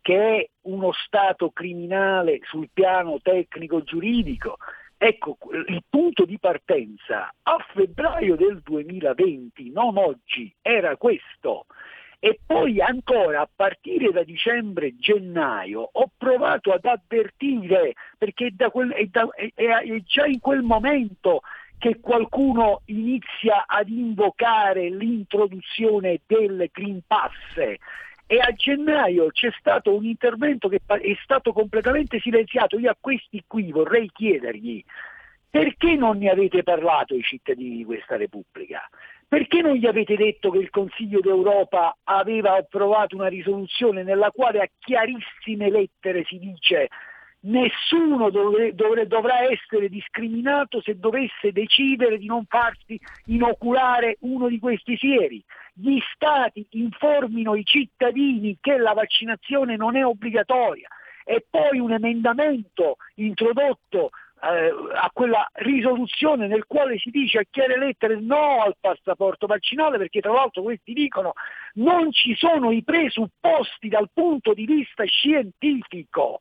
che 0.00 0.36
è 0.36 0.48
uno 0.62 0.92
Stato 0.92 1.50
criminale 1.50 2.40
sul 2.44 2.68
piano 2.72 3.18
tecnico-giuridico. 3.20 4.56
Ecco, 4.98 5.36
il 5.50 5.82
punto 5.88 6.24
di 6.24 6.38
partenza 6.38 7.30
a 7.42 7.66
febbraio 7.74 8.36
del 8.36 8.60
2020, 8.62 9.70
non 9.70 9.98
oggi, 9.98 10.54
era 10.62 10.96
questo 10.96 11.66
e 12.26 12.40
poi 12.44 12.80
ancora 12.80 13.42
a 13.42 13.48
partire 13.54 14.10
da 14.10 14.24
dicembre-gennaio 14.24 15.90
ho 15.92 16.10
provato 16.18 16.72
ad 16.72 16.84
avvertire, 16.84 17.92
perché 18.18 18.50
da 18.52 18.68
quel, 18.68 18.90
è, 18.90 19.04
da, 19.04 19.28
è, 19.32 19.52
è 19.54 20.00
già 20.00 20.26
in 20.26 20.40
quel 20.40 20.62
momento 20.62 21.42
che 21.78 22.00
qualcuno 22.00 22.80
inizia 22.86 23.62
ad 23.64 23.88
invocare 23.90 24.88
l'introduzione 24.88 26.22
del 26.26 26.68
Green 26.72 26.98
Pass 27.06 27.32
e 27.58 28.40
a 28.40 28.50
gennaio 28.50 29.28
c'è 29.28 29.52
stato 29.56 29.94
un 29.94 30.04
intervento 30.04 30.68
che 30.68 30.80
è 30.84 31.16
stato 31.22 31.52
completamente 31.52 32.18
silenziato. 32.18 32.76
Io 32.76 32.90
a 32.90 32.96
questi 32.98 33.44
qui 33.46 33.70
vorrei 33.70 34.10
chiedergli 34.12 34.82
perché 35.48 35.94
non 35.94 36.18
ne 36.18 36.30
avete 36.30 36.64
parlato 36.64 37.14
ai 37.14 37.22
cittadini 37.22 37.76
di 37.76 37.84
questa 37.84 38.16
Repubblica? 38.16 38.80
Perché 39.28 39.60
non 39.60 39.74
gli 39.74 39.86
avete 39.86 40.14
detto 40.14 40.50
che 40.50 40.58
il 40.58 40.70
Consiglio 40.70 41.20
d'Europa 41.20 41.96
aveva 42.04 42.56
approvato 42.56 43.16
una 43.16 43.26
risoluzione 43.26 44.04
nella 44.04 44.30
quale 44.30 44.60
a 44.60 44.68
chiarissime 44.78 45.68
lettere 45.68 46.24
si 46.24 46.38
dice 46.38 46.88
nessuno 47.46 48.30
dovre, 48.30 48.74
dovre, 48.74 49.06
dovrà 49.06 49.42
essere 49.50 49.88
discriminato 49.88 50.80
se 50.80 50.98
dovesse 50.98 51.52
decidere 51.52 52.18
di 52.18 52.26
non 52.26 52.44
farsi 52.46 52.98
inoculare 53.26 54.16
uno 54.20 54.48
di 54.48 54.58
questi 54.58 54.96
sieri. 54.96 55.42
Gli 55.72 55.98
Stati 56.14 56.66
informino 56.70 57.54
i 57.54 57.64
cittadini 57.64 58.56
che 58.60 58.78
la 58.78 58.92
vaccinazione 58.92 59.76
non 59.76 59.96
è 59.96 60.04
obbligatoria 60.04 60.88
e 61.24 61.44
poi 61.48 61.78
un 61.78 61.92
emendamento 61.92 62.96
introdotto 63.16 64.10
eh, 64.54 64.72
a 64.94 65.10
quella 65.12 65.48
risoluzione 65.54 66.46
nel 66.46 66.66
quale 66.66 66.98
si 66.98 67.10
dice 67.10 67.38
a 67.38 67.46
chiare 67.50 67.78
lettere 67.78 68.20
no 68.20 68.62
al 68.62 68.76
passaporto 68.78 69.46
vaccinale 69.46 69.98
perché 69.98 70.20
tra 70.20 70.32
l'altro 70.32 70.62
questi 70.62 70.92
dicono 70.92 71.32
non 71.74 72.12
ci 72.12 72.34
sono 72.36 72.70
i 72.70 72.82
presupposti 72.82 73.88
dal 73.88 74.10
punto 74.12 74.54
di 74.54 74.66
vista 74.66 75.04
scientifico 75.04 76.38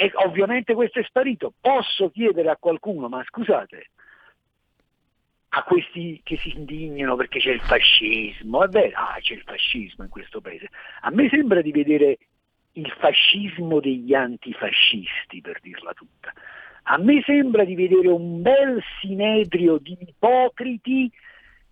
e 0.00 0.12
ovviamente 0.14 0.74
questo 0.74 1.00
è 1.00 1.02
sparito. 1.02 1.52
Posso 1.60 2.08
chiedere 2.10 2.50
a 2.50 2.56
qualcuno, 2.56 3.08
ma 3.08 3.20
scusate, 3.24 3.90
a 5.48 5.62
questi 5.64 6.20
che 6.22 6.36
si 6.36 6.54
indignano 6.54 7.16
perché 7.16 7.40
c'è 7.40 7.50
il 7.50 7.60
fascismo, 7.60 8.62
è 8.62 8.68
vero, 8.68 8.96
ah, 8.96 9.16
c'è 9.20 9.34
il 9.34 9.42
fascismo 9.44 10.04
in 10.04 10.10
questo 10.10 10.40
paese. 10.40 10.68
A 11.00 11.10
me 11.10 11.28
sembra 11.28 11.62
di 11.62 11.72
vedere 11.72 12.18
il 12.74 12.94
fascismo 13.00 13.80
degli 13.80 14.14
antifascisti, 14.14 15.40
per 15.40 15.58
dirla 15.60 15.92
tutta. 15.94 16.32
A 16.90 16.96
me 16.96 17.20
sembra 17.22 17.64
di 17.64 17.74
vedere 17.74 18.08
un 18.08 18.40
bel 18.40 18.82
sinedrio 19.00 19.76
di 19.76 19.94
ipocriti, 20.00 21.12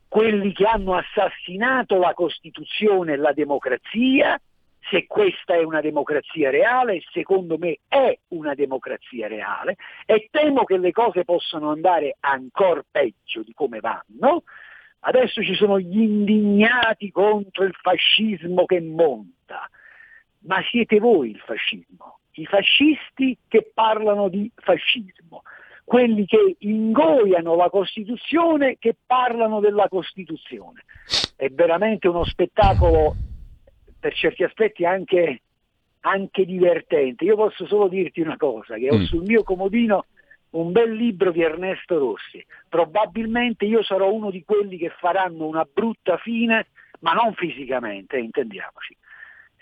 quelli 0.06 0.52
che 0.52 0.66
hanno 0.66 0.94
assassinato 0.94 1.96
la 1.98 2.12
Costituzione 2.12 3.14
e 3.14 3.16
la 3.16 3.32
democrazia, 3.32 4.38
se 4.90 5.06
questa 5.06 5.54
è 5.54 5.62
una 5.62 5.80
democrazia 5.80 6.50
reale, 6.50 7.02
secondo 7.12 7.56
me 7.56 7.78
è 7.88 8.14
una 8.28 8.52
democrazia 8.52 9.26
reale, 9.26 9.76
e 10.04 10.28
temo 10.30 10.64
che 10.64 10.76
le 10.76 10.92
cose 10.92 11.24
possano 11.24 11.70
andare 11.70 12.16
ancora 12.20 12.84
peggio 12.88 13.42
di 13.42 13.54
come 13.54 13.80
vanno. 13.80 14.42
Adesso 15.00 15.42
ci 15.42 15.54
sono 15.54 15.80
gli 15.80 15.98
indignati 15.98 17.10
contro 17.10 17.64
il 17.64 17.74
fascismo 17.80 18.66
che 18.66 18.82
monta, 18.82 19.66
ma 20.40 20.62
siete 20.70 20.98
voi 20.98 21.30
il 21.30 21.38
fascismo 21.38 22.18
i 22.36 22.46
fascisti 22.46 23.36
che 23.48 23.70
parlano 23.72 24.28
di 24.28 24.50
fascismo, 24.54 25.42
quelli 25.84 26.26
che 26.26 26.56
ingoiano 26.58 27.54
la 27.54 27.70
Costituzione 27.70 28.76
che 28.78 28.96
parlano 29.06 29.60
della 29.60 29.88
Costituzione. 29.88 30.84
È 31.36 31.48
veramente 31.48 32.08
uno 32.08 32.24
spettacolo 32.24 33.14
per 33.98 34.14
certi 34.14 34.42
aspetti 34.42 34.84
anche, 34.84 35.42
anche 36.00 36.44
divertente. 36.44 37.24
Io 37.24 37.36
posso 37.36 37.66
solo 37.66 37.88
dirti 37.88 38.20
una 38.20 38.36
cosa, 38.36 38.76
che 38.76 38.90
ho 38.90 38.96
mm. 38.96 39.04
sul 39.04 39.22
mio 39.22 39.42
comodino 39.42 40.06
un 40.50 40.72
bel 40.72 40.92
libro 40.92 41.30
di 41.30 41.42
Ernesto 41.42 41.98
Rossi. 41.98 42.44
Probabilmente 42.68 43.64
io 43.64 43.82
sarò 43.82 44.10
uno 44.10 44.30
di 44.30 44.42
quelli 44.44 44.76
che 44.76 44.90
faranno 44.90 45.46
una 45.46 45.66
brutta 45.70 46.16
fine, 46.18 46.68
ma 47.00 47.12
non 47.12 47.32
fisicamente, 47.34 48.18
intendiamoci 48.18 48.96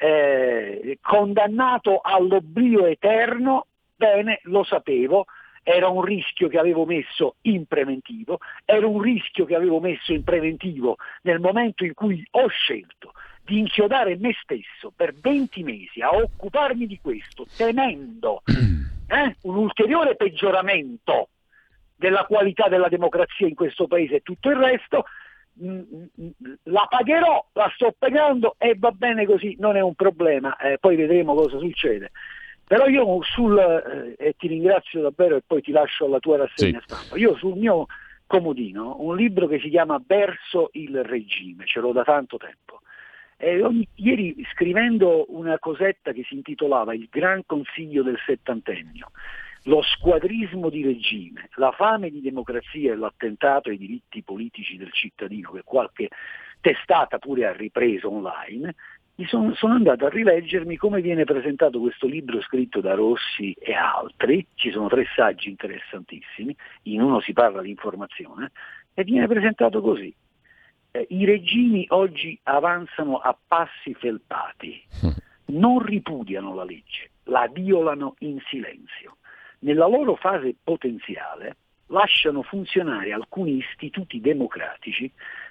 eh, 0.04 0.98
condannato 1.00 2.00
all'oblio 2.02 2.84
eterno, 2.84 3.68
bene, 3.96 4.40
lo 4.42 4.62
sapevo, 4.62 5.24
era 5.62 5.88
un 5.88 6.02
rischio 6.02 6.48
che 6.48 6.58
avevo 6.58 6.84
messo 6.84 7.36
in 7.42 7.64
preventivo, 7.64 8.38
era 8.66 8.86
un 8.86 9.00
rischio 9.00 9.46
che 9.46 9.54
avevo 9.54 9.80
messo 9.80 10.12
in 10.12 10.22
preventivo 10.22 10.96
nel 11.22 11.40
momento 11.40 11.86
in 11.86 11.94
cui 11.94 12.22
ho 12.32 12.48
scelto 12.48 13.12
di 13.44 13.60
inchiodare 13.60 14.16
me 14.18 14.34
stesso 14.42 14.92
per 14.94 15.14
20 15.14 15.62
mesi 15.62 16.02
a 16.02 16.14
occuparmi 16.14 16.86
di 16.86 16.98
questo, 17.00 17.46
temendo 17.56 18.42
eh, 19.08 19.36
un 19.42 19.56
ulteriore 19.56 20.16
peggioramento 20.16 21.30
della 21.96 22.26
qualità 22.26 22.68
della 22.68 22.88
democrazia 22.88 23.46
in 23.46 23.54
questo 23.54 23.86
paese 23.86 24.16
e 24.16 24.20
tutto 24.20 24.50
il 24.50 24.56
resto, 24.56 25.04
la 25.56 26.86
pagherò, 26.88 27.46
la 27.52 27.70
sto 27.74 27.94
pagando 27.96 28.56
e 28.58 28.74
va 28.76 28.90
bene 28.90 29.24
così, 29.26 29.56
non 29.58 29.76
è 29.76 29.80
un 29.80 29.94
problema, 29.94 30.56
eh, 30.56 30.78
poi 30.78 30.96
vedremo 30.96 31.34
cosa 31.34 31.58
succede. 31.58 32.10
Però 32.66 32.86
io 32.86 33.22
sul, 33.22 33.58
eh, 33.58 34.16
e 34.18 34.34
ti 34.38 34.48
ringrazio 34.48 35.02
davvero 35.02 35.36
e 35.36 35.42
poi 35.46 35.60
ti 35.60 35.70
lascio 35.70 36.06
alla 36.06 36.18
tua 36.18 36.38
rassegna 36.38 36.78
sì. 36.78 36.84
stampa, 36.86 37.16
io 37.16 37.36
sul 37.36 37.56
mio 37.56 37.86
comodino 38.26 38.96
un 39.00 39.16
libro 39.16 39.46
che 39.46 39.60
si 39.60 39.68
chiama 39.68 40.02
Verso 40.04 40.70
il 40.72 41.04
regime, 41.04 41.66
ce 41.66 41.80
l'ho 41.80 41.92
da 41.92 42.04
tanto 42.04 42.36
tempo. 42.36 42.80
E 43.36 43.62
ogni, 43.62 43.86
ieri 43.96 44.34
scrivendo 44.52 45.26
una 45.28 45.58
cosetta 45.58 46.12
che 46.12 46.24
si 46.24 46.34
intitolava 46.34 46.94
Il 46.94 47.08
Gran 47.10 47.42
Consiglio 47.44 48.02
del 48.02 48.18
Settantennio, 48.24 49.10
lo 49.64 49.82
squadrismo 49.82 50.68
di 50.68 50.82
regime, 50.82 51.48
la 51.54 51.70
fame 51.72 52.10
di 52.10 52.20
democrazia 52.20 52.92
e 52.92 52.96
l'attentato 52.96 53.70
ai 53.70 53.78
diritti 53.78 54.22
politici 54.22 54.76
del 54.76 54.92
cittadino 54.92 55.52
che 55.52 55.62
qualche 55.64 56.08
testata 56.60 57.18
pure 57.18 57.46
ha 57.46 57.52
ripreso 57.52 58.12
online, 58.12 58.74
sono, 59.26 59.54
sono, 59.54 59.74
andato 59.74 60.06
a 60.06 60.08
rileggermi 60.08 60.76
come 60.76 61.00
viene 61.00 61.24
presentato 61.24 61.78
questo 61.78 62.06
libro 62.06 62.40
scritto 62.42 62.80
da 62.80 62.94
Rossi 62.94 63.52
e 63.52 63.72
altri, 63.72 64.44
ci 64.54 64.70
sono 64.70 64.88
tre 64.88 65.06
saggi 65.14 65.48
interessantissimi, 65.48 66.54
in 66.84 67.00
uno 67.00 67.20
si 67.20 67.32
parla 67.32 67.62
di 67.62 67.70
informazione, 67.70 68.50
e 68.92 69.04
viene 69.04 69.28
presentato 69.28 69.80
così. 69.80 70.12
Eh, 70.90 71.06
I 71.10 71.24
regimi 71.24 71.86
oggi 71.90 72.38
avanzano 72.42 73.18
a 73.18 73.36
passi 73.46 73.94
felpati, 73.94 74.82
non 75.46 75.78
ripudiano 75.78 76.54
la 76.54 76.64
legge, 76.64 77.10
la 77.24 77.48
violano 77.52 78.16
in 78.20 78.40
silenzio. 78.48 79.16
Nella 79.64 79.86
loro 79.86 80.14
fase 80.14 80.54
potenziale 80.62 81.56
lasciano 81.86 82.42
funzionare 82.42 83.12
alcuni 83.12 83.56
istituti 83.56 84.20
democratici 84.20 85.10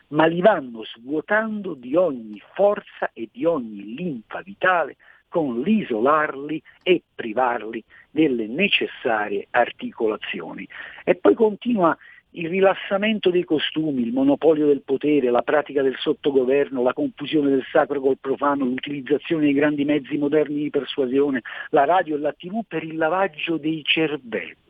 ma 0.10 0.28
li 0.28 0.40
vanno 0.40 0.84
svuotando 0.84 1.74
di 1.74 1.96
ogni 1.96 2.40
forza 2.54 3.10
e 3.12 3.30
di 3.32 3.44
ogni 3.46 3.96
linfa 3.96 4.42
vitale 4.42 4.98
con 5.30 5.62
l'isolarli 5.62 6.62
e 6.84 7.02
privarli 7.16 7.84
delle 8.12 8.46
necessarie 8.46 9.48
articolazioni. 9.50 10.68
E 11.04 11.16
poi 11.16 11.34
continua 11.34 11.98
il 12.34 12.50
rilassamento 12.50 13.30
dei 13.30 13.44
costumi, 13.44 14.04
il 14.04 14.14
monopolio 14.14 14.68
del 14.68 14.82
potere, 14.84 15.30
la 15.30 15.42
pratica 15.42 15.82
del 15.82 15.96
sottogoverno, 15.98 16.82
la 16.82 16.94
confusione 16.94 17.50
del 17.50 17.66
sacro 17.72 18.00
col 18.00 18.18
profano, 18.20 18.66
l'utilizzazione 18.66 19.44
dei 19.44 19.54
grandi 19.54 19.86
mezzi 19.86 20.18
moderni 20.18 20.64
di 20.64 20.70
persuasione, 20.70 21.42
la 21.70 21.86
radio 21.86 22.16
e 22.16 22.20
la 22.20 22.34
tv 22.34 22.62
per 22.68 22.84
il 22.84 22.98
lavaggio 22.98 23.58
dei 23.58 23.84
cervelli 23.84 24.62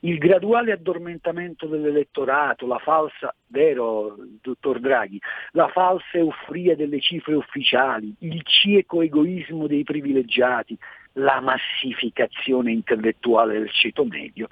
il 0.00 0.18
graduale 0.18 0.72
addormentamento 0.72 1.66
dell'elettorato, 1.66 2.66
la 2.66 2.78
falsa, 2.78 3.34
vero 3.48 4.16
dottor 4.40 4.78
Draghi, 4.78 5.20
la 5.52 5.68
falsa 5.68 6.18
euforia 6.18 6.76
delle 6.76 7.00
cifre 7.00 7.34
ufficiali, 7.34 8.14
il 8.20 8.42
cieco 8.44 9.02
egoismo 9.02 9.66
dei 9.66 9.82
privilegiati, 9.82 10.76
la 11.14 11.40
massificazione 11.40 12.70
intellettuale 12.70 13.58
del 13.58 13.70
ceto 13.70 14.04
medio, 14.04 14.48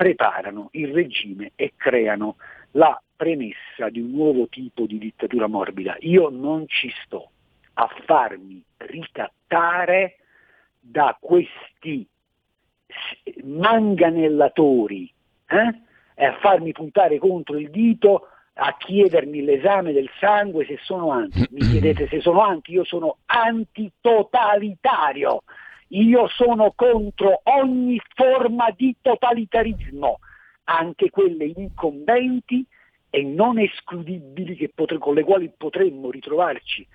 preparano 0.00 0.70
il 0.72 0.94
regime 0.94 1.52
e 1.56 1.74
creano 1.76 2.36
la 2.70 2.98
premessa 3.14 3.90
di 3.90 4.00
un 4.00 4.12
nuovo 4.12 4.48
tipo 4.48 4.86
di 4.86 4.96
dittatura 4.96 5.46
morbida. 5.46 5.94
Io 6.00 6.30
non 6.30 6.66
ci 6.68 6.90
sto 7.04 7.32
a 7.74 7.86
farmi 8.06 8.64
ricattare 8.78 10.16
da 10.80 11.14
questi 11.20 12.08
manganellatori 13.42 15.12
eh? 15.48 15.80
e 16.14 16.24
a 16.24 16.38
farmi 16.40 16.72
puntare 16.72 17.18
contro 17.18 17.58
il 17.58 17.68
dito 17.68 18.26
a 18.54 18.74
chiedermi 18.78 19.44
l'esame 19.44 19.92
del 19.92 20.08
sangue 20.18 20.64
se 20.64 20.78
sono 20.80 21.10
anti. 21.10 21.46
Mi 21.50 21.60
chiedete 21.60 22.08
se 22.08 22.22
sono 22.22 22.40
anti, 22.40 22.72
io 22.72 22.84
sono 22.84 23.18
antitotalitario, 23.26 25.42
io 25.92 26.28
sono 26.28 26.72
contro 26.74 27.40
ogni 27.44 28.00
forma 28.14 28.70
di 28.76 28.94
totalitarismo, 29.00 30.18
anche 30.64 31.10
quelle 31.10 31.52
incombenti 31.54 32.64
e 33.08 33.22
non 33.22 33.58
escludibili 33.58 34.70
potre, 34.74 34.98
con 34.98 35.14
le 35.14 35.24
quali 35.24 35.52
potremmo 35.56 36.10
ritrovarci 36.10 36.86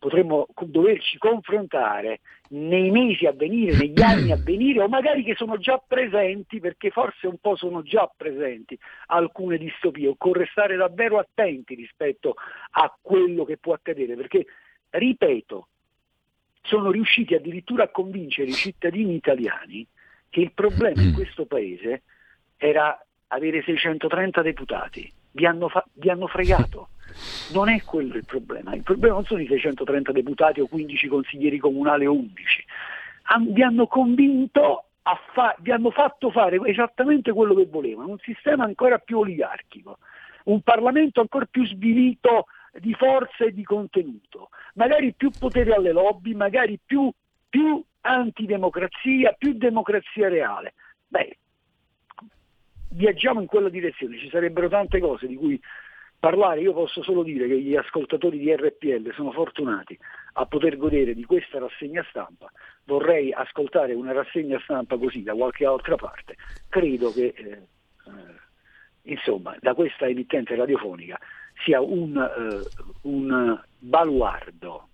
potremmo 0.00 0.46
doverci 0.62 1.18
confrontare 1.18 2.20
nei 2.48 2.90
mesi 2.90 3.26
a 3.26 3.32
venire, 3.32 3.76
negli 3.76 4.00
anni 4.02 4.32
a 4.32 4.36
venire, 4.42 4.82
o 4.82 4.88
magari 4.88 5.22
che 5.22 5.34
sono 5.36 5.58
già 5.58 5.80
presenti, 5.86 6.58
perché 6.58 6.90
forse 6.90 7.28
un 7.28 7.36
po' 7.38 7.54
sono 7.54 7.82
già 7.82 8.10
presenti 8.16 8.76
alcune 9.06 9.58
distopie. 9.58 10.08
Occorre 10.08 10.48
stare 10.50 10.74
davvero 10.74 11.18
attenti 11.18 11.74
rispetto 11.76 12.34
a 12.70 12.92
quello 13.00 13.44
che 13.44 13.58
può 13.58 13.74
accadere, 13.74 14.16
perché, 14.16 14.46
ripeto, 14.88 15.68
sono 16.62 16.90
riusciti 16.90 17.34
addirittura 17.34 17.84
a 17.84 17.88
convincere 17.88 18.50
i 18.50 18.54
cittadini 18.54 19.14
italiani 19.14 19.86
che 20.28 20.40
il 20.40 20.52
problema 20.52 21.02
in 21.02 21.12
questo 21.12 21.46
paese 21.46 22.02
era 22.56 23.04
avere 23.28 23.62
630 23.62 24.42
deputati. 24.42 25.12
Vi 25.32 25.46
hanno, 25.46 25.68
fa- 25.68 25.86
vi 25.94 26.10
hanno 26.10 26.26
fregato. 26.26 26.88
Non 27.52 27.68
è 27.68 27.82
quello 27.82 28.14
il 28.14 28.24
problema, 28.24 28.72
il 28.72 28.84
problema 28.84 29.14
non 29.14 29.24
sono 29.24 29.40
i 29.40 29.46
630 29.48 30.12
deputati 30.12 30.60
o 30.60 30.68
15 30.68 31.08
consiglieri 31.08 31.58
comunali 31.58 32.06
o 32.06 32.12
11, 32.12 32.64
vi 33.48 33.62
hanno 33.64 33.88
convinto 33.88 34.84
fa- 35.32 35.56
vi 35.58 35.72
hanno 35.72 35.90
fatto 35.90 36.30
fare 36.30 36.60
esattamente 36.64 37.32
quello 37.32 37.54
che 37.54 37.66
volevano, 37.66 38.10
un 38.10 38.18
sistema 38.18 38.64
ancora 38.64 38.98
più 38.98 39.18
oligarchico, 39.18 39.98
un 40.44 40.60
Parlamento 40.60 41.20
ancora 41.20 41.46
più 41.50 41.66
svilito 41.66 42.46
di 42.78 42.94
forza 42.94 43.44
e 43.44 43.52
di 43.52 43.64
contenuto, 43.64 44.50
magari 44.74 45.12
più 45.14 45.30
potere 45.30 45.74
alle 45.74 45.92
lobby, 45.92 46.34
magari 46.34 46.78
più, 46.84 47.10
più 47.48 47.82
antidemocrazia, 48.00 49.32
più 49.32 49.54
democrazia 49.54 50.28
reale. 50.28 50.74
Beh, 51.08 51.38
viaggiamo 52.90 53.40
in 53.40 53.46
quella 53.46 53.68
direzione, 53.68 54.18
ci 54.18 54.28
sarebbero 54.28 54.68
tante 54.68 55.00
cose 55.00 55.26
di 55.26 55.36
cui 55.36 55.60
parlare, 56.18 56.60
io 56.60 56.74
posso 56.74 57.02
solo 57.02 57.22
dire 57.22 57.48
che 57.48 57.60
gli 57.60 57.74
ascoltatori 57.74 58.38
di 58.38 58.54
RPL 58.54 59.12
sono 59.14 59.32
fortunati 59.32 59.98
a 60.34 60.46
poter 60.46 60.76
godere 60.76 61.14
di 61.14 61.24
questa 61.24 61.58
rassegna 61.58 62.04
stampa, 62.10 62.50
vorrei 62.84 63.32
ascoltare 63.32 63.94
una 63.94 64.12
rassegna 64.12 64.60
stampa 64.60 64.98
così 64.98 65.22
da 65.22 65.34
qualche 65.34 65.64
altra 65.64 65.96
parte, 65.96 66.36
credo 66.68 67.10
che 67.10 67.32
eh, 67.34 67.50
eh, 67.50 68.38
insomma 69.04 69.56
da 69.60 69.74
questa 69.74 70.06
emittente 70.06 70.54
radiofonica 70.54 71.18
sia 71.70 71.80
un, 71.80 72.16
eh, 72.16 72.66
un 73.02 73.60
baluardo 73.78 74.88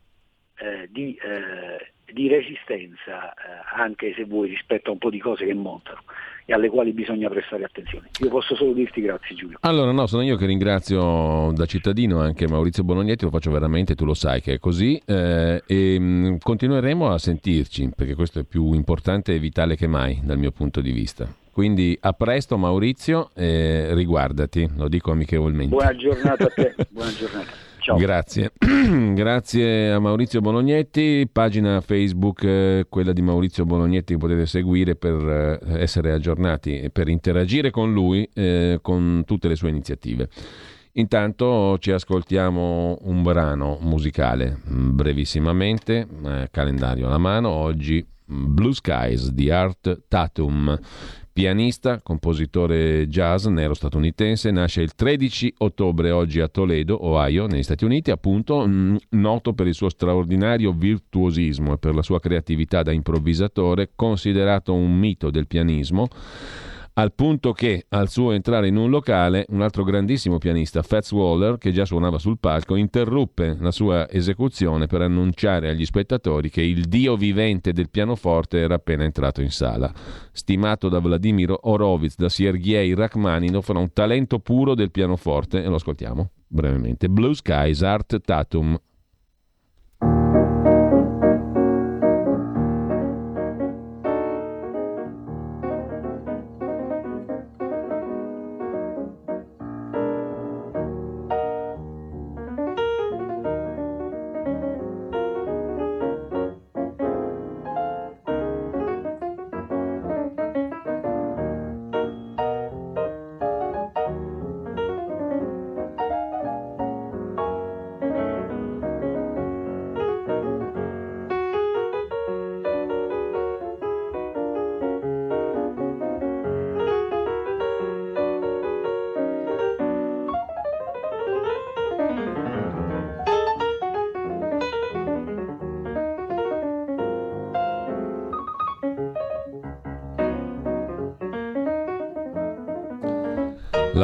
eh, 0.58 0.88
di, 0.90 1.14
eh, 1.14 2.12
di, 2.12 2.28
resistenza, 2.28 3.34
anche 3.74 4.12
se 4.14 4.24
vuoi 4.24 4.48
rispetto 4.48 4.90
a 4.90 4.92
un 4.92 4.98
po' 4.98 5.10
di 5.10 5.18
cose 5.18 5.46
che 5.46 5.54
montano 5.54 6.02
e 6.44 6.52
alle 6.52 6.68
quali 6.68 6.92
bisogna 6.92 7.28
prestare 7.28 7.64
attenzione. 7.64 8.10
Io 8.20 8.28
posso 8.28 8.54
solo 8.54 8.72
dirti 8.72 9.00
grazie 9.00 9.34
Giulio. 9.34 9.58
Allora 9.60 9.90
no, 9.90 10.06
sono 10.06 10.22
io 10.22 10.36
che 10.36 10.46
ringrazio 10.46 11.50
da 11.52 11.66
cittadino 11.66 12.20
anche 12.20 12.46
Maurizio 12.46 12.84
Bolognetti, 12.84 13.24
lo 13.24 13.30
faccio 13.30 13.50
veramente, 13.50 13.94
tu 13.94 14.04
lo 14.04 14.14
sai 14.14 14.40
che 14.40 14.54
è 14.54 14.58
così 14.58 15.00
eh, 15.04 15.62
e 15.66 15.96
mm, 15.98 16.36
continueremo 16.36 17.10
a 17.10 17.18
sentirci 17.18 17.90
perché 17.96 18.14
questo 18.14 18.40
è 18.40 18.44
più 18.44 18.72
importante 18.74 19.34
e 19.34 19.38
vitale 19.38 19.76
che 19.76 19.86
mai 19.86 20.20
dal 20.22 20.38
mio 20.38 20.52
punto 20.52 20.80
di 20.80 20.92
vista. 20.92 21.44
Quindi 21.56 21.96
a 22.02 22.12
presto 22.12 22.58
Maurizio, 22.58 23.30
eh, 23.34 23.94
riguardati, 23.94 24.68
lo 24.76 24.88
dico 24.88 25.12
amichevolmente. 25.12 25.74
Buona 25.74 25.96
giornata 25.96 26.44
a 26.44 26.50
te, 26.54 26.74
buona 26.90 27.10
giornata. 27.12 27.50
Ciao. 27.78 27.96
Grazie. 27.96 28.52
Grazie 28.60 29.90
a 29.90 29.98
Maurizio 29.98 30.42
Bolognetti, 30.42 31.26
pagina 31.32 31.80
Facebook, 31.80 32.44
eh, 32.44 32.84
quella 32.90 33.14
di 33.14 33.22
Maurizio 33.22 33.64
Bolognetti 33.64 34.12
che 34.12 34.18
potete 34.18 34.44
seguire 34.44 34.96
per 34.96 35.60
eh, 35.64 35.80
essere 35.80 36.12
aggiornati 36.12 36.78
e 36.78 36.90
per 36.90 37.08
interagire 37.08 37.70
con 37.70 37.90
lui 37.90 38.28
eh, 38.34 38.78
con 38.82 39.22
tutte 39.24 39.48
le 39.48 39.56
sue 39.56 39.70
iniziative. 39.70 40.28
Intanto 40.92 41.78
ci 41.78 41.90
ascoltiamo 41.90 42.98
un 43.00 43.22
brano 43.22 43.78
musicale 43.80 44.60
mm, 44.70 44.94
brevissimamente, 44.94 46.06
calendario 46.50 47.06
alla 47.06 47.16
mano, 47.16 47.48
oggi 47.48 48.06
mm, 48.30 48.54
Blue 48.54 48.74
Skies 48.74 49.30
di 49.30 49.50
Art 49.50 50.02
Tatum 50.06 50.78
pianista, 51.36 52.00
compositore 52.00 53.08
jazz 53.08 53.44
nero 53.44 53.74
statunitense, 53.74 54.50
nasce 54.50 54.80
il 54.80 54.94
13 54.94 55.56
ottobre 55.58 56.10
oggi 56.10 56.40
a 56.40 56.48
Toledo, 56.48 57.04
Ohio, 57.04 57.46
negli 57.46 57.62
Stati 57.62 57.84
Uniti, 57.84 58.10
appunto 58.10 58.66
mm, 58.66 58.96
noto 59.10 59.52
per 59.52 59.66
il 59.66 59.74
suo 59.74 59.90
straordinario 59.90 60.72
virtuosismo 60.72 61.74
e 61.74 61.76
per 61.76 61.94
la 61.94 62.00
sua 62.00 62.20
creatività 62.20 62.82
da 62.82 62.90
improvvisatore, 62.90 63.90
considerato 63.94 64.72
un 64.72 64.98
mito 64.98 65.28
del 65.28 65.46
pianismo 65.46 66.08
al 66.98 67.12
punto 67.12 67.52
che 67.52 67.84
al 67.90 68.08
suo 68.08 68.32
entrare 68.32 68.68
in 68.68 68.76
un 68.76 68.88
locale 68.88 69.44
un 69.50 69.60
altro 69.60 69.84
grandissimo 69.84 70.38
pianista, 70.38 70.82
Fats 70.82 71.12
Waller, 71.12 71.58
che 71.58 71.70
già 71.70 71.84
suonava 71.84 72.18
sul 72.18 72.38
palco, 72.38 72.74
interruppe 72.74 73.54
la 73.60 73.70
sua 73.70 74.10
esecuzione 74.10 74.86
per 74.86 75.02
annunciare 75.02 75.68
agli 75.68 75.84
spettatori 75.84 76.48
che 76.48 76.62
il 76.62 76.86
dio 76.86 77.16
vivente 77.16 77.74
del 77.74 77.90
pianoforte 77.90 78.58
era 78.58 78.76
appena 78.76 79.04
entrato 79.04 79.42
in 79.42 79.50
sala. 79.50 79.92
Stimato 80.32 80.88
da 80.88 80.98
Vladimir 80.98 81.54
Horowitz, 81.60 82.16
da 82.16 82.30
Sergei 82.30 82.94
Rachmaninov, 82.94 83.64
era 83.68 83.78
un 83.78 83.92
talento 83.92 84.38
puro 84.38 84.74
del 84.74 84.90
pianoforte 84.90 85.62
e 85.62 85.68
lo 85.68 85.74
ascoltiamo 85.74 86.30
brevemente. 86.46 87.08
Blue 87.08 87.34
Skies 87.34 87.82
Art 87.82 88.20
Tatum 88.20 88.78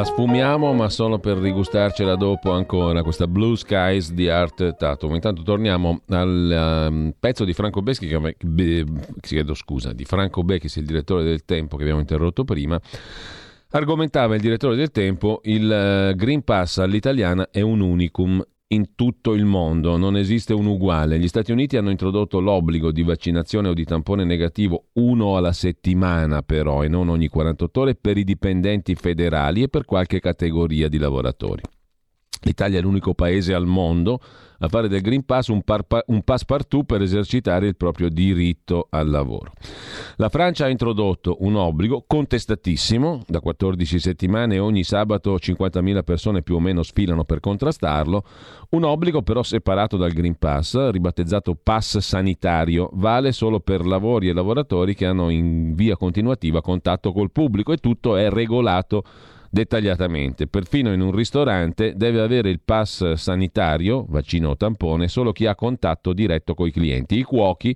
La 0.03 0.09
sfumiamo, 0.09 0.73
ma 0.73 0.89
solo 0.89 1.17
per 1.17 1.37
rigustarcela 1.37 2.17
dopo 2.17 2.51
ancora, 2.51 3.03
questa 3.03 3.25
Blue 3.25 3.55
Skies 3.55 4.11
di 4.11 4.27
Art 4.27 4.75
Tatum. 4.75 5.13
Intanto 5.13 5.43
torniamo 5.43 6.01
al 6.09 6.87
um, 6.89 7.13
pezzo 7.17 7.45
di 7.45 7.53
Franco 7.53 7.81
Becchi, 7.81 8.07
che, 8.07 8.35
be, 8.41 8.83
chiedo 9.21 9.53
scusa, 9.53 9.93
di 9.93 10.03
Franco 10.03 10.43
Becchi, 10.43 10.67
il 10.77 10.85
direttore 10.85 11.23
del 11.23 11.45
Tempo 11.45 11.77
che 11.77 11.83
abbiamo 11.83 12.01
interrotto 12.01 12.43
prima. 12.43 12.77
Argomentava 13.69 14.35
il 14.35 14.41
direttore 14.41 14.75
del 14.75 14.91
Tempo, 14.91 15.39
il 15.43 16.09
uh, 16.11 16.13
Green 16.17 16.43
Pass 16.43 16.79
all'italiana 16.79 17.47
è 17.49 17.61
un 17.61 17.79
unicum 17.79 18.45
in 18.73 18.95
tutto 18.95 19.33
il 19.33 19.45
mondo, 19.45 19.97
non 19.97 20.17
esiste 20.17 20.53
un 20.53 20.65
uguale. 20.65 21.19
Gli 21.19 21.27
Stati 21.27 21.51
Uniti 21.51 21.77
hanno 21.77 21.91
introdotto 21.91 22.39
l'obbligo 22.39 22.91
di 22.91 23.03
vaccinazione 23.03 23.69
o 23.69 23.73
di 23.73 23.85
tampone 23.85 24.23
negativo 24.23 24.87
uno 24.93 25.37
alla 25.37 25.53
settimana 25.53 26.41
però 26.41 26.83
e 26.83 26.87
non 26.87 27.09
ogni 27.09 27.27
48 27.27 27.79
ore 27.79 27.95
per 27.95 28.17
i 28.17 28.23
dipendenti 28.23 28.95
federali 28.95 29.63
e 29.63 29.69
per 29.69 29.85
qualche 29.85 30.19
categoria 30.19 30.89
di 30.89 30.97
lavoratori. 30.97 31.61
L'Italia 32.43 32.79
è 32.79 32.81
l'unico 32.81 33.13
paese 33.13 33.53
al 33.53 33.65
mondo 33.65 34.19
a 34.63 34.69
fare 34.69 34.87
del 34.87 35.01
Green 35.01 35.25
Pass 35.25 35.47
un, 35.47 35.61
parpa- 35.61 36.03
un 36.07 36.21
passepartout 36.21 36.85
per 36.85 37.01
esercitare 37.01 37.67
il 37.67 37.75
proprio 37.75 38.09
diritto 38.09 38.87
al 38.89 39.09
lavoro. 39.09 39.51
La 40.15 40.29
Francia 40.29 40.65
ha 40.65 40.69
introdotto 40.69 41.37
un 41.41 41.55
obbligo 41.55 42.05
contestatissimo, 42.07 43.23
da 43.27 43.41
14 43.41 43.99
settimane 43.99 44.59
ogni 44.59 44.83
sabato 44.83 45.35
50.000 45.35 46.03
persone 46.03 46.41
più 46.43 46.55
o 46.55 46.59
meno 46.59 46.81
sfilano 46.81 47.25
per 47.25 47.41
contrastarlo, 47.41 48.23
un 48.69 48.83
obbligo 48.85 49.21
però 49.21 49.43
separato 49.43 49.97
dal 49.97 50.13
Green 50.13 50.37
Pass, 50.37 50.89
ribattezzato 50.89 51.57
pass 51.61 51.97
sanitario, 51.97 52.89
vale 52.93 53.33
solo 53.33 53.59
per 53.59 53.85
lavori 53.85 54.29
e 54.29 54.33
lavoratori 54.33 54.95
che 54.95 55.05
hanno 55.05 55.29
in 55.29 55.75
via 55.75 55.97
continuativa 55.97 56.61
contatto 56.61 57.11
col 57.11 57.31
pubblico 57.31 57.73
e 57.73 57.77
tutto 57.77 58.15
è 58.15 58.29
regolato 58.29 59.03
dettagliatamente. 59.53 60.47
Perfino 60.47 60.91
in 60.91 60.99
un 60.99 61.11
ristorante 61.11 61.93
deve 61.95 62.21
avere 62.21 62.49
il 62.49 62.59
pass 62.59 63.13
sanitario, 63.13 64.03
vaccino 64.09 64.49
o 64.49 64.57
tampone, 64.57 65.07
solo 65.07 65.31
chi 65.31 65.45
ha 65.45 65.53
contatto 65.53 66.11
diretto 66.11 66.55
con 66.55 66.65
i 66.65 66.71
clienti. 66.71 67.19
I 67.19 67.23
cuochi, 67.23 67.75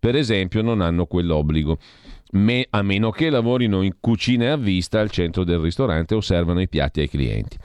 per 0.00 0.16
esempio, 0.16 0.62
non 0.62 0.80
hanno 0.80 1.06
quell'obbligo. 1.06 1.78
Me, 2.32 2.66
a 2.68 2.82
meno 2.82 3.10
che 3.10 3.30
lavorino 3.30 3.82
in 3.82 3.98
cucine 4.00 4.50
a 4.50 4.56
vista 4.56 4.98
al 4.98 5.10
centro 5.10 5.44
del 5.44 5.60
ristorante 5.60 6.16
o 6.16 6.20
servano 6.20 6.60
i 6.60 6.68
piatti 6.68 6.98
ai 6.98 7.08
clienti. 7.08 7.56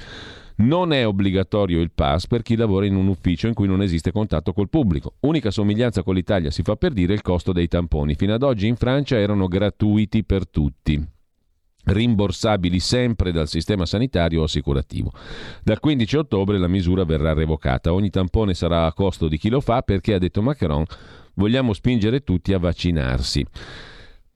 Non 0.57 0.93
è 0.93 1.07
obbligatorio 1.07 1.81
il 1.81 1.91
pass 1.91 2.27
per 2.27 2.43
chi 2.43 2.55
lavora 2.55 2.85
in 2.85 2.95
un 2.95 3.07
ufficio 3.07 3.47
in 3.47 3.55
cui 3.55 3.67
non 3.67 3.81
esiste 3.81 4.11
contatto 4.11 4.53
col 4.53 4.69
pubblico. 4.69 5.15
Unica 5.21 5.49
somiglianza 5.49 6.03
con 6.03 6.13
l'Italia 6.13 6.51
si 6.51 6.61
fa 6.61 6.75
per 6.75 6.93
dire 6.93 7.13
il 7.13 7.21
costo 7.23 7.53
dei 7.53 7.67
tamponi. 7.67 8.13
Fino 8.13 8.35
ad 8.35 8.43
oggi 8.43 8.67
in 8.67 8.75
Francia 8.75 9.17
erano 9.17 9.47
gratuiti 9.47 10.23
per 10.23 10.47
tutti 10.47 11.15
rimborsabili 11.87 12.79
sempre 12.79 13.31
dal 13.31 13.47
sistema 13.47 13.85
sanitario 13.85 14.41
o 14.41 14.43
assicurativo. 14.43 15.11
Dal 15.63 15.79
15 15.79 16.17
ottobre 16.17 16.57
la 16.57 16.67
misura 16.67 17.03
verrà 17.03 17.33
revocata. 17.33 17.93
Ogni 17.93 18.09
tampone 18.09 18.53
sarà 18.53 18.85
a 18.85 18.93
costo 18.93 19.27
di 19.27 19.37
chi 19.37 19.49
lo 19.49 19.61
fa 19.61 19.81
perché, 19.81 20.13
ha 20.13 20.19
detto 20.19 20.41
Macron, 20.41 20.83
vogliamo 21.35 21.73
spingere 21.73 22.23
tutti 22.23 22.53
a 22.53 22.59
vaccinarsi. 22.59 23.45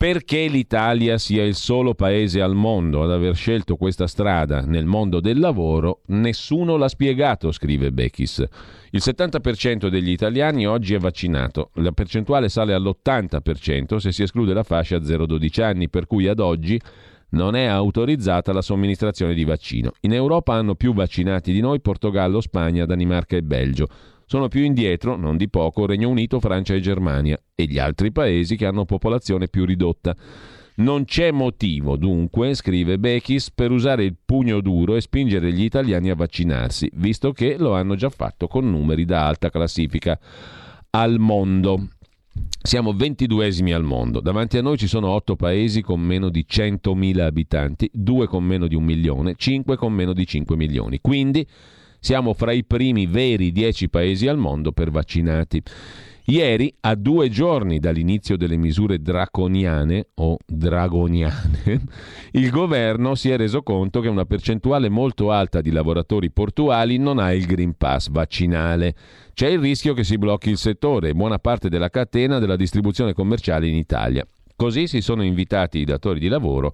Perché 0.01 0.47
l'Italia 0.47 1.19
sia 1.19 1.43
il 1.43 1.53
solo 1.53 1.93
paese 1.93 2.41
al 2.41 2.55
mondo 2.55 3.03
ad 3.03 3.11
aver 3.11 3.35
scelto 3.35 3.75
questa 3.75 4.07
strada 4.07 4.61
nel 4.61 4.85
mondo 4.85 5.19
del 5.19 5.37
lavoro, 5.37 6.01
nessuno 6.07 6.75
l'ha 6.75 6.87
spiegato, 6.87 7.51
scrive 7.51 7.91
Bechis. 7.91 8.43
Il 8.89 9.01
70% 9.03 9.89
degli 9.89 10.09
italiani 10.09 10.65
oggi 10.65 10.95
è 10.95 10.97
vaccinato, 10.97 11.69
la 11.75 11.91
percentuale 11.91 12.49
sale 12.49 12.73
all'80% 12.73 13.97
se 13.97 14.11
si 14.11 14.23
esclude 14.23 14.55
la 14.55 14.63
fascia 14.63 14.97
0-12 14.97 15.61
anni, 15.61 15.87
per 15.87 16.07
cui 16.07 16.27
ad 16.27 16.39
oggi 16.39 16.81
non 17.31 17.55
è 17.55 17.65
autorizzata 17.65 18.53
la 18.53 18.61
somministrazione 18.61 19.33
di 19.33 19.43
vaccino. 19.43 19.91
In 20.01 20.13
Europa 20.13 20.53
hanno 20.53 20.75
più 20.75 20.93
vaccinati 20.93 21.51
di 21.51 21.59
noi 21.59 21.81
Portogallo, 21.81 22.41
Spagna, 22.41 22.85
Danimarca 22.85 23.35
e 23.35 23.43
Belgio. 23.43 23.87
Sono 24.25 24.47
più 24.47 24.63
indietro, 24.63 25.17
non 25.17 25.35
di 25.35 25.49
poco, 25.49 25.85
Regno 25.85 26.09
Unito, 26.09 26.39
Francia 26.39 26.73
e 26.73 26.79
Germania 26.79 27.37
e 27.53 27.65
gli 27.65 27.77
altri 27.77 28.11
paesi 28.11 28.55
che 28.55 28.65
hanno 28.65 28.85
popolazione 28.85 29.49
più 29.49 29.65
ridotta. 29.65 30.15
Non 30.73 31.03
c'è 31.03 31.31
motivo, 31.31 31.97
dunque, 31.97 32.53
scrive 32.53 32.97
Bechis, 32.97 33.51
per 33.51 33.71
usare 33.71 34.05
il 34.05 34.15
pugno 34.23 34.61
duro 34.61 34.95
e 34.95 35.01
spingere 35.01 35.51
gli 35.51 35.63
italiani 35.63 36.09
a 36.09 36.15
vaccinarsi, 36.15 36.89
visto 36.95 37.33
che 37.33 37.57
lo 37.57 37.75
hanno 37.75 37.95
già 37.95 38.09
fatto 38.09 38.47
con 38.47 38.69
numeri 38.69 39.03
da 39.03 39.27
alta 39.27 39.49
classifica 39.49 40.17
al 40.91 41.19
mondo. 41.19 41.87
Siamo 42.63 42.93
22esimi 42.93 43.73
al 43.73 43.83
mondo. 43.83 44.21
Davanti 44.21 44.57
a 44.57 44.61
noi 44.61 44.77
ci 44.77 44.87
sono 44.87 45.09
8 45.09 45.35
paesi 45.35 45.81
con 45.81 45.99
meno 45.99 46.29
di 46.29 46.45
100.000 46.49 47.19
abitanti, 47.19 47.89
2 47.91 48.27
con 48.27 48.43
meno 48.43 48.67
di 48.67 48.75
un 48.75 48.83
milione, 48.83 49.33
5 49.35 49.75
con 49.75 49.91
meno 49.91 50.13
di 50.13 50.25
5 50.25 50.55
milioni. 50.55 50.99
Quindi 51.01 51.45
siamo 51.99 52.33
fra 52.33 52.51
i 52.53 52.63
primi 52.63 53.05
veri 53.05 53.51
10 53.51 53.89
paesi 53.89 54.27
al 54.27 54.37
mondo 54.37 54.71
per 54.71 54.91
vaccinati. 54.91 55.61
Ieri, 56.31 56.73
a 56.79 56.95
due 56.95 57.27
giorni 57.27 57.79
dall'inizio 57.79 58.37
delle 58.37 58.55
misure 58.55 59.01
draconiane 59.01 60.11
o 60.15 60.37
dragoniane, 60.45 61.83
il 62.31 62.49
governo 62.49 63.15
si 63.15 63.29
è 63.29 63.35
reso 63.35 63.63
conto 63.63 63.99
che 63.99 64.07
una 64.07 64.23
percentuale 64.23 64.87
molto 64.87 65.33
alta 65.33 65.59
di 65.59 65.71
lavoratori 65.71 66.31
portuali 66.31 66.97
non 66.97 67.19
ha 67.19 67.33
il 67.33 67.45
Green 67.45 67.75
Pass 67.75 68.09
vaccinale. 68.09 68.95
C'è 69.33 69.47
il 69.47 69.59
rischio 69.59 69.93
che 69.93 70.05
si 70.05 70.17
blocchi 70.17 70.49
il 70.49 70.57
settore 70.57 71.09
e 71.09 71.13
buona 71.13 71.37
parte 71.37 71.67
della 71.67 71.89
catena 71.89 72.39
della 72.39 72.55
distribuzione 72.55 73.11
commerciale 73.11 73.67
in 73.67 73.75
Italia. 73.75 74.25
Così 74.55 74.87
si 74.87 75.01
sono 75.01 75.23
invitati 75.23 75.79
i 75.79 75.85
datori 75.85 76.21
di 76.21 76.29
lavoro 76.29 76.73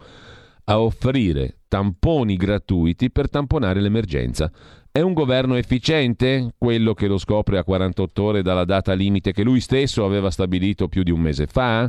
a 0.66 0.80
offrire 0.80 1.57
tamponi 1.68 2.36
gratuiti 2.36 3.12
per 3.12 3.30
tamponare 3.30 3.82
l'emergenza. 3.82 4.52
È 4.92 5.02
un 5.02 5.14
governo 5.14 5.56
efficiente 5.56 6.54
quello 6.58 6.94
che 6.94 7.08
lo 7.08 7.18
scopre 7.18 7.60
a 7.60 7.64
48 7.64 8.24
ore 8.24 8.42
dalla 8.42 8.66
data 8.66 8.94
limite 8.94 9.32
che 9.32 9.44
lui 9.44 9.60
stesso 9.60 10.04
aveva 10.06 10.32
stabilito 10.32 10.88
più 10.88 11.04
di 11.04 11.12
un 11.12 11.20
mese 11.20 11.46
fa? 11.46 11.88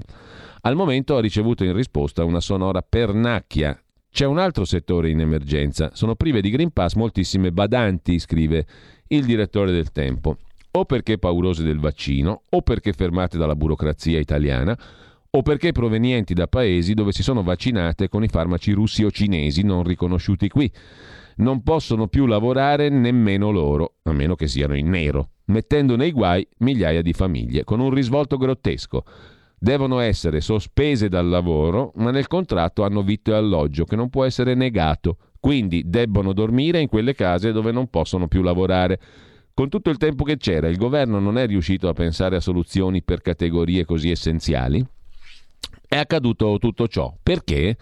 Al 0.60 0.74
momento 0.74 1.16
ha 1.16 1.20
ricevuto 1.20 1.64
in 1.64 1.72
risposta 1.72 2.24
una 2.24 2.40
sonora 2.40 2.82
pernacchia. 2.82 3.80
C'è 4.10 4.26
un 4.26 4.38
altro 4.38 4.64
settore 4.64 5.10
in 5.10 5.20
emergenza. 5.20 5.90
Sono 5.94 6.16
prive 6.16 6.40
di 6.40 6.50
Green 6.50 6.70
Pass 6.70 6.94
moltissime 6.94 7.52
badanti, 7.52 8.18
scrive 8.18 8.66
il 9.08 9.24
direttore 9.24 9.70
del 9.70 9.92
Tempo. 9.92 10.36
O 10.72 10.84
perché 10.84 11.18
paurose 11.18 11.62
del 11.62 11.78
vaccino, 11.78 12.42
o 12.50 12.62
perché 12.62 12.92
fermate 12.92 13.38
dalla 13.38 13.56
burocrazia 13.56 14.18
italiana, 14.18 14.76
o 15.30 15.42
perché 15.42 15.72
provenienti 15.72 16.34
da 16.34 16.46
paesi 16.46 16.94
dove 16.94 17.12
si 17.12 17.22
sono 17.22 17.42
vaccinate 17.42 18.08
con 18.08 18.24
i 18.24 18.28
farmaci 18.28 18.72
russi 18.72 19.04
o 19.04 19.10
cinesi 19.10 19.62
non 19.62 19.82
riconosciuti 19.82 20.48
qui 20.48 20.72
non 21.38 21.62
possono 21.62 22.08
più 22.08 22.26
lavorare 22.26 22.88
nemmeno 22.88 23.50
loro, 23.50 23.96
a 24.04 24.12
meno 24.12 24.34
che 24.34 24.48
siano 24.48 24.76
in 24.76 24.88
nero, 24.88 25.30
mettendo 25.46 25.96
nei 25.96 26.12
guai 26.12 26.46
migliaia 26.58 27.02
di 27.02 27.12
famiglie, 27.12 27.64
con 27.64 27.80
un 27.80 27.90
risvolto 27.90 28.36
grottesco. 28.36 29.04
devono 29.60 29.98
essere 29.98 30.40
sospese 30.40 31.08
dal 31.08 31.28
lavoro, 31.28 31.92
ma 31.96 32.12
nel 32.12 32.28
contratto 32.28 32.84
hanno 32.84 33.02
vitto 33.02 33.32
e 33.32 33.34
alloggio 33.34 33.84
che 33.84 33.96
non 33.96 34.08
può 34.08 34.24
essere 34.24 34.54
negato, 34.54 35.16
quindi 35.40 35.82
debbono 35.84 36.32
dormire 36.32 36.80
in 36.80 36.88
quelle 36.88 37.14
case 37.14 37.50
dove 37.50 37.72
non 37.72 37.88
possono 37.88 38.28
più 38.28 38.42
lavorare. 38.42 39.00
Con 39.54 39.68
tutto 39.68 39.90
il 39.90 39.96
tempo 39.96 40.22
che 40.22 40.36
c'era, 40.36 40.68
il 40.68 40.76
governo 40.76 41.18
non 41.18 41.38
è 41.38 41.46
riuscito 41.46 41.88
a 41.88 41.92
pensare 41.92 42.36
a 42.36 42.40
soluzioni 42.40 43.02
per 43.02 43.20
categorie 43.20 43.84
così 43.84 44.10
essenziali? 44.10 44.84
È 45.88 45.96
accaduto 45.96 46.58
tutto 46.58 46.86
ciò. 46.86 47.16
Perché? 47.22 47.76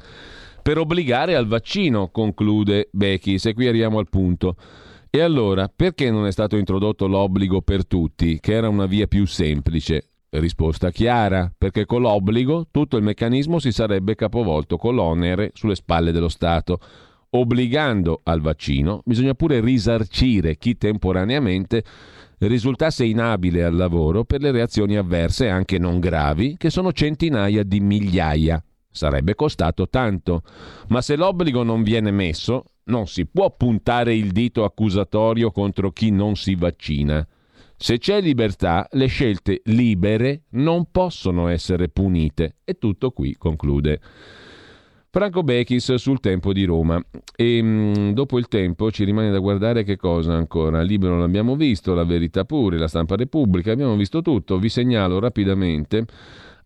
Per 0.63 0.79
obbligare 0.79 1.35
al 1.35 1.49
vaccino, 1.49 2.09
conclude 2.09 2.89
Becchi, 2.93 3.39
se 3.39 3.53
qui 3.53 3.67
arriviamo 3.67 3.99
al 3.99 4.09
punto. 4.09 4.55
E 5.11 5.21
allora, 5.21 5.69
perché 5.75 6.09
non 6.09 6.25
è 6.27 6.31
stato 6.31 6.57
introdotto 6.57 7.09
l'obbligo 7.09 7.63
per 7.63 7.85
tutti, 7.85 8.39
che 8.39 8.53
era 8.53 8.69
una 8.69 8.87
via 8.87 9.09
più 9.09 9.27
semplice? 9.27 10.11
Risposta 10.29 10.91
chiara, 10.91 11.53
perché 11.57 11.85
con 11.85 12.03
l'obbligo 12.03 12.69
tutto 12.71 12.97
il 12.97 13.03
meccanismo 13.03 13.59
si 13.59 13.73
sarebbe 13.73 14.15
capovolto 14.15 14.77
con 14.77 14.95
l'onere 14.95 15.51
sulle 15.55 15.75
spalle 15.75 16.13
dello 16.13 16.29
Stato. 16.29 16.79
Obbligando 17.31 18.21
al 18.23 18.41
vaccino, 18.41 19.03
bisogna 19.05 19.35
pure 19.35 19.61
risarcire 19.61 20.57
chi 20.57 20.77
temporaneamente 20.77 21.83
risultasse 22.39 23.05
inabile 23.05 23.65
al 23.65 23.75
lavoro 23.75 24.25
per 24.25 24.41
le 24.41 24.51
reazioni 24.51 24.97
avverse, 24.97 25.49
anche 25.49 25.79
non 25.79 26.01
gravi, 26.01 26.57
che 26.59 26.71
sono 26.71 26.93
centinaia 26.93 27.63
di 27.63 27.81
migliaia. 27.81 28.63
Sarebbe 28.91 29.35
costato 29.35 29.89
tanto. 29.89 30.43
Ma 30.89 31.03
se 31.03 31.17
l'obbligo 31.17 31.63
non 31.63 31.83
viene 31.83 32.11
messo, 32.11 32.65
non 32.85 33.07
si 33.07 33.27
può 33.27 33.55
puntare 33.55 34.15
il 34.15 34.33
dito 34.33 34.65
accusatorio 34.65 35.51
contro 35.51 35.91
chi 35.91 36.11
non 36.11 36.37
si 36.37 36.55
vaccina. 36.55 37.27
Se 37.77 37.99
c'è 37.99 38.23
libertà, 38.23 38.89
le 38.93 39.07
scelte 39.07 39.61
libere 39.65 40.45
non 40.51 40.91
possono 40.91 41.49
essere 41.49 41.89
punite. 41.91 42.57
E 42.65 42.79
tutto 42.79 43.11
qui 43.11 43.35
conclude. 43.37 44.01
Franco 45.17 45.43
Bechis 45.43 45.95
sul 45.95 46.21
tempo 46.21 46.53
di 46.53 46.65
Roma. 46.65 47.03
E 47.35 47.63
mh, 47.63 47.69
mm, 47.99 48.11
dopo 48.11 48.37
il 48.37 48.49
tempo 48.49 48.91
ci 48.91 49.03
rimane 49.03 49.31
da 49.31 49.39
guardare 49.39 49.83
che 49.83 49.97
cosa 49.97 50.35
ancora. 50.35 50.83
Libero 50.83 51.19
l'abbiamo 51.19 51.57
visto, 51.57 51.95
la 51.95 52.05
verità 52.05 52.45
pure, 52.45 52.77
la 52.77 52.87
stampa 52.87 53.17
Repubblica, 53.17 53.73
abbiamo 53.73 53.97
visto 53.97 54.21
tutto. 54.21 54.59
Vi 54.59 54.69
segnalo 54.69 55.19
rapidamente 55.19 56.05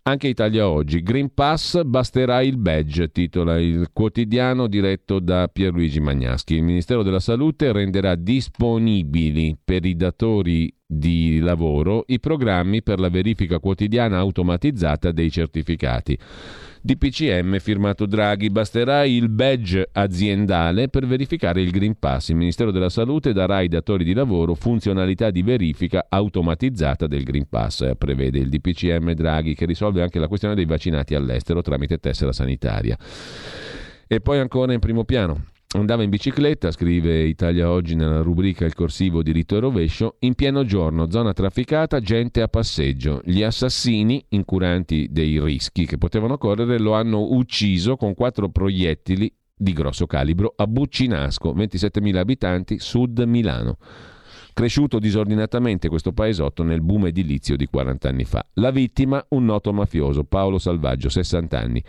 anche 0.02 0.26
Italia 0.26 0.68
Oggi. 0.68 1.00
Green 1.00 1.32
Pass 1.32 1.80
basterà 1.84 2.42
il 2.42 2.56
badge, 2.56 3.12
titola 3.12 3.56
il 3.56 3.90
quotidiano 3.92 4.66
diretto 4.66 5.20
da 5.20 5.46
Pierluigi 5.46 6.00
Magnaschi. 6.00 6.54
Il 6.56 6.64
Ministero 6.64 7.04
della 7.04 7.20
Salute 7.20 7.70
renderà 7.70 8.16
disponibili 8.16 9.56
per 9.62 9.84
i 9.84 9.94
datori 9.94 10.74
di 10.92 11.38
lavoro 11.38 12.02
i 12.08 12.18
programmi 12.18 12.82
per 12.82 12.98
la 12.98 13.08
verifica 13.08 13.60
quotidiana 13.60 14.18
automatizzata 14.18 15.12
dei 15.12 15.30
certificati. 15.30 16.18
DPCM 16.82 17.58
firmato 17.58 18.06
Draghi, 18.06 18.50
basterà 18.50 19.04
il 19.04 19.28
badge 19.28 19.88
aziendale 19.92 20.88
per 20.88 21.06
verificare 21.06 21.60
il 21.60 21.70
Green 21.70 21.96
Pass. 21.96 22.30
Il 22.30 22.36
Ministero 22.36 22.72
della 22.72 22.88
Salute 22.88 23.32
darà 23.32 23.56
ai 23.56 23.68
datori 23.68 24.02
di 24.02 24.14
lavoro 24.14 24.54
funzionalità 24.54 25.30
di 25.30 25.42
verifica 25.42 26.06
automatizzata 26.08 27.06
del 27.06 27.22
Green 27.22 27.46
Pass, 27.48 27.92
prevede 27.96 28.38
il 28.38 28.48
DPCM 28.48 29.12
Draghi 29.12 29.54
che 29.54 29.66
risolve 29.66 30.02
anche 30.02 30.18
la 30.18 30.26
questione 30.26 30.56
dei 30.56 30.64
vaccinati 30.64 31.14
all'estero 31.14 31.62
tramite 31.62 31.98
tessera 31.98 32.32
sanitaria. 32.32 32.98
E 34.08 34.20
poi 34.20 34.40
ancora 34.40 34.72
in 34.72 34.80
primo 34.80 35.04
piano. 35.04 35.49
Andava 35.72 36.02
in 36.02 36.10
bicicletta, 36.10 36.72
scrive 36.72 37.22
Italia 37.22 37.70
Oggi 37.70 37.94
nella 37.94 38.22
rubrica 38.22 38.64
Il 38.64 38.74
corsivo 38.74 39.22
diritto 39.22 39.56
e 39.56 39.60
rovescio, 39.60 40.16
in 40.20 40.34
pieno 40.34 40.64
giorno, 40.64 41.08
zona 41.12 41.32
trafficata, 41.32 42.00
gente 42.00 42.42
a 42.42 42.48
passeggio. 42.48 43.20
Gli 43.24 43.44
assassini, 43.44 44.24
incuranti 44.30 45.06
dei 45.12 45.40
rischi 45.40 45.86
che 45.86 45.96
potevano 45.96 46.38
correre, 46.38 46.80
lo 46.80 46.94
hanno 46.94 47.20
ucciso 47.34 47.94
con 47.94 48.14
quattro 48.14 48.48
proiettili 48.48 49.32
di 49.54 49.72
grosso 49.72 50.06
calibro 50.06 50.54
a 50.56 50.66
Buccinasco, 50.66 51.54
27.000 51.54 52.16
abitanti, 52.16 52.80
sud 52.80 53.20
Milano. 53.20 53.76
Cresciuto 54.52 54.98
disordinatamente 54.98 55.88
questo 55.88 56.10
paesotto 56.10 56.64
nel 56.64 56.82
boom 56.82 57.06
edilizio 57.06 57.54
di 57.54 57.66
40 57.66 58.08
anni 58.08 58.24
fa. 58.24 58.44
La 58.54 58.72
vittima, 58.72 59.24
un 59.28 59.44
noto 59.44 59.72
mafioso, 59.72 60.24
Paolo 60.24 60.58
Salvaggio, 60.58 61.08
60 61.08 61.58
anni 61.60 61.84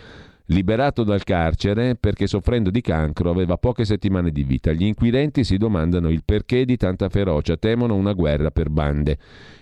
liberato 0.52 1.04
dal 1.04 1.24
carcere 1.24 1.96
perché 1.96 2.28
soffrendo 2.28 2.70
di 2.70 2.82
cancro 2.82 3.30
aveva 3.30 3.58
poche 3.58 3.86
settimane 3.86 4.32
di 4.32 4.44
vita. 4.44 4.72
Gli 4.72 4.84
inquirenti 4.84 5.44
si 5.44 5.58
domandano 5.58 6.10
il 6.10 6.24
perché 6.24 6.66
di 6.66 6.78
tanta 6.78 7.10
ferocia, 7.10 7.58
temono 7.58 7.96
una 7.96 8.14
guerra 8.14 8.52
per 8.52 8.70
bande. 8.70 9.18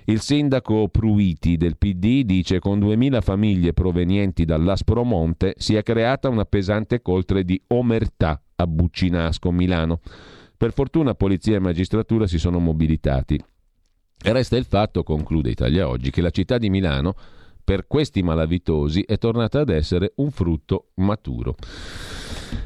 Il 0.05 0.19
sindaco 0.19 0.87
Pruiti 0.89 1.57
del 1.57 1.77
PD 1.77 2.23
dice 2.23 2.59
con 2.59 2.79
2000 2.79 3.21
famiglie 3.21 3.73
provenienti 3.73 4.45
dall'Aspromonte 4.45 5.53
si 5.57 5.75
è 5.75 5.83
creata 5.83 6.29
una 6.29 6.45
pesante 6.45 7.01
coltre 7.01 7.43
di 7.43 7.61
omertà 7.67 8.41
a 8.55 8.67
Buccinasco, 8.67 9.51
Milano. 9.51 9.99
Per 10.57 10.73
fortuna 10.73 11.13
polizia 11.13 11.55
e 11.55 11.59
magistratura 11.59 12.27
si 12.27 12.39
sono 12.39 12.59
mobilitati. 12.59 13.39
Resta 14.21 14.57
il 14.57 14.65
fatto, 14.65 15.03
conclude 15.03 15.49
Italia 15.49 15.87
Oggi, 15.87 16.09
che 16.09 16.21
la 16.21 16.31
città 16.31 16.57
di 16.57 16.69
Milano 16.69 17.15
per 17.69 17.85
questi 17.85 18.23
malavitosi 18.23 19.01
è 19.01 19.19
tornata 19.19 19.59
ad 19.59 19.69
essere 19.69 20.13
un 20.15 20.31
frutto 20.31 20.87
maturo. 20.95 21.53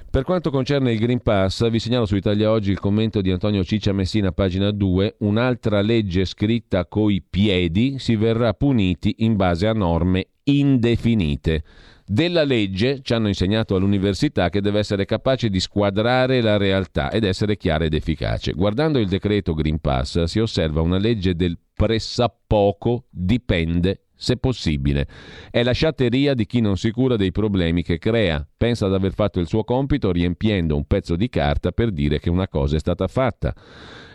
Per 0.10 0.24
quanto 0.24 0.50
concerne 0.50 0.94
il 0.94 1.00
Green 1.00 1.22
Pass, 1.22 1.70
vi 1.70 1.80
segnalo 1.80 2.06
su 2.06 2.16
Italia 2.16 2.50
Oggi 2.50 2.72
il 2.72 2.80
commento 2.80 3.20
di 3.20 3.30
Antonio 3.30 3.66
Ciccia 3.66 3.92
Messina, 3.92 4.32
pagina 4.32 4.72
2. 4.72 5.16
Un'altra 5.20 5.82
legge 5.82 6.24
scritta 6.24 6.86
coi 6.86 7.22
piedi 7.22 8.00
si 8.00 8.16
verrà 8.16 8.54
puniti 8.54 9.16
in 9.18 9.36
base 9.36 9.68
a 9.68 9.74
norme 9.74 10.28
indefinite. 10.44 11.64
Della 12.06 12.46
legge 12.46 13.02
ci 13.02 13.14
hanno 13.14 13.28
insegnato 13.28 13.76
all'università 13.76 14.48
che 14.48 14.62
deve 14.62 14.80
essere 14.80 15.04
capace 15.04 15.50
di 15.50 15.60
squadrare 15.60 16.40
la 16.40 16.56
realtà 16.56 17.12
ed 17.12 17.26
essere 17.26 17.58
chiara 17.58 17.84
ed 17.84 17.94
efficace. 17.94 18.54
Guardando 18.54 19.00
il 19.00 19.10
decreto 19.10 19.54
Green 19.54 19.80
Pass 19.80 20.24
si 20.24 20.40
osserva 20.40 20.80
una 20.80 20.98
legge 20.98 21.36
del 21.36 21.58
pressappoco 21.74 23.08
dipende 23.10 24.03
se 24.24 24.38
possibile. 24.38 25.06
È 25.52 25.62
la 25.64 25.74
sciatteria 25.74 26.34
di 26.34 26.46
chi 26.46 26.62
non 26.62 26.78
si 26.78 26.92
cura 26.92 27.18
dei 27.18 27.34
problemi 27.34 27.84
che 27.84 28.00
crea, 28.00 28.48
pensa 28.56 28.86
ad 28.86 28.94
aver 28.94 29.14
fatto 29.14 29.42
il 29.42 29.48
suo 29.48 29.66
compito 29.66 30.12
riempiendo 30.14 30.78
un 30.78 30.86
pezzo 30.86 31.18
di 31.18 31.28
carta 31.28 31.72
per 31.72 31.92
dire 31.92 32.20
che 32.20 32.30
una 32.30 32.48
cosa 32.48 32.78
è 32.78 32.80
stata 32.80 33.08
fatta. 33.08 33.54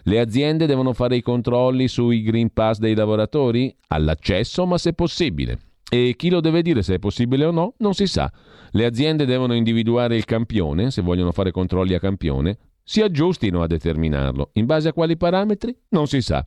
Le 0.05 0.19
aziende 0.19 0.65
devono 0.65 0.95
fare 0.95 1.17
i 1.17 1.21
controlli 1.21 1.89
sui 1.89 2.23
Green 2.23 2.51
Pass 2.55 2.79
dei 2.79 2.95
lavoratori? 2.95 3.77
All'accesso, 3.89 4.65
ma 4.65 4.79
se 4.79 4.95
possibile. 4.95 5.59
E 5.91 6.15
chi 6.17 6.31
lo 6.31 6.41
deve 6.41 6.63
dire 6.63 6.83
se 6.83 6.95
è 6.95 6.99
possibile 6.99 7.45
o 7.45 7.51
no? 7.51 7.75
Non 7.79 7.93
si 7.93 8.07
sa. 8.07 8.33
Le 8.71 8.85
aziende 8.87 9.27
devono 9.27 9.55
individuare 9.55 10.17
il 10.17 10.25
campione, 10.25 10.91
se 10.91 11.03
vogliono 11.03 11.33
fare 11.33 11.51
controlli 11.51 11.93
a 11.93 12.01
campione, 12.01 12.59
si 12.89 13.03
aggiustino 13.03 13.61
a 13.61 13.67
determinarlo. 13.67 14.49
In 14.55 14.65
base 14.65 14.89
a 14.89 14.93
quali 14.95 15.19
parametri? 15.19 15.77
Non 15.91 16.07
si 16.07 16.23
sa. 16.23 16.43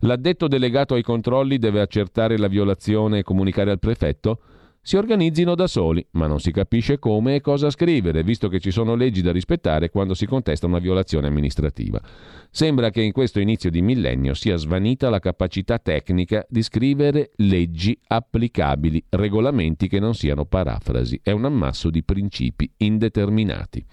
L'addetto 0.00 0.48
delegato 0.48 0.94
ai 0.94 1.04
controlli 1.04 1.56
deve 1.56 1.80
accertare 1.80 2.36
la 2.36 2.48
violazione 2.48 3.20
e 3.20 3.22
comunicare 3.22 3.70
al 3.70 3.78
prefetto? 3.78 4.40
Si 4.82 4.96
organizzino 4.96 5.54
da 5.54 5.68
soli, 5.68 6.04
ma 6.10 6.26
non 6.26 6.40
si 6.40 6.50
capisce 6.50 6.98
come 6.98 7.36
e 7.36 7.40
cosa 7.40 7.70
scrivere, 7.70 8.24
visto 8.24 8.48
che 8.48 8.58
ci 8.58 8.72
sono 8.72 8.96
leggi 8.96 9.22
da 9.22 9.30
rispettare 9.30 9.88
quando 9.88 10.14
si 10.14 10.26
contesta 10.26 10.66
una 10.66 10.80
violazione 10.80 11.28
amministrativa. 11.28 12.00
Sembra 12.50 12.90
che 12.90 13.00
in 13.00 13.12
questo 13.12 13.38
inizio 13.38 13.70
di 13.70 13.80
millennio 13.80 14.34
sia 14.34 14.56
svanita 14.56 15.08
la 15.10 15.20
capacità 15.20 15.78
tecnica 15.78 16.44
di 16.48 16.62
scrivere 16.64 17.30
leggi 17.36 17.96
applicabili, 18.08 19.00
regolamenti 19.10 19.86
che 19.86 20.00
non 20.00 20.14
siano 20.14 20.44
parafrasi. 20.44 21.20
È 21.22 21.30
un 21.30 21.44
ammasso 21.44 21.88
di 21.88 22.02
principi 22.02 22.68
indeterminati. 22.78 23.86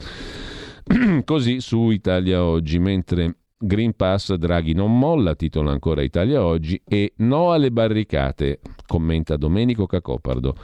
Così 1.25 1.59
su 1.61 1.89
Italia 1.89 2.43
Oggi, 2.43 2.79
mentre 2.79 3.35
Green 3.57 3.93
Pass 3.95 4.33
Draghi 4.33 4.73
non 4.73 4.97
molla, 4.97 5.35
titola 5.35 5.71
ancora 5.71 6.01
Italia 6.01 6.43
Oggi, 6.43 6.81
e 6.83 7.13
no 7.17 7.51
alle 7.51 7.71
barricate, 7.71 8.59
commenta 8.87 9.37
Domenico 9.37 9.85
Cacopardo. 9.85 10.55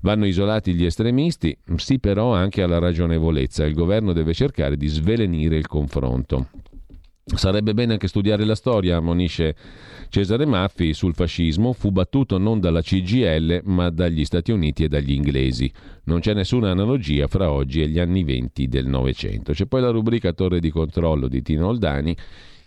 Vanno 0.00 0.24
isolati 0.24 0.72
gli 0.74 0.84
estremisti, 0.84 1.56
sì 1.76 1.98
però 1.98 2.32
anche 2.32 2.62
alla 2.62 2.78
ragionevolezza. 2.78 3.64
Il 3.66 3.74
governo 3.74 4.12
deve 4.12 4.32
cercare 4.32 4.76
di 4.76 4.86
svelenire 4.86 5.56
il 5.56 5.66
confronto. 5.66 6.48
Sarebbe 7.34 7.74
bene 7.74 7.94
anche 7.94 8.06
studiare 8.06 8.44
la 8.44 8.54
storia, 8.54 8.98
ammonisce 8.98 9.56
Cesare 10.10 10.46
Maffi 10.46 10.94
sul 10.94 11.12
fascismo, 11.12 11.72
fu 11.72 11.90
battuto 11.90 12.38
non 12.38 12.60
dalla 12.60 12.82
CGL 12.82 13.62
ma 13.64 13.90
dagli 13.90 14.24
Stati 14.24 14.52
Uniti 14.52 14.84
e 14.84 14.88
dagli 14.88 15.10
inglesi. 15.10 15.68
Non 16.04 16.20
c'è 16.20 16.34
nessuna 16.34 16.70
analogia 16.70 17.26
fra 17.26 17.50
oggi 17.50 17.82
e 17.82 17.88
gli 17.88 17.98
anni 17.98 18.22
venti 18.22 18.68
del 18.68 18.86
Novecento. 18.86 19.54
C'è 19.54 19.66
poi 19.66 19.80
la 19.80 19.90
rubrica 19.90 20.32
Torre 20.34 20.60
di 20.60 20.70
controllo 20.70 21.26
di 21.26 21.42
Tino 21.42 21.66
Oldani. 21.66 22.16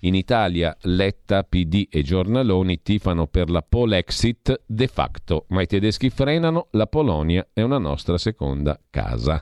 In 0.01 0.13
Italia 0.13 0.75
Letta, 0.81 1.43
PD 1.43 1.87
e 1.89 2.03
giornaloni 2.03 2.81
tifano 2.81 3.27
per 3.27 3.49
la 3.49 3.61
Polexit 3.61 4.63
de 4.65 4.87
facto, 4.87 5.45
ma 5.49 5.61
i 5.61 5.67
tedeschi 5.67 6.09
frenano, 6.09 6.67
la 6.71 6.87
Polonia 6.87 7.47
è 7.53 7.61
una 7.61 7.77
nostra 7.77 8.17
seconda 8.17 8.77
casa. 8.89 9.41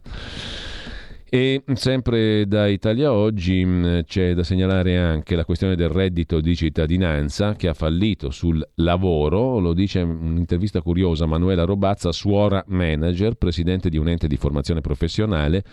E 1.30 1.62
sempre 1.74 2.48
da 2.48 2.68
Italia 2.68 3.12
Oggi 3.12 3.66
mm, 3.66 4.00
c'è 4.06 4.34
da 4.34 4.44
segnalare 4.44 4.98
anche 4.98 5.36
la 5.36 5.44
questione 5.44 5.76
del 5.76 5.90
reddito 5.90 6.40
di 6.40 6.56
cittadinanza 6.56 7.54
che 7.56 7.68
ha 7.68 7.74
fallito 7.74 8.30
sul 8.30 8.66
lavoro, 8.76 9.60
lo 9.60 9.74
dice 9.74 10.00
un'intervista 10.00 10.82
curiosa 10.82 11.26
Manuela 11.26 11.66
Robazza, 11.66 12.14
suora 12.14 12.64
manager, 12.68 13.36
presidente 13.36 13.90
di 13.90 13.98
un 13.98 14.08
ente 14.08 14.30
di 14.30 14.38
formazione 14.38 14.80
professionale, 14.80 15.66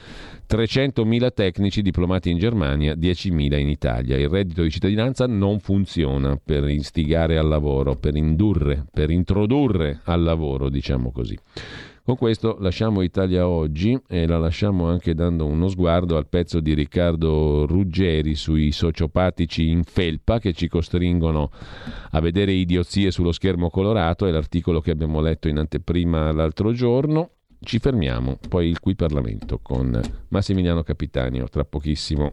300.000 0.48 1.32
tecnici 1.32 1.82
diplomati 1.82 2.30
in 2.30 2.38
Germania, 2.38 2.94
10.000 2.94 3.56
in 3.56 3.68
Italia. 3.68 4.18
Il 4.18 4.28
reddito 4.28 4.62
di 4.62 4.70
cittadinanza 4.70 5.26
non 5.28 5.60
funziona 5.60 6.36
per 6.36 6.68
istigare 6.68 7.38
al 7.38 7.46
lavoro, 7.46 7.94
per 7.94 8.16
indurre, 8.16 8.86
per 8.92 9.10
introdurre 9.10 10.00
al 10.02 10.20
lavoro, 10.20 10.68
diciamo 10.68 11.12
così. 11.12 11.38
Con 12.06 12.16
questo 12.16 12.58
lasciamo 12.60 13.00
Italia 13.00 13.48
oggi 13.48 13.98
e 14.06 14.26
la 14.26 14.36
lasciamo 14.36 14.88
anche 14.88 15.14
dando 15.14 15.46
uno 15.46 15.68
sguardo 15.68 16.18
al 16.18 16.28
pezzo 16.28 16.60
di 16.60 16.74
Riccardo 16.74 17.64
Ruggeri 17.64 18.34
sui 18.34 18.72
sociopatici 18.72 19.70
in 19.70 19.84
felpa 19.84 20.38
che 20.38 20.52
ci 20.52 20.68
costringono 20.68 21.50
a 22.10 22.20
vedere 22.20 22.52
idiozie 22.52 23.10
sullo 23.10 23.32
schermo 23.32 23.70
colorato, 23.70 24.26
è 24.26 24.30
l'articolo 24.30 24.82
che 24.82 24.90
abbiamo 24.90 25.22
letto 25.22 25.48
in 25.48 25.56
anteprima 25.56 26.30
l'altro 26.30 26.72
giorno. 26.72 27.30
Ci 27.58 27.78
fermiamo, 27.78 28.38
poi 28.50 28.68
il 28.68 28.80
qui 28.80 28.94
Parlamento 28.94 29.60
con 29.62 29.98
Massimiliano 30.28 30.82
Capitanio 30.82 31.48
tra 31.48 31.64
pochissimo. 31.64 32.32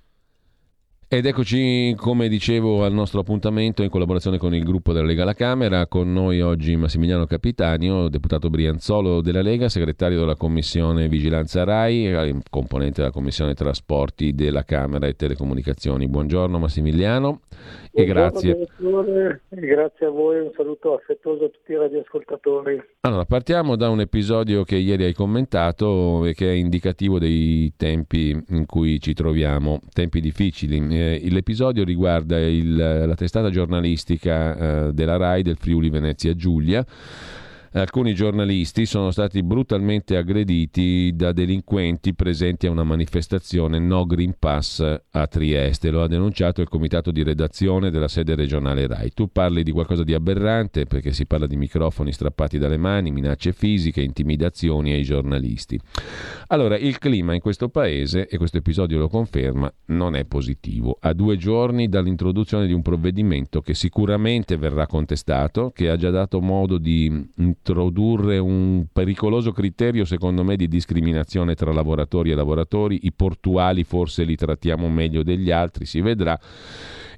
Ed 1.13 1.25
eccoci, 1.25 1.93
come 1.97 2.29
dicevo, 2.29 2.85
al 2.85 2.93
nostro 2.93 3.19
appuntamento 3.19 3.83
in 3.83 3.89
collaborazione 3.89 4.37
con 4.37 4.55
il 4.55 4.63
gruppo 4.63 4.93
della 4.93 5.05
Lega 5.05 5.23
alla 5.23 5.33
Camera. 5.33 5.85
Con 5.87 6.13
noi 6.13 6.39
oggi 6.39 6.77
Massimiliano 6.77 7.25
Capitanio, 7.25 8.07
deputato 8.07 8.49
Brianzolo 8.49 9.19
della 9.19 9.41
Lega, 9.41 9.67
segretario 9.67 10.19
della 10.19 10.37
Commissione 10.37 11.09
Vigilanza 11.09 11.65
RAI, 11.65 12.39
componente 12.49 13.01
della 13.01 13.11
Commissione 13.11 13.55
Trasporti 13.55 14.33
della 14.33 14.63
Camera 14.63 15.05
e 15.05 15.17
Telecomunicazioni. 15.17 16.07
Buongiorno 16.07 16.57
Massimiliano 16.57 17.41
e 17.91 18.05
grazie. 18.05 18.69
grazie 19.49 20.05
a 20.05 20.09
voi, 20.09 20.39
un 20.39 20.51
saluto 20.55 20.93
affettuoso 20.93 21.43
a 21.43 21.49
tutti 21.49 21.73
i 21.73 21.75
radioascoltatori. 21.75 22.81
Allora, 23.01 23.25
partiamo 23.25 23.75
da 23.75 23.89
un 23.89 23.99
episodio 23.99 24.63
che 24.63 24.77
ieri 24.77 25.03
hai 25.03 25.13
commentato 25.13 26.23
e 26.25 26.33
che 26.33 26.51
è 26.51 26.53
indicativo 26.53 27.19
dei 27.19 27.73
tempi 27.75 28.29
in 28.49 28.65
cui 28.65 29.01
ci 29.01 29.13
troviamo, 29.13 29.81
tempi 29.91 30.21
difficili 30.21 30.79
eh, 31.01 31.29
l'episodio 31.29 31.83
riguarda 31.83 32.37
il, 32.39 32.75
la 32.75 33.15
testata 33.15 33.49
giornalistica 33.49 34.87
eh, 34.87 34.93
della 34.93 35.17
RAI 35.17 35.41
del 35.43 35.57
Friuli 35.57 35.89
Venezia 35.89 36.35
Giulia 36.35 36.85
alcuni 37.73 38.13
giornalisti 38.13 38.85
sono 38.85 39.11
stati 39.11 39.43
brutalmente 39.43 40.17
aggrediti 40.17 41.11
da 41.15 41.31
delinquenti 41.31 42.13
presenti 42.13 42.67
a 42.67 42.71
una 42.71 42.83
manifestazione 42.83 43.79
No 43.79 44.05
Green 44.05 44.35
Pass 44.37 44.99
a 45.09 45.27
Trieste. 45.27 45.89
Lo 45.89 46.03
ha 46.03 46.07
denunciato 46.07 46.61
il 46.61 46.67
comitato 46.67 47.11
di 47.11 47.23
redazione 47.23 47.89
della 47.89 48.07
sede 48.07 48.35
regionale 48.35 48.87
RAI. 48.87 49.11
Tu 49.13 49.31
parli 49.31 49.63
di 49.63 49.71
qualcosa 49.71 50.03
di 50.03 50.13
aberrante 50.13 50.85
perché 50.85 51.13
si 51.13 51.25
parla 51.25 51.47
di 51.47 51.55
microfoni 51.55 52.11
strappati 52.11 52.57
dalle 52.57 52.77
mani, 52.77 53.11
minacce 53.11 53.53
fisiche, 53.53 54.01
intimidazioni 54.01 54.91
ai 54.91 55.03
giornalisti. 55.03 55.79
Allora, 56.47 56.77
il 56.77 56.97
clima 56.97 57.33
in 57.33 57.39
questo 57.39 57.69
paese, 57.69 58.27
e 58.27 58.37
questo 58.37 58.57
episodio 58.57 58.97
lo 58.97 59.07
conferma, 59.07 59.71
non 59.85 60.15
è 60.15 60.25
positivo. 60.25 60.97
A 60.99 61.13
due 61.13 61.37
giorni 61.37 61.87
dall'introduzione 61.87 62.67
di 62.67 62.73
un 62.73 62.81
provvedimento 62.81 63.61
che 63.61 63.73
sicuramente 63.73 64.57
verrà 64.57 64.87
contestato, 64.87 65.71
che 65.73 65.89
ha 65.89 65.95
già 65.95 66.09
dato 66.09 66.41
modo 66.41 66.77
di 66.77 67.29
introdurre 67.63 68.39
un 68.39 68.85
pericoloso 68.91 69.51
criterio, 69.51 70.03
secondo 70.03 70.43
me, 70.43 70.55
di 70.55 70.67
discriminazione 70.67 71.53
tra 71.53 71.71
lavoratori 71.71 72.31
e 72.31 72.35
lavoratori. 72.35 72.99
I 73.03 73.13
portuali 73.13 73.83
forse 73.83 74.23
li 74.23 74.35
trattiamo 74.35 74.89
meglio 74.89 75.21
degli 75.21 75.51
altri, 75.51 75.85
si 75.85 76.01
vedrà 76.01 76.39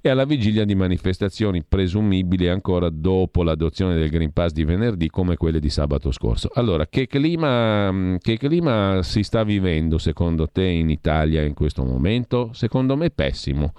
e 0.05 0.09
alla 0.09 0.25
vigilia 0.25 0.65
di 0.65 0.75
manifestazioni 0.75 1.63
presumibili 1.63 2.49
ancora 2.49 2.89
dopo 2.89 3.41
l'adozione 3.41 3.95
del 3.95 4.09
Green 4.09 4.33
Pass 4.33 4.51
di 4.51 4.65
venerdì 4.65 5.09
come 5.09 5.37
quelle 5.37 5.61
di 5.61 5.69
sabato 5.69 6.11
scorso. 6.11 6.49
Allora, 6.55 6.87
che 6.87 7.07
clima, 7.07 8.17
che 8.19 8.37
clima 8.37 8.99
si 9.01 9.23
sta 9.23 9.45
vivendo 9.45 9.97
secondo 9.97 10.49
te 10.49 10.65
in 10.65 10.89
Italia 10.89 11.41
in 11.43 11.53
questo 11.53 11.85
momento? 11.85 12.49
Secondo 12.51 12.97
me 12.97 13.11
pessimo 13.11 13.71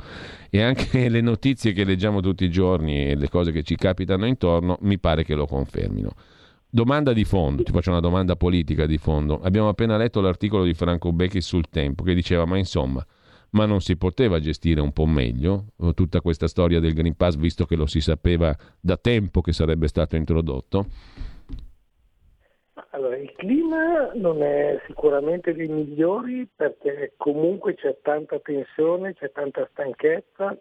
e 0.49 0.63
anche 0.63 1.09
le 1.11 1.21
notizie 1.21 1.73
che 1.75 1.85
leggiamo 1.85 2.23
tutti 2.23 2.45
i 2.45 2.51
giorni 2.51 3.11
e 3.11 3.17
le 3.17 3.29
cose 3.29 3.53
che 3.53 3.63
ci 3.63 3.77
capitano 3.77 4.25
intorno 4.25 4.79
mi 4.81 4.99
pare 4.99 5.25
che 5.25 5.35
lo 5.35 5.45
confermino. 5.45 6.15
Domanda 6.75 7.13
di 7.13 7.23
fondo, 7.23 7.63
ti 7.63 7.71
faccio 7.71 7.91
una 7.91 8.01
domanda 8.01 8.35
politica 8.35 8.85
di 8.85 8.99
fondo. 8.99 9.39
Abbiamo 9.45 9.69
appena 9.69 9.97
letto 9.97 10.21
l'articolo 10.21 10.65
di 10.65 10.75
Franco 10.75 11.13
Becchi 11.13 11.41
sul 11.41 11.69
Tempo 11.69 12.03
che 12.03 12.15
diceva, 12.15 12.47
ma 12.47 12.59
insomma, 12.59 13.01
ma 13.51 13.65
non 13.65 13.81
si 13.81 13.97
poteva 13.97 14.41
gestire 14.41 14.81
un 14.81 14.93
po' 14.93 15.07
meglio 15.07 15.67
tutta 15.95 16.21
questa 16.21 16.49
storia 16.49 16.81
del 16.81 16.93
Green 16.93 17.15
Pass, 17.15 17.37
visto 17.37 17.65
che 17.65 17.77
lo 17.77 17.87
si 17.87 18.01
sapeva 18.01 18.53
da 18.81 18.97
tempo 18.97 19.41
che 19.41 19.53
sarebbe 19.53 19.87
stato 19.87 20.17
introdotto? 20.17 20.87
Allora, 22.91 23.19
il 23.19 23.33
clima 23.37 24.11
non 24.15 24.43
è 24.43 24.83
sicuramente 24.89 25.55
dei 25.55 25.69
migliori 25.69 26.49
perché 26.57 27.13
comunque 27.17 27.77
c'è 27.77 27.99
tanta 28.03 28.41
tensione, 28.41 29.15
c'è 29.15 29.31
tanta 29.31 29.65
stanchezza. 29.71 30.61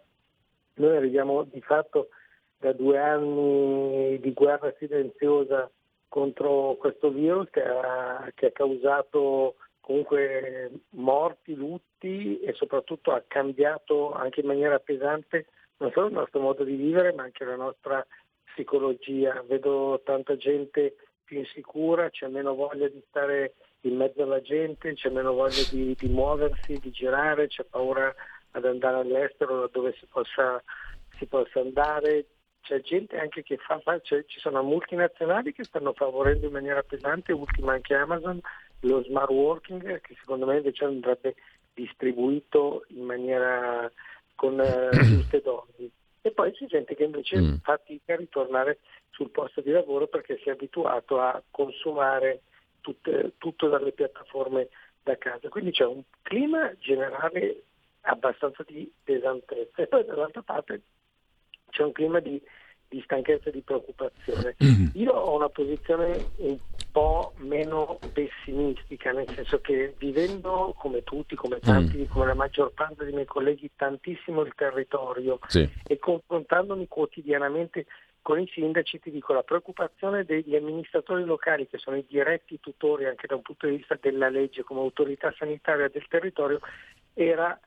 Noi 0.74 0.96
arriviamo 0.96 1.42
di 1.42 1.60
fatto 1.60 2.10
da 2.56 2.72
due 2.72 3.00
anni 3.00 4.20
di 4.20 4.32
guerra 4.32 4.72
silenziosa 4.78 5.68
contro 6.14 6.76
questo 6.78 7.10
virus 7.10 7.50
che 7.50 7.60
ha, 7.60 8.30
che 8.36 8.46
ha 8.46 8.52
causato 8.52 9.56
comunque 9.80 10.70
morti, 10.90 11.56
lutti 11.56 12.38
e 12.38 12.52
soprattutto 12.52 13.10
ha 13.10 13.24
cambiato 13.26 14.12
anche 14.12 14.38
in 14.38 14.46
maniera 14.46 14.78
pesante 14.78 15.46
non 15.78 15.90
solo 15.90 16.06
il 16.06 16.12
nostro 16.12 16.38
modo 16.38 16.62
di 16.62 16.76
vivere 16.76 17.12
ma 17.12 17.24
anche 17.24 17.44
la 17.44 17.56
nostra 17.56 18.06
psicologia. 18.44 19.42
Vedo 19.48 20.02
tanta 20.04 20.36
gente 20.36 20.94
più 21.24 21.38
insicura, 21.38 22.10
c'è 22.10 22.28
meno 22.28 22.54
voglia 22.54 22.86
di 22.86 23.02
stare 23.08 23.54
in 23.80 23.96
mezzo 23.96 24.22
alla 24.22 24.40
gente, 24.40 24.94
c'è 24.94 25.10
meno 25.10 25.32
voglia 25.32 25.64
di, 25.68 25.96
di 25.98 26.06
muoversi, 26.06 26.78
di 26.78 26.92
girare, 26.92 27.48
c'è 27.48 27.64
paura 27.64 28.14
ad 28.52 28.64
andare 28.64 28.98
all'estero 28.98 29.66
dove 29.66 29.92
si 29.98 30.06
possa, 30.06 30.62
si 31.18 31.26
possa 31.26 31.58
andare, 31.58 32.26
c'è 32.64 32.80
gente 32.80 33.18
anche 33.18 33.42
che 33.42 33.58
fa, 33.58 33.80
cioè, 34.02 34.24
ci 34.24 34.40
sono 34.40 34.62
multinazionali 34.62 35.52
che 35.52 35.64
stanno 35.64 35.92
favorendo 35.92 36.46
in 36.46 36.52
maniera 36.52 36.82
pesante, 36.82 37.32
ultima 37.32 37.74
anche 37.74 37.94
Amazon, 37.94 38.40
lo 38.80 39.02
smart 39.02 39.30
working 39.30 40.00
che 40.00 40.14
secondo 40.18 40.46
me 40.46 40.56
invece 40.56 40.84
andrebbe 40.84 41.34
distribuito 41.74 42.84
in 42.88 43.04
maniera 43.04 43.90
con 44.34 44.58
eh, 44.60 44.88
giuste 45.04 45.42
dosi. 45.42 45.90
E 46.22 46.30
poi 46.30 46.52
c'è 46.52 46.64
gente 46.64 46.96
che 46.96 47.04
invece 47.04 47.38
mm. 47.38 47.54
fatica 47.62 48.14
a 48.14 48.16
ritornare 48.16 48.78
sul 49.10 49.28
posto 49.28 49.60
di 49.60 49.70
lavoro 49.70 50.06
perché 50.06 50.38
si 50.42 50.48
è 50.48 50.52
abituato 50.52 51.20
a 51.20 51.40
consumare 51.50 52.40
tutte, 52.80 53.34
tutto 53.36 53.68
dalle 53.68 53.92
piattaforme 53.92 54.68
da 55.02 55.18
casa. 55.18 55.50
Quindi 55.50 55.72
c'è 55.72 55.84
un 55.84 56.02
clima 56.22 56.72
generale 56.78 57.64
abbastanza 58.06 58.64
di 58.66 58.90
pesantezza 59.02 59.82
e 59.82 59.86
poi 59.86 60.04
dall'altra 60.04 60.42
parte 60.42 60.80
c'è 61.74 61.82
un 61.82 61.92
clima 61.92 62.20
di, 62.20 62.40
di 62.88 63.02
stanchezza 63.02 63.48
e 63.48 63.52
di 63.52 63.60
preoccupazione. 63.60 64.54
Mm-hmm. 64.62 64.86
Io 64.94 65.12
ho 65.12 65.34
una 65.34 65.48
posizione 65.48 66.24
un 66.36 66.56
po' 66.92 67.32
meno 67.38 67.98
pessimistica, 68.12 69.10
nel 69.10 69.28
senso 69.34 69.60
che 69.60 69.94
vivendo 69.98 70.72
come 70.78 71.02
tutti, 71.02 71.34
come 71.34 71.58
tanti, 71.58 71.98
mm. 71.98 72.04
come 72.06 72.26
la 72.26 72.34
maggior 72.34 72.72
parte 72.72 73.04
dei 73.04 73.12
miei 73.12 73.26
colleghi, 73.26 73.70
tantissimo 73.74 74.42
il 74.42 74.54
territorio 74.54 75.40
sì. 75.48 75.68
e 75.84 75.98
confrontandomi 75.98 76.86
quotidianamente 76.86 77.86
con 78.22 78.40
i 78.40 78.48
sindaci 78.54 79.00
ti 79.00 79.10
dico 79.10 79.34
la 79.34 79.42
preoccupazione 79.42 80.24
degli 80.24 80.56
amministratori 80.56 81.24
locali 81.24 81.66
che 81.66 81.76
sono 81.76 81.96
i 81.96 82.06
diretti 82.08 82.58
tutori 82.58 83.04
anche 83.04 83.26
da 83.26 83.34
un 83.34 83.42
punto 83.42 83.66
di 83.66 83.76
vista 83.76 83.98
della 84.00 84.30
legge 84.30 84.62
come 84.62 84.80
autorità 84.80 85.34
sanitaria 85.36 85.90
del 85.90 86.06
territorio 86.08 86.58
era 87.12 87.60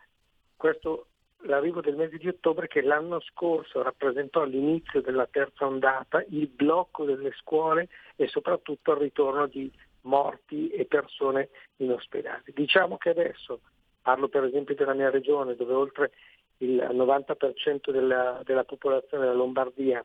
questo 0.55 1.09
l'arrivo 1.47 1.81
del 1.81 1.95
mese 1.95 2.17
di 2.17 2.27
ottobre 2.27 2.67
che 2.67 2.81
l'anno 2.81 3.19
scorso 3.21 3.81
rappresentò 3.81 4.43
l'inizio 4.43 5.01
della 5.01 5.27
terza 5.29 5.65
ondata, 5.65 6.23
il 6.29 6.47
blocco 6.47 7.05
delle 7.05 7.31
scuole 7.39 7.87
e 8.15 8.27
soprattutto 8.27 8.91
il 8.91 8.99
ritorno 8.99 9.47
di 9.47 9.71
morti 10.01 10.69
e 10.69 10.85
persone 10.85 11.49
in 11.77 11.91
ospedale. 11.91 12.43
Diciamo 12.53 12.97
che 12.97 13.09
adesso, 13.09 13.61
parlo 14.01 14.27
per 14.27 14.43
esempio 14.43 14.75
della 14.75 14.93
mia 14.93 15.09
regione 15.09 15.55
dove 15.55 15.73
oltre 15.73 16.11
il 16.57 16.75
90% 16.75 17.91
della, 17.91 18.41
della 18.43 18.63
popolazione 18.63 19.25
della 19.25 19.35
Lombardia 19.35 20.03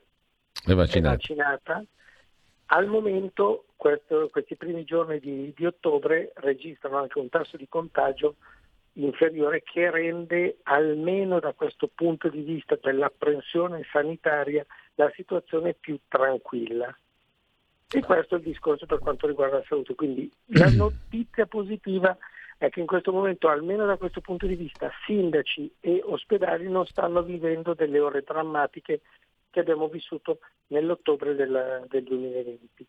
è 0.64 0.74
vaccinata. 0.74 1.14
è 1.14 1.16
vaccinata, 1.16 1.84
Al 2.66 2.86
momento 2.86 3.66
questo, 3.76 4.28
questi 4.30 4.56
primi 4.56 4.84
giorni 4.84 5.18
di, 5.18 5.52
di 5.56 5.66
ottobre 5.66 6.32
registrano 6.36 6.98
anche 6.98 7.18
un 7.18 7.28
tasso 7.28 7.56
di 7.56 7.66
contagio 7.68 8.36
inferiore 8.94 9.62
che 9.62 9.90
rende 9.90 10.58
almeno 10.64 11.40
da 11.40 11.52
questo 11.52 11.88
punto 11.92 12.28
di 12.28 12.42
vista 12.42 12.78
dell'apprensione 12.80 13.86
sanitaria 13.90 14.64
la 14.96 15.10
situazione 15.14 15.74
più 15.74 15.98
tranquilla. 16.08 16.94
E 17.94 18.00
questo 18.00 18.34
è 18.34 18.38
il 18.38 18.44
discorso 18.44 18.86
per 18.86 18.98
quanto 18.98 19.26
riguarda 19.26 19.58
la 19.58 19.64
salute. 19.66 19.94
Quindi 19.94 20.30
la 20.46 20.70
notizia 20.70 21.46
positiva 21.46 22.16
è 22.56 22.70
che 22.70 22.80
in 22.80 22.86
questo 22.86 23.12
momento, 23.12 23.48
almeno 23.48 23.84
da 23.84 23.96
questo 23.96 24.20
punto 24.20 24.46
di 24.46 24.54
vista, 24.54 24.90
sindaci 25.04 25.74
e 25.80 26.00
ospedali 26.04 26.68
non 26.68 26.86
stanno 26.86 27.22
vivendo 27.22 27.74
delle 27.74 27.98
ore 27.98 28.22
drammatiche 28.22 29.00
che 29.50 29.60
abbiamo 29.60 29.88
vissuto 29.88 30.38
nell'ottobre 30.68 31.34
del, 31.34 31.84
del 31.88 32.02
2020. 32.04 32.86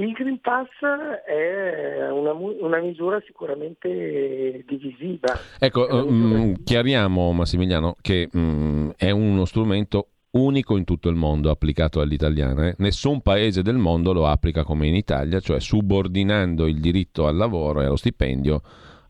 Il 0.00 0.12
Green 0.12 0.40
Pass 0.40 0.68
è 1.26 2.08
una, 2.10 2.32
una 2.32 2.80
misura 2.80 3.22
sicuramente 3.26 4.64
divisiva. 4.66 5.28
Ecco, 5.58 6.06
mh, 6.08 6.14
mm, 6.14 6.52
chiariamo 6.64 7.32
Massimiliano 7.32 7.96
che 8.00 8.28
mh, 8.32 8.40
mm, 8.40 8.90
è 8.96 9.10
uno 9.10 9.44
strumento 9.44 10.08
unico 10.30 10.78
in 10.78 10.84
tutto 10.84 11.10
il 11.10 11.16
mondo 11.16 11.50
applicato 11.50 12.00
all'italiana. 12.00 12.68
Eh? 12.68 12.74
Nessun 12.78 13.20
paese 13.20 13.60
del 13.60 13.76
mondo 13.76 14.14
lo 14.14 14.26
applica 14.26 14.64
come 14.64 14.86
in 14.86 14.94
Italia, 14.94 15.38
cioè 15.40 15.60
subordinando 15.60 16.66
il 16.66 16.80
diritto 16.80 17.26
al 17.26 17.36
lavoro 17.36 17.82
e 17.82 17.84
allo 17.84 17.96
stipendio 17.96 18.62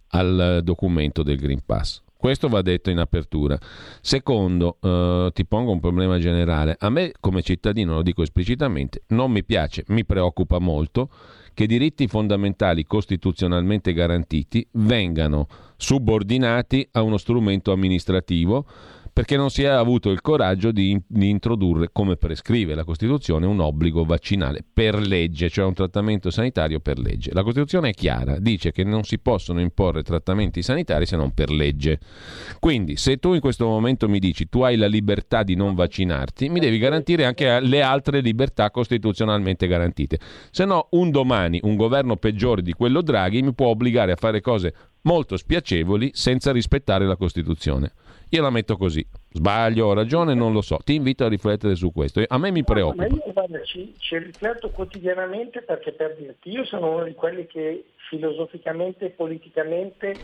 al 0.09 0.61
documento 0.65 1.23
del 1.23 1.39
Green 1.39 1.65
Pass. 1.65 2.03
Questo 2.21 2.49
va 2.49 2.61
detto 2.61 2.91
in 2.91 2.99
apertura. 2.99 3.59
Secondo, 4.03 4.77
eh, 4.83 5.31
ti 5.33 5.47
pongo 5.47 5.73
un 5.73 5.81
problema 5.81 6.19
generale. 6.19 6.77
A 6.79 6.91
me 6.91 7.13
come 7.19 7.41
cittadino, 7.41 7.95
lo 7.95 8.03
dico 8.03 8.23
esplicitamente, 8.23 9.05
non 9.09 9.31
mi 9.31 9.43
piace, 9.43 9.85
mi 9.87 10.05
preoccupa 10.05 10.59
molto 10.59 11.09
che 11.55 11.67
diritti 11.67 12.07
fondamentali 12.09 12.85
costituzionalmente 12.85 13.95
garantiti 13.95 14.69
vengano 14.73 15.47
subordinati 15.79 16.87
a 16.93 17.01
uno 17.01 17.17
strumento 17.17 17.73
amministrativo 17.73 18.67
perché 19.21 19.37
non 19.37 19.51
si 19.51 19.65
è 19.65 19.67
avuto 19.67 20.09
il 20.09 20.23
coraggio 20.23 20.71
di, 20.71 20.99
di, 21.07 21.29
introdurre, 21.29 21.91
come 21.93 22.17
prescrive 22.17 22.75
la 22.75 22.85
Costituzione, 22.85 23.45
un 23.45 23.61
obbligo 23.61 24.03
vaccinale 24.03 24.65
per 24.73 24.99
legge, 24.99 25.51
cioè 25.51 25.67
un 25.67 25.75
trattamento 25.75 26.31
sanitario 26.31 26.81
per 26.81 26.99
legge. 26.99 27.31
La 27.35 27.43
Costituzione 27.43 27.91
è 27.91 27.93
chiara, 27.93 28.39
dice 28.39 28.73
che 28.73 28.83
non 28.83 29.05
si 29.05 29.19
possono 29.19 29.61
imporre 29.61 30.03
trattamenti 30.03 30.63
sanitari 30.63 31.05
se 31.05 31.17
non 31.17 31.35
per 31.35 31.51
legge. 31.51 32.01
Quindi, 32.61 32.97
se 32.97 33.19
tu 33.19 33.35
in 33.35 33.41
questo 33.41 33.67
momento 33.67 34.09
mi 34.09 34.21
dici 34.21 34.49
tu 34.49 34.63
hai 34.63 34.79
la 34.79 34.87
libertà 34.87 35.43
di 35.43 35.55
non 35.55 35.75
vaccinarti, 35.75 36.49
mi 36.49 36.59
devi 36.59 36.79
garantire 36.79 37.27
anche 37.27 37.61
le 37.61 37.83
altre 37.83 38.23
libertà 38.23 38.71
costituzionalmente 38.71 39.67
garantite. 39.67 40.19
Se 40.51 40.65
no, 40.65 40.89
un 40.93 41.11
domani 41.11 41.61
un 41.65 41.77
governo 41.77 42.17
peggiore 42.17 42.63
di 42.63 42.73
quello 42.73 43.03
Draghi 43.03 43.43
mi 43.43 43.53
può 43.53 43.67
obbligare 43.67 44.13
a 44.13 44.17
fare 44.17 44.41
cose 44.41 44.73
molto 45.03 45.37
spiacevoli 45.37 46.11
senza 46.15 46.53
rispettare 46.53 47.07
la 47.07 47.17
Costituzione. 47.17 47.93
Io 48.33 48.43
la 48.43 48.51
metto 48.51 48.77
così. 48.77 49.05
Sbaglio, 49.33 49.87
ho 49.87 49.93
ragione, 49.93 50.35
non 50.35 50.53
lo 50.53 50.61
so. 50.61 50.79
Ti 50.85 50.95
invito 50.95 51.25
a 51.25 51.29
riflettere 51.29 51.75
su 51.75 51.93
questo. 51.93 52.23
A 52.27 52.39
me 52.39 52.53
mi 52.53 52.63
preoccupa. 52.63 53.07
No, 53.07 53.15
io, 53.15 53.33
guarda, 53.33 53.61
ci, 53.65 53.93
ci, 53.99 54.19
rifletto 54.19 54.71
quotidianamente 54.71 55.63
perché 55.63 55.93
per 55.93 56.17
dirti, 56.17 56.51
io 56.51 56.65
sono 56.65 56.93
uno 56.93 57.05
di 57.05 57.15
quelli 57.15 57.47
che 57.47 57.87
filosoficamente 58.09 59.07
e 59.07 59.11
politicamente 59.11 60.15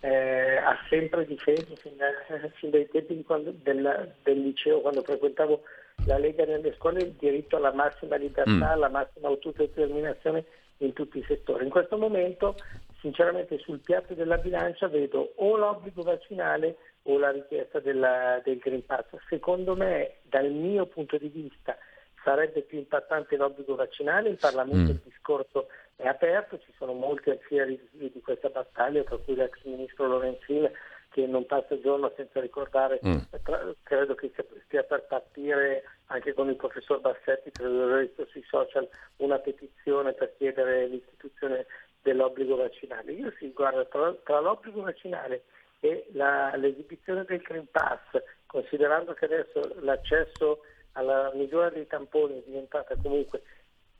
eh, 0.00 0.56
ha 0.56 0.78
sempre 0.88 1.26
difeso 1.26 1.74
fin, 1.76 1.92
da, 1.96 2.06
fin 2.56 2.70
dai 2.70 2.88
tempi 2.88 3.22
quando, 3.24 3.52
del, 3.62 4.14
del, 4.22 4.40
liceo, 4.40 4.80
quando 4.80 5.02
frequentavo 5.02 5.60
la 6.06 6.16
Lega 6.16 6.46
nelle 6.46 6.74
scuole, 6.78 7.00
il 7.00 7.14
diritto 7.18 7.56
alla 7.56 7.74
massima 7.74 8.16
libertà, 8.16 8.50
mm. 8.50 8.62
alla 8.62 8.88
massima 8.88 9.28
autodeterminazione 9.28 10.44
in 10.78 10.94
tutti 10.94 11.18
i 11.18 11.24
settori. 11.26 11.64
In 11.64 11.70
questo 11.70 11.98
momento, 11.98 12.54
sinceramente, 13.00 13.58
sul 13.58 13.80
piatto 13.80 14.14
della 14.14 14.38
bilancia 14.38 14.88
vedo 14.88 15.32
o 15.36 15.56
l'obbligo 15.56 16.02
vaccinale 16.02 16.76
o 17.04 17.18
la 17.18 17.30
richiesta 17.30 17.80
della, 17.80 18.40
del 18.44 18.58
Green 18.58 18.84
Pass. 18.84 19.06
Secondo 19.28 19.74
me, 19.74 20.16
dal 20.22 20.50
mio 20.50 20.86
punto 20.86 21.16
di 21.16 21.28
vista, 21.28 21.76
sarebbe 22.22 22.62
più 22.62 22.78
impattante 22.78 23.36
l'obbligo 23.36 23.74
vaccinale, 23.74 24.28
in 24.28 24.36
Parlamento 24.36 24.92
mm. 24.92 24.94
il 24.94 25.00
discorso 25.04 25.68
è 25.96 26.06
aperto, 26.06 26.58
ci 26.58 26.72
sono 26.76 26.92
molti 26.92 27.30
alfieri 27.30 27.80
di 27.92 28.20
questa 28.22 28.48
battaglia, 28.48 29.02
tra 29.04 29.16
cui 29.16 29.34
l'ex 29.34 29.62
ministro 29.64 30.06
Lorenzin 30.06 30.70
che 31.10 31.26
non 31.26 31.44
passa 31.44 31.74
il 31.74 31.80
giorno 31.80 32.12
senza 32.16 32.40
ricordare, 32.40 33.00
mm. 33.04 33.16
tra, 33.42 33.74
credo 33.82 34.14
che 34.14 34.32
stia 34.64 34.82
per 34.84 35.06
partire 35.06 35.82
anche 36.06 36.32
con 36.34 36.48
il 36.48 36.56
professor 36.56 37.00
Bassetti, 37.00 37.50
credo 37.50 37.86
l'ho 37.86 37.98
visto 37.98 38.26
sui 38.26 38.44
social, 38.48 38.88
una 39.16 39.38
petizione 39.38 40.12
per 40.12 40.34
chiedere 40.36 40.86
l'istituzione 40.86 41.66
dell'obbligo 42.02 42.56
vaccinale. 42.56 43.12
Io 43.12 43.32
sì, 43.38 43.52
guarda, 43.52 43.84
tra, 43.86 44.14
tra 44.24 44.40
l'obbligo 44.40 44.82
vaccinale 44.82 45.42
e 45.80 46.06
la, 46.12 46.54
l'esibizione 46.56 47.24
del 47.24 47.40
Green 47.40 47.66
Pass, 47.70 48.22
considerando 48.46 49.14
che 49.14 49.24
adesso 49.24 49.74
l'accesso 49.80 50.60
alla 50.92 51.30
misura 51.34 51.70
dei 51.70 51.86
tamponi 51.86 52.38
è 52.38 52.42
diventata 52.44 52.94
comunque 52.96 53.42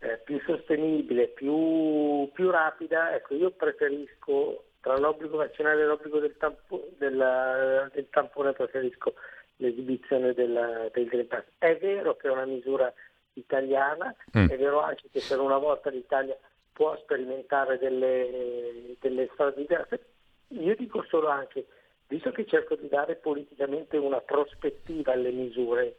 eh, 0.00 0.18
più 0.24 0.40
sostenibile, 0.40 1.28
più, 1.28 2.30
più, 2.32 2.50
rapida, 2.50 3.14
ecco 3.14 3.34
io 3.34 3.50
preferisco 3.50 4.64
tra 4.80 4.96
l'obbligo 4.96 5.36
vaccinale 5.36 5.82
e 5.82 5.84
l'obbligo 5.84 6.18
del, 6.18 6.36
tampo, 6.38 6.88
della, 6.96 7.88
del 7.92 8.08
tampone 8.08 8.52
preferisco 8.52 9.14
l'esibizione 9.56 10.32
della, 10.32 10.88
del 10.92 11.06
Green 11.06 11.26
Pass. 11.26 11.44
È 11.58 11.76
vero 11.76 12.16
che 12.16 12.28
è 12.28 12.30
una 12.30 12.46
misura 12.46 12.92
italiana, 13.34 14.14
mm. 14.36 14.48
è 14.48 14.56
vero 14.56 14.80
anche 14.80 15.08
che 15.12 15.22
per 15.26 15.38
una 15.38 15.58
volta 15.58 15.90
l'Italia 15.90 16.36
può 16.72 16.96
sperimentare 16.96 17.78
delle, 17.78 18.96
delle 19.00 19.28
strade 19.34 19.60
diverse, 19.60 20.09
io 20.50 20.74
dico 20.76 21.04
solo 21.08 21.28
anche, 21.28 21.66
visto 22.08 22.30
che 22.32 22.46
cerco 22.46 22.76
di 22.76 22.88
dare 22.88 23.16
politicamente 23.16 23.96
una 23.96 24.20
prospettiva 24.20 25.12
alle 25.12 25.30
misure, 25.30 25.96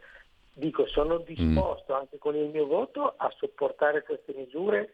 dico 0.54 0.86
sono 0.88 1.20
mm. 1.20 1.24
disposto 1.24 1.94
anche 1.94 2.18
con 2.18 2.36
il 2.36 2.50
mio 2.50 2.66
voto 2.66 3.14
a 3.16 3.32
sopportare 3.38 4.04
queste 4.04 4.34
misure 4.34 4.94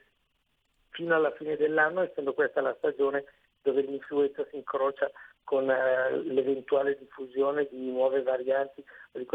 fino 0.89 1.15
alla 1.15 1.31
fine 1.31 1.55
dell'anno, 1.55 2.01
essendo 2.01 2.33
questa 2.33 2.61
la 2.61 2.75
stagione 2.77 3.25
dove 3.61 3.81
l'influenza 3.81 4.45
si 4.49 4.57
incrocia 4.57 5.11
con 5.43 5.69
eh, 5.69 6.17
l'eventuale 6.23 6.97
diffusione 6.97 7.67
di 7.69 7.89
nuove 7.89 8.21
varianti. 8.21 8.83
Di 9.11 9.25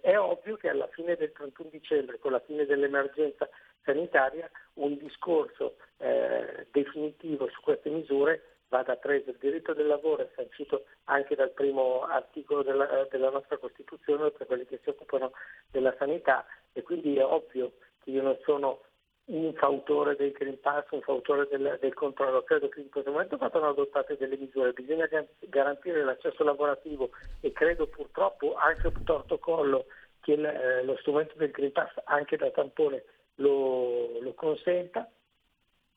È 0.00 0.18
ovvio 0.18 0.56
che 0.56 0.68
alla 0.68 0.88
fine 0.88 1.16
del 1.16 1.32
31 1.32 1.70
dicembre, 1.70 2.18
con 2.18 2.32
la 2.32 2.40
fine 2.40 2.66
dell'emergenza 2.66 3.48
sanitaria, 3.84 4.50
un 4.74 4.98
discorso 4.98 5.76
eh, 5.96 6.66
definitivo 6.70 7.48
su 7.48 7.60
queste 7.62 7.88
misure 7.88 8.42
vada 8.70 8.96
preso. 8.96 9.30
Il 9.30 9.36
diritto 9.38 9.74
del 9.74 9.86
lavoro 9.86 10.22
è 10.22 10.30
sancito 10.34 10.84
anche 11.04 11.34
dal 11.34 11.50
primo 11.50 12.02
articolo 12.04 12.62
della, 12.62 13.06
della, 13.10 13.30
nostra 13.30 13.58
Costituzione 13.58 14.30
per 14.30 14.46
quelli 14.46 14.64
che 14.64 14.80
si 14.82 14.88
occupano 14.88 15.32
della 15.70 15.94
sanità 15.98 16.46
e 16.72 16.82
quindi 16.82 17.16
è 17.16 17.24
ovvio 17.24 17.72
che 18.02 18.10
io 18.10 18.22
non 18.22 18.38
sono 18.44 18.80
un 19.26 19.52
fautore 19.54 20.16
del 20.16 20.32
Green 20.32 20.58
Pass, 20.58 20.86
un 20.90 21.02
fautore 21.02 21.46
del, 21.50 21.78
del 21.80 21.94
controllo. 21.94 22.42
Credo 22.42 22.68
che 22.68 22.80
in 22.80 22.90
questo 22.90 23.10
momento 23.10 23.36
vadano 23.36 23.68
adottate 23.68 24.16
delle 24.16 24.36
misure, 24.36 24.72
bisogna 24.72 25.08
garantire 25.40 26.02
l'accesso 26.02 26.42
lavorativo 26.42 27.10
e 27.40 27.52
credo 27.52 27.86
purtroppo 27.86 28.54
anche 28.54 28.86
un 28.86 29.04
torto 29.04 29.38
collo 29.38 29.86
che 30.20 30.32
il, 30.32 30.44
eh, 30.44 30.82
lo 30.84 30.96
strumento 30.98 31.34
del 31.36 31.50
Green 31.50 31.72
Pass 31.72 31.92
anche 32.04 32.36
da 32.36 32.50
tampone 32.50 33.04
lo, 33.36 34.20
lo 34.20 34.34
consenta, 34.34 35.08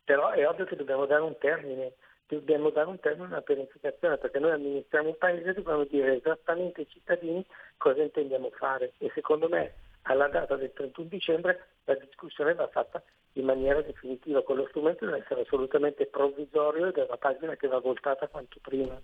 però 0.04 0.30
è 0.32 0.48
ovvio 0.48 0.66
che 0.66 0.76
dobbiamo 0.76 1.06
dare 1.06 1.22
un 1.22 1.38
termine 1.38 1.94
dobbiamo 2.34 2.70
dare 2.70 2.90
un 2.90 3.00
termine 3.00 3.28
alla 3.28 3.42
pianificazione 3.42 4.18
perché 4.18 4.40
noi 4.40 4.52
amministriamo 4.52 5.10
un 5.10 5.18
paese 5.18 5.50
e 5.50 5.54
dobbiamo 5.54 5.84
dire 5.86 6.18
esattamente 6.18 6.82
ai 6.82 6.90
cittadini 6.90 7.46
cosa 7.78 8.02
intendiamo 8.02 8.50
fare 8.52 8.94
e 8.98 9.12
secondo 9.14 9.48
me 9.48 9.74
alla 10.04 10.28
data 10.28 10.56
del 10.56 10.74
31 10.74 11.08
dicembre 11.08 11.66
la 11.86 11.96
discussione 11.96 12.54
va 12.54 12.68
fatta 12.68 13.02
in 13.34 13.46
maniera 13.46 13.82
definitiva, 13.82 14.44
quello 14.44 14.68
strumento 14.68 15.06
deve 15.06 15.20
essere 15.20 15.42
assolutamente 15.42 16.06
provvisorio 16.06 16.88
ed 16.88 16.98
è 16.98 17.06
una 17.08 17.18
pagina 17.18 17.56
che 17.56 17.68
va 17.68 17.80
voltata 17.80 18.28
quanto 18.28 18.60
prima. 18.62 19.00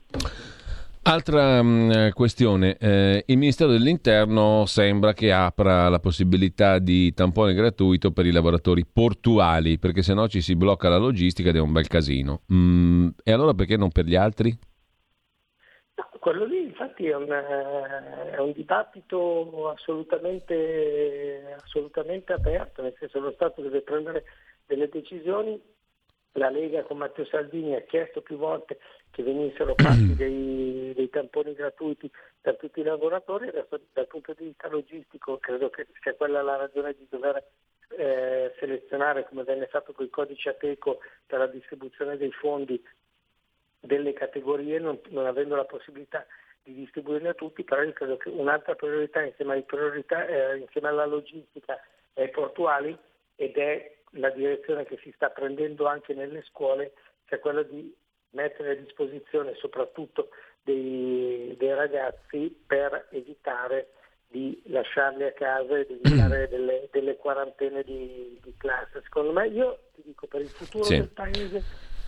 Altra 1.01 1.63
mh, 1.63 1.67
mm, 1.67 2.09
questione, 2.09 2.77
eh, 2.77 3.23
il 3.25 3.37
Ministero 3.37 3.71
dell'Interno 3.71 4.65
sembra 4.65 5.13
che 5.13 5.31
apra 5.31 5.87
la 5.87 5.99
possibilità 5.99 6.77
di 6.77 7.13
tampone 7.13 7.53
gratuito 7.53 8.11
per 8.11 8.25
i 8.25 8.31
lavoratori 8.31 8.85
portuali, 8.85 9.79
perché 9.79 10.01
se 10.01 10.13
no 10.13 10.27
ci 10.27 10.41
si 10.41 10.55
blocca 10.55 10.89
la 10.89 10.97
logistica 10.97 11.49
ed 11.49 11.55
è 11.55 11.59
un 11.59 11.71
bel 11.71 11.87
casino. 11.87 12.41
Mm, 12.53 13.07
e 13.23 13.31
allora 13.31 13.53
perché 13.53 13.77
non 13.77 13.91
per 13.91 14.05
gli 14.05 14.15
altri? 14.15 14.49
No, 15.95 16.09
quello 16.19 16.43
lì 16.45 16.63
infatti 16.63 17.07
è 17.07 17.15
un, 17.15 17.29
è 17.29 18.37
un 18.37 18.51
dibattito 18.51 19.69
assolutamente, 19.69 21.55
assolutamente 21.63 22.33
aperto, 22.33 22.81
nel 22.81 22.95
senso 22.99 23.19
lo 23.21 23.31
Stato 23.31 23.61
deve 23.61 23.81
prendere 23.81 24.25
delle 24.65 24.89
decisioni 24.89 25.59
la 26.33 26.49
Lega 26.49 26.83
con 26.83 26.97
Matteo 26.97 27.25
Salvini 27.25 27.75
ha 27.75 27.81
chiesto 27.81 28.21
più 28.21 28.37
volte 28.37 28.79
che 29.11 29.23
venissero 29.23 29.73
fatti 29.75 30.13
dei, 30.15 30.93
dei, 30.93 31.09
tamponi 31.09 31.53
gratuiti 31.53 32.09
per 32.39 32.57
tutti 32.57 32.81
i 32.81 32.83
lavoratori, 32.83 33.47
adesso 33.47 33.79
dal 33.93 34.07
punto 34.07 34.33
di 34.37 34.45
vista 34.45 34.67
logistico 34.67 35.37
credo 35.37 35.69
che 35.69 35.87
sia 36.01 36.13
quella 36.13 36.41
la 36.41 36.55
ragione 36.55 36.93
di 36.93 37.07
dover 37.09 37.43
eh, 37.97 38.53
selezionare 38.59 39.25
come 39.27 39.43
venne 39.43 39.67
fatto 39.67 39.93
con 39.93 40.05
i 40.05 40.09
codici 40.09 40.47
Ateco 40.47 40.99
per 41.25 41.39
la 41.39 41.47
distribuzione 41.47 42.17
dei 42.17 42.31
fondi 42.31 42.81
delle 43.79 44.13
categorie, 44.13 44.79
non, 44.79 44.99
non 45.09 45.25
avendo 45.25 45.55
la 45.55 45.65
possibilità 45.65 46.25
di 46.63 46.73
distribuirli 46.73 47.27
a 47.27 47.33
tutti, 47.33 47.63
però 47.63 47.81
io 47.81 47.93
credo 47.93 48.17
che 48.17 48.29
un'altra 48.29 48.75
priorità 48.75 49.23
insieme, 49.23 49.61
priorità, 49.63 50.25
eh, 50.27 50.57
insieme 50.57 50.89
alla 50.89 51.05
logistica 51.05 51.81
e 52.13 52.23
ai 52.23 52.29
portuali 52.29 52.97
ed 53.35 53.55
è 53.57 53.98
la 54.11 54.29
direzione 54.29 54.85
che 54.85 54.97
si 55.01 55.11
sta 55.15 55.29
prendendo 55.29 55.85
anche 55.85 56.13
nelle 56.13 56.43
scuole, 56.43 56.93
che 57.25 57.35
è 57.35 57.39
quella 57.39 57.63
di 57.63 57.93
mettere 58.31 58.71
a 58.71 58.75
disposizione 58.75 59.55
soprattutto 59.55 60.29
dei, 60.61 61.55
dei 61.57 61.73
ragazzi 61.73 62.55
per 62.65 63.07
evitare 63.11 63.93
di 64.27 64.61
lasciarli 64.65 65.23
a 65.23 65.33
casa 65.33 65.77
e 65.77 65.85
di 65.87 65.99
evitare 66.03 66.47
delle, 66.47 66.87
delle 66.91 67.15
quarantene 67.15 67.83
di, 67.83 68.39
di, 68.41 68.53
classe. 68.57 69.01
Secondo 69.03 69.31
me, 69.31 69.47
io 69.47 69.79
ti 69.95 70.03
dico, 70.05 70.27
per 70.27 70.41
il 70.41 70.49
futuro 70.49 70.83
sì. 70.83 70.97
del 70.97 71.09
Paese, 71.09 71.63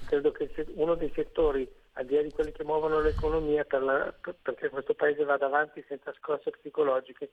credo 0.07 0.32
che 0.32 0.49
uno 0.76 0.95
dei 0.95 1.11
settori, 1.15 1.68
al 1.94 2.06
di 2.06 2.15
là 2.15 2.22
di 2.22 2.32
quelli 2.32 2.52
che 2.52 2.64
muovono 2.64 3.02
l'economia, 3.02 3.64
per 3.64 3.82
la, 3.82 4.14
perché 4.41 4.69
questo 4.69 4.94
Paese 4.94 5.23
vada 5.23 5.48
avanti 5.48 5.84
senza 5.88 6.14
scosse 6.14 6.52
psicologiche, 6.52 7.32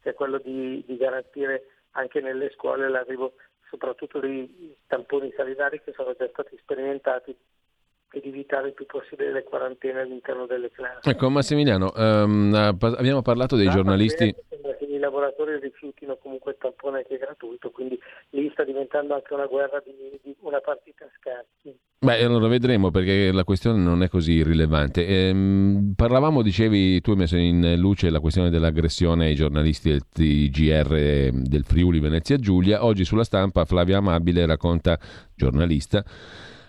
sia 0.00 0.14
quello 0.14 0.38
di, 0.38 0.82
di 0.86 0.96
garantire 0.96 1.66
anche 1.92 2.20
nelle 2.20 2.50
scuole 2.50 2.88
l'arrivo 2.88 3.34
soprattutto 3.70 4.18
dei 4.18 4.76
tamponi 4.86 5.32
sanitari 5.36 5.80
che 5.82 5.92
sono 5.94 6.14
già 6.18 6.28
stati 6.28 6.56
sperimentati 6.60 7.34
ed 8.12 8.26
evitare 8.26 8.68
il 8.68 8.74
più 8.74 8.86
possibile 8.86 9.32
le 9.32 9.44
quarantene 9.44 10.00
all'interno 10.00 10.46
delle 10.46 10.70
classi. 10.70 11.08
Ecco 11.08 11.30
Massimiliano, 11.30 11.92
um, 11.94 12.52
abbiamo 12.54 13.22
parlato 13.22 13.56
dei 13.56 13.70
giornalisti... 13.70 14.24
I 14.24 14.79
lavoratori 15.00 15.58
rifiutino 15.58 16.16
comunque 16.16 16.52
il 16.52 16.58
tampone 16.60 17.04
che 17.04 17.16
è 17.16 17.18
gratuito, 17.18 17.70
quindi 17.70 17.98
lì 18.30 18.48
sta 18.52 18.64
diventando 18.64 19.14
anche 19.14 19.34
una 19.34 19.46
guerra 19.46 19.82
di, 19.84 20.20
di 20.22 20.36
una 20.40 20.60
partita 20.60 21.04
a 21.04 21.10
scacchi. 21.18 21.76
Beh, 21.98 22.24
allora 22.24 22.48
vedremo 22.48 22.90
perché 22.90 23.30
la 23.32 23.44
questione 23.44 23.82
non 23.82 24.02
è 24.02 24.08
così 24.08 24.42
rilevante. 24.42 25.06
Ehm, 25.06 25.92
parlavamo, 25.94 26.40
dicevi, 26.40 27.00
tu 27.00 27.10
hai 27.10 27.16
messo 27.16 27.36
in 27.36 27.74
luce 27.76 28.08
la 28.08 28.20
questione 28.20 28.48
dell'aggressione 28.48 29.26
ai 29.26 29.34
giornalisti 29.34 29.90
del 29.90 30.08
TGR 30.08 31.30
del 31.32 31.64
Friuli 31.64 31.98
Venezia 31.98 32.36
Giulia. 32.38 32.84
Oggi 32.84 33.04
sulla 33.04 33.24
stampa 33.24 33.64
Flavia 33.64 33.98
Amabile 33.98 34.46
racconta, 34.46 34.98
giornalista, 35.34 36.02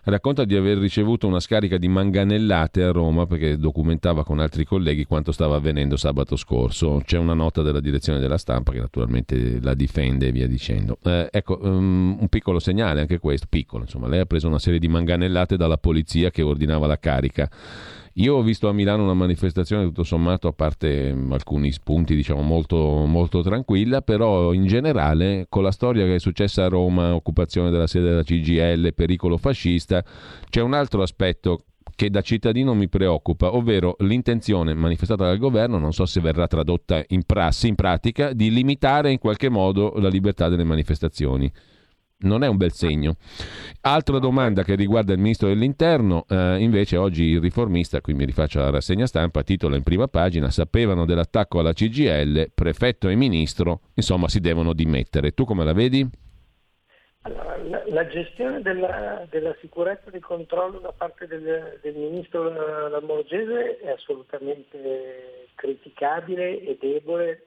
racconta 0.03 0.45
di 0.45 0.55
aver 0.55 0.77
ricevuto 0.77 1.27
una 1.27 1.39
scarica 1.39 1.77
di 1.77 1.87
manganellate 1.87 2.83
a 2.83 2.91
Roma 2.91 3.25
perché 3.25 3.57
documentava 3.57 4.23
con 4.23 4.39
altri 4.39 4.65
colleghi 4.65 5.05
quanto 5.05 5.31
stava 5.31 5.55
avvenendo 5.55 5.97
sabato 5.97 6.35
scorso. 6.35 7.01
C'è 7.05 7.17
una 7.17 7.33
nota 7.33 7.61
della 7.61 7.79
direzione 7.79 8.19
della 8.19 8.37
stampa 8.37 8.71
che 8.71 8.79
naturalmente 8.79 9.59
la 9.61 9.73
difende 9.73 10.27
e 10.27 10.31
via 10.31 10.47
dicendo. 10.47 10.97
Eh, 11.03 11.29
ecco, 11.31 11.59
um, 11.61 12.17
un 12.19 12.27
piccolo 12.29 12.59
segnale 12.59 13.01
anche 13.01 13.19
questo, 13.19 13.47
piccolo, 13.49 13.83
insomma, 13.83 14.07
lei 14.07 14.19
ha 14.19 14.25
preso 14.25 14.47
una 14.47 14.59
serie 14.59 14.79
di 14.79 14.87
manganellate 14.87 15.57
dalla 15.57 15.77
polizia 15.77 16.31
che 16.31 16.41
ordinava 16.41 16.87
la 16.87 16.97
carica 16.97 17.49
io 18.15 18.35
ho 18.35 18.41
visto 18.41 18.67
a 18.67 18.73
Milano 18.73 19.03
una 19.03 19.13
manifestazione 19.13 19.83
tutto 19.85 20.03
sommato, 20.03 20.47
a 20.47 20.53
parte 20.53 21.13
mm, 21.13 21.31
alcuni 21.31 21.71
spunti, 21.71 22.15
diciamo 22.15 22.41
molto, 22.41 23.05
molto 23.05 23.41
tranquilla, 23.41 24.01
però 24.01 24.51
in 24.51 24.65
generale 24.65 25.45
con 25.47 25.63
la 25.63 25.71
storia 25.71 26.05
che 26.05 26.15
è 26.15 26.19
successa 26.19 26.65
a 26.65 26.67
Roma, 26.67 27.15
occupazione 27.15 27.69
della 27.69 27.87
sede 27.87 28.09
della 28.09 28.23
CGL, 28.23 28.93
pericolo 28.93 29.37
fascista, 29.37 30.03
c'è 30.49 30.61
un 30.61 30.73
altro 30.73 31.01
aspetto 31.01 31.63
che 31.95 32.09
da 32.09 32.21
cittadino 32.21 32.73
mi 32.73 32.89
preoccupa, 32.89 33.55
ovvero 33.55 33.95
l'intenzione 33.99 34.73
manifestata 34.73 35.25
dal 35.25 35.37
governo, 35.37 35.77
non 35.77 35.93
so 35.93 36.05
se 36.05 36.19
verrà 36.19 36.47
tradotta 36.47 37.03
in 37.09 37.23
prassi, 37.23 37.67
in 37.67 37.75
pratica, 37.75 38.33
di 38.33 38.51
limitare 38.51 39.11
in 39.11 39.19
qualche 39.19 39.49
modo 39.49 39.93
la 39.97 40.09
libertà 40.09 40.49
delle 40.49 40.63
manifestazioni 40.63 41.51
non 42.21 42.43
è 42.43 42.47
un 42.47 42.57
bel 42.57 42.71
segno. 42.71 43.15
Altra 43.81 44.19
domanda 44.19 44.63
che 44.63 44.75
riguarda 44.75 45.13
il 45.13 45.19
ministro 45.19 45.47
dell'interno, 45.47 46.25
eh, 46.29 46.57
invece 46.59 46.97
oggi 46.97 47.23
il 47.23 47.39
riformista, 47.39 48.01
qui 48.01 48.13
mi 48.13 48.25
rifaccio 48.25 48.59
alla 48.59 48.69
rassegna 48.69 49.05
stampa, 49.05 49.43
titola 49.43 49.75
in 49.75 49.83
prima 49.83 50.07
pagina, 50.07 50.49
sapevano 50.49 51.05
dell'attacco 51.05 51.59
alla 51.59 51.73
CGL, 51.73 52.51
prefetto 52.53 53.09
e 53.09 53.15
ministro, 53.15 53.81
insomma 53.95 54.27
si 54.27 54.39
devono 54.39 54.73
dimettere. 54.73 55.31
Tu 55.31 55.45
come 55.45 55.63
la 55.63 55.73
vedi? 55.73 56.07
Allora, 57.23 57.55
la, 57.57 57.83
la, 57.85 58.07
gestione 58.07 58.61
della, 58.61 59.27
della, 59.29 59.55
sicurezza 59.61 60.09
del 60.09 60.23
controllo 60.23 60.79
da 60.79 60.91
parte 60.91 61.27
del, 61.27 61.77
del 61.79 61.95
ministro 61.95 62.49
Lamorgese 62.89 63.77
è 63.77 63.89
assolutamente 63.91 65.49
criticabile 65.53 66.63
e 66.63 66.77
debole 66.79 67.45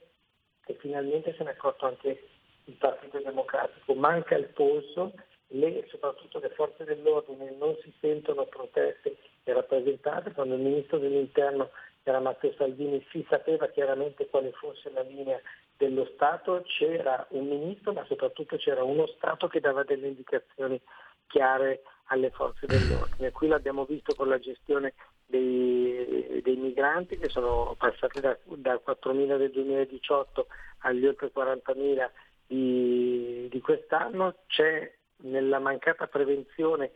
e 0.67 0.77
finalmente 0.81 1.35
se 1.37 1.43
ne 1.43 1.51
è 1.51 1.53
accorto 1.55 1.87
anche 1.87 2.23
il 2.65 2.75
Partito 2.75 3.19
Democratico, 3.19 3.95
manca 3.95 4.37
il 4.37 4.49
polso, 4.49 5.13
le, 5.49 5.87
soprattutto 5.89 6.39
le 6.39 6.51
forze 6.51 6.85
dell'ordine 6.85 7.55
non 7.59 7.77
si 7.83 7.93
sentono 8.01 8.45
protette 8.47 9.17
e 9.45 9.53
rappresentate, 9.53 10.33
quando 10.33 10.55
il 10.55 10.63
Ministro 10.63 10.99
dell'Interno 10.99 11.71
era 12.03 12.21
Matteo 12.21 12.53
Salvini 12.57 13.05
si 13.11 13.25
sapeva 13.29 13.69
chiaramente 13.69 14.27
quale 14.29 14.53
fosse 14.53 14.91
la 14.91 15.03
linea 15.03 15.41
dello 15.77 16.09
Stato, 16.15 16.63
c'era 16.67 17.27
un 17.31 17.47
Ministro 17.47 17.93
ma 17.93 18.05
soprattutto 18.07 18.57
c'era 18.57 18.83
uno 18.83 19.07
Stato 19.07 19.49
che 19.49 19.61
dava 19.61 19.83
delle 19.85 20.09
indicazioni 20.09 20.81
chiare 21.27 21.83
alle 22.09 22.31
forze 22.31 22.67
dell'ordine. 22.67 23.31
Qui 23.31 23.49
l'abbiamo 23.49 23.85
visto 23.85 24.15
con 24.15 24.29
la 24.29 24.39
gestione 24.39 24.95
dei, 25.27 26.41
dei 26.43 26.57
migranti 26.57 27.17
che 27.17 27.29
sono 27.29 27.75
passati 27.79 28.21
da, 28.21 28.37
da 28.45 28.75
4.000 28.75 29.39
del 29.39 29.51
2018 29.51 30.47
agli 30.81 31.07
oltre 31.07 31.33
40.000 31.35 32.11
di, 32.47 33.49
di 33.51 33.61
quest'anno 33.61 34.37
c'è 34.47 34.93
nella 35.19 35.59
mancata 35.59 36.07
prevenzione 36.07 36.91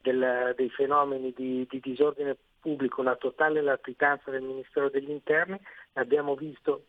del, 0.00 0.52
dei 0.56 0.70
fenomeni 0.70 1.32
di, 1.34 1.66
di, 1.68 1.80
disordine 1.80 2.36
pubblico 2.60 3.00
una 3.00 3.16
totale 3.16 3.60
latitanza 3.60 4.30
del 4.30 4.42
Ministero 4.42 4.88
degli 4.88 5.10
Interni, 5.10 5.58
l'abbiamo 5.92 6.34
visto 6.34 6.84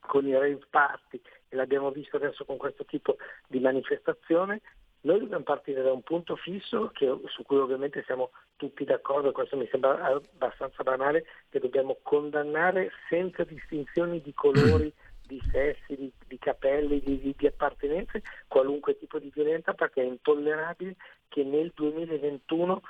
con 0.00 0.26
i 0.26 0.32
rave 0.32 0.60
party 0.70 1.20
e 1.48 1.56
l'abbiamo 1.56 1.90
visto 1.90 2.16
adesso 2.16 2.44
con 2.44 2.56
questo 2.56 2.84
tipo 2.84 3.16
di 3.46 3.58
manifestazione. 3.60 4.60
Noi 5.02 5.20
dobbiamo 5.20 5.44
partire 5.44 5.82
da 5.82 5.92
un 5.92 6.02
punto 6.02 6.36
fisso 6.36 6.90
che, 6.92 7.06
su 7.26 7.42
cui 7.44 7.58
ovviamente 7.58 8.02
siamo 8.04 8.30
tutti 8.56 8.84
d'accordo, 8.84 9.32
questo 9.32 9.56
mi 9.56 9.68
sembra 9.70 10.02
abbastanza 10.02 10.82
banale, 10.82 11.26
che 11.48 11.60
dobbiamo 11.60 11.98
condannare 12.02 12.90
senza 13.08 13.44
distinzioni 13.44 14.20
di 14.20 14.34
colori 14.34 14.92
di 15.26 15.40
sessi, 15.50 15.96
di, 15.96 16.12
di 16.26 16.38
capelli, 16.38 17.00
di, 17.00 17.34
di, 17.36 17.46
appartenenze, 17.46 18.22
qualunque 18.46 18.96
tipo 18.98 19.18
di 19.18 19.30
violenza 19.34 19.74
perché 19.74 20.02
è 20.02 20.06
intollerabile 20.06 20.96
che 21.28 21.44
nel 21.44 21.72
2021 21.74 22.82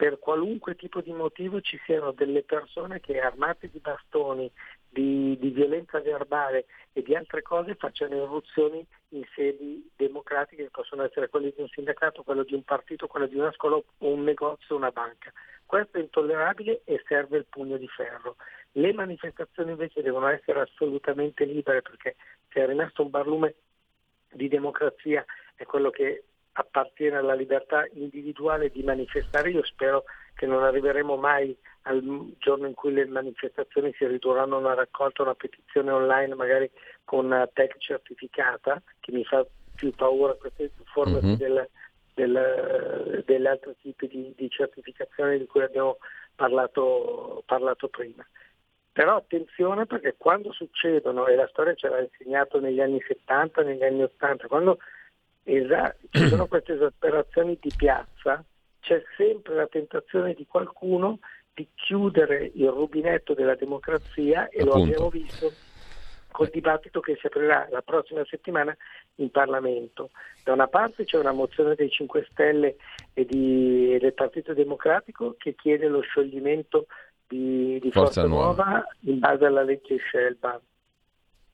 per 0.00 0.18
qualunque 0.18 0.76
tipo 0.76 1.02
di 1.02 1.12
motivo 1.12 1.60
ci 1.60 1.78
siano 1.84 2.12
delle 2.12 2.42
persone 2.42 3.00
che 3.00 3.20
armate 3.20 3.68
di 3.70 3.80
bastoni, 3.80 4.50
di, 4.88 5.36
di 5.38 5.50
violenza 5.50 6.00
verbale 6.00 6.64
e 6.94 7.02
di 7.02 7.14
altre 7.14 7.42
cose 7.42 7.74
facciano 7.74 8.16
irruzioni 8.16 8.82
in 9.10 9.22
sedi 9.34 9.90
democratiche 9.94 10.62
che 10.62 10.70
possono 10.70 11.02
essere 11.04 11.28
quelle 11.28 11.52
di 11.54 11.60
un 11.60 11.68
sindacato, 11.68 12.22
quello 12.22 12.44
di 12.44 12.54
un 12.54 12.62
partito, 12.62 13.08
quello 13.08 13.26
di 13.26 13.36
una 13.36 13.52
scuola 13.52 13.78
un 13.98 14.24
negozio 14.24 14.74
una 14.74 14.90
banca. 14.90 15.30
Questo 15.66 15.98
è 15.98 16.00
intollerabile 16.00 16.80
e 16.84 17.04
serve 17.06 17.36
il 17.36 17.46
pugno 17.46 17.76
di 17.76 17.86
ferro. 17.86 18.36
Le 18.72 18.92
manifestazioni 18.92 19.72
invece 19.72 20.02
devono 20.02 20.28
essere 20.28 20.60
assolutamente 20.60 21.44
libere 21.44 21.82
perché 21.82 22.16
se 22.50 22.60
è 22.62 22.66
rimasto 22.66 23.02
un 23.02 23.10
barlume 23.10 23.54
di 24.32 24.48
democrazia 24.48 25.24
è 25.56 25.64
quello 25.64 25.90
che 25.90 26.24
appartiene 26.52 27.16
alla 27.16 27.34
libertà 27.34 27.86
individuale 27.94 28.70
di 28.70 28.82
manifestare. 28.82 29.50
Io 29.50 29.64
spero 29.64 30.04
che 30.34 30.46
non 30.46 30.62
arriveremo 30.62 31.16
mai 31.16 31.56
al 31.82 32.32
giorno 32.38 32.66
in 32.66 32.74
cui 32.74 32.92
le 32.92 33.06
manifestazioni 33.06 33.92
si 33.96 34.06
ridurranno 34.06 34.56
a 34.56 34.58
una 34.58 34.74
raccolta, 34.74 35.22
una 35.22 35.34
petizione 35.34 35.90
online 35.90 36.34
magari 36.34 36.70
con 37.04 37.48
tech 37.54 37.76
certificata, 37.78 38.82
che 39.00 39.12
mi 39.12 39.24
fa 39.24 39.44
più 39.74 39.90
paura 39.92 40.34
queste 40.34 40.70
forme 40.84 41.20
mm-hmm. 41.22 41.34
del, 41.34 41.68
del, 42.14 43.22
delle 43.24 43.48
altre 43.48 43.76
tipi 43.80 44.08
di, 44.08 44.32
di 44.36 44.50
certificazioni 44.50 45.38
di 45.38 45.46
cui 45.46 45.62
abbiamo 45.62 45.98
parlato, 46.34 47.42
parlato 47.46 47.88
prima. 47.88 48.26
Però 48.92 49.16
attenzione 49.16 49.86
perché 49.86 50.16
quando 50.18 50.52
succedono, 50.52 51.26
e 51.26 51.36
la 51.36 51.46
storia 51.48 51.74
ce 51.74 51.88
l'ha 51.88 52.00
insegnato 52.00 52.58
negli 52.60 52.80
anni 52.80 53.00
70, 53.06 53.62
negli 53.62 53.84
anni 53.84 54.02
80, 54.02 54.48
quando 54.48 54.78
esa- 55.44 55.94
ci 56.10 56.26
sono 56.28 56.46
queste 56.46 56.74
esasperazioni 56.74 57.56
di 57.60 57.70
piazza, 57.76 58.44
c'è 58.80 59.02
sempre 59.16 59.54
la 59.54 59.66
tentazione 59.66 60.34
di 60.34 60.46
qualcuno 60.46 61.20
di 61.54 61.68
chiudere 61.74 62.50
il 62.54 62.68
rubinetto 62.68 63.34
della 63.34 63.54
democrazia 63.54 64.48
e 64.48 64.62
Appunto. 64.62 64.76
lo 64.76 64.82
abbiamo 64.82 65.08
visto 65.10 65.52
col 66.30 66.48
dibattito 66.48 67.00
che 67.00 67.16
si 67.20 67.26
aprirà 67.26 67.66
la 67.70 67.82
prossima 67.82 68.24
settimana 68.24 68.74
in 69.16 69.30
Parlamento. 69.30 70.10
Da 70.44 70.52
una 70.52 70.68
parte 70.68 71.04
c'è 71.04 71.18
una 71.18 71.32
mozione 71.32 71.74
dei 71.74 71.90
5 71.90 72.26
Stelle 72.30 72.76
e, 73.12 73.24
di, 73.24 73.94
e 73.94 73.98
del 73.98 74.14
Partito 74.14 74.54
Democratico 74.54 75.34
che 75.36 75.54
chiede 75.54 75.88
lo 75.88 76.00
scioglimento 76.00 76.86
di, 77.30 77.78
di 77.78 77.90
Forza, 77.92 78.22
Forza 78.22 78.26
Nuova. 78.26 78.64
Nuova 78.64 78.86
in 79.00 79.18
base 79.20 79.44
alla 79.46 79.62
legge 79.62 79.96
Scelba. 79.98 80.60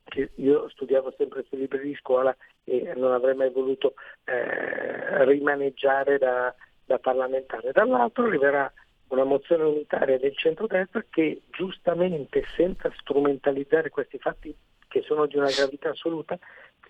che 0.05 0.31
io 0.37 0.69
studiavo 0.71 1.13
sempre 1.19 1.45
sui 1.49 1.59
libri 1.59 1.81
di 1.81 1.95
scuola 1.97 2.35
e 2.65 2.95
non 2.97 3.13
avrei 3.13 3.35
mai 3.35 3.51
voluto 3.51 3.95
eh, 4.25 5.25
rimaneggiare 5.25 6.17
da, 6.17 6.55
da 6.85 6.99
parlamentare. 6.99 7.73
Dall'altro 7.73 8.25
arriverà 8.25 8.73
una 9.09 9.25
mozione 9.25 9.65
unitaria 9.65 10.19
del 10.19 10.37
centrodestra 10.37 11.05
che 11.11 11.43
giustamente, 11.51 12.43
senza 12.57 12.91
strumentalizzare 12.99 13.91
questi 13.91 14.19
fatti 14.19 14.57
che 14.89 15.03
sono 15.03 15.27
di 15.27 15.37
una 15.37 15.51
gravità 15.51 15.91
assoluta, 15.91 16.39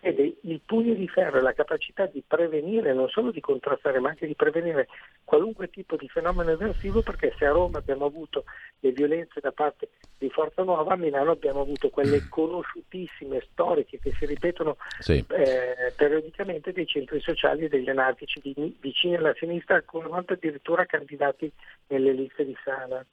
chiede 0.00 0.36
il 0.42 0.60
pugno 0.64 0.94
di 0.94 1.08
ferro 1.08 1.38
e 1.38 1.42
la 1.42 1.52
capacità 1.52 2.06
di 2.06 2.22
prevenire, 2.26 2.92
non 2.92 3.08
solo 3.08 3.30
di 3.30 3.40
contrastare, 3.40 3.98
ma 3.98 4.10
anche 4.10 4.26
di 4.26 4.34
prevenire 4.34 4.88
qualunque 5.24 5.68
tipo 5.68 5.96
di 5.96 6.08
fenomeno 6.08 6.50
eversivo, 6.50 7.02
perché 7.02 7.34
se 7.38 7.46
a 7.46 7.50
Roma 7.50 7.78
abbiamo 7.78 8.04
avuto 8.04 8.44
le 8.80 8.92
violenze 8.92 9.40
da 9.40 9.52
parte 9.52 9.88
di 10.18 10.30
Forza 10.30 10.62
Nuova, 10.62 10.94
a 10.94 10.96
Milano 10.96 11.32
abbiamo 11.32 11.60
avuto 11.60 11.90
quelle 11.90 12.28
conosciutissime 12.28 13.46
storiche 13.50 13.98
che 13.98 14.12
si 14.18 14.26
ripetono 14.26 14.76
sì. 14.98 15.24
eh, 15.28 15.92
periodicamente 15.96 16.72
dei 16.72 16.86
centri 16.86 17.20
sociali 17.20 17.64
e 17.64 17.68
degli 17.68 17.88
anarchici 17.88 18.40
vicini 18.80 19.16
alla 19.16 19.34
sinistra, 19.34 19.76
alcune 19.76 20.08
volte 20.08 20.34
addirittura 20.34 20.86
candidati 20.86 21.50
nelle 21.88 22.12
liste 22.12 22.44
di 22.44 22.56
sala. 22.62 23.04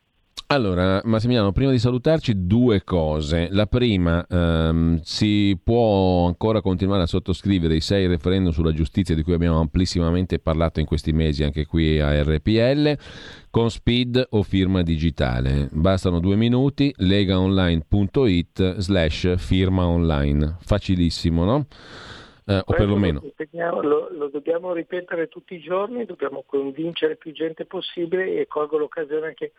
Allora, 0.54 1.02
Massimiliano, 1.04 1.52
prima 1.52 1.72
di 1.72 1.80
salutarci 1.80 2.46
due 2.46 2.84
cose. 2.84 3.48
La 3.50 3.66
prima, 3.66 4.24
ehm, 4.30 5.00
si 5.02 5.60
può 5.62 6.28
ancora 6.28 6.62
continuare 6.62 7.02
a 7.02 7.08
sottoscrivere 7.08 7.74
i 7.74 7.82
sei 7.82 8.06
referendum 8.06 8.52
sulla 8.52 8.72
giustizia 8.72 9.16
di 9.16 9.24
cui 9.24 9.34
abbiamo 9.34 9.60
amplissimamente 9.60 10.38
parlato 10.38 10.80
in 10.80 10.86
questi 10.86 11.12
mesi 11.12 11.44
anche 11.44 11.66
qui 11.66 12.00
a 12.00 12.22
RPL 12.22 12.96
con 13.50 13.72
speed 13.72 14.28
o 14.30 14.44
firma 14.44 14.84
digitale. 14.84 15.70
Bastano 15.72 16.20
due 16.20 16.36
minuti, 16.36 16.94
legaonline.it 16.98 18.76
slash 18.78 19.36
firma 19.38 19.88
online. 19.88 20.58
Facilissimo, 20.60 21.46
no? 21.46 21.66
Eh, 22.46 22.62
o 22.64 22.74
perlomeno. 22.74 23.24
Lo, 23.50 23.82
lo, 23.82 24.10
lo, 24.12 24.28
dobbiamo 24.28 24.72
ripetere 24.72 25.30
tutti 25.30 25.56
i 25.56 25.60
giorni, 25.60 26.06
dobbiamo 26.06 26.44
convincere 26.46 27.16
più 27.16 27.32
gente 27.32 27.66
possibile 27.66 28.40
e 28.40 28.46
colgo 28.46 28.78
l'occasione 28.78 29.28
anche 29.28 29.54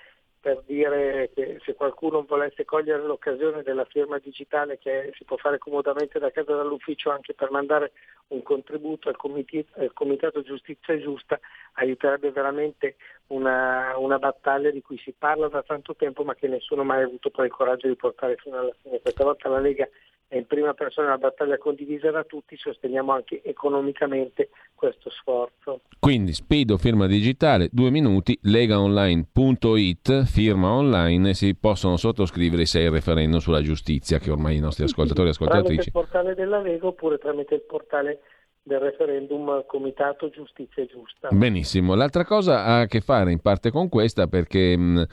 per 0.44 0.62
dire 0.66 1.30
che 1.34 1.58
se 1.64 1.72
qualcuno 1.72 2.22
volesse 2.28 2.66
cogliere 2.66 3.02
l'occasione 3.02 3.62
della 3.62 3.86
firma 3.86 4.18
digitale 4.18 4.76
che 4.76 5.10
si 5.16 5.24
può 5.24 5.38
fare 5.38 5.56
comodamente 5.56 6.18
da 6.18 6.30
casa 6.30 6.54
dall'ufficio 6.54 7.08
anche 7.08 7.32
per 7.32 7.50
mandare 7.50 7.92
un 8.28 8.42
contributo 8.42 9.08
al, 9.08 9.16
comitato, 9.16 9.80
al 9.80 9.94
comitato 9.94 10.42
Giustizia 10.42 11.00
Giusta 11.00 11.40
aiuterebbe 11.76 12.30
veramente 12.30 12.96
una, 13.28 13.96
una, 13.96 14.18
battaglia 14.18 14.70
di 14.70 14.82
cui 14.82 14.98
si 14.98 15.14
parla 15.16 15.48
da 15.48 15.62
tanto 15.62 15.96
tempo 15.96 16.24
ma 16.24 16.34
che 16.34 16.46
nessuno 16.46 16.84
mai 16.84 17.00
ha 17.00 17.06
avuto 17.06 17.30
poi 17.30 17.46
il 17.46 17.52
coraggio 17.52 17.88
di 17.88 17.96
portare 17.96 18.36
fino 18.36 18.58
alla 18.58 18.74
fine. 18.82 19.00
Questa 19.00 19.24
volta 19.24 19.48
la 19.48 19.60
Lega 19.60 19.88
è 20.28 20.36
in 20.36 20.46
prima 20.46 20.74
persona 20.74 21.08
una 21.08 21.18
battaglia 21.18 21.58
condivisa 21.58 22.10
da 22.10 22.24
tutti, 22.24 22.56
sosteniamo 22.56 23.12
anche 23.12 23.42
economicamente 23.42 24.50
questo 24.74 25.10
sforzo. 25.10 25.80
Quindi 25.98 26.32
Spido 26.32 26.76
firma 26.76 27.06
digitale, 27.06 27.68
due 27.70 27.90
minuti, 27.90 28.38
legaonline.it, 28.42 30.24
firma 30.24 30.72
online 30.72 31.30
e 31.30 31.34
si 31.34 31.54
possono 31.54 31.96
sottoscrivere 31.96 32.66
se 32.66 32.80
il 32.80 32.90
referendum 32.90 33.38
sulla 33.38 33.62
giustizia 33.62 34.18
che 34.18 34.30
ormai 34.30 34.56
i 34.56 34.60
nostri 34.60 34.84
ascoltatori 34.84 35.28
e 35.28 35.30
ascoltatrici... 35.30 35.66
Tramite 35.66 35.88
il 35.88 35.92
portale 35.92 36.34
della 36.34 36.60
Lega 36.60 36.86
oppure 36.86 37.18
tramite 37.18 37.54
il 37.54 37.62
portale 37.62 38.20
del 38.66 38.78
referendum 38.78 39.62
Comitato 39.66 40.30
Giustizia 40.30 40.86
Giusta. 40.86 41.28
Benissimo, 41.30 41.94
l'altra 41.94 42.24
cosa 42.24 42.64
ha 42.64 42.80
a 42.80 42.86
che 42.86 43.02
fare 43.02 43.30
in 43.30 43.40
parte 43.40 43.70
con 43.70 43.90
questa 43.90 44.26
perché 44.26 44.74
mh, 44.74 45.06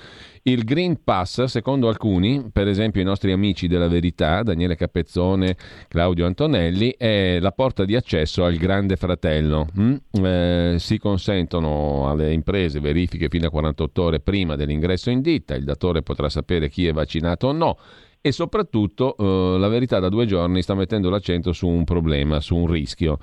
il 0.44 0.64
Green 0.64 1.04
Pass, 1.04 1.44
secondo 1.44 1.90
alcuni, 1.90 2.50
per 2.52 2.70
esempio 2.70 3.02
i 3.02 3.04
nostri 3.04 3.34
amici 3.34 3.68
della 3.68 3.90
Verità, 3.90 4.42
Daniele 4.42 4.78
Capezzone, 4.78 5.58
Claudio 5.90 6.26
Antonelli, 6.26 6.96
è 6.98 7.40
la 7.42 7.52
porta 7.52 7.84
di 7.84 7.96
accesso 7.98 8.46
al 8.46 8.56
Grande 8.56 8.96
Fratello. 8.96 9.68
Eh, 10.12 10.76
si 10.78 10.98
consentono 10.98 12.10
alle 12.10 12.32
imprese 12.32 12.80
verifiche 12.80 13.28
fino 13.28 13.48
a 13.48 13.50
48 13.50 14.02
ore 14.02 14.20
prima 14.22 14.56
dell'ingresso 14.56 15.10
in 15.10 15.20
ditta, 15.20 15.56
il 15.56 15.66
datore 15.66 16.04
potrà 16.04 16.30
sapere 16.30 16.70
chi 16.70 16.88
è 16.88 16.94
vaccinato 16.94 17.48
o 17.48 17.52
no 17.52 17.78
e 18.22 18.32
soprattutto 18.32 19.16
eh, 19.18 19.58
la 19.58 19.68
verità 19.68 20.00
da 20.00 20.10
due 20.10 20.26
giorni 20.26 20.62
sta 20.62 20.76
mettendo 20.76 21.10
l'accento 21.10 21.52
su 21.52 21.68
un 21.68 21.84
problema, 21.84 22.40
su 22.40 22.56
un 22.56 22.68
rischio 22.68 23.18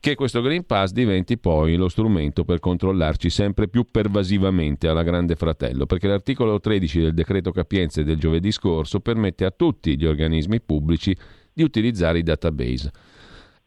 che 0.00 0.14
questo 0.14 0.40
Green 0.40 0.64
Pass 0.64 0.92
diventi 0.92 1.36
poi 1.36 1.76
lo 1.76 1.90
strumento 1.90 2.42
per 2.42 2.58
controllarci 2.58 3.28
sempre 3.28 3.68
più 3.68 3.86
pervasivamente 3.90 4.88
alla 4.88 5.02
Grande 5.02 5.36
Fratello, 5.36 5.84
perché 5.84 6.08
l'articolo 6.08 6.58
13 6.58 7.00
del 7.00 7.12
decreto 7.12 7.52
Capienza 7.52 8.02
del 8.02 8.18
giovedì 8.18 8.50
scorso 8.50 9.00
permette 9.00 9.44
a 9.44 9.50
tutti 9.50 9.98
gli 9.98 10.06
organismi 10.06 10.58
pubblici 10.62 11.14
di 11.52 11.62
utilizzare 11.62 12.18
i 12.18 12.22
database. 12.22 12.90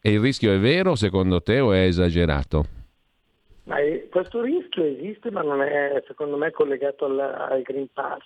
E 0.00 0.10
il 0.10 0.18
rischio 0.18 0.52
è 0.52 0.58
vero 0.58 0.96
secondo 0.96 1.40
te 1.40 1.60
o 1.60 1.72
è 1.72 1.84
esagerato? 1.84 2.83
Ma 3.64 3.76
questo 4.10 4.42
rischio 4.42 4.84
esiste 4.84 5.30
ma 5.30 5.40
non 5.40 5.62
è 5.62 6.02
secondo 6.06 6.36
me 6.36 6.50
collegato 6.50 7.06
al, 7.06 7.18
al 7.18 7.62
Green 7.62 7.88
Pass. 7.92 8.22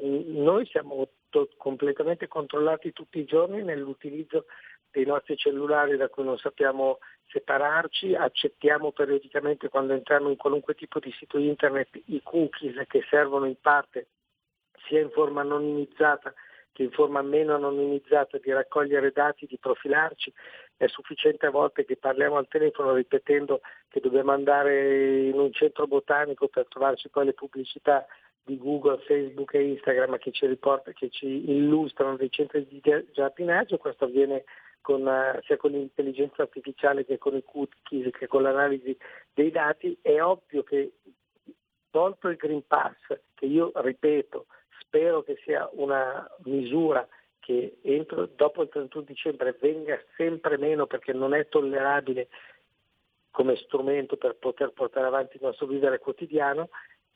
Noi 0.00 0.66
siamo 0.66 1.08
to- 1.28 1.48
completamente 1.56 2.26
controllati 2.26 2.92
tutti 2.92 3.20
i 3.20 3.24
giorni 3.24 3.62
nell'utilizzo 3.62 4.46
dei 4.90 5.04
nostri 5.04 5.36
cellulari 5.36 5.96
da 5.96 6.08
cui 6.08 6.24
non 6.24 6.36
sappiamo 6.38 6.98
separarci, 7.28 8.16
accettiamo 8.16 8.90
periodicamente 8.90 9.68
quando 9.68 9.92
entriamo 9.92 10.28
in 10.28 10.36
qualunque 10.36 10.74
tipo 10.74 10.98
di 10.98 11.12
sito 11.12 11.38
internet 11.38 12.00
i 12.06 12.20
cookies 12.22 12.74
che 12.88 13.04
servono 13.08 13.46
in 13.46 13.60
parte 13.60 14.08
sia 14.88 15.00
in 15.00 15.10
forma 15.10 15.42
anonimizzata 15.42 16.34
che 16.72 16.82
in 16.84 16.90
forma 16.90 17.22
meno 17.22 17.54
anonimizzata 17.54 18.38
di 18.38 18.52
raccogliere 18.52 19.10
dati, 19.10 19.46
di 19.46 19.58
profilarci. 19.58 20.32
È 20.80 20.88
sufficiente 20.88 21.44
a 21.44 21.50
volte 21.50 21.84
che 21.84 21.98
parliamo 21.98 22.36
al 22.36 22.48
telefono 22.48 22.94
ripetendo 22.94 23.60
che 23.90 24.00
dobbiamo 24.00 24.32
andare 24.32 25.26
in 25.26 25.38
un 25.38 25.52
centro 25.52 25.86
botanico 25.86 26.48
per 26.48 26.68
trovarci 26.68 27.10
poi 27.10 27.26
le 27.26 27.34
pubblicità 27.34 28.06
di 28.42 28.56
Google, 28.56 28.96
Facebook 29.04 29.52
e 29.52 29.62
Instagram 29.62 30.16
che 30.16 30.30
ci, 30.30 30.46
riporta, 30.46 30.92
che 30.92 31.10
ci 31.10 31.50
illustrano 31.50 32.16
dei 32.16 32.30
centri 32.30 32.66
di 32.66 32.80
giardinaggio, 33.12 33.76
questo 33.76 34.06
avviene 34.06 34.44
con, 34.80 35.02
uh, 35.02 35.38
sia 35.42 35.58
con 35.58 35.72
l'intelligenza 35.72 36.40
artificiale 36.40 37.04
che 37.04 37.18
con 37.18 37.36
i 37.36 37.44
cookies 37.44 38.10
che 38.16 38.26
con 38.26 38.40
l'analisi 38.40 38.96
dei 39.34 39.50
dati, 39.50 39.98
è 40.00 40.18
ovvio 40.22 40.62
che 40.62 40.92
tolto 41.90 42.28
il 42.28 42.36
Green 42.36 42.66
Pass, 42.66 42.96
che 43.34 43.44
io 43.44 43.70
ripeto, 43.74 44.46
spero 44.78 45.22
che 45.24 45.38
sia 45.44 45.68
una 45.74 46.26
misura 46.44 47.06
che 47.40 47.78
entro, 47.82 48.26
dopo 48.36 48.62
il 48.62 48.68
31 48.68 49.04
dicembre 49.04 49.56
venga 49.60 50.00
sempre 50.16 50.56
meno 50.58 50.86
perché 50.86 51.12
non 51.12 51.34
è 51.34 51.48
tollerabile 51.48 52.28
come 53.30 53.56
strumento 53.56 54.16
per 54.16 54.36
poter 54.36 54.72
portare 54.72 55.06
avanti 55.06 55.36
il 55.36 55.42
nostro 55.42 55.66
vivere 55.66 55.98
quotidiano, 55.98 56.68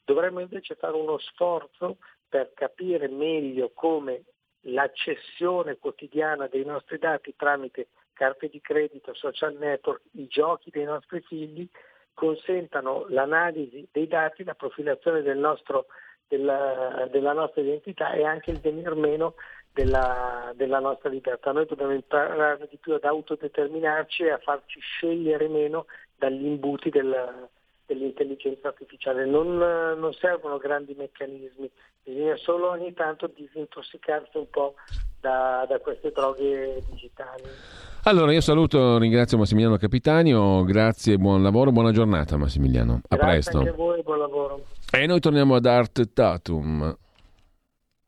Dovremmo 0.04 0.40
invece 0.40 0.74
fare 0.74 0.94
uno 0.94 1.18
sforzo 1.18 1.96
per 2.28 2.52
capire 2.54 3.08
meglio 3.08 3.70
come 3.72 4.24
la 4.66 4.90
cessione 4.92 5.78
quotidiana 5.78 6.46
dei 6.46 6.64
nostri 6.64 6.98
dati 6.98 7.34
tramite 7.36 7.88
carte 8.12 8.48
di 8.48 8.60
credito, 8.60 9.14
social 9.14 9.56
network, 9.56 10.02
i 10.12 10.26
giochi 10.26 10.70
dei 10.70 10.84
nostri 10.84 11.20
figli 11.22 11.68
consentano 12.12 13.06
l'analisi 13.08 13.88
dei 13.90 14.06
dati, 14.06 14.44
la 14.44 14.54
profilazione 14.54 15.22
del 15.22 15.38
nostro, 15.38 15.86
della, 16.28 17.08
della, 17.10 17.32
nostra 17.32 17.62
identità 17.62 18.12
e 18.12 18.24
anche 18.24 18.52
il 18.52 18.60
venir 18.60 18.94
meno 18.94 19.34
della, 19.74 20.52
della, 20.54 20.78
nostra 20.78 21.10
libertà. 21.10 21.50
Noi 21.52 21.66
dobbiamo 21.66 21.92
imparare 21.92 22.68
di 22.70 22.78
più 22.80 22.94
ad 22.94 23.04
autodeterminarci 23.04 24.22
e 24.22 24.30
a 24.30 24.38
farci 24.38 24.78
scegliere 24.78 25.48
meno 25.48 25.86
dagli 26.16 26.46
imbuti 26.46 26.90
del, 26.90 27.48
dell'intelligenza 27.84 28.68
artificiale. 28.68 29.26
Non, 29.26 29.56
non, 29.56 30.12
servono 30.14 30.58
grandi 30.58 30.94
meccanismi, 30.96 31.68
bisogna 32.04 32.36
solo 32.36 32.70
ogni 32.70 32.94
tanto 32.94 33.28
disintossicarsi 33.34 34.36
un 34.36 34.48
po' 34.48 34.74
da, 35.20 35.66
da 35.68 35.80
queste 35.80 36.12
droghe 36.12 36.80
digitali. 36.90 37.42
Allora 38.04 38.32
io 38.32 38.40
saluto, 38.40 38.98
ringrazio 38.98 39.38
Massimiliano 39.38 39.76
Capitanio, 39.76 40.62
grazie, 40.62 41.18
buon 41.18 41.42
lavoro, 41.42 41.72
buona 41.72 41.90
giornata 41.90 42.36
Massimiliano, 42.36 43.00
a 43.08 43.16
grazie 43.16 43.26
presto. 43.26 43.58
Anche 43.58 43.70
a 43.70 43.72
voi, 43.72 44.02
buon 44.02 44.18
lavoro. 44.18 44.66
E 44.92 45.06
noi 45.06 45.18
torniamo 45.18 45.56
ad 45.56 45.66
Art 45.66 46.12
Tatum, 46.12 46.96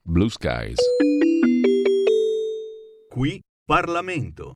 Blue 0.03 0.29
Skies. 0.29 1.26
Qui 3.17 3.41
Parlamento. 3.65 4.53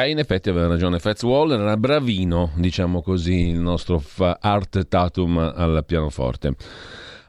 Beh, 0.00 0.08
in 0.08 0.18
effetti 0.18 0.48
aveva 0.48 0.66
ragione 0.66 0.98
Fats 0.98 1.22
Waller, 1.24 1.60
era 1.60 1.76
bravino, 1.76 2.52
diciamo 2.54 3.02
così, 3.02 3.48
il 3.48 3.58
nostro 3.58 4.02
Art 4.40 4.88
Tatum 4.88 5.36
al 5.36 5.84
pianoforte. 5.84 6.54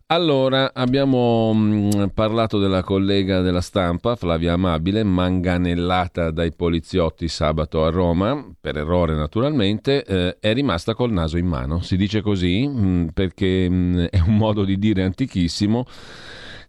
Allora, 0.05 0.71
abbiamo 0.73 1.53
mh, 1.53 1.89
mm, 1.95 2.05
parlato 2.13 2.59
della 2.59 2.81
collega 2.81 3.41
della 3.41 3.59
stampa, 3.59 4.15
Flavia 4.15 4.53
Amabile, 4.53 5.03
manganellata 5.03 6.31
dai 6.31 6.53
poliziotti 6.53 7.27
sabato 7.27 7.83
a 7.83 7.89
Roma, 7.89 8.41
per 8.57 8.77
errore 8.77 9.15
naturalmente, 9.15 10.05
eh, 10.05 10.37
è 10.39 10.53
rimasta 10.53 10.93
col 10.93 11.11
naso 11.11 11.37
in 11.37 11.47
mano. 11.47 11.81
Si 11.81 11.97
dice 11.97 12.21
così 12.21 12.65
mh, 12.67 12.85
mm, 12.85 13.07
perché 13.07 13.69
mh, 13.69 13.73
mm, 13.73 14.03
è 14.11 14.19
un 14.19 14.37
modo 14.37 14.63
di 14.63 14.79
dire 14.79 15.03
antichissimo 15.03 15.85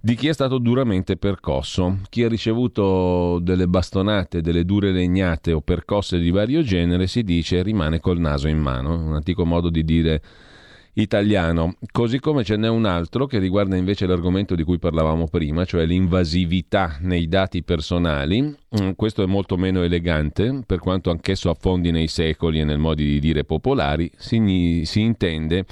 di 0.04 0.16
chi 0.16 0.26
è 0.26 0.32
stato 0.32 0.58
duramente 0.58 1.16
percosso. 1.16 1.98
Chi 2.08 2.24
ha 2.24 2.28
ricevuto 2.28 3.38
delle 3.38 3.68
bastonate, 3.68 4.40
delle 4.40 4.64
dure 4.64 4.90
legnate 4.90 5.52
o 5.52 5.60
percosse 5.60 6.18
di 6.18 6.30
vario 6.30 6.62
genere 6.62 7.06
si 7.06 7.22
dice 7.22 7.62
rimane 7.62 8.00
col 8.00 8.18
naso 8.18 8.48
in 8.48 8.58
mano, 8.58 8.94
un 8.94 9.14
antico 9.14 9.46
modo 9.46 9.70
di 9.70 9.84
dire 9.84 10.20
italiano, 10.94 11.76
così 11.90 12.18
come 12.18 12.42
ce 12.42 12.56
n'è 12.56 12.68
un 12.68 12.84
altro 12.84 13.26
che 13.26 13.38
riguarda 13.38 13.76
invece 13.76 14.06
l'argomento 14.06 14.56
di 14.56 14.64
cui 14.64 14.80
parlavamo 14.80 15.28
prima, 15.28 15.64
cioè 15.64 15.86
l'invasività 15.86 16.96
nei 17.00 17.28
dati 17.28 17.62
personali. 17.62 18.42
Mm, 18.42 18.90
questo 18.96 19.22
è 19.22 19.26
molto 19.26 19.56
meno 19.56 19.84
elegante, 19.84 20.64
per 20.66 20.80
quanto 20.80 21.10
anch'esso 21.10 21.48
affondi 21.48 21.92
nei 21.92 22.08
secoli 22.08 22.58
e 22.58 22.64
nel 22.64 22.78
modi 22.78 23.04
di 23.04 23.20
dire 23.20 23.44
popolari, 23.44 24.10
si, 24.16 24.82
si 24.84 25.00
intende 25.00 25.64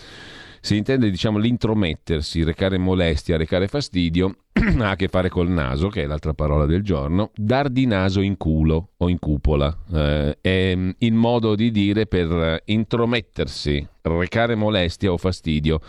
si 0.60 0.76
intende 0.76 1.10
diciamo, 1.10 1.38
l'intromettersi, 1.38 2.42
recare 2.44 2.78
molestia, 2.78 3.36
recare 3.36 3.66
fastidio, 3.66 4.36
ha 4.80 4.90
a 4.90 4.96
che 4.96 5.08
fare 5.08 5.28
col 5.28 5.48
naso, 5.48 5.88
che 5.88 6.02
è 6.02 6.06
l'altra 6.06 6.34
parola 6.34 6.66
del 6.66 6.82
giorno, 6.82 7.30
dar 7.34 7.68
di 7.70 7.86
naso 7.86 8.20
in 8.20 8.36
culo 8.36 8.90
o 8.98 9.08
in 9.08 9.18
cupola. 9.18 9.76
Eh, 9.92 10.38
è 10.40 10.74
mm, 10.74 10.90
il 10.98 11.14
modo 11.14 11.54
di 11.54 11.70
dire 11.70 12.06
per 12.06 12.62
intromettersi, 12.66 13.86
recare 14.02 14.54
molestia 14.54 15.12
o 15.12 15.16
fastidio. 15.16 15.80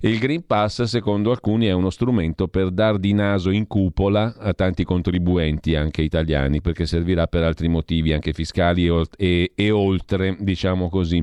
Il 0.00 0.18
Green 0.18 0.44
Pass, 0.44 0.82
secondo 0.82 1.30
alcuni, 1.30 1.64
è 1.64 1.72
uno 1.72 1.88
strumento 1.88 2.46
per 2.46 2.70
dar 2.70 2.98
di 2.98 3.14
naso 3.14 3.48
in 3.48 3.66
cupola 3.66 4.34
a 4.38 4.52
tanti 4.52 4.84
contribuenti, 4.84 5.76
anche 5.76 6.02
italiani, 6.02 6.60
perché 6.60 6.84
servirà 6.84 7.26
per 7.26 7.42
altri 7.42 7.68
motivi, 7.68 8.12
anche 8.12 8.34
fiscali 8.34 8.86
e, 8.86 9.06
e, 9.16 9.52
e 9.54 9.70
oltre, 9.70 10.36
diciamo 10.38 10.90
così 10.90 11.22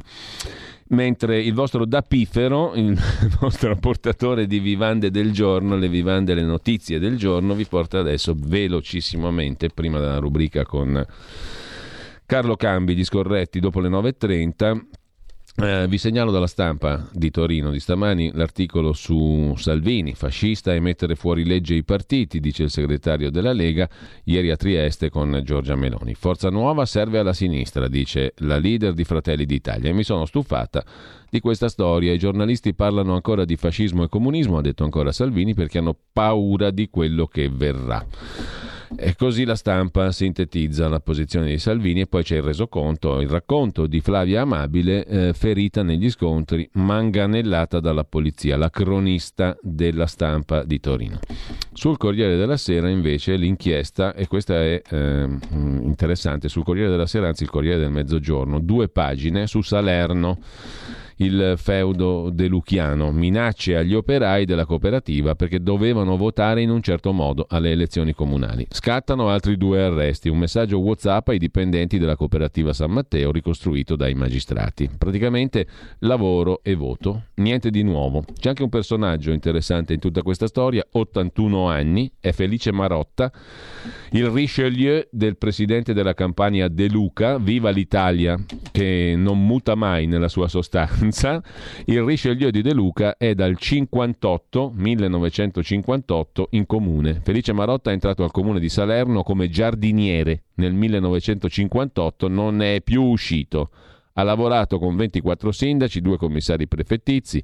mentre 0.92 1.42
il 1.42 1.54
vostro 1.54 1.86
dapifero, 1.86 2.74
il 2.76 2.98
nostro 3.42 3.76
portatore 3.76 4.48
di 4.48 4.60
vivande 4.60 5.12
del 5.12 5.32
giorno, 5.32 5.76
le 5.76 5.90
vivande, 5.90 6.34
le 6.34 6.44
notizie 6.44 7.00
del 7.00 7.18
giorno, 7.18 7.54
vi 7.54 7.66
porta 7.66 8.00
adesso 8.00 8.36
velocissimamente, 8.38 9.70
prima 9.70 10.00
della 10.00 10.20
rubrica 10.20 10.64
con 10.64 11.06
Carlo 12.26 12.56
Cambi, 12.56 12.96
di 12.96 13.04
Scorretti, 13.04 13.60
dopo 13.60 13.80
le 13.80 13.90
9.30, 13.90 14.80
eh, 15.58 15.86
vi 15.88 15.98
segnalo 15.98 16.32
dalla 16.32 16.48
stampa 16.48 17.08
di 17.12 17.30
Torino 17.30 17.72
di 17.72 17.80
stamani 17.80 18.32
l'articolo 18.34 18.94
su 18.94 19.54
Salvini, 19.58 20.14
fascista 20.14 20.74
e 20.74 20.80
mettere 20.80 21.16
fuori 21.16 21.46
legge 21.46 21.76
i 21.76 21.84
partiti, 21.84 22.40
dice 22.40 22.64
il 22.64 22.70
segretario 22.70 23.30
della 23.30 23.52
Lega, 23.52 23.90
ieri 24.24 24.50
a 24.50 24.56
Trieste 24.56 25.10
con 25.10 25.42
Giorgia 25.44 25.76
Meloni. 25.76 26.14
Forza 26.14 26.50
nuova 26.50 26.86
serve 26.86 27.20
alla 27.20 27.34
sinistra, 27.34 27.88
dice 27.90 28.34
la 28.38 28.58
leader 28.58 28.94
di 28.94 29.04
Fratelli 29.04 29.46
d'Italia. 29.46 29.90
E 29.90 29.94
mi 29.94 30.04
sono 30.04 30.26
stufata 30.26 30.84
di 31.30 31.40
questa 31.42 31.68
storia. 31.68 32.14
I 32.14 32.18
giornalisti 32.18 32.74
parlano 32.74 33.14
ancora 33.14 33.44
di 33.44 33.58
fascismo 33.58 34.04
e 34.04 34.10
comunismo, 34.10 34.58
ha 34.58 34.62
detto 34.62 34.86
ancora 34.86 35.12
Salvini, 35.12 35.54
perché 35.54 35.80
hanno 35.80 35.96
paura 36.14 36.72
di 36.72 36.90
quello 36.90 37.28
che 37.28 37.50
verrà. 37.50 38.06
E 38.96 39.16
così 39.16 39.46
la 39.46 39.56
stampa 39.56 40.12
sintetizza 40.12 40.88
la 40.88 41.00
posizione 41.00 41.48
di 41.48 41.58
Salvini 41.58 42.02
e 42.02 42.08
poi 42.08 42.24
c'è 42.24 42.36
il 42.36 42.42
resoconto, 42.42 43.22
il 43.22 43.30
racconto 43.30 43.88
di 43.88 44.02
Flavia 44.02 44.42
Amabile 44.42 45.06
eh, 45.06 45.34
ferita 45.34 45.82
negli 45.82 46.10
scontri, 46.10 46.70
manganellata 46.74 47.80
dalla 47.80 48.04
polizia, 48.04 48.58
la 48.58 48.70
cronista 48.70 49.58
della 49.62 50.08
stampa 50.08 50.64
di 50.64 50.80
Torino. 50.80 51.20
Sul 51.74 51.98
Corriere 51.98 52.36
della 52.36 52.58
Sera 52.58 52.90
invece 52.90 53.38
l'inchiesta, 53.38 54.14
e 54.14 54.28
questa 54.28 54.56
è 54.56 54.82
eh, 54.90 55.30
interessante, 55.52 56.50
sul 56.50 56.64
Corriere 56.64 56.90
della 56.90 57.08
Sera, 57.08 57.28
anzi 57.28 57.44
il 57.44 57.50
Corriere 57.50 57.80
del 57.80 57.92
Mezzogiorno, 57.92 58.60
due 58.60 58.90
pagine 58.90 59.48
su 59.48 59.62
Salerno 59.62 60.38
il 61.24 61.54
feudo 61.58 62.30
de 62.32 62.48
Luchiano, 62.48 63.12
minacce 63.12 63.78
agli 63.78 63.94
operai 63.94 64.46
della 64.46 64.66
cooperativa 64.66 65.36
perché 65.36 65.62
dovevano 65.62 66.18
votare 66.18 66.62
in 66.62 66.70
un 66.70 66.82
certo 66.82 67.12
modo 67.12 67.46
alle 67.48 67.72
elezioni 67.72 68.14
comunali. 68.14 68.66
Scattano 68.70 69.30
altri 69.30 69.58
due 69.58 69.84
arresti, 69.84 70.30
un 70.30 70.40
messaggio 70.40 70.80
WhatsApp 70.80 71.30
ai 71.30 71.38
dipendenti 71.38 72.00
della 72.00 72.16
cooperativa 72.16 72.74
San 72.74 72.92
Matteo 72.92 73.32
ricostruito 73.32 73.96
dai 73.96 74.14
magistrati. 74.14 74.90
Praticamente 74.98 75.68
lavoro 76.00 76.62
e 76.64 76.76
voto, 76.76 77.26
niente 77.36 77.70
di 77.70 77.84
nuovo. 77.84 78.24
C'è 78.40 78.50
anche 78.50 78.64
un 78.64 78.70
personaggio 78.70 79.32
interessante 79.32 79.94
in 79.94 80.00
tutta 80.00 80.22
questa 80.24 80.48
storia, 80.48 80.86
81 80.92 81.68
anni, 81.68 82.12
è 82.20 82.32
Felice 82.32 82.72
Marotta, 82.72 83.32
il 84.12 84.28
Richelieu 84.28 85.08
del 85.12 85.38
presidente 85.38 85.94
della 85.94 86.14
campagna 86.14 86.68
De 86.68 86.90
Luca, 86.90 87.38
viva 87.38 87.70
l'Italia, 87.70 88.40
che 88.72 89.14
non 89.16 89.46
muta 89.46 89.76
mai 89.76 90.08
nella 90.08 90.28
sua 90.28 90.48
sostanza 90.48 91.10
Brianza, 91.12 91.44
il 91.86 92.02
Richelieu 92.04 92.50
di 92.50 92.62
De 92.62 92.74
Luca 92.74 93.18
è 93.18 93.36
dal 93.36 93.58
58, 93.58 94.72
1958 94.74 96.48
in 96.52 96.66
comune. 96.66 97.20
Felice 97.22 97.52
Marotta 97.52 97.90
è 97.90 97.94
entrato 97.94 98.24
al 98.24 98.32
comune 98.32 98.60
di 98.60 98.70
Salerno 98.70 99.22
come 99.22 99.50
giardiniere 99.50 100.44
nel 100.56 100.74
1958, 100.74 102.30
non 102.30 102.56
ne 102.56 102.76
è 102.78 102.82
più 102.82 103.04
uscito. 103.04 103.70
Ha 104.14 104.24
lavorato 104.24 104.80
con 104.80 104.96
24 104.96 105.52
sindaci, 105.52 106.02
due 106.02 106.18
commissari 106.18 106.68
prefettizi 106.68 107.44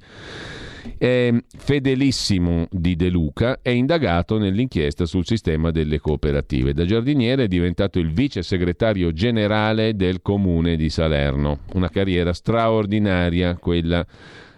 è 0.98 1.34
fedelissimo 1.58 2.68
di 2.70 2.96
De 2.96 3.10
Luca, 3.10 3.60
è 3.62 3.70
indagato 3.70 4.38
nell'inchiesta 4.38 5.06
sul 5.06 5.26
sistema 5.26 5.72
delle 5.72 6.00
cooperative. 6.00 6.74
Da 6.74 6.86
giardiniere 6.86 7.44
è 7.44 7.48
diventato 7.48 8.00
il 8.00 8.12
vice 8.12 8.44
segretario 8.44 9.12
generale 9.12 9.96
del 9.96 10.22
comune 10.22 10.76
di 10.76 10.90
Salerno. 10.90 11.60
Una 11.74 11.90
carriera 11.90 12.34
straordinaria, 12.34 13.58
quella 13.58 14.06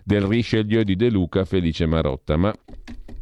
del 0.04 0.22
Richelieu 0.22 0.84
di 0.84 0.96
De 0.96 1.10
Luca 1.10 1.46
Felice 1.46 1.86
Marotta. 1.86 2.36
Ma 2.36 2.54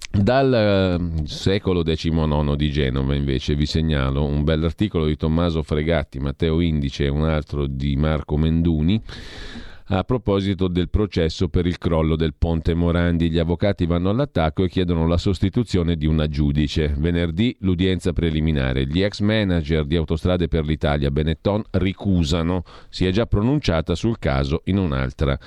dal 0.09 0.53
eh, 0.53 1.27
secolo 1.27 1.83
XIX 1.83 2.55
di 2.55 2.71
Genova 2.71 3.13
invece 3.13 3.55
vi 3.55 3.65
segnalo 3.65 4.23
un 4.23 4.43
bell'articolo 4.43 5.05
di 5.05 5.15
Tommaso 5.15 5.61
Fregatti, 5.63 6.19
Matteo 6.19 6.59
Indice 6.61 7.05
e 7.05 7.09
un 7.09 7.25
altro 7.25 7.67
di 7.67 7.95
Marco 7.95 8.37
Menduni 8.37 9.01
a 9.89 10.03
proposito 10.03 10.67
del 10.67 10.89
processo 10.89 11.47
per 11.47 11.65
il 11.65 11.77
crollo 11.77 12.15
del 12.15 12.33
ponte 12.37 12.73
Morandi. 12.73 13.29
Gli 13.29 13.39
avvocati 13.39 13.85
vanno 13.85 14.09
all'attacco 14.09 14.63
e 14.63 14.69
chiedono 14.69 15.07
la 15.07 15.17
sostituzione 15.17 15.95
di 15.95 16.05
una 16.05 16.27
giudice. 16.27 16.93
Venerdì 16.97 17.55
l'udienza 17.61 18.11
preliminare. 18.11 18.85
Gli 18.85 19.01
ex 19.01 19.21
manager 19.21 19.85
di 19.85 19.95
Autostrade 19.95 20.47
per 20.47 20.65
l'Italia 20.65 21.11
Benetton 21.11 21.63
ricusano. 21.71 22.63
Si 22.89 23.05
è 23.05 23.11
già 23.11 23.25
pronunciata 23.25 23.95
sul 23.95 24.19
caso 24.19 24.61
in 24.65 24.77
un'altra 24.77 25.37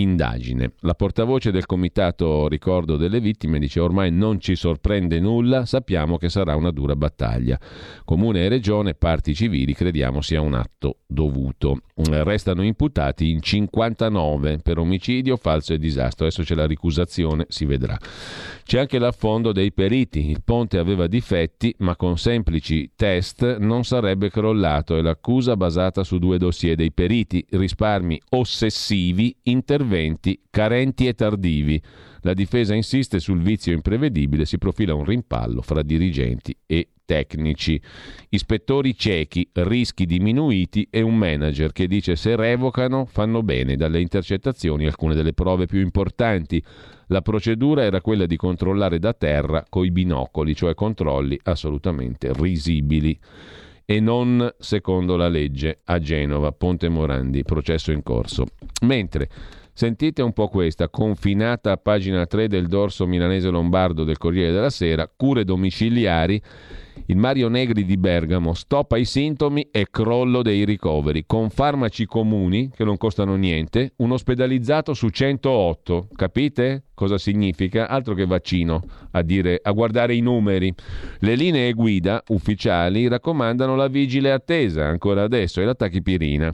indagine. 0.00 0.72
La 0.80 0.94
portavoce 0.94 1.50
del 1.50 1.66
comitato 1.66 2.46
ricordo 2.48 2.96
delle 2.96 3.20
vittime 3.20 3.58
dice 3.58 3.80
ormai 3.80 4.10
non 4.10 4.40
ci 4.40 4.54
sorprende 4.54 5.18
nulla, 5.18 5.66
sappiamo 5.66 6.16
che 6.16 6.28
sarà 6.28 6.54
una 6.54 6.70
dura 6.70 6.94
battaglia. 6.94 7.58
Comune 8.04 8.44
e 8.44 8.48
regione, 8.48 8.94
parti 8.94 9.34
civili, 9.34 9.74
crediamo 9.74 10.20
sia 10.20 10.40
un 10.40 10.54
atto 10.54 10.98
dovuto. 11.06 11.80
Restano 11.94 12.62
imputati 12.62 13.30
in 13.30 13.42
59 13.42 14.58
per 14.58 14.78
omicidio, 14.78 15.36
falso 15.36 15.72
e 15.72 15.78
disastro. 15.78 16.26
Adesso 16.26 16.42
c'è 16.42 16.54
la 16.54 16.66
ricusazione, 16.66 17.46
si 17.48 17.64
vedrà. 17.64 17.98
C'è 18.64 18.78
anche 18.78 18.98
l'affondo 18.98 19.52
dei 19.52 19.72
periti. 19.72 20.30
Il 20.30 20.42
ponte 20.44 20.78
aveva 20.78 21.06
difetti, 21.06 21.74
ma 21.78 21.96
con 21.96 22.18
semplici 22.18 22.92
test 22.94 23.58
non 23.58 23.84
sarebbe 23.84 24.30
crollato 24.30 24.96
e 24.96 25.02
l'accusa 25.02 25.56
basata 25.56 26.04
su 26.04 26.18
due 26.18 26.38
dossier 26.38 26.76
dei 26.76 26.92
periti, 26.92 27.44
risparmi 27.50 28.20
ossessivi, 28.30 29.34
interventi 29.44 29.86
carenti 30.50 31.06
e 31.06 31.14
tardivi. 31.14 31.82
La 32.22 32.34
difesa 32.34 32.74
insiste 32.74 33.20
sul 33.20 33.40
vizio 33.40 33.72
imprevedibile, 33.72 34.44
si 34.44 34.58
profila 34.58 34.94
un 34.94 35.04
rimpallo 35.04 35.62
fra 35.62 35.82
dirigenti 35.82 36.56
e 36.66 36.88
tecnici. 37.04 37.80
Ispettori 38.28 38.94
ciechi, 38.94 39.48
rischi 39.52 40.04
diminuiti 40.04 40.86
e 40.90 41.00
un 41.00 41.16
manager 41.16 41.72
che 41.72 41.86
dice 41.86 42.16
se 42.16 42.36
revocano 42.36 43.06
fanno 43.06 43.42
bene 43.42 43.76
dalle 43.76 44.00
intercettazioni 44.00 44.84
alcune 44.84 45.14
delle 45.14 45.32
prove 45.32 45.66
più 45.66 45.80
importanti. 45.80 46.62
La 47.06 47.22
procedura 47.22 47.82
era 47.82 48.02
quella 48.02 48.26
di 48.26 48.36
controllare 48.36 48.98
da 48.98 49.14
terra 49.14 49.64
coi 49.66 49.90
binocoli, 49.90 50.54
cioè 50.54 50.74
controlli 50.74 51.38
assolutamente 51.44 52.30
risibili 52.34 53.18
e 53.90 54.00
non 54.00 54.54
secondo 54.58 55.16
la 55.16 55.28
legge 55.28 55.80
a 55.84 55.98
Genova, 55.98 56.52
Ponte 56.52 56.90
Morandi, 56.90 57.42
processo 57.42 57.90
in 57.90 58.02
corso. 58.02 58.44
Mentre 58.82 59.30
Sentite 59.78 60.22
un 60.22 60.32
po' 60.32 60.48
questa, 60.48 60.88
confinata 60.88 61.70
a 61.70 61.76
pagina 61.76 62.26
3 62.26 62.48
del 62.48 62.66
dorso 62.66 63.06
milanese 63.06 63.48
lombardo 63.48 64.02
del 64.02 64.18
Corriere 64.18 64.50
della 64.50 64.70
Sera, 64.70 65.08
cure 65.08 65.44
domiciliari 65.44 66.42
Il 67.06 67.16
Mario 67.16 67.46
Negri 67.46 67.84
di 67.84 67.96
Bergamo 67.96 68.54
stoppa 68.54 68.96
i 68.96 69.04
sintomi 69.04 69.68
e 69.70 69.86
crollo 69.88 70.42
dei 70.42 70.64
ricoveri, 70.64 71.26
con 71.26 71.48
farmaci 71.48 72.06
comuni 72.06 72.72
che 72.74 72.82
non 72.82 72.96
costano 72.96 73.36
niente, 73.36 73.92
un 73.98 74.10
ospedalizzato 74.10 74.94
su 74.94 75.10
108. 75.10 76.08
Capite 76.12 76.86
cosa 76.92 77.16
significa? 77.16 77.86
Altro 77.86 78.14
che 78.14 78.26
vaccino, 78.26 78.82
a, 79.12 79.22
dire, 79.22 79.60
a 79.62 79.70
guardare 79.70 80.16
i 80.16 80.20
numeri. 80.20 80.74
Le 81.20 81.36
linee 81.36 81.72
guida 81.72 82.20
ufficiali 82.30 83.06
raccomandano 83.06 83.76
la 83.76 83.86
vigile 83.86 84.32
attesa 84.32 84.86
ancora 84.86 85.22
adesso 85.22 85.60
e 85.60 85.64
la 85.64 85.76
tachipirina 85.76 86.50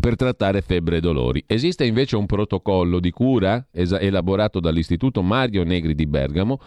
per 0.00 0.16
trattare 0.16 0.62
febbre 0.62 0.96
e 0.96 1.00
dolori. 1.00 1.42
Esiste 1.46 1.84
invece 1.84 2.16
un 2.16 2.26
protocollo 2.26 2.98
di 3.00 3.10
cura 3.10 3.66
elaborato 3.72 4.60
dall'Istituto 4.60 5.22
Mario 5.22 5.64
Negri 5.64 5.94
di 5.94 6.06
Bergamo 6.06 6.60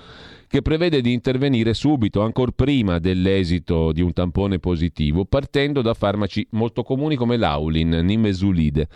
che 0.48 0.62
prevede 0.62 1.02
di 1.02 1.12
intervenire 1.12 1.74
subito, 1.74 2.22
ancora 2.22 2.52
prima 2.56 3.00
dell'esito 3.00 3.92
di 3.92 4.02
un 4.02 4.14
tampone 4.14 4.60
positivo, 4.60 5.26
partendo 5.26 5.82
da 5.82 5.94
farmaci 5.94 6.48
molto 6.52 6.84
comuni 6.84 7.16
come 7.16 7.36
l'aulin, 7.36 7.90
nimesulide. 7.90 8.88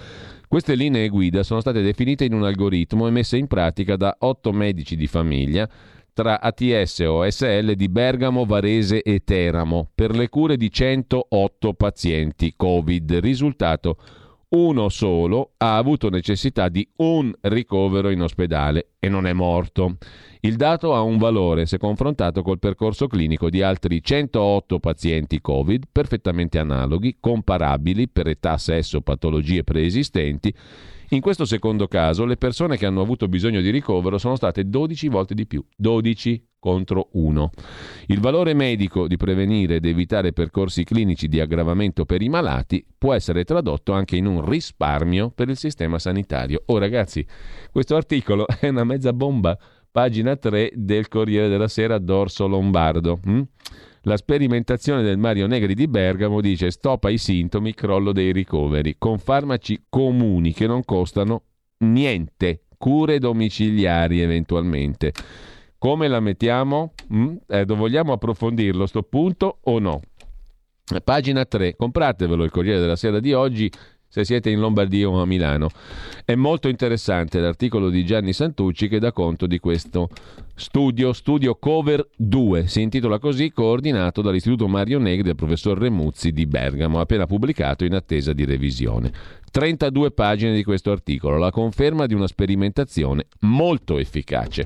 Queste 0.48 0.76
linee 0.76 1.10
guida 1.10 1.44
sono 1.44 1.60
state 1.60 1.82
definite 1.82 2.24
in 2.24 2.34
un 2.34 2.44
algoritmo 2.44 3.08
e 3.08 3.12
messe 3.12 3.38
in 3.38 3.48
pratica 3.48 3.96
da 3.96 4.16
otto 4.20 4.52
medici 4.52 4.96
di 4.96 5.08
famiglia 5.08 5.70
tra 6.20 6.42
ATS 6.42 7.00
OSL 7.00 7.76
di 7.76 7.88
Bergamo, 7.88 8.44
Varese 8.44 9.02
e 9.02 9.24
Teramo 9.24 9.88
per 9.96 10.14
le 10.14 10.28
cure 10.28 10.58
di 10.58 10.70
108 10.70 11.74
pazienti 11.76 12.56
Covid. 12.58 13.20
Risultato 13.20 13.96
uno 14.50 14.90
solo 14.90 15.52
ha 15.56 15.78
avuto 15.78 16.10
necessità 16.10 16.68
di 16.68 16.86
un 16.98 17.32
ricovero 17.40 18.10
in 18.10 18.22
ospedale 18.22 18.90
e 19.00 19.08
non 19.08 19.28
è 19.28 19.32
morto. 19.32 19.96
Il 20.42 20.58
dato 20.58 20.94
ha 20.94 21.02
un 21.02 21.18
valore 21.20 21.66
se 21.66 21.78
confrontato 21.78 22.42
col 22.42 22.60
percorso 22.60 23.08
clinico 23.08 23.50
di 23.50 23.62
altri 23.62 24.04
108 24.04 24.78
pazienti 24.80 25.40
Covid 25.40 25.86
perfettamente 25.90 26.60
analoghi, 26.60 27.16
comparabili 27.22 28.10
per 28.10 28.28
età, 28.28 28.58
sesso, 28.58 29.00
patologie 29.00 29.64
preesistenti. 29.64 30.54
In 31.12 31.22
questo 31.22 31.46
secondo 31.46 31.88
caso 31.88 32.24
le 32.24 32.38
persone 32.38 32.78
che 32.78 32.86
hanno 32.86 33.02
avuto 33.02 33.28
bisogno 33.28 33.62
di 33.62 33.72
ricovero 33.72 34.20
sono 34.20 34.36
state 34.36 34.70
12 34.70 35.08
volte 35.08 35.34
di 35.34 35.48
più. 35.48 35.66
12 35.76 36.50
contro 36.60 37.10
1. 37.14 37.50
Il 38.08 38.20
valore 38.20 38.54
medico 38.54 39.08
di 39.08 39.18
prevenire 39.18 39.76
ed 39.76 39.86
evitare 39.86 40.34
percorsi 40.34 40.84
clinici 40.84 41.28
di 41.28 41.40
aggravamento 41.40 42.06
per 42.06 42.22
i 42.22 42.30
malati 42.30 42.86
può 42.96 43.14
essere 43.14 43.44
tradotto 43.44 43.94
anche 43.94 44.18
in 44.18 44.28
un 44.28 44.48
risparmio 44.48 45.32
per 45.32 45.50
il 45.50 45.58
sistema 45.58 45.98
sanitario. 45.98 46.62
Oh 46.68 46.78
ragazzi, 46.78 47.26
questo 47.72 47.96
articolo 47.96 48.46
è 48.60 48.68
una 48.68 48.84
mezza 48.84 49.12
bomba, 49.12 49.58
pagina 49.90 50.36
3 50.36 50.74
del 50.76 51.08
Corriere 51.08 51.48
della 51.48 51.68
Sera 51.68 51.98
Dorso 51.98 52.46
Lombardo. 52.46 53.20
Hm? 53.26 53.42
La 54.04 54.16
sperimentazione 54.16 55.02
del 55.02 55.18
Mario 55.18 55.46
Negri 55.46 55.74
di 55.74 55.88
Bergamo 55.88 56.40
dice 56.40 56.72
stoppa 56.72 57.10
i 57.10 57.18
sintomi, 57.18 57.74
crollo 57.74 58.14
dei 58.14 58.32
ricoveri, 58.32 58.96
con 58.98 59.18
farmaci 59.18 59.84
comuni 59.90 60.54
che 60.54 60.68
non 60.68 60.86
costano 60.86 61.44
niente, 61.80 62.62
cure 62.78 63.20
domiciliari 63.20 64.22
eventualmente. 64.22 65.12
Come 65.78 66.08
la 66.08 66.20
mettiamo? 66.20 66.94
Mm? 67.14 67.36
Eh, 67.48 67.66
vogliamo 67.66 68.14
approfondirlo 68.14 68.86
sto 68.86 69.04
punto 69.04 69.60
o 69.64 69.80
no? 69.80 70.02
Pagina 71.04 71.46
3, 71.46 71.76
compratevelo 71.76 72.44
il 72.44 72.52
Corriere 72.52 72.80
della 72.80 72.96
Sera 72.96 73.20
di 73.20 73.34
oggi 73.34 73.72
se 74.10 74.26
siete 74.26 74.50
in 74.50 74.60
Lombardia 74.60 75.08
o 75.08 75.22
a 75.22 75.26
Milano. 75.26 75.70
È 76.26 76.34
molto 76.36 76.68
interessante 76.68 77.40
l'articolo 77.40 77.90
di 77.90 78.04
Gianni 78.04 78.34
Santucci 78.34 78.88
che 78.88 79.00
dà 79.00 79.12
conto 79.12 79.46
di 79.46 79.60
questo 79.60 80.10
studio, 80.56 81.14
studio 81.14 81.56
Cover 81.56 82.06
2, 82.16 82.68
si 82.68 82.82
intitola 82.82 83.20
così, 83.20 83.52
coordinato 83.52 84.22
dall'Istituto 84.22 84.68
Mario 84.68 84.98
Negri 84.98 85.24
del 85.24 85.36
professor 85.36 85.78
Remuzzi 85.78 86.32
di 86.32 86.48
Bergamo, 86.48 87.00
appena 87.00 87.28
pubblicato 87.28 87.86
in 87.86 87.94
attesa 87.94 88.34
di 88.34 88.46
revisione. 88.46 89.12
32 89.52 90.12
pagine 90.12 90.54
di 90.54 90.64
questo 90.64 90.92
articolo, 90.92 91.38
la 91.38 91.52
conferma 91.52 92.06
di 92.08 92.14
una 92.14 92.28
sperimentazione 92.28 93.28
molto 93.42 93.98
efficace. 93.98 94.66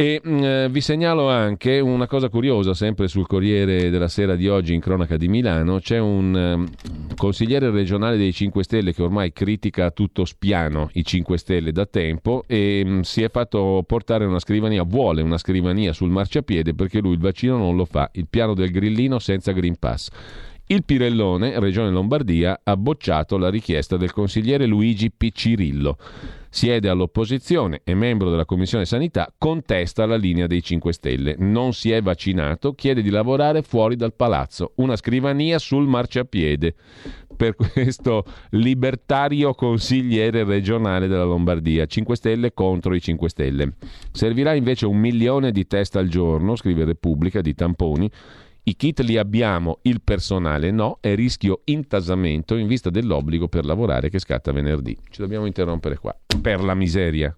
E 0.00 0.20
mh, 0.22 0.30
mm, 0.30 0.42
eh, 0.44 0.68
vi 0.70 0.80
segnalo 0.80 1.28
anche 1.28 1.80
una 1.80 2.06
cosa 2.06 2.28
curiosa, 2.28 2.72
sempre 2.72 3.08
sul 3.08 3.26
Corriere 3.26 3.90
della 3.90 4.06
Sera 4.06 4.36
di 4.36 4.46
oggi 4.46 4.72
in 4.72 4.80
cronaca 4.80 5.16
di 5.16 5.26
Milano, 5.26 5.80
c'è 5.80 5.98
un 5.98 6.32
um, 6.34 6.68
consigliere 7.16 7.68
regionale 7.72 8.16
dei 8.16 8.32
5 8.32 8.62
Stelle 8.62 8.94
che 8.94 9.02
ormai 9.02 9.32
critica 9.32 9.86
a 9.86 9.90
tutto 9.90 10.24
spiano 10.24 10.88
i 10.92 11.04
5 11.04 11.36
Stelle 11.36 11.72
da 11.72 11.84
tempo 11.84 12.44
e 12.46 12.84
mh, 12.86 12.90
mm, 12.90 13.00
si 13.00 13.24
è 13.24 13.28
fatto 13.28 13.82
portare 13.84 14.24
una 14.24 14.38
scrivania, 14.38 14.84
vuole 14.84 15.20
una 15.20 15.36
scrivania 15.36 15.92
sul 15.92 16.10
marciapiede 16.10 16.74
perché 16.74 17.00
lui 17.00 17.14
il 17.14 17.18
vaccino 17.18 17.56
non 17.56 17.74
lo 17.74 17.84
fa, 17.84 18.08
il 18.12 18.28
piano 18.30 18.54
del 18.54 18.70
grillino 18.70 19.18
senza 19.18 19.50
Green 19.50 19.80
Pass. 19.80 20.10
Il 20.66 20.84
Pirellone, 20.84 21.58
Regione 21.58 21.90
Lombardia, 21.90 22.60
ha 22.62 22.76
bocciato 22.76 23.36
la 23.36 23.50
richiesta 23.50 23.96
del 23.96 24.12
consigliere 24.12 24.64
Luigi 24.66 25.10
Piccirillo 25.10 25.96
siede 26.50 26.88
all'opposizione, 26.88 27.80
è 27.84 27.94
membro 27.94 28.30
della 28.30 28.44
Commissione 28.44 28.84
Sanità, 28.84 29.32
contesta 29.36 30.06
la 30.06 30.16
linea 30.16 30.46
dei 30.46 30.62
5 30.62 30.92
Stelle. 30.92 31.34
Non 31.38 31.72
si 31.72 31.90
è 31.90 32.00
vaccinato, 32.00 32.74
chiede 32.74 33.02
di 33.02 33.10
lavorare 33.10 33.62
fuori 33.62 33.96
dal 33.96 34.14
palazzo, 34.14 34.72
una 34.76 34.96
scrivania 34.96 35.58
sul 35.58 35.86
marciapiede 35.86 36.74
per 37.36 37.54
questo 37.54 38.24
libertario 38.50 39.54
consigliere 39.54 40.42
regionale 40.42 41.06
della 41.06 41.24
Lombardia. 41.24 41.86
5 41.86 42.16
Stelle 42.16 42.52
contro 42.52 42.94
i 42.94 43.00
5 43.00 43.28
Stelle. 43.28 43.74
Servirà 44.10 44.54
invece 44.54 44.86
un 44.86 44.98
milione 44.98 45.52
di 45.52 45.66
test 45.66 45.96
al 45.96 46.08
giorno, 46.08 46.56
scrive 46.56 46.84
Repubblica, 46.84 47.40
di 47.40 47.54
tamponi 47.54 48.10
i 48.68 48.76
kit 48.76 49.00
li 49.00 49.16
abbiamo, 49.16 49.78
il 49.82 50.02
personale 50.02 50.70
no, 50.70 50.98
è 51.00 51.14
rischio 51.14 51.62
intasamento 51.64 52.54
in 52.54 52.66
vista 52.66 52.90
dell'obbligo 52.90 53.48
per 53.48 53.64
lavorare 53.64 54.10
che 54.10 54.18
scatta 54.18 54.52
venerdì. 54.52 54.94
Ci 55.08 55.22
dobbiamo 55.22 55.46
interrompere 55.46 55.96
qua. 55.96 56.14
Per 56.40 56.62
la 56.62 56.74
miseria. 56.74 57.34